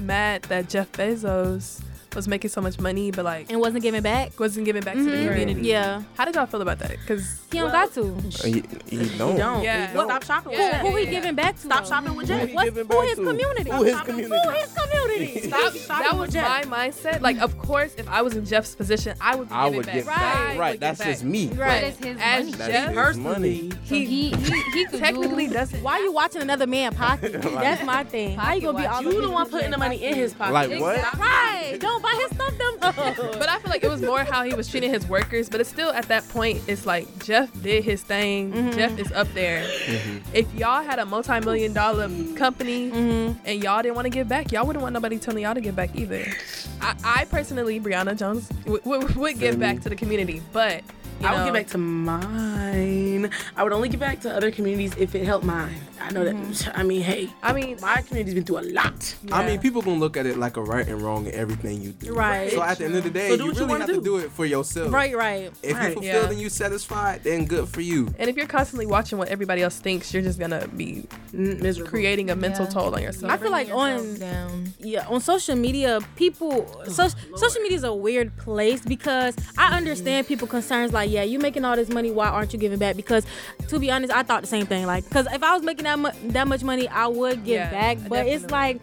mad 0.00 0.42
that 0.44 0.68
Jeff 0.68 0.92
Bezos 0.92 1.80
was 2.16 2.26
making 2.26 2.50
so 2.50 2.60
much 2.60 2.80
money, 2.80 3.10
but 3.10 3.24
like 3.24 3.50
And 3.50 3.60
wasn't 3.60 3.82
giving 3.82 4.02
back. 4.02 4.38
wasn't 4.40 4.64
giving 4.66 4.82
back 4.82 4.94
to 4.94 5.04
the 5.04 5.10
Mhm. 5.10 5.28
community. 5.28 5.60
Yeah, 5.68 6.02
How 6.16 6.24
did 6.24 6.34
y'all 6.34 6.46
feel 6.46 6.62
about 6.62 6.78
that? 6.80 6.92
Because 6.98 7.38
he 7.52 7.58
don't 7.58 7.70
Well, 7.70 7.86
got 7.86 7.94
to. 7.94 8.00
Uh, 8.02 8.46
you, 8.46 8.54
you 8.90 9.04
don't. 9.18 9.32
You 9.32 9.38
don't. 9.38 9.62
Yeah. 9.62 9.92
You 9.92 10.04
Stop 10.04 10.24
shopping 10.24 10.52
Yeah. 10.52 10.70
Jeff. 10.72 10.80
Who 10.80 10.96
he 10.96 11.04
yeah. 11.04 11.10
giving 11.10 11.34
back 11.34 11.54
to? 11.56 11.60
Stop 11.62 11.84
though? 11.84 11.88
shopping 11.90 12.14
with 12.16 12.28
Who 12.28 12.34
Jeff. 12.38 12.48
he 12.48 12.54
What's, 12.54 12.76
who 12.76 12.84
back 12.84 13.02
his 13.08 13.18
to? 13.18 13.24
community? 13.24 13.70
Who 13.70 13.82
his 13.84 14.00
community? 14.00 14.34
Who 14.44 14.50
his 14.50 14.72
community? 14.72 15.48
Stop 15.50 15.98
that 16.02 16.12
was 16.12 16.20
with 16.22 16.32
Jeff. 16.32 16.66
my 16.68 16.88
mindset. 16.88 17.20
Like, 17.20 17.38
of 17.40 17.56
course, 17.58 17.94
if 17.96 18.08
I 18.08 18.22
was 18.22 18.34
in 18.34 18.44
Jeff's 18.46 18.74
position, 18.74 19.14
I 19.20 19.36
would. 19.36 19.48
Be 19.48 19.54
I 19.54 19.68
would 19.68 19.86
back. 19.86 19.94
get 19.94 20.06
Right. 20.06 20.16
back. 20.16 20.58
Right. 20.58 20.80
That's 20.80 21.04
just 21.04 21.22
me. 21.24 21.48
Right. 21.48 21.94
His 21.94 22.16
As 22.20 22.44
money. 22.46 22.52
That's 22.56 22.72
Jeff 22.72 22.94
Personally, 22.94 23.32
money. 23.32 23.72
He, 23.84 24.04
he 24.04 24.30
he 24.30 24.62
he 24.72 24.86
technically 24.98 25.46
doesn't. 25.48 25.82
Why 25.82 25.98
you 25.98 26.12
watching 26.12 26.42
another 26.42 26.66
man 26.66 26.94
pocket? 26.94 27.32
That's 27.42 27.84
my 27.84 28.04
thing. 28.04 28.36
How 28.36 28.54
you 28.54 28.62
gonna 28.62 28.78
be 28.78 28.86
all 28.86 29.02
you 29.02 29.20
the 29.22 29.30
one 29.30 29.48
putting 29.50 29.70
the 29.70 29.78
money 29.78 30.02
in 30.04 30.14
his 30.14 30.32
pocket. 30.34 30.52
Like 30.52 30.80
what? 30.80 31.02
Right. 31.18 31.76
Don't 31.80 32.02
buy 32.06 32.20
his 32.22 32.30
stuff 32.36 32.56
them. 32.58 32.76
But 33.38 33.48
I 33.48 33.58
feel 33.58 33.70
like 33.70 33.84
it 33.84 33.90
was 33.90 34.02
more 34.02 34.20
how 34.24 34.42
he 34.42 34.54
was 34.54 34.68
treating 34.68 34.92
his 34.92 35.06
workers. 35.06 35.48
But 35.48 35.60
it's 35.60 35.70
still 35.70 35.90
at 35.90 36.06
that 36.08 36.28
point, 36.28 36.62
it's 36.66 36.86
like 36.86 37.06
Jeff 37.24 37.50
did 37.62 37.84
his 37.84 38.02
thing. 38.02 38.52
Mm-hmm. 38.52 38.70
Jeff 38.72 38.98
is 38.98 39.12
up 39.12 39.32
there. 39.34 39.62
Mm-hmm. 39.62 40.18
If 40.32 40.52
y'all 40.54 40.82
had 40.82 40.98
a 40.98 41.06
multi-million 41.06 41.72
dollar 41.72 42.08
company 42.34 42.90
mm-hmm. 42.90 43.38
and 43.44 43.62
y'all 43.62 43.82
didn't 43.82 43.96
want 43.96 44.06
to 44.06 44.10
give 44.10 44.28
back, 44.28 44.52
y'all 44.52 44.66
wouldn't 44.66 44.82
want 44.82 44.92
nobody 44.92 45.18
telling 45.18 45.42
y'all 45.42 45.54
to 45.54 45.60
give 45.60 45.76
back 45.76 45.94
either. 45.96 46.24
I, 46.80 46.94
I 47.04 47.24
personally, 47.26 47.80
Brianna 47.80 48.16
Jones, 48.16 48.48
w- 48.64 48.80
w- 48.80 49.20
would 49.20 49.38
give 49.38 49.58
back 49.58 49.80
to 49.82 49.88
the 49.88 49.96
community, 49.96 50.42
but 50.52 50.82
You 51.20 51.26
I 51.26 51.32
would 51.32 51.38
know? 51.38 51.44
give 51.46 51.54
back 51.54 51.66
to 51.68 51.78
mine. 51.78 53.30
I 53.56 53.62
would 53.64 53.72
only 53.72 53.88
give 53.88 54.00
back 54.00 54.20
to 54.20 54.34
other 54.34 54.50
communities 54.50 54.94
if 54.98 55.14
it 55.14 55.24
helped 55.24 55.44
mine. 55.46 55.74
I 56.00 56.10
know 56.12 56.24
that. 56.24 56.34
Mm-hmm. 56.36 56.78
I 56.78 56.82
mean, 56.82 57.00
hey, 57.02 57.30
I 57.42 57.52
mean, 57.52 57.78
my 57.80 58.02
community's 58.02 58.34
been 58.34 58.44
through 58.44 58.58
a 58.60 58.68
lot. 58.72 59.14
I 59.32 59.44
mean, 59.46 59.58
people 59.58 59.80
gonna 59.82 59.98
look 59.98 60.16
at 60.16 60.26
it 60.26 60.36
like 60.36 60.56
a 60.56 60.62
right 60.62 60.86
and 60.86 61.00
wrong 61.02 61.26
in 61.26 61.34
everything 61.34 61.80
you 61.80 61.90
do. 61.92 62.14
Right. 62.14 62.52
So 62.52 62.62
at 62.62 62.78
the 62.78 62.84
end 62.84 62.96
of 62.96 63.02
the 63.04 63.10
day, 63.10 63.30
So 63.30 63.34
you 63.36 63.46
what 63.46 63.54
you 63.54 63.60
really 63.60 63.66
wanna 63.70 63.86
have 63.86 63.94
to 63.94 63.94
do. 63.96 64.02
do 64.02 64.16
it 64.18 64.30
for 64.30 64.44
yourself. 64.44 64.92
Right, 64.92 65.16
right. 65.16 65.50
If 65.62 65.74
Right. 65.74 65.88
you 65.88 65.94
fulfilled 65.94 66.24
Yeah. 66.26 66.30
and 66.30 66.40
you 66.40 66.48
satisfied, 66.50 67.24
then 67.24 67.46
good 67.46 67.68
for 67.68 67.80
you. 67.80 68.14
And 68.18 68.28
if 68.30 68.36
you're 68.36 68.46
constantly 68.46 68.86
watching 68.86 69.18
what 69.18 69.28
everybody 69.28 69.62
else 69.62 69.78
thinks, 69.80 70.12
you're 70.12 70.22
just 70.22 70.38
gonna 70.38 70.68
be 70.68 71.06
Miserable. 71.32 71.90
creating 71.90 72.30
a 72.30 72.36
mental 72.36 72.66
Yeah. 72.66 72.70
toll 72.70 72.94
on 72.94 73.02
yourself. 73.02 73.32
I 73.32 73.36
feel 73.38 73.50
like 73.50 73.70
on 73.72 74.18
down. 74.18 74.74
yeah 74.78 75.06
on 75.08 75.20
social 75.20 75.56
media 75.56 75.98
people 76.16 76.66
so, 76.88 77.08
social 77.36 77.62
media 77.62 77.76
is 77.78 77.84
a 77.84 77.92
weird 77.94 78.36
place 78.36 78.80
because 78.82 79.34
i 79.58 79.76
understand 79.76 80.26
people 80.26 80.46
concerns 80.46 80.92
like 80.92 81.05
yeah 81.08 81.22
you 81.22 81.38
making 81.38 81.64
all 81.64 81.76
this 81.76 81.88
money 81.88 82.10
why 82.10 82.28
aren't 82.28 82.52
you 82.52 82.58
giving 82.58 82.78
back? 82.78 82.96
Because 82.96 83.24
to 83.68 83.78
be 83.78 83.90
honest 83.90 84.12
i 84.12 84.22
thought 84.22 84.42
the 84.42 84.46
same 84.46 84.66
thing 84.66 84.86
like 84.86 85.04
because 85.04 85.26
if 85.32 85.42
i 85.42 85.52
was 85.54 85.62
making 85.62 85.84
that, 85.84 85.98
mu- 85.98 86.10
that 86.30 86.46
much 86.46 86.62
money 86.62 86.88
i 86.88 87.06
would 87.06 87.44
give 87.44 87.54
Yeah, 87.54 87.70
back 87.70 87.98
but 88.08 88.26
it's 88.26 88.50
like 88.50 88.80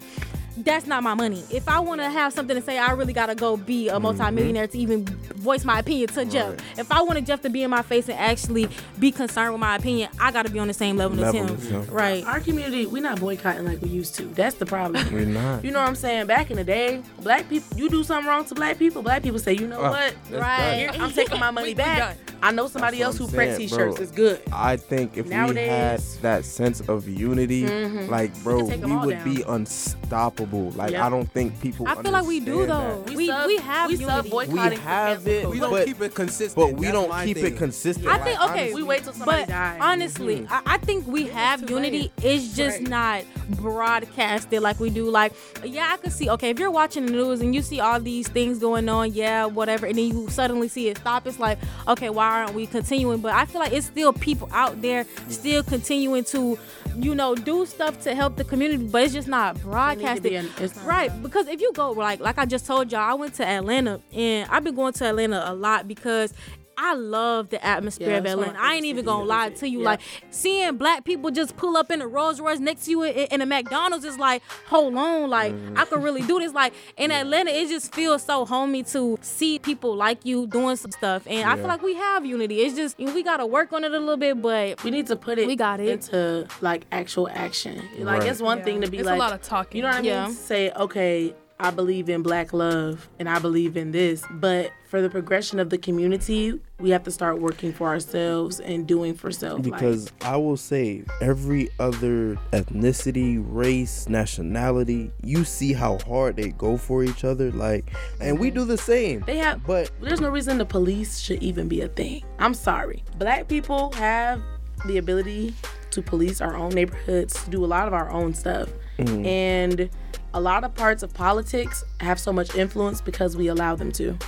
that's 0.58 0.86
not 0.86 1.02
my 1.02 1.14
money. 1.14 1.42
If 1.50 1.68
I 1.68 1.80
want 1.80 2.00
to 2.00 2.08
have 2.08 2.32
something 2.32 2.56
to 2.56 2.62
say, 2.62 2.78
I 2.78 2.92
really 2.92 3.12
gotta 3.12 3.34
go 3.34 3.56
be 3.56 3.88
a 3.88 3.94
mm-hmm. 3.94 4.02
multimillionaire 4.02 4.66
to 4.68 4.78
even 4.78 5.04
voice 5.04 5.64
my 5.64 5.80
opinion 5.80 6.08
to 6.08 6.24
Jeff. 6.24 6.56
If 6.78 6.90
I 6.92 7.02
wanted 7.02 7.26
Jeff 7.26 7.42
to 7.42 7.50
be 7.50 7.62
in 7.62 7.70
my 7.70 7.82
face 7.82 8.08
and 8.08 8.18
actually 8.18 8.68
be 8.98 9.10
concerned 9.10 9.52
with 9.52 9.60
my 9.60 9.76
opinion, 9.76 10.10
I 10.20 10.30
gotta 10.30 10.50
be 10.50 10.58
on 10.58 10.68
the 10.68 10.74
same 10.74 10.96
level, 10.96 11.16
Level 11.18 11.44
as 11.44 11.50
as 11.50 11.70
him. 11.70 11.82
him. 11.82 11.94
Right. 11.94 12.24
Our 12.24 12.40
community, 12.40 12.86
we're 12.86 13.02
not 13.02 13.20
boycotting 13.20 13.64
like 13.64 13.80
we 13.82 13.88
used 13.88 14.14
to. 14.16 14.24
That's 14.26 14.56
the 14.56 14.66
problem. 14.66 15.12
We're 15.12 15.24
not. 15.26 15.64
You 15.64 15.70
know 15.70 15.80
what 15.80 15.88
I'm 15.88 15.94
saying? 15.96 16.26
Back 16.26 16.50
in 16.50 16.56
the 16.56 16.64
day, 16.64 17.02
black 17.20 17.48
people, 17.48 17.76
you 17.76 17.88
do 17.88 18.04
something 18.04 18.28
wrong 18.28 18.44
to 18.46 18.54
black 18.54 18.78
people, 18.78 19.02
black 19.02 19.22
people 19.22 19.38
say, 19.38 19.54
you 19.54 19.66
know 19.66 19.78
Oh, 19.80 19.90
what? 19.90 20.14
Right. 20.30 20.86
done. 20.92 21.00
I'm 21.00 21.12
taking 21.12 21.40
my 21.40 21.50
money 21.50 21.64
We- 21.68 21.70
we 21.70 21.74
back. 21.74 21.98
done. 21.98 22.16
I 22.42 22.50
know 22.52 22.68
somebody 22.68 22.98
That's 22.98 23.06
else 23.06 23.18
who 23.18 23.24
what 23.24 23.34
prints 23.34 23.56
t-shirts. 23.56 23.96
bro. 23.96 24.02
It's 24.02 24.12
good. 24.12 24.42
I 24.52 24.76
think 24.76 25.16
if 25.16 25.26
we 25.26 25.32
had 25.32 26.00
that 26.20 26.44
sense 26.44 26.80
of 26.82 27.08
unity, 27.08 27.64
mm-hmm. 27.64 28.10
like 28.10 28.36
bro, 28.42 28.68
could 28.68 28.84
we 28.84 28.94
would 28.96 29.14
down. 29.14 29.34
be 29.34 29.42
unstoppable. 29.48 30.43
Like 30.52 30.92
Yeah. 30.92 31.06
I 31.06 31.10
don't 31.10 31.30
think 31.30 31.60
people. 31.60 31.86
I 31.88 31.94
feel 32.02 32.12
like 32.12 32.26
we 32.26 32.40
do 32.40 32.66
though. 32.66 33.02
that. 33.04 33.14
We 33.14 33.16
we, 33.16 33.56
have 33.58 33.88
we 33.88 33.96
unity. 33.96 34.04
sub 34.04 34.30
boycotting. 34.30 34.70
We 34.72 34.76
have 34.84 35.26
it. 35.26 35.48
We 35.48 35.58
don't 35.60 35.70
But- 35.70 35.86
keep 35.86 36.00
it 36.00 36.14
consistent. 36.14 36.54
But 36.56 36.78
we 36.78 36.86
That's 36.86 36.92
don't 36.98 37.24
keep 37.24 37.36
thing. 37.36 37.46
it 37.46 37.56
consistent. 37.56 38.06
I 38.06 38.18
think 38.18 38.38
Like, 38.38 38.50
okay. 38.50 38.60
honestly. 38.62 38.74
We 38.74 38.82
wait 38.88 39.04
till 39.04 39.12
somebody 39.12 39.42
but 39.42 39.48
dies. 39.48 39.78
honestly, 39.80 40.36
mm-hmm. 40.40 40.52
I, 40.52 40.74
I 40.74 40.78
think 40.78 41.06
we 41.06 41.26
have 41.28 41.66
too 41.66 41.74
unity. 41.74 42.12
It's 42.22 42.54
just 42.56 42.80
Right. 42.80 42.88
not 42.88 43.24
broadcasted 43.60 44.62
like 44.62 44.80
we 44.80 44.90
do. 44.90 45.08
Like, 45.10 45.32
yeah, 45.64 45.90
I 45.92 45.96
could 45.96 46.12
see. 46.12 46.28
Okay, 46.30 46.50
if 46.50 46.58
you're 46.58 46.70
watching 46.70 47.06
the 47.06 47.12
news 47.12 47.40
and 47.40 47.54
you 47.54 47.62
see 47.62 47.80
all 47.80 48.00
these 48.00 48.28
things 48.28 48.58
going 48.58 48.88
on, 48.88 49.12
yeah, 49.12 49.46
whatever, 49.46 49.86
and 49.86 49.96
then 49.98 50.08
you 50.08 50.28
suddenly 50.28 50.68
see 50.68 50.88
it 50.88 50.98
stop, 50.98 51.26
it's 51.26 51.38
like, 51.38 51.58
okay, 51.88 52.10
why 52.10 52.26
aren't 52.28 52.54
we 52.54 52.66
continuing? 52.66 53.20
But 53.20 53.34
I 53.34 53.44
feel 53.46 53.60
like 53.60 53.72
it's 53.72 53.86
still 53.86 54.12
people 54.12 54.48
out 54.52 54.80
there 54.82 55.04
mm. 55.04 55.30
still 55.30 55.62
continuing 55.62 56.24
to, 56.24 56.58
you 56.96 57.14
know, 57.14 57.34
do 57.34 57.66
stuff 57.66 58.00
to 58.02 58.14
help 58.14 58.36
the 58.36 58.44
community, 58.44 58.84
but 58.86 59.02
it's 59.02 59.12
just 59.14 59.28
not 59.28 59.56
It 59.56 59.58
need 59.58 59.62
to 59.62 59.68
broadcasted. 59.68 60.32
Not- 60.42 60.84
Right, 60.84 61.22
because 61.22 61.48
if 61.48 61.60
you 61.60 61.72
go 61.72 61.92
like 61.92 62.20
like 62.20 62.38
I 62.38 62.44
just 62.46 62.66
told 62.66 62.90
y'all, 62.92 63.00
I 63.00 63.14
went 63.14 63.34
to 63.34 63.46
Atlanta 63.46 64.00
and 64.12 64.48
I've 64.50 64.64
been 64.64 64.74
going 64.74 64.92
to 64.94 65.04
Atlanta 65.06 65.42
a 65.50 65.54
lot 65.54 65.86
because 65.88 66.32
I 66.76 66.94
love 66.94 67.50
the 67.50 67.64
atmosphere 67.64 68.10
Yeah, 68.10 68.16
of 68.18 68.24
that's 68.24 68.36
one 68.36 68.44
of 68.44 68.50
Atlanta. 68.54 68.68
I 68.68 68.74
ain't 68.76 68.84
even 68.84 69.04
gonna 69.04 69.24
lie 69.24 69.50
to 69.50 69.68
you. 69.68 69.80
Yeah. 69.80 69.84
Like 69.84 70.00
seeing 70.30 70.76
black 70.76 71.04
people 71.04 71.30
just 71.30 71.56
pull 71.56 71.76
up 71.76 71.90
in 71.90 72.00
a 72.02 72.06
Rolls 72.06 72.40
Royce 72.40 72.58
next 72.58 72.84
to 72.84 72.90
you 72.90 73.02
in, 73.04 73.12
in 73.30 73.40
a 73.40 73.46
McDonald's 73.46 74.04
is 74.04 74.18
like, 74.18 74.42
hold 74.66 74.94
on, 74.96 75.30
like 75.30 75.52
mm-hmm. 75.54 75.78
I 75.78 75.84
could 75.84 76.02
really 76.02 76.22
do 76.22 76.38
this. 76.38 76.52
Like 76.52 76.74
in 76.96 77.10
Atlanta, 77.10 77.50
it 77.50 77.68
just 77.68 77.94
feels 77.94 78.22
so 78.22 78.44
homey 78.44 78.82
to 78.84 79.18
see 79.22 79.58
people 79.58 79.96
like 79.96 80.24
you 80.24 80.46
doing 80.46 80.76
some 80.76 80.90
stuff, 80.90 81.26
and 81.26 81.48
I 81.48 81.56
feel 81.56 81.66
like 81.66 81.82
we 81.82 81.94
have 81.94 82.24
unity. 82.24 82.60
It's 82.60 82.76
just 82.76 82.98
we 82.98 83.22
gotta 83.22 83.46
work 83.46 83.72
on 83.72 83.84
it 83.84 83.92
a 83.92 83.98
little 83.98 84.16
bit, 84.16 84.40
but 84.40 84.82
We 84.84 84.90
need 84.90 85.06
to 85.08 85.16
put 85.16 85.38
it, 85.38 85.46
We 85.46 85.56
got 85.56 85.80
it. 85.80 85.88
into 85.88 86.46
like 86.60 86.86
actual 86.92 87.28
action. 87.28 87.82
Like 87.98 88.20
Right. 88.20 88.30
it's 88.30 88.40
one 88.40 88.58
Yeah. 88.58 88.64
thing 88.64 88.80
to 88.82 88.90
be 88.90 88.98
It's 88.98 89.06
like 89.06 89.16
a 89.16 89.18
lot 89.18 89.32
of 89.32 89.42
talking. 89.42 89.78
You 89.78 89.82
know 89.82 89.88
what 89.88 89.98
I 89.98 90.02
mean? 90.02 90.10
Yeah. 90.10 90.28
Say, 90.28 90.70
okay, 90.70 91.34
I 91.60 91.70
believe 91.70 92.08
in 92.08 92.22
black 92.22 92.52
love 92.52 93.08
and 93.20 93.28
I 93.28 93.38
believe 93.38 93.76
in 93.76 93.92
this, 93.92 94.24
but 94.28 94.72
for 94.88 95.00
the 95.00 95.08
progression 95.08 95.60
of 95.60 95.70
the 95.70 95.78
community, 95.78 96.58
we 96.80 96.90
have 96.90 97.04
to 97.04 97.12
start 97.12 97.40
working 97.40 97.72
for 97.72 97.88
ourselves 97.88 98.58
and 98.58 98.86
doing 98.88 99.14
for 99.14 99.30
self. 99.30 99.62
Because 99.62 100.10
I 100.20 100.36
will 100.36 100.56
say, 100.56 101.04
every 101.20 101.70
other 101.78 102.36
ethnicity, 102.52 103.42
race, 103.46 104.08
nationality, 104.08 105.12
you 105.22 105.44
see 105.44 105.72
how 105.72 105.98
hard 106.00 106.36
they 106.36 106.48
go 106.48 106.76
for 106.76 107.04
each 107.04 107.24
other. 107.24 107.52
Like, 107.52 107.92
and 108.20 108.38
we 108.40 108.50
do 108.50 108.64
the 108.64 108.78
same. 108.78 109.20
they 109.20 109.38
have 109.38 109.64
But 109.64 109.92
there's 110.00 110.20
no 110.20 110.30
reason 110.30 110.58
the 110.58 110.64
police 110.64 111.20
should 111.20 111.42
even 111.42 111.68
be 111.68 111.82
a 111.82 111.88
thing. 111.88 112.24
I'm 112.40 112.54
sorry. 112.54 113.04
Black 113.16 113.46
people 113.46 113.92
have 113.92 114.42
the 114.86 114.98
ability 114.98 115.54
to 115.90 116.02
police 116.02 116.40
our 116.40 116.56
own 116.56 116.70
neighborhoods, 116.70 117.44
to 117.44 117.50
do 117.50 117.64
a 117.64 117.66
lot 117.66 117.86
of 117.86 117.94
our 117.94 118.10
own 118.10 118.34
stuff. 118.34 118.68
Mm-hmm. 118.98 119.26
And 119.26 119.90
a 120.34 120.40
lot 120.40 120.64
of 120.64 120.74
parts 120.74 121.02
of 121.02 121.14
politics 121.14 121.84
have 122.00 122.18
so 122.20 122.32
much 122.32 122.54
influence 122.54 123.00
because 123.00 123.36
we 123.36 123.48
allow 123.48 123.74
them 123.74 123.90
to. 123.92 124.18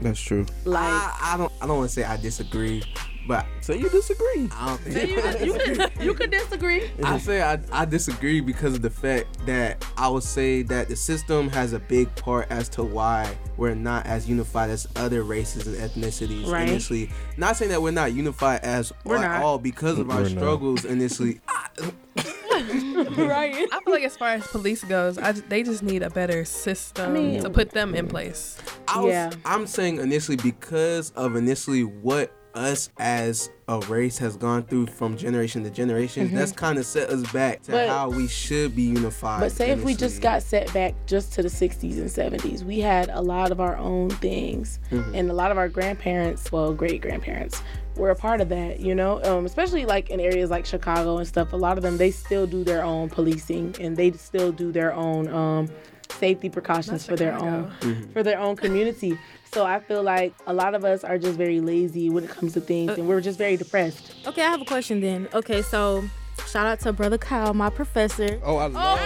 that's 0.00 0.20
true. 0.20 0.46
Like 0.64 0.82
I, 0.84 1.34
I 1.34 1.36
don't. 1.36 1.52
I 1.60 1.66
don't 1.66 1.78
want 1.78 1.90
to 1.90 1.94
say 1.94 2.04
I 2.04 2.16
disagree, 2.16 2.82
but 3.26 3.44
So 3.62 3.72
you 3.72 3.88
disagree? 3.88 4.48
I 4.52 4.66
don't 4.68 4.80
think. 4.80 5.10
you 5.10 5.52
could, 5.54 5.78
you 6.00 6.04
you 6.06 6.14
could 6.14 6.30
disagree. 6.30 6.90
I 7.02 7.18
say 7.18 7.42
I, 7.42 7.58
I 7.72 7.84
disagree 7.84 8.40
because 8.40 8.74
of 8.74 8.82
the 8.82 8.90
fact 8.90 9.44
that 9.46 9.84
I 9.96 10.08
would 10.08 10.22
say 10.22 10.62
that 10.62 10.88
the 10.88 10.96
system 10.96 11.48
has 11.50 11.72
a 11.72 11.78
big 11.80 12.14
part 12.16 12.46
as 12.50 12.68
to 12.70 12.84
why 12.84 13.36
we're 13.56 13.74
not 13.74 14.06
as 14.06 14.28
unified 14.28 14.70
as 14.70 14.86
other 14.96 15.22
races 15.24 15.66
and 15.66 15.76
ethnicities 15.76 16.46
Right. 16.46 16.68
initially. 16.68 17.10
Not 17.38 17.56
saying 17.56 17.70
that 17.72 17.80
we're 17.82 17.90
not 17.90 18.12
unified 18.12 18.60
as 18.62 18.92
We're 19.04 19.16
at 19.16 19.22
not. 19.22 19.42
all 19.42 19.58
because 19.58 19.98
of 19.98 20.10
our 20.10 20.18
We're 20.18 20.22
not. 20.28 20.30
struggles 20.30 20.84
initially. 20.84 21.40
right. 23.16 23.68
I 23.72 23.80
feel 23.84 23.92
like 23.92 24.04
as 24.04 24.16
far 24.16 24.28
as 24.30 24.46
police 24.48 24.84
goes, 24.84 25.18
I, 25.18 25.32
they 25.32 25.62
just 25.62 25.82
need 25.82 26.02
a 26.02 26.10
better 26.10 26.44
system 26.44 27.12
mean- 27.12 27.42
to 27.42 27.50
put 27.50 27.70
them 27.70 27.94
in 27.94 28.06
place. 28.08 28.58
I 28.88 29.00
was, 29.00 29.10
Yeah. 29.12 29.30
I'm 29.44 29.66
saying 29.66 29.98
initially 29.98 30.36
because 30.36 31.10
of 31.12 31.36
initially 31.36 31.82
what 31.84 32.32
us 32.56 32.90
as 32.98 33.50
a 33.68 33.78
race 33.80 34.16
has 34.18 34.36
gone 34.36 34.62
through 34.64 34.86
from 34.86 35.16
generation 35.16 35.62
to 35.64 35.70
generation. 35.70 36.32
That's 36.34 36.52
kind 36.52 36.78
of 36.78 36.86
set 36.86 37.10
us 37.10 37.30
back 37.32 37.62
to 37.62 37.72
Mm-hmm. 37.72 37.72
But- 37.72 37.88
how 37.88 38.10
we 38.10 38.26
should 38.28 38.74
be 38.74 38.82
unified. 38.84 39.40
But 39.40 39.52
say 39.52 39.70
if 39.70 39.82
we 39.84 39.94
just 39.94 40.22
got 40.22 40.42
set 40.42 40.72
back 40.72 40.94
just 41.06 41.32
to 41.34 41.42
the 41.42 41.48
60s 41.48 41.98
and 41.98 42.08
70s, 42.08 42.62
we 42.62 42.78
had 42.80 43.08
a 43.10 43.20
lot 43.20 43.52
of 43.52 43.60
our 43.60 43.76
own 43.76 44.08
things, 44.10 44.78
and 44.90 45.30
a 45.30 45.34
lot 45.34 45.50
of 45.50 45.58
our 45.58 45.68
grandparents, 45.68 46.50
well, 46.50 46.72
great 46.72 47.02
grandparents, 47.02 47.62
were 47.96 48.10
a 48.10 48.14
part 48.16 48.40
of 48.40 48.48
that. 48.50 48.80
You 48.80 48.94
know, 48.94 49.22
um, 49.24 49.46
especially 49.46 49.84
like 49.86 50.10
in 50.10 50.20
areas 50.20 50.50
like 50.50 50.64
Chicago 50.66 51.18
and 51.18 51.26
stuff. 51.26 51.52
A 51.52 51.56
lot 51.56 51.76
of 51.78 51.82
them 51.82 51.96
they 51.96 52.10
still 52.10 52.46
do 52.46 52.62
their 52.64 52.82
own 52.82 53.08
policing, 53.10 53.74
and 53.80 53.96
they 53.96 54.12
still 54.12 54.52
do 54.52 54.70
their 54.72 54.92
own 54.94 55.28
um, 55.28 55.68
safety 56.10 56.48
precautions 56.48 57.06
for 57.06 57.16
their 57.16 57.34
own 57.34 57.70
mm-hmm. 57.80 58.12
for 58.12 58.22
their 58.22 58.38
own 58.38 58.56
community. 58.56 59.18
So 59.52 59.64
I 59.64 59.80
feel 59.80 60.02
like 60.02 60.34
a 60.46 60.52
lot 60.52 60.74
of 60.74 60.84
us 60.84 61.04
are 61.04 61.18
just 61.18 61.38
very 61.38 61.60
lazy 61.60 62.10
when 62.10 62.24
it 62.24 62.30
comes 62.30 62.52
to 62.54 62.60
things, 62.60 62.92
and 62.92 63.08
we're 63.08 63.20
just 63.20 63.38
very 63.38 63.56
depressed. 63.56 64.14
Okay, 64.26 64.42
I 64.42 64.50
have 64.50 64.60
a 64.60 64.64
question 64.66 65.00
then. 65.00 65.28
Okay, 65.32 65.62
so 65.62 66.04
shout 66.46 66.66
out 66.66 66.80
to 66.80 66.92
brother 66.92 67.18
Kyle, 67.18 67.54
my 67.54 67.70
professor. 67.70 68.40
Oh, 68.42 68.56
I 68.56 68.66
love 68.66 68.74
oh, 68.76 68.96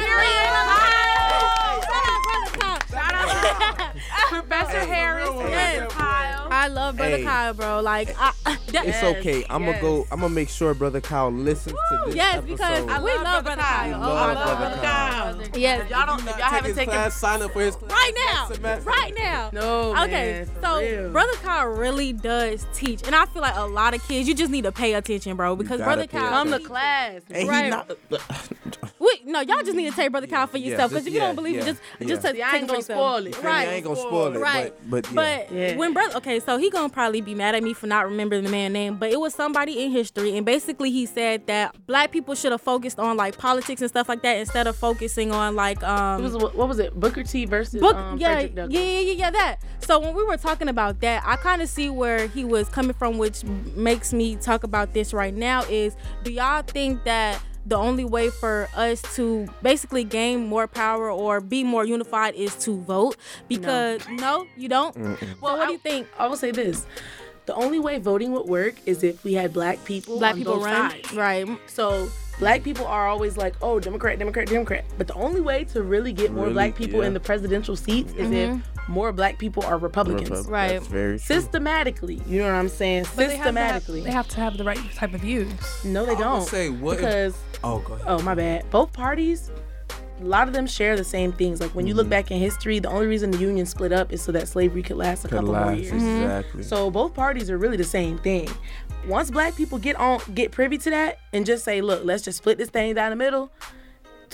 Shout 2.91 3.15
out, 3.15 3.25
brother 3.29 3.67
Kyle. 3.69 3.93
Professor 4.31 4.85
Harris, 4.85 5.31
Yes. 5.35 5.93
Kyle. 6.51 6.61
I 6.61 6.67
love 6.69 6.97
brother 6.97 7.17
Hey. 7.19 7.23
Kyle, 7.25 7.55
bro. 7.55 7.81
Like, 7.81 8.15
I, 8.19 8.33
that, 8.73 8.87
It's 8.87 9.03
okay. 9.03 9.45
I'm 9.51 9.61
gonna 9.65 9.73
yes. 9.73 9.83
go. 9.83 10.07
I'm 10.11 10.21
gonna 10.21 10.35
make 10.35 10.49
sure 10.49 10.75
brother 10.75 11.01
Kyle 11.01 11.31
listens 11.31 11.77
to 11.91 12.03
this 12.07 12.15
yes, 12.17 12.37
episode. 12.39 12.47
because 12.53 12.89
I 12.89 13.03
we 13.03 13.13
love 13.15 13.23
love 13.23 13.45
Brother 13.45 13.57
brother 13.57 13.63
Kyle. 13.63 13.91
Kyle. 13.91 14.01
Love 14.01 14.11
Oh, 14.11 14.17
I 14.17 14.33
Brother 14.35 14.57
brother 14.57 14.77
Kyle. 14.77 15.35
Kyle. 15.35 15.59
Yes, 15.61 15.83
If 15.85 15.91
y'all 15.91 16.07
don't, 16.07 16.25
Not 16.25 16.35
if 16.35 16.39
y'all 16.39 16.47
haven't 16.49 16.75
taken 16.75 16.93
class, 16.95 17.15
sign 17.17 17.43
up 17.43 17.53
for 17.53 17.61
his 17.61 17.77
class. 17.77 17.91
right 17.93 18.13
now, 18.35 18.47
semester. 18.53 18.91
right 18.91 19.13
now. 19.19 19.51
No, 19.53 19.91
Okay, 20.05 20.47
man, 20.47 20.63
so 20.63 20.79
real. 20.81 21.11
brother 21.11 21.33
Kyle 21.43 21.67
really 21.69 22.13
does 22.13 22.67
teach, 22.75 23.03
and 23.05 23.15
I 23.15 23.27
feel 23.27 23.43
like 23.43 23.57
a 23.57 23.67
lot 23.67 23.95
of 23.95 24.07
kids, 24.07 24.29
you 24.29 24.35
just 24.35 24.51
need 24.51 24.65
to 24.65 24.73
pay 24.73 24.95
attention, 24.95 25.37
bro, 25.37 25.57
because 25.57 25.81
brother 25.81 26.07
Kyle. 26.07 26.31
come 26.31 26.51
to 26.51 26.59
teach- 26.59 26.67
class. 26.67 27.21
And 27.31 27.43
he 27.43 27.49
Right. 27.49 27.71
not- 27.71 27.91
Wait, 28.99 29.27
no, 29.27 29.41
y'all 29.41 29.63
just 29.63 29.75
need 29.75 29.89
to 29.91 29.97
take 29.97 30.11
brother 30.11 30.27
Kyle 30.27 30.47
for 30.47 30.59
yourself, 30.59 30.91
because 30.91 31.05
just- 31.05 31.09
if 31.09 31.15
you 31.15 31.21
yeah, 31.21 31.27
don't 31.29 31.37
believe 31.37 31.55
yeah, 31.57 31.63
it, 31.63 31.67
just 31.67 31.81
yeah. 32.01 32.07
just 32.09 32.23
See, 32.23 32.29
I 32.29 32.33
take 32.33 32.45
ain't 32.45 32.55
it 32.55 32.61
for 32.61 32.67
gonna 32.67 32.79
yourself. 32.79 32.99
spoil 32.99 33.27
it. 33.27 33.43
Right. 33.43 33.69
I 33.69 33.73
ain't 33.75 33.85
gonna 33.85 33.97
spoil 33.97 34.37
it, 34.37 34.39
Right. 34.39 34.75
but 34.91 35.03
but 35.15 35.15
yeah. 35.15 35.15
But 35.49 35.53
Yeah. 35.55 35.77
when 35.77 35.93
brother, 35.95 36.17
okay, 36.17 36.40
so 36.41 36.59
he 36.59 36.71
gonna 36.71 36.89
probably 36.89 37.21
be 37.21 37.35
mad 37.35 37.55
at 37.55 37.63
me 37.63 37.73
for 37.73 37.87
not 37.87 38.07
remembering 38.07 38.45
the 38.45 38.51
man's 38.51 38.73
name, 38.73 38.97
but 38.97 39.11
it 39.11 39.21
was 39.21 39.35
somebody 39.35 39.85
in 39.85 39.91
history, 39.91 40.37
and 40.37 40.45
basically 40.45 40.91
he 40.91 41.07
said 41.07 41.47
that 41.47 41.75
black 41.87 42.11
people 42.11 42.35
should 42.35 42.53
have 42.53 42.61
focused 42.61 42.99
on 42.99 43.17
like 43.17 43.39
politics 43.39 43.81
and 43.81 43.91
stuff 43.91 44.09
like 44.09 44.23
that 44.23 44.39
instead 44.39 44.67
of 44.67 44.77
focusing 44.77 45.33
on 45.33 45.57
like 45.57 45.83
um. 45.83 46.21
It 46.21 46.25
was 46.25 46.37
what 46.37 46.69
was 46.69 46.79
it? 46.79 46.95
Booker 46.95 47.23
T 47.23 47.45
versus 47.45 47.81
Book, 47.81 47.97
um, 47.97 48.19
yeah, 48.19 48.33
Frederick 48.33 48.51
yeah, 48.51 48.63
Douglass. 48.63 48.75
yeah, 48.81 49.01
yeah, 49.01 49.13
yeah, 49.13 49.31
that. 49.31 49.57
So 49.81 49.99
when 49.99 50.15
we 50.15 50.25
were 50.25 50.37
talking 50.37 50.69
about 50.69 51.01
that, 51.01 51.23
I 51.25 51.37
kind 51.37 51.63
of 51.63 51.69
see 51.69 51.91
where 51.91 52.27
he 52.27 52.45
was 52.45 52.69
coming 52.69 52.95
from, 52.95 53.19
which 53.19 53.45
makes 53.45 54.13
me 54.13 54.37
talk 54.37 54.65
about 54.65 54.93
this 54.93 55.13
right 55.13 55.35
now. 55.35 55.63
Is 55.65 55.97
do 56.25 56.33
y'all 56.33 56.63
think 56.63 57.05
that 57.05 57.41
the 57.67 57.77
only 57.77 58.05
way 58.05 58.31
for 58.31 58.69
us 58.75 59.03
to 59.17 59.47
basically 59.63 60.05
gain 60.05 60.47
more 60.47 60.67
power 60.67 61.11
or 61.11 61.41
be 61.41 61.63
more 61.65 61.85
unified 61.85 62.35
is 62.35 62.55
to 62.65 62.77
vote? 62.83 63.17
Because 63.49 64.01
no, 64.09 64.47
you 64.57 64.69
don't. 64.69 64.97
Well, 65.41 65.57
what 65.59 65.67
do 65.67 65.73
you 65.73 65.79
think? 65.79 66.07
I 66.19 66.27
will 66.27 66.37
say 66.37 66.51
this. 66.51 66.87
The 67.47 67.55
only 67.55 67.81
way 67.81 67.99
voting 67.99 68.33
would 68.33 68.47
work 68.47 68.75
is 68.87 69.03
if 69.03 69.25
we 69.25 69.33
had 69.35 69.53
black 69.53 69.85
people 69.85 70.19
Black 70.19 70.33
on 70.33 70.39
people 70.39 70.55
both 70.57 70.65
run. 70.67 70.91
sides. 70.91 71.13
Right. 71.15 71.49
So 71.67 72.09
black 72.39 72.63
people 72.63 72.87
are 72.87 73.09
always 73.09 73.37
like, 73.37 73.55
oh, 73.61 73.81
Democrat, 73.81 74.19
Democrat, 74.19 74.47
Democrat. 74.49 74.85
But 74.97 75.09
the 75.09 75.15
only 75.15 75.41
way 75.41 75.65
to 75.65 75.83
really 75.83 76.13
get 76.13 76.31
more 76.33 76.45
Really? 76.45 76.55
black 76.55 76.77
people 76.77 77.01
Yeah. 77.01 77.07
in 77.09 77.15
the 77.15 77.21
presidential 77.21 77.75
seats 77.77 78.13
is 78.13 78.31
if 78.31 78.51
mm-hmm. 78.51 78.61
More 78.89 79.13
black 79.13 79.39
people 79.39 79.65
are 79.65 79.79
Republicans. 79.79 80.31
Repub- 80.31 80.47
Right. 80.49 80.69
That's 80.73 80.87
very 80.87 81.19
true. 81.19 81.37
Systematically, 81.37 82.21
you 82.27 82.39
know 82.39 82.47
what 82.47 82.55
I'm 82.55 82.69
saying? 82.69 83.05
But 83.05 83.17
they 83.17 83.23
have, 83.23 83.31
have, 83.31 83.45
Systematically. 83.47 84.01
they 84.03 84.11
have 84.11 84.29
to 84.29 84.37
have 84.41 84.57
the 84.59 84.65
right 84.65 84.79
type 84.95 85.15
of 85.15 85.21
views. 85.21 85.53
no, 85.85 86.05
they 86.07 86.15
I 86.15 86.19
don't. 86.19 86.43
say, 86.43 86.71
what 86.71 86.95
if- 86.95 87.01
because 87.01 87.35
Oh, 87.63 87.79
go 87.81 87.95
ahead. 87.95 88.07
oh 88.09 88.23
my 88.23 88.35
bad. 88.35 88.69
Both 88.71 88.93
parties, 88.93 89.51
a 90.21 90.25
lot 90.25 90.49
of 90.49 90.55
them 90.55 90.67
share 90.67 90.97
the 90.97 91.05
same 91.05 91.33
things. 91.33 91.61
Like 91.61 91.75
when 91.75 91.87
you 91.87 91.95
look 91.95 92.05
Mm-hmm. 92.05 92.11
back 92.11 92.31
in 92.31 92.39
history, 92.39 92.79
the 92.79 92.89
only 92.91 93.07
reason 93.07 93.31
the 93.31 93.39
union 93.39 93.65
split 93.67 93.93
up 93.93 94.13
is 94.13 94.21
so 94.23 94.33
that 94.33 94.49
slavery 94.49 94.83
could 94.83 94.97
last 94.97 95.25
a 95.25 95.29
Could 95.29 95.37
couple 95.39 95.55
more 95.55 95.73
years. 95.73 95.93
Exactly. 95.93 96.63
So 96.63 96.91
both 96.91 97.15
parties 97.15 97.51
are 97.51 97.57
really 97.59 97.77
the 97.77 97.85
same 97.85 98.19
thing. 98.19 98.49
Once 99.07 99.31
black 99.31 99.57
people 99.57 99.79
get 99.79 99.97
on 99.97 100.21
get 100.35 100.53
privy 100.53 100.77
to 100.79 100.91
that 100.91 101.19
and 101.33 101.47
just 101.47 101.65
say, 101.65 101.81
look, 101.81 102.05
let's 102.05 102.23
just 102.23 102.37
split 102.39 102.59
this 102.59 102.69
thing 102.69 102.93
down 102.95 103.09
the 103.11 103.17
middle, 103.17 103.51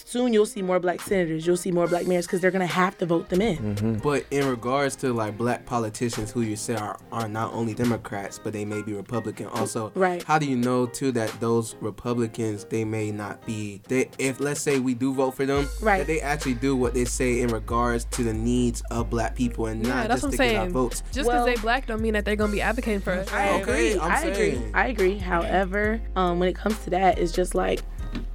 soon 0.04 0.32
you'll 0.32 0.46
see 0.46 0.62
more 0.62 0.78
black 0.80 1.00
senators, 1.00 1.46
you'll 1.46 1.56
see 1.56 1.72
more 1.72 1.86
black 1.86 2.06
mayors 2.06 2.26
because 2.26 2.40
they're 2.40 2.50
gonna 2.50 2.66
have 2.66 2.96
to 2.98 3.06
vote 3.06 3.28
them 3.28 3.40
in. 3.40 3.56
Mm-hmm. 3.56 3.94
But 3.98 4.24
in 4.30 4.46
regards 4.48 4.96
to 4.96 5.12
like 5.12 5.36
black 5.38 5.64
politicians 5.66 6.30
who 6.30 6.42
you 6.42 6.56
say 6.56 6.74
are, 6.76 6.98
are 7.12 7.28
not 7.28 7.52
only 7.52 7.74
Democrats, 7.74 8.38
but 8.42 8.52
they 8.52 8.64
may 8.64 8.82
be 8.82 8.92
Republican 8.92 9.46
also. 9.48 9.92
Right. 9.94 10.22
How 10.22 10.38
do 10.38 10.46
you 10.46 10.56
know 10.56 10.86
too 10.86 11.12
that 11.12 11.30
those 11.40 11.74
Republicans 11.80 12.64
they 12.64 12.84
may 12.84 13.10
not 13.10 13.44
be 13.46 13.80
they 13.88 14.10
if 14.18 14.40
let's 14.40 14.60
say 14.60 14.78
we 14.78 14.94
do 14.94 15.12
vote 15.14 15.32
for 15.32 15.46
them, 15.46 15.68
Right. 15.80 15.98
that 15.98 16.06
they 16.06 16.20
actually 16.20 16.54
do 16.54 16.76
what 16.76 16.94
they 16.94 17.04
say 17.04 17.40
in 17.40 17.48
regards 17.48 18.04
to 18.12 18.22
the 18.24 18.32
needs 18.34 18.82
of 18.90 19.10
black 19.10 19.34
people 19.34 19.66
and 19.66 19.84
Yeah, 19.84 19.94
not 19.94 20.08
that's 20.08 20.22
just 20.22 20.24
what 20.24 20.32
I'm 20.32 20.36
to 20.38 20.52
get 20.52 20.56
our 20.58 20.62
saying. 20.64 20.72
votes. 20.72 21.00
Just 21.12 21.12
because 21.14 21.26
Well- 21.26 21.46
they 21.46 21.56
black 21.56 21.86
don't 21.86 22.00
mean 22.00 22.12
that 22.14 22.24
they're 22.24 22.36
gonna 22.36 22.52
be 22.52 22.60
advocating 22.62 23.00
for 23.00 23.12
us. 23.12 23.30
I 23.32 23.60
Okay, 23.60 23.62
agree. 23.62 24.00
I'm 24.00 24.12
I 24.12 24.20
agree. 24.22 24.34
saying. 24.34 24.70
I 24.74 24.86
agree. 24.88 25.18
However, 25.18 26.00
um, 26.16 26.38
when 26.38 26.48
it 26.48 26.54
comes 26.56 26.78
to 26.84 26.90
that, 26.90 27.18
it's 27.18 27.32
just 27.32 27.54
like 27.54 27.80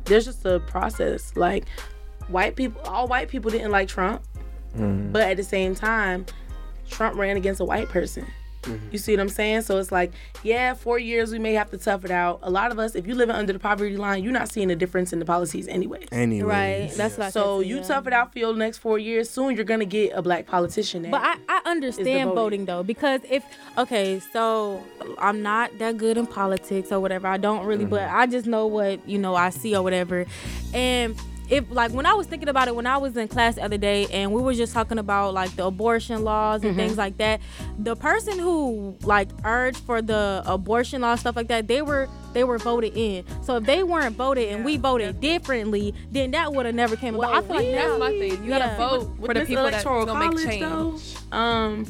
there's 0.05 0.25
just 0.25 0.45
a 0.45 0.59
process. 0.59 1.35
Like 1.35 1.65
white 2.27 2.55
people, 2.55 2.81
all 2.83 3.07
white 3.07 3.29
people 3.29 3.51
didn't 3.51 3.71
like 3.71 3.87
Trump, 3.87 4.23
mm. 4.75 5.11
but 5.11 5.23
at 5.23 5.37
the 5.37 5.43
same 5.43 5.75
time, 5.75 6.25
Trump 6.89 7.17
ran 7.17 7.37
against 7.37 7.61
a 7.61 7.65
white 7.65 7.89
person. 7.89 8.25
Mm-hmm. 8.63 8.87
You 8.91 8.97
see 8.97 9.13
what 9.13 9.21
I'm 9.21 9.29
saying? 9.29 9.61
So 9.61 9.77
it's 9.77 9.91
like, 9.91 10.11
yeah, 10.43 10.73
four 10.73 10.99
years 10.99 11.31
we 11.31 11.39
may 11.39 11.53
have 11.53 11.71
to 11.71 11.77
tough 11.77 12.05
it 12.05 12.11
out. 12.11 12.39
A 12.43 12.49
lot 12.49 12.71
of 12.71 12.79
us, 12.79 12.95
if 12.95 13.07
you 13.07 13.15
living 13.15 13.35
under 13.35 13.53
the 13.53 13.59
poverty 13.59 13.97
line, 13.97 14.23
you're 14.23 14.33
not 14.33 14.49
seeing 14.49 14.71
a 14.71 14.75
difference 14.75 15.13
in 15.13 15.19
the 15.19 15.25
policies 15.25 15.67
anyway. 15.67 16.05
anyway. 16.11 16.87
Right. 16.87 16.97
That's 16.97 17.17
what 17.17 17.27
I 17.27 17.29
So 17.31 17.59
you 17.59 17.77
yeah. 17.77 17.83
tough 17.83 18.07
it 18.07 18.13
out 18.13 18.33
for 18.33 18.39
your 18.39 18.55
next 18.55 18.79
four 18.79 18.99
years. 18.99 19.29
Soon 19.29 19.55
you're 19.55 19.65
gonna 19.65 19.85
get 19.85 20.13
a 20.13 20.21
black 20.21 20.45
politician. 20.45 21.09
But 21.09 21.21
I, 21.21 21.37
I 21.49 21.61
understand 21.65 22.29
voting. 22.29 22.35
voting 22.35 22.65
though 22.65 22.83
because 22.83 23.21
if 23.29 23.43
okay, 23.77 24.19
so 24.31 24.83
I'm 25.17 25.41
not 25.41 25.77
that 25.79 25.97
good 25.97 26.17
in 26.17 26.27
politics 26.27 26.91
or 26.91 26.99
whatever. 26.99 27.27
I 27.27 27.37
don't 27.37 27.65
really, 27.65 27.85
but 27.85 28.01
mm-hmm. 28.01 28.17
I 28.17 28.27
just 28.27 28.47
know 28.47 28.67
what 28.67 29.07
you 29.07 29.17
know 29.17 29.35
I 29.35 29.49
see 29.49 29.75
or 29.75 29.81
whatever. 29.81 30.25
And 30.73 31.15
if 31.51 31.69
like 31.69 31.91
when 31.91 32.05
I 32.05 32.13
was 32.13 32.25
thinking 32.27 32.47
about 32.49 32.67
it 32.69 32.75
when 32.75 32.87
I 32.87 32.97
was 32.97 33.15
in 33.17 33.27
class 33.27 33.55
the 33.55 33.63
other 33.63 33.77
day 33.77 34.07
and 34.07 34.31
we 34.33 34.41
were 34.41 34.53
just 34.53 34.73
talking 34.73 34.97
about 34.97 35.33
like 35.33 35.53
the 35.57 35.65
abortion 35.65 36.23
laws 36.23 36.63
and 36.63 36.75
things 36.75 36.97
like 36.97 37.17
that, 37.17 37.41
the 37.77 37.95
person 37.95 38.39
who 38.39 38.95
like 39.03 39.29
urged 39.43 39.77
for 39.79 40.01
the 40.01 40.41
abortion 40.45 41.01
law 41.01 41.15
stuff 41.15 41.35
like 41.35 41.49
that, 41.49 41.67
they 41.67 41.81
were 41.81 42.07
they 42.33 42.43
were 42.45 42.57
voted 42.57 42.95
in. 42.95 43.25
So 43.43 43.57
if 43.57 43.65
they 43.65 43.83
weren't 43.83 44.15
voted 44.15 44.49
and 44.49 44.63
we 44.63 44.77
voted 44.77 45.19
differently, 45.19 45.93
then 46.11 46.31
that 46.31 46.53
would 46.53 46.65
have 46.65 46.73
never 46.75 46.95
came 46.95 47.15
about. 47.15 47.33
I 47.33 47.39
Well, 47.41 47.43
feel 47.43 47.55
like 47.57 47.75
That's 47.75 47.99
my 47.99 48.09
thing. 48.11 48.43
You 48.45 48.49
Yeah. 48.49 48.59
gotta 48.59 48.77
vote 48.77 49.09
with 49.19 49.27
for 49.27 49.33
the 49.33 49.45
people 49.45 49.63
that's 49.69 49.83
gonna 49.83 50.29
make 50.35 50.47
change. 50.47 50.61
though, 50.61 51.37
um, 51.37 51.85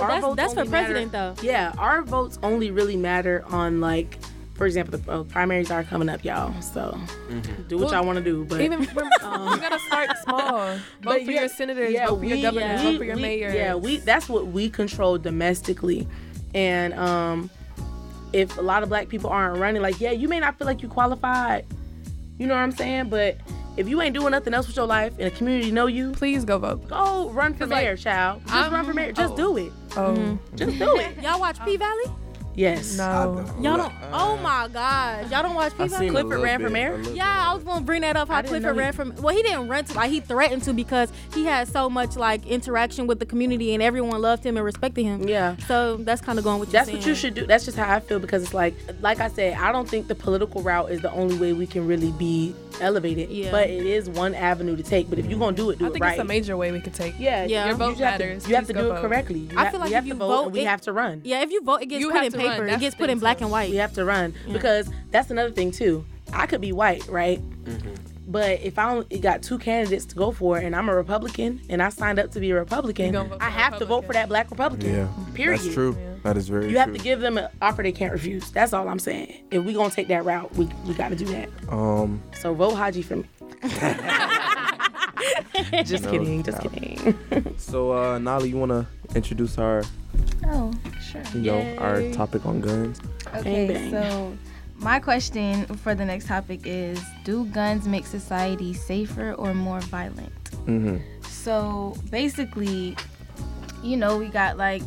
our 0.00 0.08
that's- 0.08 0.34
that's 0.36 0.54
for 0.54 0.64
matter- 0.64 0.70
president, 0.70 1.12
though. 1.12 1.34
Yeah, 1.42 1.72
our 1.76 2.00
votes 2.02 2.38
only 2.42 2.70
really 2.70 2.96
matter 2.96 3.44
on 3.50 3.80
like, 3.82 4.18
for 4.58 4.66
example, 4.66 4.98
the 4.98 5.10
uh, 5.10 5.22
primaries 5.22 5.70
are 5.70 5.82
coming 5.84 6.08
up, 6.10 6.22
y'all. 6.24 6.52
So 6.60 6.98
do 7.68 7.78
what 7.78 7.86
Well, 7.86 7.94
y'all 7.94 8.04
want 8.06 8.18
to 8.18 8.24
do, 8.24 8.44
but 8.44 8.60
Even 8.60 8.84
when, 8.94 9.04
you 9.06 9.10
gotta 9.22 9.78
start 9.86 10.10
small. 10.24 10.66
Vote 10.74 10.80
But 11.02 11.24
for 11.24 11.30
yeah, 11.30 11.40
your 11.40 11.48
senators. 11.48 11.92
yeah, 11.92 12.08
vote 12.08 12.16
for 12.16 12.20
we- 12.20 12.28
your 12.34 12.50
governors. 12.52 12.82
we- 12.82 12.90
vote 12.92 12.98
for 12.98 13.04
your 13.04 13.16
we- 13.16 13.22
mayors. 13.22 13.54
Yeah, 13.54 13.74
we 13.76 13.96
that's 13.98 14.28
what 14.28 14.48
we 14.48 14.68
control 14.68 15.16
domestically, 15.16 16.06
and 16.54 16.92
um, 16.94 17.48
if 18.34 18.58
a 18.58 18.60
lot 18.60 18.82
of 18.82 18.88
black 18.90 19.08
people 19.08 19.30
aren't 19.30 19.58
running, 19.58 19.80
like 19.80 20.00
yeah, 20.00 20.10
you 20.10 20.28
may 20.28 20.40
not 20.40 20.58
feel 20.58 20.66
like 20.66 20.82
you 20.82 20.88
qualified. 20.88 21.64
You 22.38 22.46
know 22.46 22.54
what 22.54 22.60
I'm 22.60 22.72
saying? 22.72 23.08
But 23.08 23.38
if 23.76 23.88
you 23.88 24.00
ain't 24.02 24.14
doing 24.14 24.32
nothing 24.32 24.54
else 24.54 24.66
with 24.66 24.76
your 24.76 24.86
life 24.86 25.12
and 25.18 25.30
the 25.32 25.36
community 25.36 25.70
know 25.70 25.86
you, 25.86 26.10
Please 26.12 26.44
go 26.44 26.58
vote. 26.58 26.88
go 26.88 27.30
run 27.30 27.52
for 27.54 27.60
'Cause, 27.60 27.70
like, 27.70 27.84
mayor, 27.84 27.96
child. 27.96 28.42
Just 28.42 28.54
I'm- 28.54 28.72
run 28.72 28.84
for 28.84 28.92
mayor. 28.94 29.12
Just 29.12 29.34
oh. 29.34 29.36
do 29.36 29.56
it. 29.56 29.72
Oh 29.96 30.38
Just 30.56 30.78
do 30.78 30.96
it. 30.98 31.16
Y'all 31.22 31.40
watch 31.40 31.64
P 31.64 31.76
Valley? 31.76 32.04
Yes. 32.54 32.96
No. 32.98 33.44
don't. 33.46 33.62
Y'all 33.62 33.76
don't. 33.76 33.92
Oh 34.12 34.32
uh, 34.36 34.42
my 34.42 34.68
God! 34.72 35.30
Y'all 35.30 35.42
don't 35.44 35.54
watch 35.54 35.76
P 35.76 35.84
I 35.84 35.86
Valley? 35.88 36.06
seen 36.06 36.08
a 36.08 36.10
Clifford 36.10 36.28
little 36.30 36.44
ran 36.44 36.58
for 36.60 36.64
bit, 36.66 36.72
mayor? 36.72 36.94
a 36.94 36.96
little 36.96 37.14
Yeah, 37.14 37.50
I 37.50 37.54
was 37.54 37.62
gonna 37.62 37.84
bring 37.84 38.00
that 38.02 38.16
up. 38.16 38.28
How 38.28 38.36
I 38.36 38.42
didn't 38.42 38.50
Clifford 38.50 38.74
know 38.76 38.78
ran 38.82 38.92
he- 38.92 38.96
from. 38.96 39.14
Well, 39.22 39.34
he 39.36 39.42
didn't 39.42 39.68
run 39.68 39.84
to. 39.84 39.94
Like 39.94 40.10
he 40.10 40.18
threatened 40.20 40.62
to 40.64 40.72
because 40.72 41.12
he 41.34 41.44
had 41.44 41.68
so 41.68 41.88
much 41.88 42.16
like 42.16 42.44
interaction 42.46 43.06
with 43.06 43.20
the 43.20 43.26
community 43.26 43.74
and 43.74 43.82
everyone 43.82 44.20
loved 44.20 44.42
him 44.44 44.56
and 44.56 44.64
respected 44.64 45.04
him. 45.04 45.28
Yeah. 45.28 45.56
So 45.68 45.98
that's 45.98 46.20
kind 46.20 46.36
of 46.38 46.44
going 46.44 46.58
with 46.58 46.72
That's 46.72 46.90
what 46.90 47.06
you 47.06 47.14
should 47.14 47.34
do. 47.34 47.46
That's 47.46 47.64
just 47.64 47.76
how 47.76 47.92
I 47.94 48.00
feel 48.00 48.18
because 48.18 48.42
it's 48.42 48.54
like, 48.54 48.74
like 49.02 49.20
I 49.20 49.28
said, 49.28 49.54
I 49.54 49.70
don't 49.70 49.88
think 49.88 50.08
the 50.08 50.14
political 50.16 50.60
route 50.62 50.90
is 50.90 51.00
the 51.00 51.12
only 51.12 51.36
way 51.38 51.52
we 51.52 51.66
can 51.66 51.86
really 51.86 52.10
be 52.12 52.54
elevated. 52.80 53.28
Yeah. 53.30 53.50
But 53.52 53.70
it 53.70 53.86
is 53.86 54.08
one 54.10 54.34
avenue 54.34 54.76
to 54.76 54.82
take. 54.82 55.08
But 55.10 55.18
if 55.20 55.26
you're 55.26 55.38
gonna 55.38 55.56
do 55.56 55.70
it, 55.70 55.78
do 55.78 55.84
I 55.84 55.88
it 55.88 55.90
I 55.90 55.92
think 55.92 56.04
right. 56.04 56.10
it's 56.14 56.20
a 56.20 56.24
major 56.24 56.56
way 56.56 56.72
we 56.72 56.80
could 56.80 56.94
take. 56.94 57.14
yeah, 57.18 57.44
Yeah. 57.44 57.64
you 57.64 57.68
Your 57.70 57.76
vote 57.78 57.90
just 57.90 58.00
have 58.02 58.18
to- 58.18 58.24
matters. 58.26 58.48
You 58.48 58.54
have 58.56 58.66
to 58.66 58.72
Please 58.72 58.80
do 58.82 58.86
it 58.90 58.94
vote. 58.94 59.00
correctly. 59.00 59.38
You 59.40 59.58
I 59.58 59.62
have, 59.64 59.70
feel 59.72 59.80
like 59.80 59.88
we 59.90 59.94
if 59.94 59.96
have 59.96 60.06
you 60.06 60.12
to 60.14 60.18
vote, 60.18 60.28
vote, 60.28 60.42
and 60.46 60.52
we 60.52 60.60
it- 60.60 60.66
have 60.66 60.80
to 60.82 60.92
run. 60.92 61.20
Yeah, 61.24 61.42
if 61.42 61.50
you 61.52 61.62
vote, 61.62 61.82
it 61.82 61.86
gets 61.86 62.00
You 62.00 62.08
put 62.10 62.16
have 62.16 62.26
in 62.26 62.32
to 62.32 62.38
run. 62.38 62.47
Paper. 62.50 62.66
It 62.66 62.80
gets 62.80 62.94
put 62.96 63.10
in 63.10 63.18
black 63.18 63.40
and 63.40 63.50
white. 63.50 63.70
We 63.70 63.76
have 63.76 63.92
to 63.94 64.04
run 64.04 64.34
because 64.52 64.90
that's 65.10 65.30
another 65.30 65.50
thing 65.50 65.70
too. 65.70 66.04
I 66.32 66.46
could 66.46 66.60
be 66.60 66.72
white, 66.72 67.06
right? 67.08 67.40
Mm-hmm. 67.64 67.94
But 68.30 68.60
if 68.60 68.78
I 68.78 68.90
only 68.90 69.18
got 69.20 69.42
two 69.42 69.56
candidates 69.58 70.04
to 70.06 70.14
go 70.14 70.32
for, 70.32 70.58
and 70.58 70.76
I'm 70.76 70.90
a 70.90 70.94
Republican, 70.94 71.62
and 71.70 71.82
I 71.82 71.88
signed 71.88 72.18
up 72.18 72.30
to 72.32 72.40
be 72.40 72.50
a 72.50 72.54
Republican, 72.56 73.06
You 73.06 73.12
gonna 73.12 73.28
vote 73.30 73.38
I 73.40 73.46
for 73.46 73.50
have 73.52 73.78
to 73.78 73.86
vote 73.86 74.04
for 74.04 74.12
that 74.12 74.28
black 74.28 74.50
Republican. 74.50 74.94
Yeah. 74.94 75.08
Period. 75.32 75.60
That's 75.60 75.72
true. 75.72 75.96
That 76.24 76.36
is 76.36 76.46
very 76.48 76.64
You 76.66 76.70
true. 76.72 76.78
have 76.80 76.92
to 76.92 76.98
give 76.98 77.20
them 77.20 77.38
an 77.38 77.48
offer 77.62 77.82
they 77.82 77.92
can't 77.92 78.12
refuse. 78.12 78.50
That's 78.50 78.74
all 78.74 78.86
I'm 78.88 78.98
saying. 78.98 79.44
If 79.50 79.64
we 79.64 79.72
gonna 79.72 79.88
take 79.90 80.08
that 80.08 80.26
route, 80.26 80.54
we 80.56 80.68
we 80.86 80.92
got 80.92 81.08
to 81.08 81.16
do 81.16 81.24
that. 81.26 81.48
um, 81.70 82.22
So 82.34 82.52
vote 82.52 82.74
Haji 82.74 83.00
for 83.00 83.16
me. 83.16 83.24
just 85.84 86.04
No 86.04 86.10
kidding. 86.10 86.42
Just 86.42 86.60
doubt. 86.62 86.72
kidding. 86.72 87.54
so 87.56 87.92
uh, 87.92 88.18
Nolly, 88.18 88.50
you 88.50 88.56
wanna 88.58 88.86
introduce 89.14 89.58
our, 89.58 89.82
Oh, 90.46 90.72
sure. 91.00 91.22
you 91.34 91.52
know, 91.52 91.76
our 91.78 92.02
topic 92.12 92.46
on 92.46 92.60
guns? 92.60 93.00
Okay, 93.36 93.68
bang. 93.68 93.90
so 93.90 94.36
my 94.78 95.00
question 95.00 95.66
for 95.76 95.94
the 95.94 96.04
next 96.04 96.26
topic 96.26 96.60
is 96.64 97.02
Do 97.24 97.44
guns 97.46 97.86
make 97.86 98.06
society 98.06 98.72
safer 98.72 99.34
or 99.34 99.54
more 99.54 99.80
violent? 99.80 100.32
Mm-hmm. 100.66 100.98
So 101.26 101.96
basically, 102.10 102.96
you 103.82 103.96
know, 103.96 104.16
we 104.16 104.26
got 104.26 104.56
like 104.56 104.82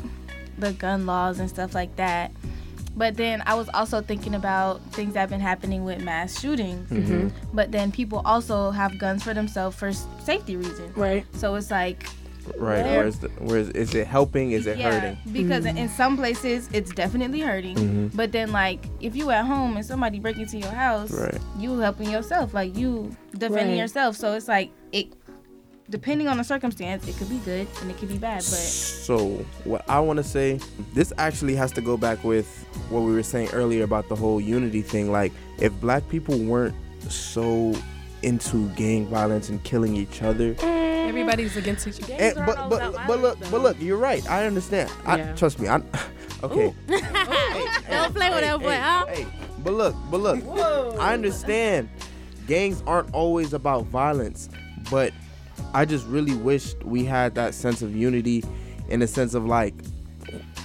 the 0.57 0.73
gun 0.73 1.05
laws 1.05 1.39
and 1.39 1.49
stuff 1.49 1.73
like 1.75 1.95
that. 1.97 2.31
But 2.95 3.15
then 3.15 3.41
I 3.45 3.55
was 3.55 3.69
also 3.73 4.01
thinking 4.01 4.35
about 4.35 4.81
things 4.91 5.13
that 5.13 5.21
have 5.21 5.29
been 5.29 5.39
happening 5.39 5.85
with 5.85 6.03
mass 6.03 6.39
shootings. 6.39 6.89
Mm-hmm. 6.89 7.29
But 7.53 7.71
then 7.71 7.91
people 7.91 8.21
also 8.25 8.71
have 8.71 8.97
guns 8.97 9.23
for 9.23 9.33
themselves 9.33 9.77
for 9.77 9.93
safety 9.93 10.57
reasons. 10.57 10.95
right. 10.97 11.25
So 11.33 11.55
it's 11.55 11.71
like, 11.71 12.05
Right. 12.57 12.83
There- 12.83 12.99
Where's 13.03 13.17
the 13.19 13.27
where's 13.39 13.69
is 13.69 13.93
it 13.95 14.07
helping? 14.07 14.51
Is 14.51 14.67
it 14.67 14.77
yeah, 14.77 14.91
hurting? 14.99 15.17
because 15.31 15.65
in 15.65 15.89
some 15.89 16.17
places 16.17 16.69
it's 16.73 16.91
definitely 16.91 17.39
hurting. 17.41 17.75
Mhm. 17.77 18.15
But 18.15 18.31
then 18.31 18.51
like 18.51 18.83
if 18.99 19.15
you 19.15 19.29
at 19.31 19.45
home 19.45 19.77
and 19.77 19.85
somebody 19.85 20.19
break 20.19 20.37
into 20.37 20.57
your 20.57 20.71
house, 20.71 21.11
Right. 21.11 21.37
you 21.57 21.77
helping 21.79 22.09
yourself, 22.09 22.53
like 22.53 22.75
you 22.77 23.15
defending 23.33 23.69
Right. 23.69 23.77
yourself. 23.77 24.15
So 24.15 24.33
it's 24.33 24.47
like 24.47 24.71
it 24.91 25.07
depending 25.89 26.27
on 26.29 26.37
the 26.37 26.43
circumstance, 26.43 27.05
it 27.07 27.17
could 27.17 27.27
be 27.29 27.37
good 27.39 27.67
and 27.81 27.91
it 27.91 27.97
could 27.97 28.07
be 28.07 28.17
bad. 28.17 28.37
But 28.37 28.43
So 28.45 29.43
what 29.65 29.83
I 29.89 29.99
want 29.99 30.17
to 30.17 30.23
say, 30.23 30.59
this 30.93 31.11
actually 31.17 31.53
has 31.55 31.71
to 31.73 31.81
go 31.81 31.97
back 31.97 32.23
with 32.23 32.47
what 32.89 33.01
we 33.01 33.11
were 33.13 33.23
saying 33.23 33.49
earlier 33.51 33.83
about 33.83 34.07
the 34.07 34.15
whole 34.15 34.39
unity 34.39 34.81
thing. 34.81 35.11
Like, 35.11 35.33
if 35.59 35.73
black 35.81 36.07
people 36.07 36.37
weren't 36.37 36.75
so 37.09 37.73
into 38.23 38.69
gang 38.69 39.07
violence 39.07 39.49
and 39.49 39.63
killing 39.63 39.95
each 39.95 40.21
other, 40.21 40.55
Everybody's 40.59 41.57
against 41.57 41.87
each 41.87 42.01
other. 42.03 42.13
and, 42.13 42.35
but 42.45 42.69
but 42.69 42.93
but 43.07 43.19
look, 43.19 43.39
but 43.51 43.61
look, 43.61 43.77
you're 43.79 43.97
right. 43.97 44.27
I 44.29 44.45
understand. 44.45 44.91
I 45.05 45.21
trust 45.33 45.59
me. 45.59 45.67
I 45.67 45.77
okay. 46.43 46.73
Don't 46.87 48.13
play 48.15 48.29
with 48.29 48.41
that 48.41 48.59
boy, 48.59 48.77
huh? 48.77 49.05
Hey, 49.07 49.27
but 49.63 49.73
look, 49.73 49.95
but 50.09 50.19
look. 50.19 50.43
I 50.99 51.13
understand. 51.13 51.89
Gangs 52.47 52.83
aren't 52.87 53.13
always 53.13 53.53
about 53.53 53.85
violence, 53.85 54.49
but 54.89 55.13
I 55.73 55.85
just 55.85 56.05
really 56.07 56.35
wished 56.35 56.83
we 56.83 57.05
had 57.05 57.35
that 57.35 57.53
sense 57.53 57.81
of 57.81 57.95
unity, 57.95 58.43
in 58.89 58.99
the 58.99 59.07
sense 59.07 59.33
of 59.33 59.45
like, 59.45 59.73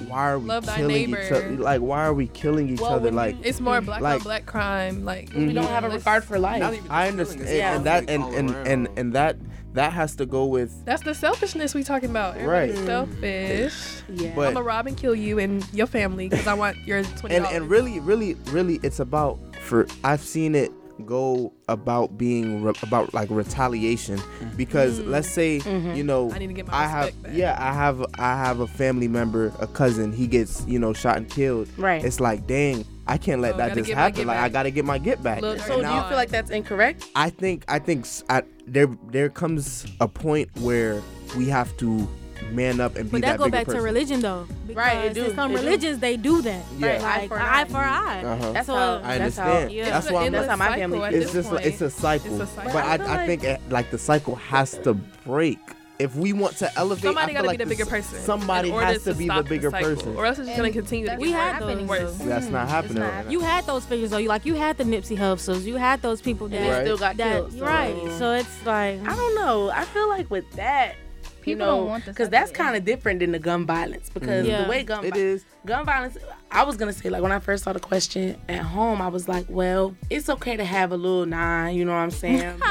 why 0.06 0.30
are 0.30 0.38
we 0.38 0.46
Love 0.46 0.66
killing 0.66 1.10
each 1.10 1.32
other? 1.32 1.50
Like, 1.56 1.80
why 1.80 2.04
are 2.04 2.14
we 2.14 2.28
killing 2.28 2.68
each 2.68 2.80
Well, 2.80 2.92
other? 2.92 3.10
Like, 3.10 3.36
It's 3.42 3.60
more 3.60 3.80
black 3.80 4.00
Like- 4.02 4.16
on 4.16 4.22
black 4.22 4.46
crime. 4.46 5.04
Like 5.04 5.30
mm-hmm. 5.30 5.46
We 5.48 5.52
don't 5.54 5.66
have 5.66 5.84
a 5.84 5.90
regard 5.90 6.24
for 6.24 6.38
life. 6.38 6.62
I 6.90 7.08
understand, 7.08 7.42
it's 7.42 7.50
and 7.50 7.84
that 7.86 8.08
and 8.10 8.22
conflict 8.22 8.56
and, 8.56 8.66
and 8.86 8.98
and 8.98 9.12
that 9.14 9.36
that 9.74 9.92
has 9.92 10.16
to 10.16 10.24
go 10.24 10.46
with 10.46 10.84
That's 10.86 11.02
the 11.02 11.14
selfishness 11.14 11.74
we 11.74 11.82
talking 11.84 12.08
about. 12.10 12.40
Right. 12.40 12.74
Selfish. 12.74 14.02
yeah. 14.08 14.32
But- 14.34 14.48
I'm 14.48 14.54
gonna 14.54 14.64
rob 14.64 14.86
and 14.86 14.96
kill 14.96 15.14
you 15.14 15.38
and 15.38 15.66
your 15.74 15.86
family 15.86 16.28
because 16.28 16.46
I 16.46 16.54
want 16.54 16.76
your 16.86 17.02
twenty 17.02 17.34
and 17.36 17.44
dollars. 17.44 17.56
and 17.56 17.70
really 17.70 18.00
really 18.00 18.34
really 18.46 18.80
it's 18.82 19.00
about 19.00 19.38
for 19.62 19.86
I've 20.04 20.20
seen 20.22 20.54
it 20.54 20.72
go 21.04 21.52
about 21.68 22.16
being 22.16 22.62
re- 22.62 22.72
about 22.82 23.12
like 23.12 23.28
retaliation. 23.30 24.18
Mm-hmm. 24.18 24.56
Because 24.56 25.00
mm. 25.00 25.08
let's 25.08 25.28
say 25.28 25.58
mm-hmm. 25.58 25.94
you 25.94 26.04
know 26.04 26.30
I 26.32 26.38
need 26.38 26.48
to 26.48 26.52
get 26.54 26.66
my 26.66 26.74
I 26.74 26.86
have 26.86 27.22
back. 27.22 27.32
yeah 27.34 27.56
I 27.58 27.72
have 27.72 28.04
I 28.18 28.36
have 28.36 28.60
a 28.60 28.66
family 28.66 29.08
member 29.08 29.52
a 29.60 29.66
cousin 29.66 30.12
he 30.12 30.26
gets 30.26 30.64
you 30.66 30.78
know 30.78 30.92
shot 30.92 31.16
and 31.16 31.28
killed. 31.28 31.68
Right. 31.76 32.04
it's 32.04 32.20
like 32.20 32.46
dang 32.46 32.84
I 33.06 33.18
can't 33.18 33.40
let 33.40 33.54
Oh, 33.54 33.58
that 33.58 33.74
just 33.74 33.90
happen. 33.90 34.16
get 34.16 34.26
like 34.26 34.38
I 34.38 34.48
gotta 34.48 34.70
get 34.70 34.84
my 34.84 34.98
get 34.98 35.22
back. 35.22 35.40
Look, 35.40 35.58
so 35.60 35.80
do 35.80 35.86
you 35.86 36.02
feel 36.02 36.16
like 36.16 36.30
that's 36.30 36.50
incorrect? 36.50 37.08
I 37.14 37.30
think 37.30 37.64
I 37.68 37.78
think 37.78 38.04
s- 38.04 38.24
I, 38.28 38.42
there 38.66 38.88
there 39.10 39.28
comes 39.28 39.86
a 40.00 40.08
point 40.08 40.48
where 40.58 41.00
we 41.36 41.48
have 41.48 41.76
to 41.78 42.08
man 42.52 42.80
up 42.80 42.96
and 42.96 43.10
be 43.10 43.12
But 43.12 43.20
that 43.22 43.32
that 43.32 43.38
go 43.38 43.48
back 43.50 43.66
person. 43.66 43.78
to 43.80 43.84
religion 43.84 44.20
though. 44.20 44.46
Because 44.66 44.76
Right, 44.76 45.04
it 45.06 45.14
do, 45.14 45.24
in 45.24 45.34
some 45.34 45.50
it 45.52 45.54
do. 45.58 45.64
religions 45.64 45.98
they 45.98 46.16
do 46.16 46.42
that. 46.42 46.64
Yeah. 46.78 46.86
Like 46.86 47.02
Eye 47.02 47.28
for 47.28 47.36
an 47.36 47.42
eye 47.42 47.60
eye. 47.60 47.64
for 47.64 47.76
eye. 47.78 48.22
Uh-huh. 48.24 48.52
That's 48.52 48.66
So, 48.66 48.74
how 48.74 49.00
I 49.04 49.18
that's 49.18 49.36
how- 49.36 49.44
understand. 49.44 49.72
yeah. 49.72 49.84
That's 49.90 50.06
It's 50.06 50.12
why 50.12 50.20
an 50.22 50.26
I'm 50.26 50.32
That's 50.32 50.48
how 50.50 50.56
my 50.56 50.76
family 50.76 51.02
at 51.02 51.14
it's 51.14 51.24
this 51.26 51.34
just 51.34 51.50
point. 51.50 51.64
it's 51.66 51.80
a 51.80 51.90
cycle. 51.90 52.40
It's 52.40 52.50
a 52.50 52.54
cycle. 52.54 52.72
But 52.72 52.84
I 52.84 52.88
I, 52.88 52.94
I, 52.94 52.96
like- 53.16 53.26
think 53.26 53.44
it, 53.44 53.60
like 53.70 53.90
the 53.90 53.98
cycle 53.98 54.34
has 54.36 54.72
to 54.78 54.94
break. 54.94 55.58
If 55.98 56.14
we 56.14 56.34
want 56.34 56.58
to 56.58 56.70
elevate, 56.78 57.04
Somebody 57.04 57.32
gotta 57.32 57.46
like 57.46 57.56
be 57.56 57.64
the 57.64 57.68
this- 57.70 57.78
bigger 57.78 57.90
person. 57.90 58.18
Somebody 58.20 58.68
in 58.68 58.74
order 58.74 58.86
has 58.86 59.04
to 59.04 59.14
be 59.14 59.28
the 59.28 59.42
bigger 59.42 59.70
cycle, 59.70 59.94
person. 59.96 60.14
or 60.16 60.26
else 60.26 60.38
it's 60.38 60.46
just 60.46 60.58
gonna 60.58 60.70
continue 60.70 61.06
to 61.06 61.10
that's 61.12 61.18
get 61.18 61.26
We 61.26 61.32
had 61.32 61.62
those, 61.62 61.82
worse. 61.88 62.12
though. 62.18 62.24
That's 62.26 62.46
not 62.48 62.68
happening 62.68 62.98
not. 63.02 63.14
right. 63.14 63.30
You 63.30 63.40
had 63.40 63.64
those 63.66 63.86
figures 63.86 64.10
though. 64.10 64.18
You 64.18 64.28
like 64.28 64.44
you 64.44 64.56
had 64.56 64.76
the 64.76 64.84
Nipsey 64.84 65.16
Hussles. 65.16 65.62
You 65.62 65.76
had 65.76 66.02
those 66.02 66.20
people 66.20 66.48
that 66.48 66.70
Right. 66.70 66.82
still 66.84 66.98
got 66.98 67.16
that 67.16 67.32
killed. 67.32 67.52
so- 67.58 67.64
right. 67.64 67.96
So 68.18 68.32
it's 68.32 68.66
like 68.66 69.00
I 69.08 69.16
don't 69.16 69.34
know. 69.36 69.70
I 69.70 69.86
feel 69.86 70.06
like 70.10 70.30
with 70.30 70.44
that, 70.56 70.96
you 70.96 71.05
People 71.46 71.66
know, 71.66 71.76
don't 71.78 71.86
want 71.86 72.04
the 72.04 72.10
because 72.10 72.28
that's 72.28 72.50
kind 72.50 72.76
of 72.76 72.84
different 72.84 73.20
than 73.20 73.32
the 73.32 73.38
gun 73.38 73.64
violence. 73.66 74.10
Because 74.12 74.46
Yeah. 74.46 74.64
the 74.64 74.68
way 74.68 74.82
gun 74.82 75.04
It 75.04 75.14
vi- 75.14 75.20
is. 75.20 75.44
gun 75.64 75.84
violence, 75.86 76.18
I 76.50 76.64
was 76.64 76.76
gonna 76.76 76.92
say 76.92 77.08
like 77.08 77.22
when 77.22 77.32
I 77.32 77.38
first 77.38 77.64
saw 77.64 77.72
the 77.72 77.80
question 77.80 78.36
at 78.48 78.60
home, 78.60 79.00
I 79.00 79.08
was 79.08 79.28
like, 79.28 79.46
well, 79.48 79.94
it's 80.10 80.28
okay 80.28 80.56
to 80.56 80.64
have 80.64 80.92
a 80.92 80.96
little 80.96 81.24
nine. 81.24 81.74
You 81.76 81.84
know 81.84 81.92
what 81.92 81.98
I'm 81.98 82.10
saying? 82.10 82.60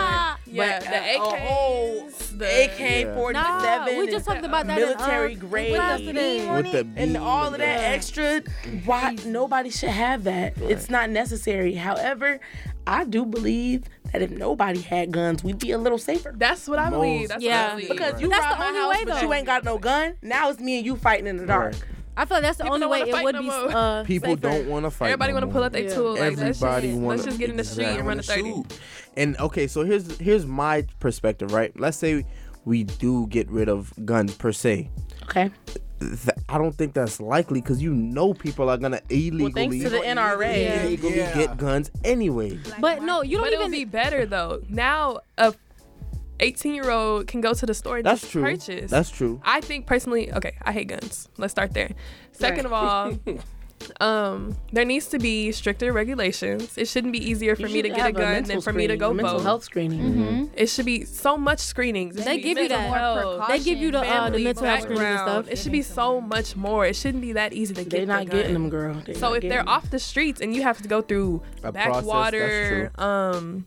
But, 0.45 0.53
Yeah, 0.53 0.79
but 0.79 0.89
the 0.89 0.95
a, 0.95 1.15
a 1.15 1.39
whole 1.39 2.09
the- 2.37 2.65
AK 2.65 3.13
forty 3.15 3.33
nah, 3.39 3.61
seven. 3.61 3.97
we 3.99 4.07
just 4.11 4.25
talked 4.25 4.45
about 4.45 4.67
that 4.67 4.77
military 4.79 5.33
in, 5.33 5.39
uh, 5.39 5.45
grade. 5.49 5.67
in 5.69 5.75
class. 5.75 5.99
With 6.01 6.71
the 6.71 6.87
and 7.01 7.17
all 7.17 7.47
of 7.53 7.57
that 7.57 7.79
Yeah. 7.81 7.87
extra 7.87 8.41
why 8.85 9.15
nobody 9.25 9.69
should 9.71 9.89
have 9.89 10.23
that 10.25 10.53
it's 10.59 10.89
not 10.89 11.09
necessary 11.09 11.73
however 11.73 12.39
i 12.87 13.03
do 13.03 13.25
believe 13.25 13.83
that 14.11 14.21
if 14.21 14.29
nobody 14.31 14.79
had 14.81 15.11
guns 15.11 15.43
we'd 15.43 15.59
be 15.59 15.71
a 15.71 15.77
little 15.77 15.97
safer 15.97 16.33
That's 16.35 16.67
what 16.67 16.79
I 16.79 16.89
believe. 16.89 17.29
That's 17.29 17.43
Yeah. 17.43 17.63
what 17.65 17.71
I 17.71 17.75
believe. 17.75 17.89
because 17.89 18.21
you 18.21 18.29
That's 18.29 18.45
robbed 18.45 18.55
the 18.55 18.59
my 18.59 18.67
only 18.67 18.79
house, 18.79 18.89
way, 18.97 19.05
but 19.05 19.13
though. 19.15 19.21
you 19.21 19.33
ain't 19.33 19.45
got 19.45 19.63
no 19.63 19.77
gun 19.77 20.13
now 20.21 20.49
it's 20.49 20.59
me 20.59 20.77
and 20.77 20.85
you 20.85 20.95
fighting 20.95 21.27
in 21.27 21.37
the 21.37 21.45
dark 21.45 21.73
Right. 21.73 21.83
I 22.17 22.23
feel 22.25 22.35
like 22.37 22.43
that's 22.43 22.57
the 22.59 22.63
People 22.63 22.75
only 22.75 22.87
way 22.87 23.01
it 23.01 23.23
would 23.23 23.35
no 23.35 23.41
be 23.41 23.49
uh, 23.49 24.03
People 24.05 24.29
safer. 24.35 24.41
don't 24.41 24.67
want 24.69 24.85
to 24.85 24.91
fight. 24.91 25.07
everybody 25.07 25.33
no 25.33 25.39
want 25.39 25.49
to 25.49 25.53
pull 25.53 25.63
out 25.65 25.73
their 25.73 25.83
Yeah. 25.83 25.93
tool. 25.95 26.11
Like, 26.11 26.37
let's 26.37 26.61
Everybody 26.63 26.87
just, 26.87 26.99
wanna- 27.01 27.07
let's 27.09 27.25
just 27.25 27.39
get 27.39 27.49
in 27.49 27.57
the 27.57 27.63
street 27.65 27.87
and 27.87 28.07
run 28.07 28.19
a 28.19 28.23
thirty. 28.23 28.53
Shoot. 28.53 28.79
And 29.17 29.37
okay, 29.37 29.67
so 29.67 29.83
here's 29.83 30.17
here's 30.19 30.45
my 30.45 30.85
perspective, 31.01 31.51
right? 31.51 31.77
Let's 31.77 31.97
say 31.97 32.25
we 32.63 32.85
do 32.85 33.27
get 33.27 33.49
rid 33.51 33.67
of 33.67 33.91
guns 34.05 34.33
per 34.35 34.53
se. 34.53 34.89
okay 35.23 35.51
Th- 35.99 36.37
I 36.49 36.57
don't 36.57 36.73
think 36.75 36.93
that's 36.93 37.19
likely 37.21 37.61
because 37.61 37.81
you 37.81 37.93
know 37.93 38.33
people 38.33 38.69
are 38.69 38.77
gonna 38.77 39.01
illegally, 39.09 39.43
well 39.43 39.51
thanks 39.53 39.77
to 39.83 39.89
the 39.89 39.99
nra 39.99 40.41
Yeah. 40.41 40.83
illegally 40.83 41.17
Yeah. 41.17 41.33
get 41.33 41.57
guns 41.57 41.89
anyway. 42.03 42.59
But 42.81 43.01
no, 43.03 43.21
you 43.23 43.37
don't 43.37 43.45
But 43.45 43.53
even 43.53 43.71
be 43.71 43.85
better 43.85 44.25
though. 44.25 44.61
Now 44.67 45.19
a 45.37 45.53
18 46.41 46.75
year 46.75 46.89
old 46.89 47.27
can 47.27 47.39
go 47.39 47.53
to 47.53 47.65
the 47.65 47.73
store 47.73 47.97
and 47.97 48.05
That's 48.05 48.19
just 48.21 48.31
true. 48.33 48.41
purchase. 48.43 48.91
That's 48.91 49.09
true. 49.09 49.39
I 49.45 49.61
think 49.61 49.87
personally, 49.87 50.33
okay, 50.33 50.57
I 50.63 50.73
hate 50.73 50.89
guns. 50.89 51.29
Let's 51.37 51.51
start 51.51 51.73
there. 51.73 51.91
Second 52.33 52.65
of 52.65 52.73
all, 52.73 53.13
um, 54.01 54.55
there 54.71 54.85
needs 54.85 55.07
to 55.07 55.19
be 55.19 55.51
stricter 55.51 55.91
regulations. 55.93 56.77
It 56.77 56.87
shouldn't 56.87 57.13
be 57.13 57.19
easier 57.29 57.55
for 57.55 57.67
You 57.67 57.73
me 57.75 57.81
to 57.83 57.89
get 57.89 58.07
a 58.07 58.11
gun 58.11 58.31
mental 58.31 58.55
than 58.55 58.61
for 58.61 58.73
me 58.73 58.87
to 58.87 58.93
screening, 58.93 58.99
go 58.99 59.11
a 59.11 59.13
mental 59.13 59.37
vote. 59.37 59.43
health 59.43 59.63
screening 59.63 60.49
It 60.55 60.67
should 60.67 60.85
be 60.85 61.05
so 61.05 61.37
much 61.37 61.59
screenings. 61.59 62.15
They 62.15 62.39
give 62.39 62.57
you 62.57 62.69
mental 62.69 63.37
that. 63.39 63.47
they 63.49 63.59
give 63.59 63.77
you 63.79 63.91
the 63.91 63.99
uh, 63.99 64.01
the 64.01 64.07
family 64.09 64.43
mental 64.43 64.63
health 64.65 64.81
screening 64.83 65.03
and 65.05 65.19
stuff. 65.19 65.47
It 65.49 65.57
should 65.57 65.71
be 65.71 65.81
so 65.81 66.21
much 66.21 66.55
more. 66.55 66.85
It 66.85 66.95
shouldn't 66.95 67.21
be 67.21 67.33
that 67.33 67.53
easy 67.53 67.73
to 67.75 67.83
get. 67.83 67.89
The 67.91 67.97
game. 67.97 68.07
They're 68.07 68.17
the 68.17 68.23
not 68.23 68.31
gun. 68.31 68.37
getting 68.41 68.53
them 68.53 68.69
girl 68.69 68.93
They 69.05 69.13
So 69.13 69.33
if 69.33 69.41
they're 69.41 69.59
them. 69.59 69.67
off 69.67 69.89
the 69.89 69.99
streets 69.99 70.41
and 70.41 70.55
you 70.55 70.63
have 70.63 70.81
to 70.81 70.87
go 70.87 71.01
through 71.01 71.41
A 71.63 71.71
process, 71.71 71.95
backwater, 71.95 72.91
um, 72.97 73.65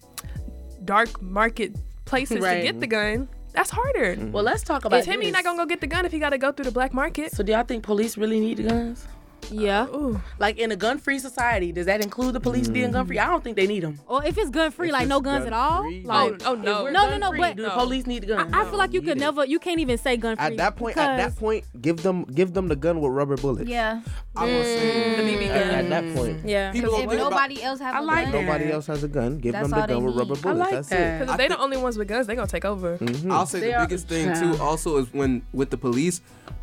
dark 0.84 1.20
market 1.22 1.74
places 2.04 2.40
Right. 2.40 2.56
to 2.58 2.62
get 2.62 2.80
the 2.80 2.86
gun, 2.86 3.28
that's 3.52 3.70
harder. 3.70 4.16
well 4.32 4.44
let's 4.44 4.62
talk 4.62 4.84
about 4.84 5.04
Timmy 5.04 5.26
this. 5.26 5.32
not 5.32 5.44
gonna 5.44 5.58
go 5.58 5.66
get 5.66 5.80
the 5.80 5.86
gun 5.86 6.04
if 6.06 6.12
he 6.12 6.18
got 6.18 6.30
to 6.30 6.38
go 6.38 6.52
through 6.52 6.64
the 6.66 6.70
black 6.70 6.94
market. 6.94 7.32
so 7.32 7.42
do 7.42 7.52
y'all 7.52 7.64
think 7.64 7.82
police 7.82 8.16
really 8.16 8.40
need 8.40 8.58
the 8.58 8.62
guns 8.64 9.06
Yeah. 9.50 9.86
Ooh, 9.88 10.20
like 10.38 10.58
in 10.58 10.72
a 10.72 10.76
gun-free 10.76 11.18
society 11.20 11.72
does 11.72 11.86
that 11.86 12.02
include 12.02 12.34
the 12.34 12.40
police 12.40 12.68
being 12.68 12.90
gun-free 12.92 13.18
i 13.18 13.26
don't 13.26 13.42
think 13.42 13.56
they 13.56 13.66
need 13.66 13.80
them 13.82 13.98
Or 14.06 14.22
if 14.24 14.36
it's 14.36 14.50
gun 14.50 14.70
free, 14.70 14.92
like 14.92 15.08
no 15.08 15.20
guns 15.20 15.46
at 15.46 15.52
all. 15.54 15.82
gun-free, 15.84 16.04
Like 16.04 16.42
oh, 16.44 16.52
oh 16.52 16.54
no, 16.54 16.90
No, 16.90 17.08
no, 17.10 17.16
no, 17.16 17.32
but- 17.38 17.56
do 17.56 17.62
the 17.62 17.70
police 17.70 18.06
need 18.06 18.24
the 18.24 18.26
gun 18.28 18.52
I 18.54 18.64
feel 18.64 18.76
like 18.76 18.92
you 18.92 19.00
could 19.00 19.16
it. 19.16 19.20
never, 19.20 19.44
you 19.46 19.58
can't 19.58 19.80
even 19.80 19.96
say 19.96 20.16
gun 20.18 20.36
free. 20.36 20.44
At 20.44 20.56
that 20.58 20.76
point, 20.76 20.96
at 20.98 21.16
that 21.16 21.36
point, 21.36 21.64
give 21.80 22.02
them 22.02 22.24
give 22.24 22.52
them 22.52 22.68
the 22.68 22.76
gun 22.76 23.00
with 23.00 23.10
rubber 23.12 23.36
bullets. 23.36 23.68
Yeah. 23.70 24.02
I 24.36 24.44
will 24.44 24.62
say 24.64 25.16
the 25.16 25.22
BB 25.22 25.48
At, 25.48 25.64
gun. 25.64 25.74
at 25.74 25.88
that 25.90 26.14
point, 26.16 26.40
yeah. 26.44 26.70
people 26.72 26.90
If 26.90 26.96
think 27.00 27.12
about 27.14 27.30
nobody 27.30 27.62
else 27.62 27.80
have 27.80 27.94
I 27.94 27.98
a 27.98 28.02
like 28.02 28.24
gun, 28.26 28.32
that. 28.32 28.42
nobody 28.44 28.70
else 28.72 28.86
has 28.86 29.02
a 29.02 29.08
gun. 29.08 29.38
Give 29.38 29.52
That's 29.52 29.70
them 29.70 29.80
the 29.80 29.86
gun 29.86 30.04
with 30.04 30.14
rubber 30.16 30.34
need. 30.34 30.42
bullets. 30.42 30.60
like 30.60 30.70
That's 30.72 30.88
that. 30.90 31.18
Because 31.20 31.32
if 31.34 31.38
they're 31.38 31.48
the 31.48 31.58
only 31.58 31.76
ones 31.78 31.96
with 31.98 32.08
guns, 32.08 32.26
they 32.26 32.34
gonna 32.34 32.46
take 32.46 32.64
over. 32.66 32.98
Mhm. 32.98 33.30
I'll 33.32 33.46
say 33.46 33.60
the 33.60 33.78
biggest 33.80 34.08
thing 34.08 34.34
too 34.38 34.60
also 34.62 34.98
is 34.98 35.12
when 35.12 35.42
with 35.52 35.70
the 35.70 35.78
police, 35.78 36.20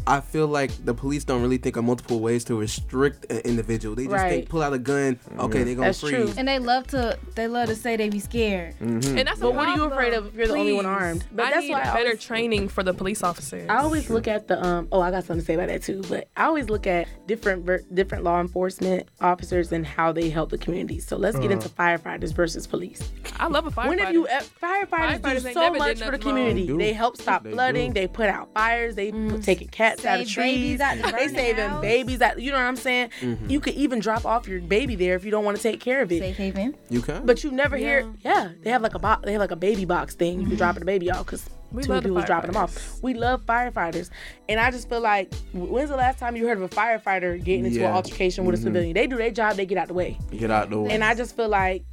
I 0.08 0.20
feel 0.22 0.48
like 0.48 0.72
the 0.86 0.94
police 0.94 1.24
don't 1.24 1.42
really 1.42 1.58
think 1.58 1.76
of 1.78 1.84
multiple 1.84 2.20
ways 2.20 2.44
to 2.46 2.56
restrict 2.56 3.32
an 3.32 3.40
individual. 3.40 3.96
They 3.96 4.04
just 4.04 4.14
Right. 4.16 4.30
think 4.30 4.50
pull 4.50 4.62
out 4.62 4.74
a 4.74 4.78
gun, 4.78 5.20
okay, 5.26 5.38
mm-hmm. 5.38 5.50
they're 5.52 5.76
gonna 5.76 5.88
That's 5.88 6.00
freeze. 6.00 6.12
true. 6.12 6.34
and 6.38 6.48
they 6.48 6.60
love 6.60 6.88
to 6.88 7.18
they 7.36 7.48
love 7.48 7.70
to 7.70 7.76
say 7.76 7.96
they 7.96 8.10
be 8.10 8.20
scared. 8.20 8.76
Mm-hmm. 8.80 9.18
And 9.18 9.28
that's 9.28 9.40
But 9.40 9.56
what 9.56 9.68
are 9.68 9.76
you 9.76 9.84
afraid 9.86 10.14
of 10.14 10.28
if 10.28 10.36
you're 10.36 10.48
the 10.48 10.54
only 10.54 10.74
one 10.74 10.86
armed? 10.86 11.26
But 11.32 11.48
I 11.48 11.50
that's 11.52 11.64
need 11.64 11.72
why 11.72 11.84
better 11.84 11.98
always- 11.98 12.24
training 12.24 12.68
for 12.70 12.84
the 12.84 12.94
police 12.94 13.24
officers. 13.24 13.68
I 13.70 13.78
always 13.78 14.10
look 14.10 14.28
at 14.28 14.48
the 14.48 14.64
um. 14.66 14.88
Oh, 14.92 15.02
I 15.02 15.12
got 15.12 15.24
something 15.26 15.42
to 15.42 15.46
say 15.46 15.56
about 15.56 15.68
that 15.68 15.84
too. 15.84 16.02
But 16.08 16.30
I 16.38 16.46
always 16.46 16.70
look 16.70 16.88
at 16.88 17.08
different 17.28 17.66
different 17.94 18.24
law 18.24 18.40
enforcement 18.40 19.08
officers 19.22 19.72
and 19.72 19.86
how 19.86 20.12
they 20.12 20.30
help 20.30 20.50
the 20.52 20.58
community. 20.58 21.00
So 21.00 21.18
let's 21.18 21.38
get 21.38 21.52
into 21.52 21.68
uh-huh. 21.68 21.98
firefighters 21.98 22.34
versus 22.34 22.68
police. 22.68 23.02
I 23.40 23.48
love 23.48 23.66
a 23.68 23.72
firefighter. 23.72 23.88
When 23.90 24.00
have 24.00 24.14
you 24.14 24.28
e- 24.28 24.32
firefighters, 24.62 25.20
Firefighters 25.22 25.44
do 25.44 25.54
so 25.54 25.74
much 25.74 26.02
for 26.02 26.12
the 26.12 26.20
community? 26.20 26.68
They. 26.68 26.86
They 26.86 26.94
help 26.94 27.18
stop 27.18 27.44
They 27.44 27.52
flooding. 27.52 27.92
do. 27.92 28.00
They 28.02 28.08
put 28.08 28.30
out 28.30 28.54
fires. 28.54 28.96
They 28.96 29.12
put 29.12 29.20
mm. 29.20 29.44
taking 29.44 29.68
cats 29.96 30.06
out 30.06 30.20
of 30.20 30.28
Save 30.28 30.34
trees. 30.36 30.80
babies 30.80 30.82
out 30.82 30.98
the 30.98 31.12
they 31.18 31.28
saving 31.28 31.70
house. 31.70 31.82
babies 31.82 32.22
out. 32.22 32.40
You 32.40 32.52
know 32.52 32.58
what 32.58 32.64
I'm 32.66 32.76
saying? 32.76 33.10
Mm-hmm. 33.22 33.50
You 33.50 33.60
could 33.60 33.74
even 33.76 34.00
drop 34.00 34.26
off 34.26 34.48
your 34.48 34.62
baby 34.62 34.96
there 34.96 35.16
if 35.16 35.26
you 35.26 35.32
don't 35.32 35.46
want 35.46 35.58
to 35.58 35.64
take 35.64 35.80
care 35.80 36.02
of 36.02 36.12
it. 36.12 36.20
Safe 36.20 36.38
haven. 36.38 36.76
You 36.90 37.02
can. 37.02 37.26
But 37.26 37.44
you 37.44 37.52
never 37.52 37.78
hear, 37.78 38.10
yeah, 38.24 38.52
they 38.62 38.70
have 38.70 38.82
like 38.82 38.96
a 38.96 39.00
bo- 39.00 39.18
they 39.24 39.32
have 39.34 39.42
like 39.42 39.52
a 39.52 39.56
baby 39.56 39.86
box 39.86 40.16
thing. 40.16 40.42
You 40.42 40.48
can 40.48 40.56
drop 40.58 40.72
mm-hmm. 40.72 40.80
the 40.80 40.86
baby 40.86 41.12
off 41.12 41.26
because 41.26 41.50
We 41.72 41.84
too 41.84 41.90
love 41.90 42.04
many 42.04 42.16
the 42.16 42.22
dropping 42.22 42.52
them 42.52 42.62
off. 42.62 42.76
firefighters. 42.76 43.04
We 43.04 43.14
love 43.14 43.46
firefighters, 43.46 44.10
and 44.50 44.60
I 44.60 44.72
just 44.72 44.90
feel 44.90 45.02
like 45.02 45.34
when's 45.54 45.90
the 45.90 45.96
last 45.98 46.20
time 46.20 46.36
you 46.36 46.48
heard 46.48 46.58
of 46.58 46.64
a 46.64 46.70
firefighter 46.70 47.44
getting 47.44 47.66
into 47.66 47.86
an 47.86 47.92
altercation 47.92 48.46
with 48.46 48.56
a 48.56 48.58
mm-hmm. 48.58 48.66
civilian? 48.68 48.94
They 48.94 49.08
do 49.08 49.18
their 49.18 49.32
job, 49.32 49.56
they 49.56 49.66
get 49.66 49.78
out 49.78 49.88
the 49.88 49.94
way, 49.94 50.18
Get 50.32 50.52
out 50.52 50.70
the 50.70 50.80
way. 50.80 50.92
and 50.92 51.04
I 51.04 51.16
just 51.16 51.36
feel 51.36 51.50
like 51.50 51.84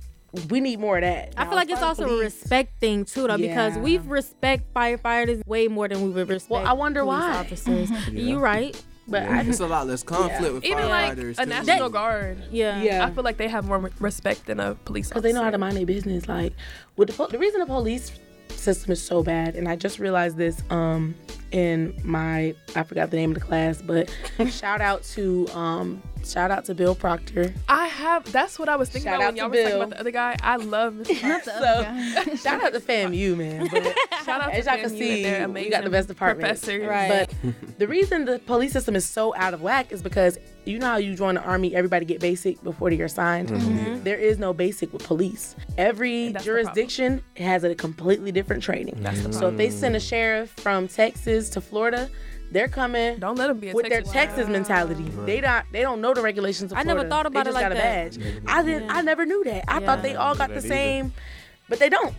we 0.48 0.60
need 0.60 0.80
more 0.80 0.96
of 0.98 1.02
that. 1.02 1.34
I 1.36 1.44
Now, 1.44 1.50
feel 1.50 1.56
like 1.58 1.70
it's 1.70 1.80
far 1.80 1.90
as 1.90 2.00
also 2.00 2.16
a 2.16 2.18
respect 2.20 2.80
thing 2.80 3.04
too, 3.04 3.26
though, 3.28 3.36
because 3.36 3.76
we 3.76 3.98
respect 3.98 4.72
firefighters 4.74 5.46
way 5.46 5.68
more 5.68 5.88
than 5.88 6.02
we 6.02 6.10
would 6.10 6.28
respect. 6.28 6.50
Well, 6.50 6.66
I 6.66 6.72
wonder 6.72 7.04
why. 7.04 7.32
Officers, 7.36 7.90
you 8.12 8.38
right? 8.38 8.80
but 9.08 9.22
I 9.24 9.40
it's 9.42 9.58
a 9.60 9.66
lot 9.66 9.88
less 9.88 10.02
conflict 10.04 10.54
with 10.54 10.64
Even 10.64 10.88
like 10.88 11.16
firefighters. 11.16 11.38
a 11.38 11.44
too. 11.44 11.50
National 11.50 11.88
Guard. 11.90 12.42
Yeah. 12.50 12.80
yeah. 12.82 13.04
I 13.04 13.10
feel 13.10 13.24
like 13.24 13.36
they 13.36 13.48
have 13.48 13.66
more 13.66 13.90
respect 13.98 14.46
than 14.46 14.60
a 14.60 14.74
police 14.84 15.06
officer. 15.08 15.14
because 15.14 15.22
they 15.24 15.32
know 15.32 15.42
how 15.44 15.50
to 15.50 15.58
mind 15.58 15.76
their 15.76 15.84
business. 15.86 16.28
Like 16.28 16.52
with 16.96 17.08
the 17.08 17.14
po- 17.14 17.26
the 17.26 17.38
reason 17.38 17.60
the 17.60 17.66
police 17.66 18.12
system 18.48 18.92
is 18.92 19.02
so 19.02 19.22
bad, 19.22 19.56
and 19.56 19.68
I 19.68 19.76
just 19.76 19.98
realized 19.98 20.36
this 20.36 20.62
um 20.70 21.14
in 21.52 21.98
my 22.02 22.54
I 22.74 22.82
forgot 22.82 23.10
the 23.10 23.16
name 23.16 23.30
of 23.30 23.34
the 23.34 23.40
class, 23.40 23.80
but 23.82 24.14
shout 24.48 24.80
out 24.80 25.02
to 25.04 25.46
um 25.48 26.02
shout 26.24 26.50
out 26.50 26.64
to 26.66 26.74
Bill 26.74 26.94
Proctor. 26.94 27.52
I 27.68 27.86
have. 27.86 28.30
That's 28.32 28.58
what 28.58 28.68
I 28.68 28.76
was 28.76 28.88
thinking 28.88 29.10
Shout 29.10 29.16
about 29.20 29.24
out 29.24 29.34
when 29.34 29.36
y'all 29.36 29.50
to 29.50 29.56
were 29.58 29.62
talking 29.64 29.76
about 29.76 29.90
the 29.90 30.00
other 30.00 30.10
guy. 30.10 30.36
I 30.42 30.56
love 30.56 30.94
Mr. 30.94 31.22
Not 31.28 31.44
the 31.44 31.54
other 31.54 31.82
guy. 31.84 32.24
So 32.24 32.36
shout 32.42 32.62
out 32.62 32.72
to 32.72 32.80
FAMU 32.80 33.36
man. 33.36 33.68
But 33.70 33.94
Shout 34.24 34.40
out 34.40 34.52
as 34.52 34.64
to 34.64 34.70
y'all 34.70 34.80
can 34.80 34.90
FAMU 34.90 34.98
see, 34.98 35.24
and 35.24 35.24
their 35.24 35.48
we 35.48 35.68
got 35.68 35.80
amazing 35.80 35.84
the 35.84 35.90
best 35.90 36.08
department. 36.08 36.48
professors. 36.48 36.88
Right. 36.88 37.28
But 37.42 37.78
the 37.78 37.86
reason 37.88 38.24
the 38.24 38.38
police 38.40 38.72
system 38.72 38.96
is 38.96 39.04
so 39.04 39.34
out 39.36 39.52
of 39.54 39.62
whack 39.62 39.92
is 39.92 40.02
because 40.02 40.38
you 40.64 40.78
know 40.78 40.86
how 40.86 40.96
you 40.96 41.16
join 41.16 41.34
the 41.34 41.42
army, 41.42 41.74
everybody 41.74 42.04
get 42.04 42.20
basic 42.20 42.62
before 42.62 42.90
they 42.90 43.00
are 43.00 43.08
signed. 43.08 43.48
There 44.04 44.16
is 44.16 44.38
no 44.38 44.52
basic 44.52 44.92
with 44.92 45.02
police. 45.04 45.56
Every 45.76 46.26
And 46.26 46.36
that's 46.36 46.44
the 46.44 46.50
jurisdiction 46.52 47.22
has 47.36 47.64
a 47.64 47.74
completely 47.74 48.30
different 48.30 48.62
training. 48.62 48.96
That's 49.00 49.22
the 49.22 49.32
So 49.32 49.48
if 49.48 49.56
they 49.56 49.70
send 49.70 49.96
a 49.96 50.00
sheriff 50.00 50.50
from 50.50 50.86
Texas 50.86 51.41
to 51.50 51.60
Florida, 51.60 52.08
They're 52.50 52.68
coming 52.68 53.18
Don't 53.18 53.36
let 53.36 53.46
them 53.48 53.58
be 53.58 53.70
a 53.70 53.72
with 53.74 53.88
their 53.88 53.98
Texas. 54.02 54.12
Texas 54.12 54.48
mentality. 54.48 55.04
They 55.24 55.40
don't 55.40 55.64
they 55.72 55.80
don't 55.82 56.00
know 56.00 56.12
the 56.14 56.22
regulations 56.22 56.70
of 56.72 56.78
I 56.78 56.82
never 56.82 57.08
thought 57.08 57.26
about 57.26 57.44
they 57.44 57.50
it 57.50 57.54
like 57.54 57.68
got 57.68 57.74
that. 57.74 58.16
a 58.16 58.18
badge. 58.20 58.42
I 58.46 58.62
didn't 58.62 58.90
I 58.90 59.00
never 59.00 59.24
knew 59.24 59.42
that. 59.44 59.64
I 59.68 59.80
Yeah. 59.80 59.86
thought 59.86 60.02
they 60.02 60.14
all 60.16 60.34
got 60.34 60.48
the 60.48 60.54
that 60.56 60.64
either. 60.66 60.68
same 60.68 61.12
but 61.68 61.78
they 61.78 61.88
don't. 61.88 62.14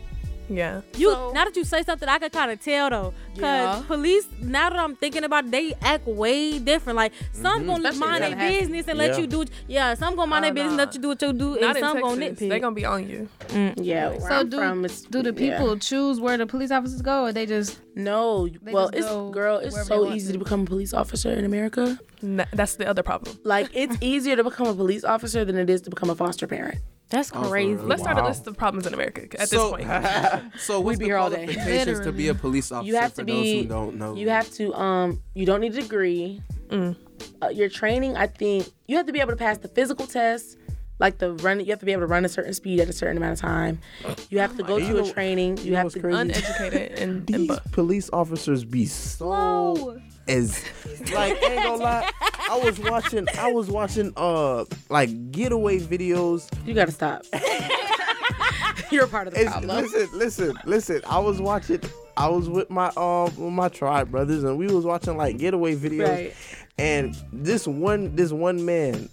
Yeah. 0.49 0.81
You 0.97 1.11
So- 1.11 1.31
now 1.33 1.45
that 1.45 1.55
you 1.55 1.63
say 1.63 1.83
something, 1.83 2.07
I 2.07 2.19
could 2.19 2.31
kind 2.31 2.51
of 2.51 2.59
tell 2.61 2.89
though, 2.89 3.13
cause 3.35 3.41
Yeah. 3.41 3.83
police. 3.87 4.27
Now 4.41 4.69
that 4.69 4.79
I'm 4.79 4.95
thinking 4.95 5.23
about, 5.23 5.45
it, 5.45 5.51
they 5.51 5.73
act 5.81 6.05
way 6.07 6.59
different. 6.59 6.97
Like 6.97 7.13
some 7.31 7.59
mm-hmm. 7.61 7.67
gonna 7.67 7.89
Especially 7.89 7.99
mind 8.11 8.23
their 8.23 8.49
business 8.49 8.87
and 8.87 8.97
let 8.97 9.17
you 9.19 9.27
do. 9.27 9.45
Yeah, 9.67 9.93
some 9.95 10.15
gonna 10.15 10.27
mind 10.27 10.45
their 10.45 10.53
business, 10.53 10.73
nah. 10.73 10.83
let 10.83 10.93
you 10.95 11.01
do 11.01 11.07
what 11.09 11.21
you 11.21 11.33
do, 11.33 11.49
Not 11.59 11.63
and 11.63 11.77
in 11.77 11.83
some 11.83 12.01
gonna 12.01 12.21
nitpick. 12.21 12.49
They're 12.49 12.59
gonna 12.59 12.75
be 12.75 12.85
on 12.85 13.07
you. 13.07 13.29
Mm, 13.49 13.73
yeah. 13.77 14.09
Where 14.09 14.19
So 14.19 14.27
I'm 14.27 14.49
do 14.49 14.57
from, 14.57 14.85
it's, 14.85 15.01
do 15.01 15.23
the 15.23 15.33
yeah. 15.33 15.57
people 15.57 15.77
choose 15.77 16.19
where 16.19 16.37
the 16.37 16.45
police 16.45 16.71
officers 16.71 17.01
go, 17.01 17.23
or 17.25 17.31
they 17.31 17.45
just 17.45 17.79
No, 17.95 18.47
They 18.47 18.71
well, 18.73 18.89
just 18.89 19.07
it's 19.07 19.31
girl. 19.33 19.57
It's 19.59 19.87
so 19.87 20.11
easy 20.11 20.27
to. 20.27 20.33
to 20.33 20.43
become 20.43 20.61
a 20.61 20.65
police 20.65 20.93
officer 20.93 21.31
in 21.31 21.45
America. 21.45 21.99
N- 22.23 22.45
That's 22.51 22.75
the 22.75 22.87
other 22.87 23.03
problem. 23.03 23.37
Like 23.43 23.69
it's 23.73 23.95
easier 24.01 24.35
to 24.35 24.43
become 24.43 24.67
a 24.67 24.73
police 24.73 25.03
officer 25.03 25.45
than 25.45 25.55
it 25.57 25.69
is 25.69 25.81
to 25.81 25.89
become 25.89 26.09
a 26.09 26.15
foster 26.15 26.47
parent. 26.47 26.79
That's 27.09 27.31
Oh, 27.33 27.47
crazy. 27.49 27.75
real? 27.75 27.83
Let's 27.85 28.01
start 28.01 28.17
a 28.17 28.25
list 28.25 28.47
of 28.47 28.57
problems 28.57 28.87
in 28.87 28.93
America 28.93 29.27
at 29.39 29.47
so, 29.49 29.75
this 29.77 29.85
point. 29.85 30.53
so 30.59 30.79
what's 30.79 30.97
We'd 30.97 30.99
be 30.99 31.05
the 31.05 31.09
here 31.09 31.17
all 31.17 31.29
day. 31.29 31.45
qualifications 31.45 31.99
to 32.01 32.11
be 32.11 32.27
a 32.29 32.33
police 32.33 32.71
officer 32.71 32.87
You 32.87 32.95
have 32.95 33.11
for 33.13 33.23
to 33.23 33.31
those 33.31 33.41
be. 33.43 33.61
who 33.63 33.67
don't 33.69 33.95
know? 33.97 34.15
You 34.15 34.29
have 34.29 34.49
to. 34.53 34.73
Um. 34.73 35.21
You 35.35 35.45
don't 35.45 35.61
need 35.61 35.75
a 35.77 35.81
degree. 35.81 36.41
Mm. 36.69 36.95
Uh, 37.41 37.49
your 37.49 37.69
training, 37.69 38.17
I 38.17 38.25
think, 38.27 38.67
you 38.87 38.97
have 38.97 39.05
to 39.05 39.13
be 39.13 39.19
able 39.19 39.29
to 39.31 39.37
pass 39.37 39.59
the 39.59 39.67
physical 39.67 40.07
test. 40.07 40.57
Like 40.99 41.17
the 41.17 41.33
run, 41.33 41.59
you 41.59 41.67
have 41.67 41.79
to 41.79 41.85
be 41.85 41.91
able 41.91 42.01
to 42.03 42.07
run 42.07 42.23
a 42.25 42.29
certain 42.29 42.53
speed 42.53 42.79
at 42.79 42.87
a 42.87 42.93
certain 42.93 43.17
amount 43.17 43.33
of 43.33 43.39
time. 43.39 43.79
You 44.29 44.39
have 44.39 44.55
to 44.57 44.63
go 44.63 44.77
You 44.77 44.93
to 44.93 45.03
a 45.03 45.11
training. 45.11 45.57
You, 45.57 45.71
know 45.71 45.77
have 45.77 45.91
to. 45.93 45.99
crazy? 45.99 46.17
Uneducated 46.17 46.99
and, 46.99 46.99
and 46.99 47.27
These 47.27 47.47
bu- 47.49 47.69
police 47.71 48.09
officers 48.13 48.63
be 48.63 48.85
so 48.85 49.99
as 50.27 50.63
like 51.13 51.41
ain't 51.43 51.63
gonna 51.63 51.83
lie. 51.83 52.09
I 52.49 52.57
was 52.63 52.79
watching 52.79 53.27
I 53.37 53.51
was 53.51 53.69
watching 53.69 54.13
uh 54.15 54.65
like 54.89 55.31
getaway 55.31 55.79
videos. 55.79 56.49
You 56.65 56.73
gotta 56.73 56.91
stop. 56.91 57.23
You're 58.91 59.05
a 59.05 59.07
part 59.07 59.27
of 59.27 59.33
the 59.33 59.41
It's, 59.41 59.51
problem. 59.51 59.83
listen, 59.83 60.09
listen, 60.17 60.57
listen. 60.65 61.01
I 61.07 61.19
was 61.19 61.41
watching 61.41 61.79
I 62.15 62.27
was 62.29 62.47
with 62.49 62.69
my 62.69 62.87
uh 62.95 63.25
with 63.37 63.53
my 63.53 63.69
tribe 63.69 64.11
brothers 64.11 64.43
and 64.43 64.57
we 64.57 64.67
was 64.67 64.85
watching 64.85 65.17
like 65.17 65.37
getaway 65.37 65.75
videos 65.75 66.07
Right. 66.07 66.33
and 66.77 67.15
this 67.31 67.67
one 67.67 68.15
this 68.15 68.31
one 68.31 68.63
man 68.65 69.09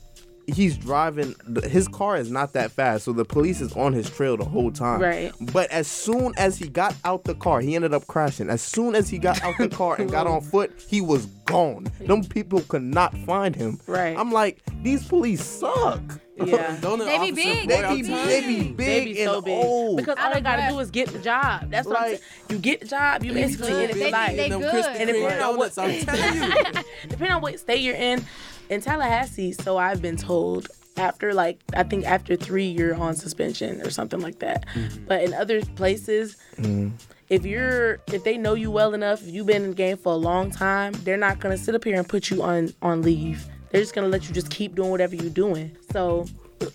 he's 0.51 0.77
driving 0.77 1.35
his 1.65 1.89
car 1.89 2.17
is 2.17 2.31
not 2.31 2.53
that 2.53 2.71
fast 2.71 3.05
so 3.05 3.13
the 3.13 3.25
police 3.25 3.61
is 3.61 3.73
on 3.75 3.93
his 3.93 4.09
trail 4.11 4.37
the 4.37 4.45
whole 4.45 4.71
time 4.71 5.01
Right. 5.01 5.33
but 5.53 5.71
as 5.71 5.87
soon 5.87 6.33
as 6.37 6.59
he 6.59 6.69
got 6.69 6.95
out 7.05 7.25
the 7.25 7.35
car 7.35 7.61
he 7.61 7.75
ended 7.77 7.95
up 7.95 8.07
crashing 8.07 8.49
as 8.51 8.63
soon 8.63 8.95
as 8.95 9.09
he 9.09 9.19
got 9.19 9.43
out 9.43 9.55
the 9.59 9.69
car 9.69 9.97
and 10.01 10.11
got 10.11 10.27
on 10.27 10.41
foot 10.53 10.73
he 10.89 11.01
was 11.01 11.27
gone 11.47 11.87
them 12.01 12.23
people 12.25 12.61
could 12.63 12.83
not 12.83 13.17
find 13.19 13.55
him 13.57 13.81
Right. 13.87 14.17
i'm 14.17 14.33
like 14.33 14.59
these 14.83 15.07
police 15.07 15.45
suck 15.45 16.01
Yeah. 16.43 16.75
Don't 16.81 16.99
They 17.01 17.19
be 17.19 17.33
big. 17.33 17.69
they 17.69 17.97
be, 17.97 18.03
they 18.03 18.41
be 18.41 18.63
big 18.73 18.77
They 18.79 19.05
be 19.05 19.21
and 19.21 19.31
so 19.31 19.43
big 19.43 19.63
old 19.63 19.99
because 19.99 20.17
all 20.19 20.33
they 20.33 20.41
gotta 20.41 20.73
do 20.73 20.79
is 20.81 20.91
get 20.91 21.11
the 21.11 21.19
job. 21.19 21.71
That's 21.71 21.87
what 21.87 21.99
I'm 22.01 22.07
saying. 22.09 22.21
You 22.49 22.59
get 22.59 22.81
the 22.81 22.87
job, 22.87 23.23
you 23.23 23.35
basically 23.35 23.73
in 23.85 23.91
it 23.91 23.93
They 23.93 24.01
for 24.01 24.07
be- 24.07 24.11
life. 24.11 24.37
they 24.37 24.49
them 24.49 24.61
good. 24.63 24.85
And 24.87 25.11
if 25.11 25.17
Kreme 25.17 25.21
you're 25.21 25.31
not 25.33 25.39
donuts, 25.53 25.77
I'm 25.77 26.01
telling 26.01 26.43
you. 26.43 26.83
depending 27.11 27.33
on 27.33 27.43
what 27.43 27.61
state 27.61 27.83
you're 27.83 27.95
in. 27.95 28.25
In 28.71 28.81
Tallahassee, 28.81 29.51
so 29.51 29.79
I've 29.79 30.01
been 30.01 30.17
told 30.17 30.69
after 30.97 31.35
like 31.35 31.61
I 31.75 31.83
think 31.83 32.05
after 32.07 32.37
three 32.37 32.67
you're 32.67 32.95
on 32.95 33.17
suspension 33.17 33.81
or 33.83 33.91
something 33.91 34.21
like 34.21 34.39
that. 34.39 34.67
Mm-hmm. 34.69 35.05
But 35.07 35.25
in 35.25 35.35
other 35.35 35.61
places, 35.63 36.37
mm-hmm. 36.57 36.91
if 37.29 37.45
you're 37.45 37.99
if 38.13 38.23
they 38.23 38.37
know 38.37 38.55
you 38.55 38.71
well 38.71 38.95
enough, 38.95 39.23
if 39.23 39.35
you've 39.35 39.47
been 39.47 39.65
in 39.65 39.71
the 39.71 39.77
game 39.77 39.97
for 39.97 40.13
a 40.13 40.17
long 40.17 40.53
time, 40.53 40.93
they're 41.05 41.17
not 41.17 41.41
gonna 41.41 41.59
sit 41.59 41.75
up 41.75 41.83
here 41.83 41.97
and 41.97 42.09
put 42.09 42.31
you 42.31 42.43
on 42.43 42.73
on 42.81 43.03
leave. 43.03 43.45
They're 43.71 43.81
just 43.81 43.95
gonna 43.95 44.09
let 44.09 44.29
you 44.29 44.35
just 44.35 44.51
keep 44.51 44.77
doing 44.77 44.91
whatever 44.91 45.17
you're 45.17 45.31
doing. 45.31 45.77
So 45.91 46.27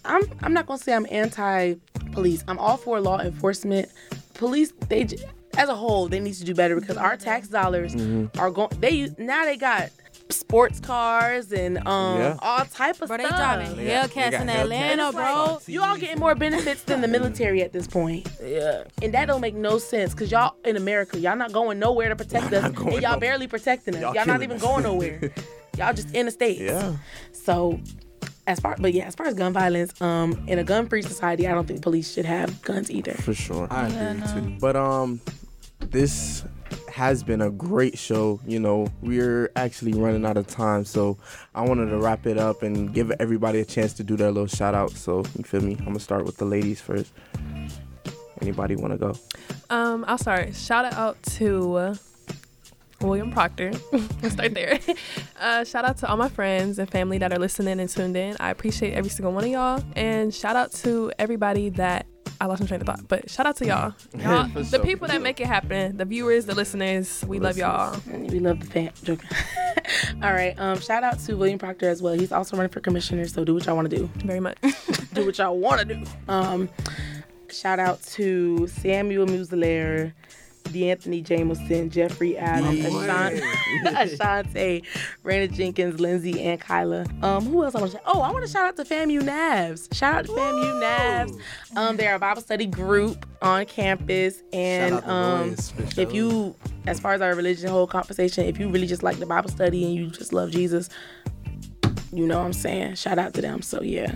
I'm 0.04 0.24
I'm 0.42 0.54
not 0.54 0.68
gonna 0.68 0.80
say 0.80 0.94
I'm 0.94 1.08
anti 1.10 1.76
police. 2.12 2.44
I'm 2.50 2.60
all 2.60 2.78
for 2.78 3.00
law 3.00 3.20
enforcement. 3.20 3.90
Police 4.34 4.74
they 4.90 5.08
as 5.58 5.70
a 5.70 5.76
whole 5.76 6.10
they 6.10 6.20
need 6.20 6.34
to 6.34 6.44
do 6.44 6.54
better 6.54 6.78
because 6.78 6.98
our 6.98 7.16
tax 7.16 7.48
dollars 7.48 7.96
mm-hmm. 7.96 8.38
are 8.38 8.52
going. 8.52 8.70
They 8.82 9.10
now 9.18 9.46
they 9.46 9.56
got 9.56 9.92
sports 10.36 10.80
cars 10.80 11.52
and 11.52 11.78
um 11.88 12.20
Yeah. 12.20 12.38
all 12.42 12.66
type 12.66 13.02
of 13.02 13.08
Bro, 13.08 13.18
they 13.18 13.26
stuff. 13.26 13.38
driving 13.38 13.76
Hellcats 13.88 14.40
in 14.42 14.48
Hellcats. 14.48 14.62
Atlanta, 14.62 15.12
bro. 15.12 15.60
You 15.68 15.82
all 15.84 15.98
getting 15.98 16.20
more 16.20 16.36
benefits 16.36 16.84
than 16.84 17.02
the 17.02 17.08
military 17.08 17.62
at 17.62 17.72
this 17.74 17.88
point. 17.88 18.28
Yeah. 18.44 18.84
And 19.02 19.14
that 19.14 19.26
don't 19.26 19.42
make 19.42 19.56
no 19.56 19.78
sense 19.78 20.14
because 20.14 20.32
y'all 20.32 20.56
in 20.66 20.76
America, 20.78 21.20
y'all 21.20 21.36
not 21.36 21.52
going 21.52 21.80
nowhere 21.80 22.10
to 22.10 22.16
protect 22.16 22.52
us. 22.54 22.72
going 22.74 22.94
And 22.96 23.02
y'all 23.02 23.14
no- 23.14 23.20
barely 23.20 23.48
protecting 23.48 23.96
us. 23.96 24.02
Y'all 24.02 24.16
Y'all, 24.16 24.26
not 24.26 24.44
even 24.44 24.58
us. 24.58 24.62
going 24.62 24.84
nowhere. 24.84 25.32
y'all 25.78 25.94
just 25.94 26.14
in 26.16 26.26
the 26.28 26.32
States. 26.32 26.62
yeah 26.62 26.94
So 27.32 27.80
as 28.48 28.60
far 28.60 28.76
but 28.80 28.94
yeah, 28.94 29.06
as 29.06 29.16
far 29.16 29.26
as 29.28 29.34
gun 29.34 29.54
violence, 29.54 30.00
um, 30.02 30.44
in 30.48 30.60
a 30.60 30.64
gun 30.64 30.88
free 30.88 31.02
society, 31.02 31.48
I 31.48 31.54
don't 31.54 31.68
think 31.68 31.82
police 31.82 32.14
should 32.14 32.26
have 32.26 32.62
guns 32.62 32.92
either. 32.92 33.14
for 33.14 33.34
sure 33.34 33.68
I 33.72 33.88
agree 33.88 34.22
too. 34.34 34.58
But 34.60 34.76
um, 34.76 35.20
this 35.80 36.44
has 36.92 37.24
been 37.24 37.42
a 37.42 37.50
great 37.50 37.98
show. 37.98 38.40
You 38.46 38.60
know, 38.60 38.88
we're 39.02 39.52
actually 39.56 39.94
running 39.94 40.26
out 40.26 40.38
of 40.38 40.48
time, 40.48 40.86
so 40.86 41.18
I 41.54 41.62
wanted 41.62 41.90
to 41.90 41.98
wrap 41.98 42.26
it 42.26 42.38
up 42.38 42.64
and 42.64 42.94
give 42.94 43.12
everybody 43.20 43.60
a 43.60 43.66
chance 43.66 43.94
to 43.94 44.04
do 44.04 44.16
their 44.16 44.32
little 44.32 44.48
shout 44.48 44.76
out. 44.76 44.92
So 44.92 45.24
you 45.38 45.44
feel 45.44 45.62
me? 45.62 45.76
I'm 45.80 45.86
gonna 45.86 46.00
start 46.00 46.26
with 46.26 46.38
the 46.38 46.46
ladies 46.46 46.82
first. 46.82 47.12
Anybody 48.42 48.76
want 48.76 48.94
to 48.94 48.98
go? 48.98 49.16
Um, 49.70 50.04
I'll 50.08 50.18
start. 50.18 50.56
Shout 50.56 50.92
out 50.94 51.22
to 51.38 51.96
William 53.02 53.32
Proctor. 53.32 53.72
Let's 54.22 54.34
start 54.34 54.54
there. 54.54 54.80
Uh, 55.38 55.66
shout 55.66 55.84
out 55.84 55.98
to 55.98 56.08
all 56.08 56.16
my 56.16 56.30
friends 56.30 56.80
and 56.80 56.90
family 56.90 57.18
that 57.18 57.32
are 57.32 57.38
listening 57.38 57.80
and 57.80 57.90
tuned 57.90 58.16
in. 58.16 58.38
I 58.40 58.50
appreciate 58.52 58.94
every 58.94 59.10
single 59.10 59.34
one 59.34 59.44
of 59.44 59.50
y'all. 59.50 59.84
And 59.96 60.34
shout 60.34 60.56
out 60.56 60.72
to 60.84 61.12
everybody 61.20 61.70
that 61.72 62.08
I 62.40 62.46
lost 62.48 62.62
my 62.62 62.68
train 62.68 62.82
of 62.82 62.88
thought, 62.88 63.08
but 63.08 63.30
shout 63.30 63.46
out 63.46 63.56
to 63.58 63.66
y'all. 63.66 63.94
y'all 64.18 64.48
the 64.50 64.64
sure, 64.64 64.80
people 64.80 65.08
that 65.08 65.22
make 65.22 65.40
it 65.40 65.48
happen, 65.48 65.98
the 65.98 66.06
viewers, 66.06 66.46
the 66.46 66.56
listeners, 66.56 67.24
we 67.28 67.40
love 67.40 67.58
y'all. 67.58 68.00
We 68.08 68.40
love 68.40 68.60
the 68.60 68.66
fan. 68.66 68.92
Joking. 69.04 69.30
All 70.24 70.34
right. 70.34 70.58
Um, 70.60 70.80
shout 70.80 71.04
out 71.04 71.20
to 71.20 71.36
William 71.36 71.60
Proctor 71.60 71.90
as 71.90 72.02
well. 72.02 72.14
He's 72.14 72.32
also 72.32 72.58
running 72.58 72.72
for 72.72 72.80
commissioner. 72.80 73.28
So 73.28 73.44
do 73.44 73.54
what 73.54 73.66
y'all 73.66 73.76
want 73.76 73.90
to 73.90 73.96
do. 73.96 74.10
Very 74.18 74.40
much. 74.40 74.58
do 75.14 75.26
what 75.26 75.38
y'all 75.38 75.58
want 75.58 75.88
to 75.88 75.96
do. 75.96 76.04
Um, 76.28 76.70
shout 77.50 77.80
out 77.80 78.02
to 78.04 78.68
Samuel 78.68 79.28
Muselaire, 79.28 80.14
D'Anthony 80.72 81.22
Jameson, 81.22 81.90
Jeffrey 81.90 82.38
Adams, 82.38 82.86
Ashante, 82.86 83.42
Ashante, 83.86 84.84
Raina 85.24 85.52
Jenkins, 85.52 86.00
Lindsay, 86.00 86.42
and 86.42 86.60
Kyla. 86.60 87.06
Um, 87.22 87.46
who 87.46 87.64
else 87.64 87.76
I 87.76 87.80
want 87.80 87.92
to 87.92 87.98
shout? 87.98 88.06
Oh, 88.08 88.22
I 88.22 88.32
want 88.32 88.46
to 88.46 88.52
shout 88.52 88.66
out 88.66 88.76
to 88.78 88.84
FAMU 88.84 89.22
Navs. 89.22 89.94
Shout 89.94 90.16
out 90.16 90.26
to 90.26 90.32
FAMU 90.32 90.82
Navs. 90.82 91.40
Um, 91.76 91.98
they're 91.98 92.16
a 92.16 92.20
Bible 92.20 92.42
study 92.42 92.66
group 92.66 93.26
on 93.42 93.66
campus, 93.66 94.42
and 94.54 94.96
um, 95.06 95.56
for 95.56 96.02
if 96.02 96.14
you, 96.14 96.56
as 96.88 97.00
far 97.00 97.14
as 97.14 97.22
our 97.22 97.36
religion 97.36 97.70
whole 97.70 97.88
conversation, 97.88 98.46
if 98.46 98.60
you 98.60 98.70
really 98.70 98.88
just 98.88 99.04
like 99.04 99.18
the 99.18 99.26
Bible 99.26 99.50
study 99.50 99.86
and 99.86 99.94
you 99.94 100.08
just 100.08 100.34
love 100.34 100.52
Jesus, 100.52 100.90
you 102.12 102.26
know 102.26 102.40
what 102.40 102.46
I'm 102.46 102.54
saying. 102.54 102.96
Shout 102.96 103.20
out 103.20 103.34
to 103.34 103.42
them. 103.42 103.62
So 103.62 103.82
yeah. 103.82 104.14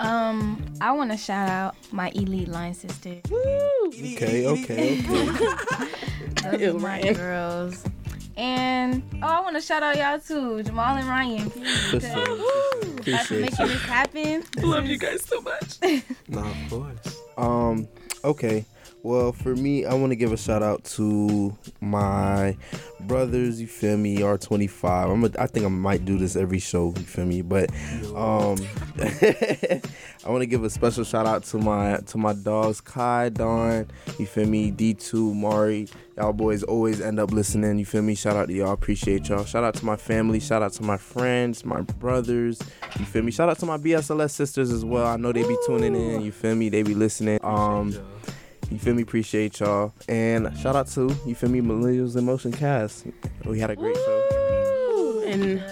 Um, 0.00 0.64
I 0.80 0.92
want 0.92 1.10
to 1.10 1.16
shout 1.16 1.48
out 1.48 1.76
my 1.92 2.10
elite 2.14 2.48
line 2.48 2.74
sister. 2.74 3.16
Okay, 3.30 4.46
okay, 4.46 4.46
okay. 4.46 5.00
Those 6.42 6.60
Ew, 6.60 6.76
are 6.76 6.78
my 6.80 6.86
Ryan. 7.00 7.14
girls. 7.14 7.84
And 8.36 9.02
oh, 9.22 9.26
I 9.26 9.40
want 9.40 9.56
to 9.56 9.60
shout 9.62 9.82
out 9.82 9.96
y'all 9.98 10.18
too, 10.18 10.62
Jamal 10.62 10.96
and 10.96 11.06
Ryan. 11.06 11.50
For 11.50 11.60
Because 12.00 12.12
sure. 12.12 13.14
after 13.14 13.34
Appreciate 13.34 13.40
making 13.42 13.66
you. 13.66 13.72
this 13.72 13.82
happen, 13.82 14.44
love 14.62 14.86
you 14.86 14.96
guys 14.98 15.22
so 15.24 15.40
much. 15.42 15.76
No, 16.28 16.40
of 16.40 16.56
course. 16.70 17.20
Um, 17.36 17.88
okay. 18.24 18.64
Well, 19.02 19.32
for 19.32 19.56
me, 19.56 19.86
I 19.86 19.94
want 19.94 20.12
to 20.12 20.16
give 20.16 20.30
a 20.30 20.36
shout 20.36 20.62
out 20.62 20.84
to 20.84 21.56
my 21.80 22.54
brothers. 23.00 23.58
You 23.58 23.66
feel 23.66 23.96
me? 23.96 24.18
R25. 24.18 25.10
I'm. 25.10 25.24
A, 25.24 25.30
I 25.38 25.46
think 25.46 25.64
I 25.64 25.70
might 25.70 26.04
do 26.04 26.18
this 26.18 26.36
every 26.36 26.58
show. 26.58 26.92
You 26.96 27.04
feel 27.04 27.24
me? 27.24 27.40
But 27.40 27.70
um, 28.14 28.58
I 29.00 29.80
want 30.26 30.42
to 30.42 30.46
give 30.46 30.64
a 30.64 30.70
special 30.70 31.04
shout 31.04 31.26
out 31.26 31.44
to 31.44 31.56
my 31.56 31.96
to 32.08 32.18
my 32.18 32.34
dogs, 32.34 32.82
Kai, 32.82 33.30
Don. 33.30 33.86
You 34.18 34.26
feel 34.26 34.46
me? 34.46 34.70
D2, 34.70 35.34
Mari. 35.34 35.88
Y'all 36.18 36.34
boys 36.34 36.62
always 36.62 37.00
end 37.00 37.18
up 37.18 37.30
listening. 37.30 37.78
You 37.78 37.86
feel 37.86 38.02
me? 38.02 38.14
Shout 38.14 38.36
out 38.36 38.48
to 38.48 38.54
y'all. 38.54 38.72
Appreciate 38.72 39.30
y'all. 39.30 39.46
Shout 39.46 39.64
out 39.64 39.74
to 39.76 39.84
my 39.86 39.96
family. 39.96 40.40
Shout 40.40 40.62
out 40.62 40.74
to 40.74 40.82
my 40.82 40.98
friends, 40.98 41.64
my 41.64 41.80
brothers. 41.80 42.60
You 42.98 43.06
feel 43.06 43.22
me? 43.22 43.30
Shout 43.30 43.48
out 43.48 43.58
to 43.60 43.66
my 43.66 43.78
BSLS 43.78 44.32
sisters 44.32 44.70
as 44.70 44.84
well. 44.84 45.06
I 45.06 45.16
know 45.16 45.32
they 45.32 45.42
be 45.42 45.56
tuning 45.66 45.96
in. 45.96 46.20
You 46.20 46.32
feel 46.32 46.54
me? 46.54 46.68
They 46.68 46.82
be 46.82 46.94
listening. 46.94 47.38
Um. 47.42 47.94
You 48.70 48.78
feel 48.78 48.94
me? 48.94 49.02
Appreciate 49.02 49.58
y'all. 49.60 49.92
And 50.08 50.56
shout 50.58 50.76
out 50.76 50.86
to, 50.88 51.14
you 51.26 51.34
feel 51.34 51.50
me, 51.50 51.60
Millennials 51.60 52.16
in 52.16 52.24
Motion 52.24 52.52
Cast. 52.52 53.06
We 53.44 53.58
had 53.58 53.70
a 53.70 53.76
great 53.76 53.96
show. 53.96 55.22
And 55.26 55.62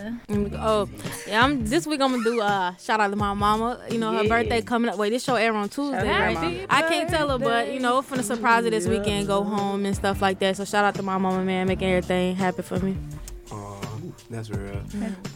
Oh, 0.60 0.88
yeah. 1.26 1.44
I'm 1.44 1.64
this 1.66 1.86
week. 1.86 2.00
I'm 2.00 2.10
gonna 2.12 2.22
do 2.24 2.40
uh 2.40 2.74
shout 2.76 3.00
out 3.00 3.08
to 3.10 3.16
my 3.16 3.34
mama. 3.34 3.80
You 3.90 3.98
know 3.98 4.12
her 4.12 4.22
Yeah. 4.22 4.28
birthday 4.28 4.62
coming 4.62 4.90
up. 4.90 4.98
Wait, 4.98 5.10
this 5.10 5.24
show 5.24 5.34
air 5.36 5.52
on 5.54 5.68
Tuesday, 5.68 6.06
right? 6.08 6.66
I 6.70 6.82
can't 6.82 7.08
tell 7.08 7.28
her, 7.30 7.38
but 7.38 7.72
you 7.72 7.80
know, 7.80 8.00
finna 8.02 8.22
surprise 8.22 8.64
her 8.64 8.70
this 8.70 8.86
weekend, 8.86 9.26
go 9.26 9.42
home 9.42 9.84
and 9.86 9.96
stuff 9.96 10.20
like 10.22 10.38
that. 10.40 10.56
So 10.56 10.64
shout 10.64 10.84
out 10.84 10.94
to 10.96 11.02
my 11.02 11.18
mama, 11.18 11.44
man, 11.44 11.66
making 11.66 11.88
everything 11.88 12.36
happen 12.36 12.62
for 12.62 12.78
me. 12.78 12.96
Aw. 13.50 13.80
That's 14.30 14.50
real. 14.50 14.82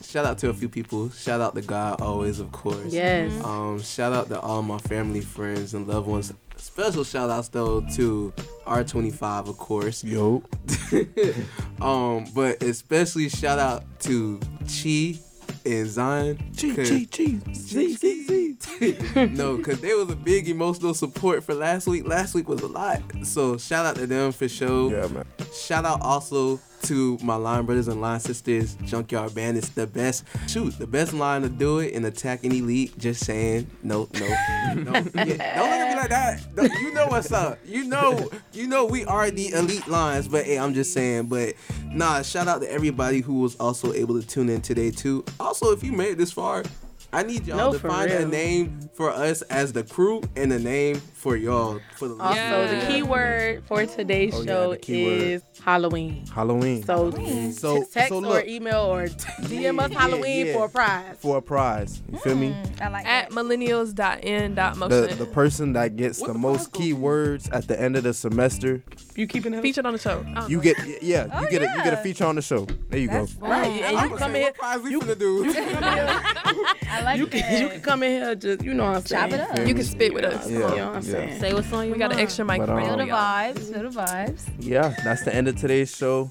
Shout 0.05 0.24
out 0.26 0.39
to 0.39 0.51
a 0.51 0.55
few 0.55 0.68
people. 0.68 1.10
Shout 1.10 1.40
out 1.40 1.55
to 1.56 1.62
God 1.62 2.01
always, 2.02 2.39
of 2.39 2.52
course. 2.52 2.93
Yes. 2.93 3.32
Um, 3.43 3.80
shout 3.80 4.12
out 4.12 4.28
to 4.28 4.39
all 4.40 4.62
my 4.62 4.78
family, 4.78 5.20
friends, 5.22 5.72
and 5.74 5.89
loved 5.89 6.06
ones. 6.06 6.32
Special 6.62 7.02
shout 7.02 7.28
outs 7.28 7.48
though 7.48 7.80
to 7.97 8.32
R25, 8.66 9.48
of 9.48 9.59
course. 9.59 10.05
Yo. 10.05 10.44
um, 11.82 12.24
but 12.36 12.62
especially 12.62 13.28
shout 13.28 13.59
out 13.59 13.82
to 14.02 14.39
Chi 14.60 15.18
and 15.66 15.89
Zion. 15.89 16.39
Chi, 16.56 16.74
Chi, 16.74 17.06
Chi, 17.10 17.52
Z, 17.52 17.94
Z, 17.94 18.56
Z. 18.56 19.26
no, 19.32 19.56
because 19.56 19.80
they 19.80 19.93
was 19.94 20.09
a 20.10 20.16
big 20.16 20.48
emotional 20.48 20.94
support 20.94 21.43
for 21.43 21.52
last 21.52 21.89
week. 21.89 22.06
Last 22.06 22.32
week 22.32 22.48
was 22.48 22.62
a 22.62 22.68
lot. 22.68 23.02
So 23.24 23.59
shout 23.59 23.84
out 23.84 23.97
to 23.97 24.06
them 24.06 24.30
for 24.30 24.48
sure. 24.48 24.93
Yeah, 24.93 25.09
man. 25.09 25.26
Shout 25.52 25.84
out 25.84 26.01
also 26.01 26.60
to 26.83 27.19
my 27.23 27.37
line 27.37 27.65
brothers 27.67 27.89
and 27.89 28.01
line 28.01 28.21
sisters, 28.21 28.75
Junkyard 28.85 29.35
Band. 29.35 29.57
It's 29.57 29.71
the 29.71 29.87
best. 29.87 30.25
Shoot, 30.49 30.79
the 30.79 30.87
best 30.87 31.13
line 31.13 31.43
to 31.43 31.49
do 31.49 31.79
it 31.79 31.95
and 31.95 32.05
attack 32.07 32.41
any 32.45 32.61
league. 32.61 32.93
Just 32.99 33.25
saying, 33.25 33.69
no, 33.83 34.09
no, 34.15 34.27
no. 34.75 34.93
Yeah, 35.15 35.57
don't 35.57 35.71
look 35.71 35.81
at 35.81 35.89
me 35.89 35.97
like 35.97 36.09
that. 36.11 36.55
Don't- 36.55 36.73
you 36.81 36.93
know 36.95 37.07
what's 37.07 37.33
up. 37.33 37.59
You 37.65 37.85
know, 37.85 38.31
you 38.53 38.67
know 38.67 38.85
we 38.87 39.05
are 39.05 39.31
the 39.31 39.53
elite 39.53 39.87
lines. 39.89 40.29
But 40.29 40.45
hey, 40.45 40.59
I'm 40.59 40.75
just 40.75 40.93
saying. 40.93 41.27
But 41.27 41.55
nah, 41.85 42.23
shout 42.23 42.49
out 42.49 42.61
to 42.63 42.71
everybody 42.71 43.21
who 43.21 43.41
was 43.41 43.55
also 43.57 43.93
able 43.93 44.21
to 44.21 44.27
tune 44.27 44.49
in 44.49 44.61
today 44.61 44.91
too. 44.91 45.25
Also, 45.39 45.73
if 45.73 45.83
you 45.85 45.93
made 45.93 46.11
it 46.13 46.19
this 46.19 46.33
far. 46.33 46.65
I 47.14 47.22
need 47.22 47.47
y'all 47.47 47.59
No, 47.59 47.72
to 47.74 47.78
for 47.78 47.90
find 47.90 48.10
a 48.10 48.26
name 48.26 48.89
for 48.94 49.10
us 49.10 49.43
as 49.43 49.72
the 49.74 49.84
crew 49.84 50.22
and 50.34 50.51
a 50.52 50.59
name 50.59 50.97
for 50.97 51.36
y'all 51.36 51.78
for 51.97 52.09
the 52.09 52.16
Also, 52.16 52.34
Yeah. 52.34 52.80
the 52.80 52.86
keyword 52.86 53.64
for 53.66 53.84
today's 53.84 54.32
Oh, 54.34 54.44
show 54.44 54.70
the 54.70 54.78
keyword. 54.78 55.20
is 55.20 55.43
Halloween. 55.62 56.24
Halloween. 56.34 56.82
So, 56.84 57.10
So- 57.52 57.84
text 57.93 58.09
so 58.09 58.24
or 58.24 58.43
email 58.47 58.80
or 58.80 59.06
DM 59.43 59.78
us 59.78 59.90
Yeah, 59.93 59.98
Halloween 60.01 60.47
yeah. 60.47 60.52
for 60.55 60.64
a 60.64 60.68
prize. 60.70 61.16
for 61.20 61.36
a 61.36 61.43
prize. 61.43 62.01
You 62.10 62.18
feel 62.18 62.34
me? 62.34 62.48
Mm, 62.52 62.80
I 62.80 62.89
like 62.89 63.06
At 63.06 63.28
that. 63.28 63.34
millennials.n.motion. 63.36 64.89
The 65.09 65.14
the 65.14 65.26
person 65.26 65.74
that 65.74 65.97
gets 65.97 66.18
What 66.18 66.28
the 66.28 66.32
the 66.32 66.39
most 66.39 66.72
prize 66.72 66.89
go 66.93 66.97
keywords 66.97 67.48
at 67.55 67.68
the 67.68 67.78
end 67.80 67.97
of 67.97 68.05
the 68.05 68.14
semester, 68.14 68.82
You 69.16 69.26
keeping 69.26 69.52
it 69.52 69.60
Featured 69.60 69.84
on 69.84 69.93
the 69.93 69.98
show. 69.98 70.24
I 70.34 70.40
don't 70.40 70.51
you 70.51 70.60
get 70.62 70.76
yeah, 71.02 71.24
you 71.26 71.30
Oh, 71.34 71.47
get 71.51 71.60
a 71.62 71.66
you 71.76 71.84
get 71.84 71.93
a 71.93 71.98
feature 71.98 72.24
on 72.24 72.36
the 72.36 72.43
show. 72.43 72.66
There 72.89 72.98
you 72.98 73.09
That's 73.09 73.34
go. 73.34 73.47
right. 73.48 73.66
And 73.82 74.10
you 74.10 74.16
come 74.16 74.32
saying, 74.32 74.36
in. 74.36 74.43
what 74.44 74.55
prize 74.55 74.80
we 74.82 74.94
finna 74.94 75.18
do? 75.18 75.44
I 77.03 77.05
like 77.05 77.19
You 77.19 77.27
that. 77.27 77.33
can 77.43 77.62
you 77.62 77.69
can 77.69 77.81
come 77.81 78.03
in 78.03 78.11
here 78.23 78.35
just 78.35 78.62
you 78.62 78.74
know 78.74 78.85
what 78.87 78.97
I'm 78.97 79.03
Chop 79.03 79.31
saying. 79.31 79.35
it 79.35 79.61
up. 79.61 79.66
You 79.69 79.74
can 79.74 79.85
spit 79.85 80.15
with 80.15 80.24
us. 80.24 80.49
You 80.49 80.59
know 80.61 80.66
what 80.66 80.79
I'm 80.79 80.95
Yeah. 80.95 81.01
saying. 81.01 81.41
Say 81.41 81.53
what's 81.53 81.73
on 81.73 81.85
your 81.87 81.95
We 81.95 81.99
got 81.99 82.12
an 82.12 82.19
extra 82.19 82.45
mic 82.45 82.59
But, 82.59 82.70
um, 82.70 82.83
Feel 82.85 82.97
the 82.97 83.05
vibes. 83.05 83.59
Feel 83.73 83.91
the 83.91 84.01
vibes. 84.01 84.43
Yeah, 84.61 84.95
that's 85.05 85.24
the 85.24 85.35
end 85.35 85.49
of 85.49 85.57
today's 85.57 85.95
show. 85.95 86.31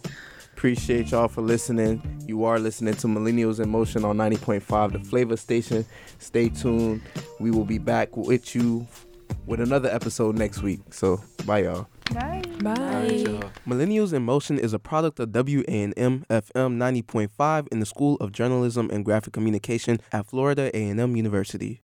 Appreciate 0.53 1.11
y'all 1.11 1.27
for 1.27 1.41
listening. 1.41 2.01
You 2.27 2.43
are 2.45 2.59
listening 2.59 2.93
to 2.95 3.07
Millennials 3.07 3.59
in 3.59 3.69
Motion 3.69 4.05
on 4.05 4.17
90.5, 4.17 4.93
the 4.93 4.99
flavor 4.99 5.35
station. 5.35 5.85
Stay 6.19 6.49
tuned. 6.49 7.01
We 7.39 7.49
will 7.51 7.65
be 7.65 7.79
back 7.79 8.15
with 8.15 8.53
you 8.55 8.85
with 9.47 9.59
another 9.59 9.89
episode 9.89 10.37
next 10.37 10.61
week. 10.61 10.81
So, 10.91 11.19
bye, 11.45 11.63
y'all. 11.63 11.87
Bye. 12.13 12.41
Bye. 12.61 13.51
Millennials 13.65 14.11
in 14.13 14.23
Motion 14.23 14.59
is 14.59 14.73
a 14.73 14.79
product 14.79 15.19
of 15.19 15.29
WANM 15.29 16.25
FM 16.27 16.77
90.5 16.77 17.67
in 17.71 17.79
the 17.79 17.85
School 17.85 18.17
of 18.19 18.31
Journalism 18.31 18.89
and 18.91 19.05
Graphic 19.05 19.33
Communication 19.33 19.99
at 20.11 20.25
Florida 20.25 20.75
A&M 20.75 21.15
University. 21.15 21.81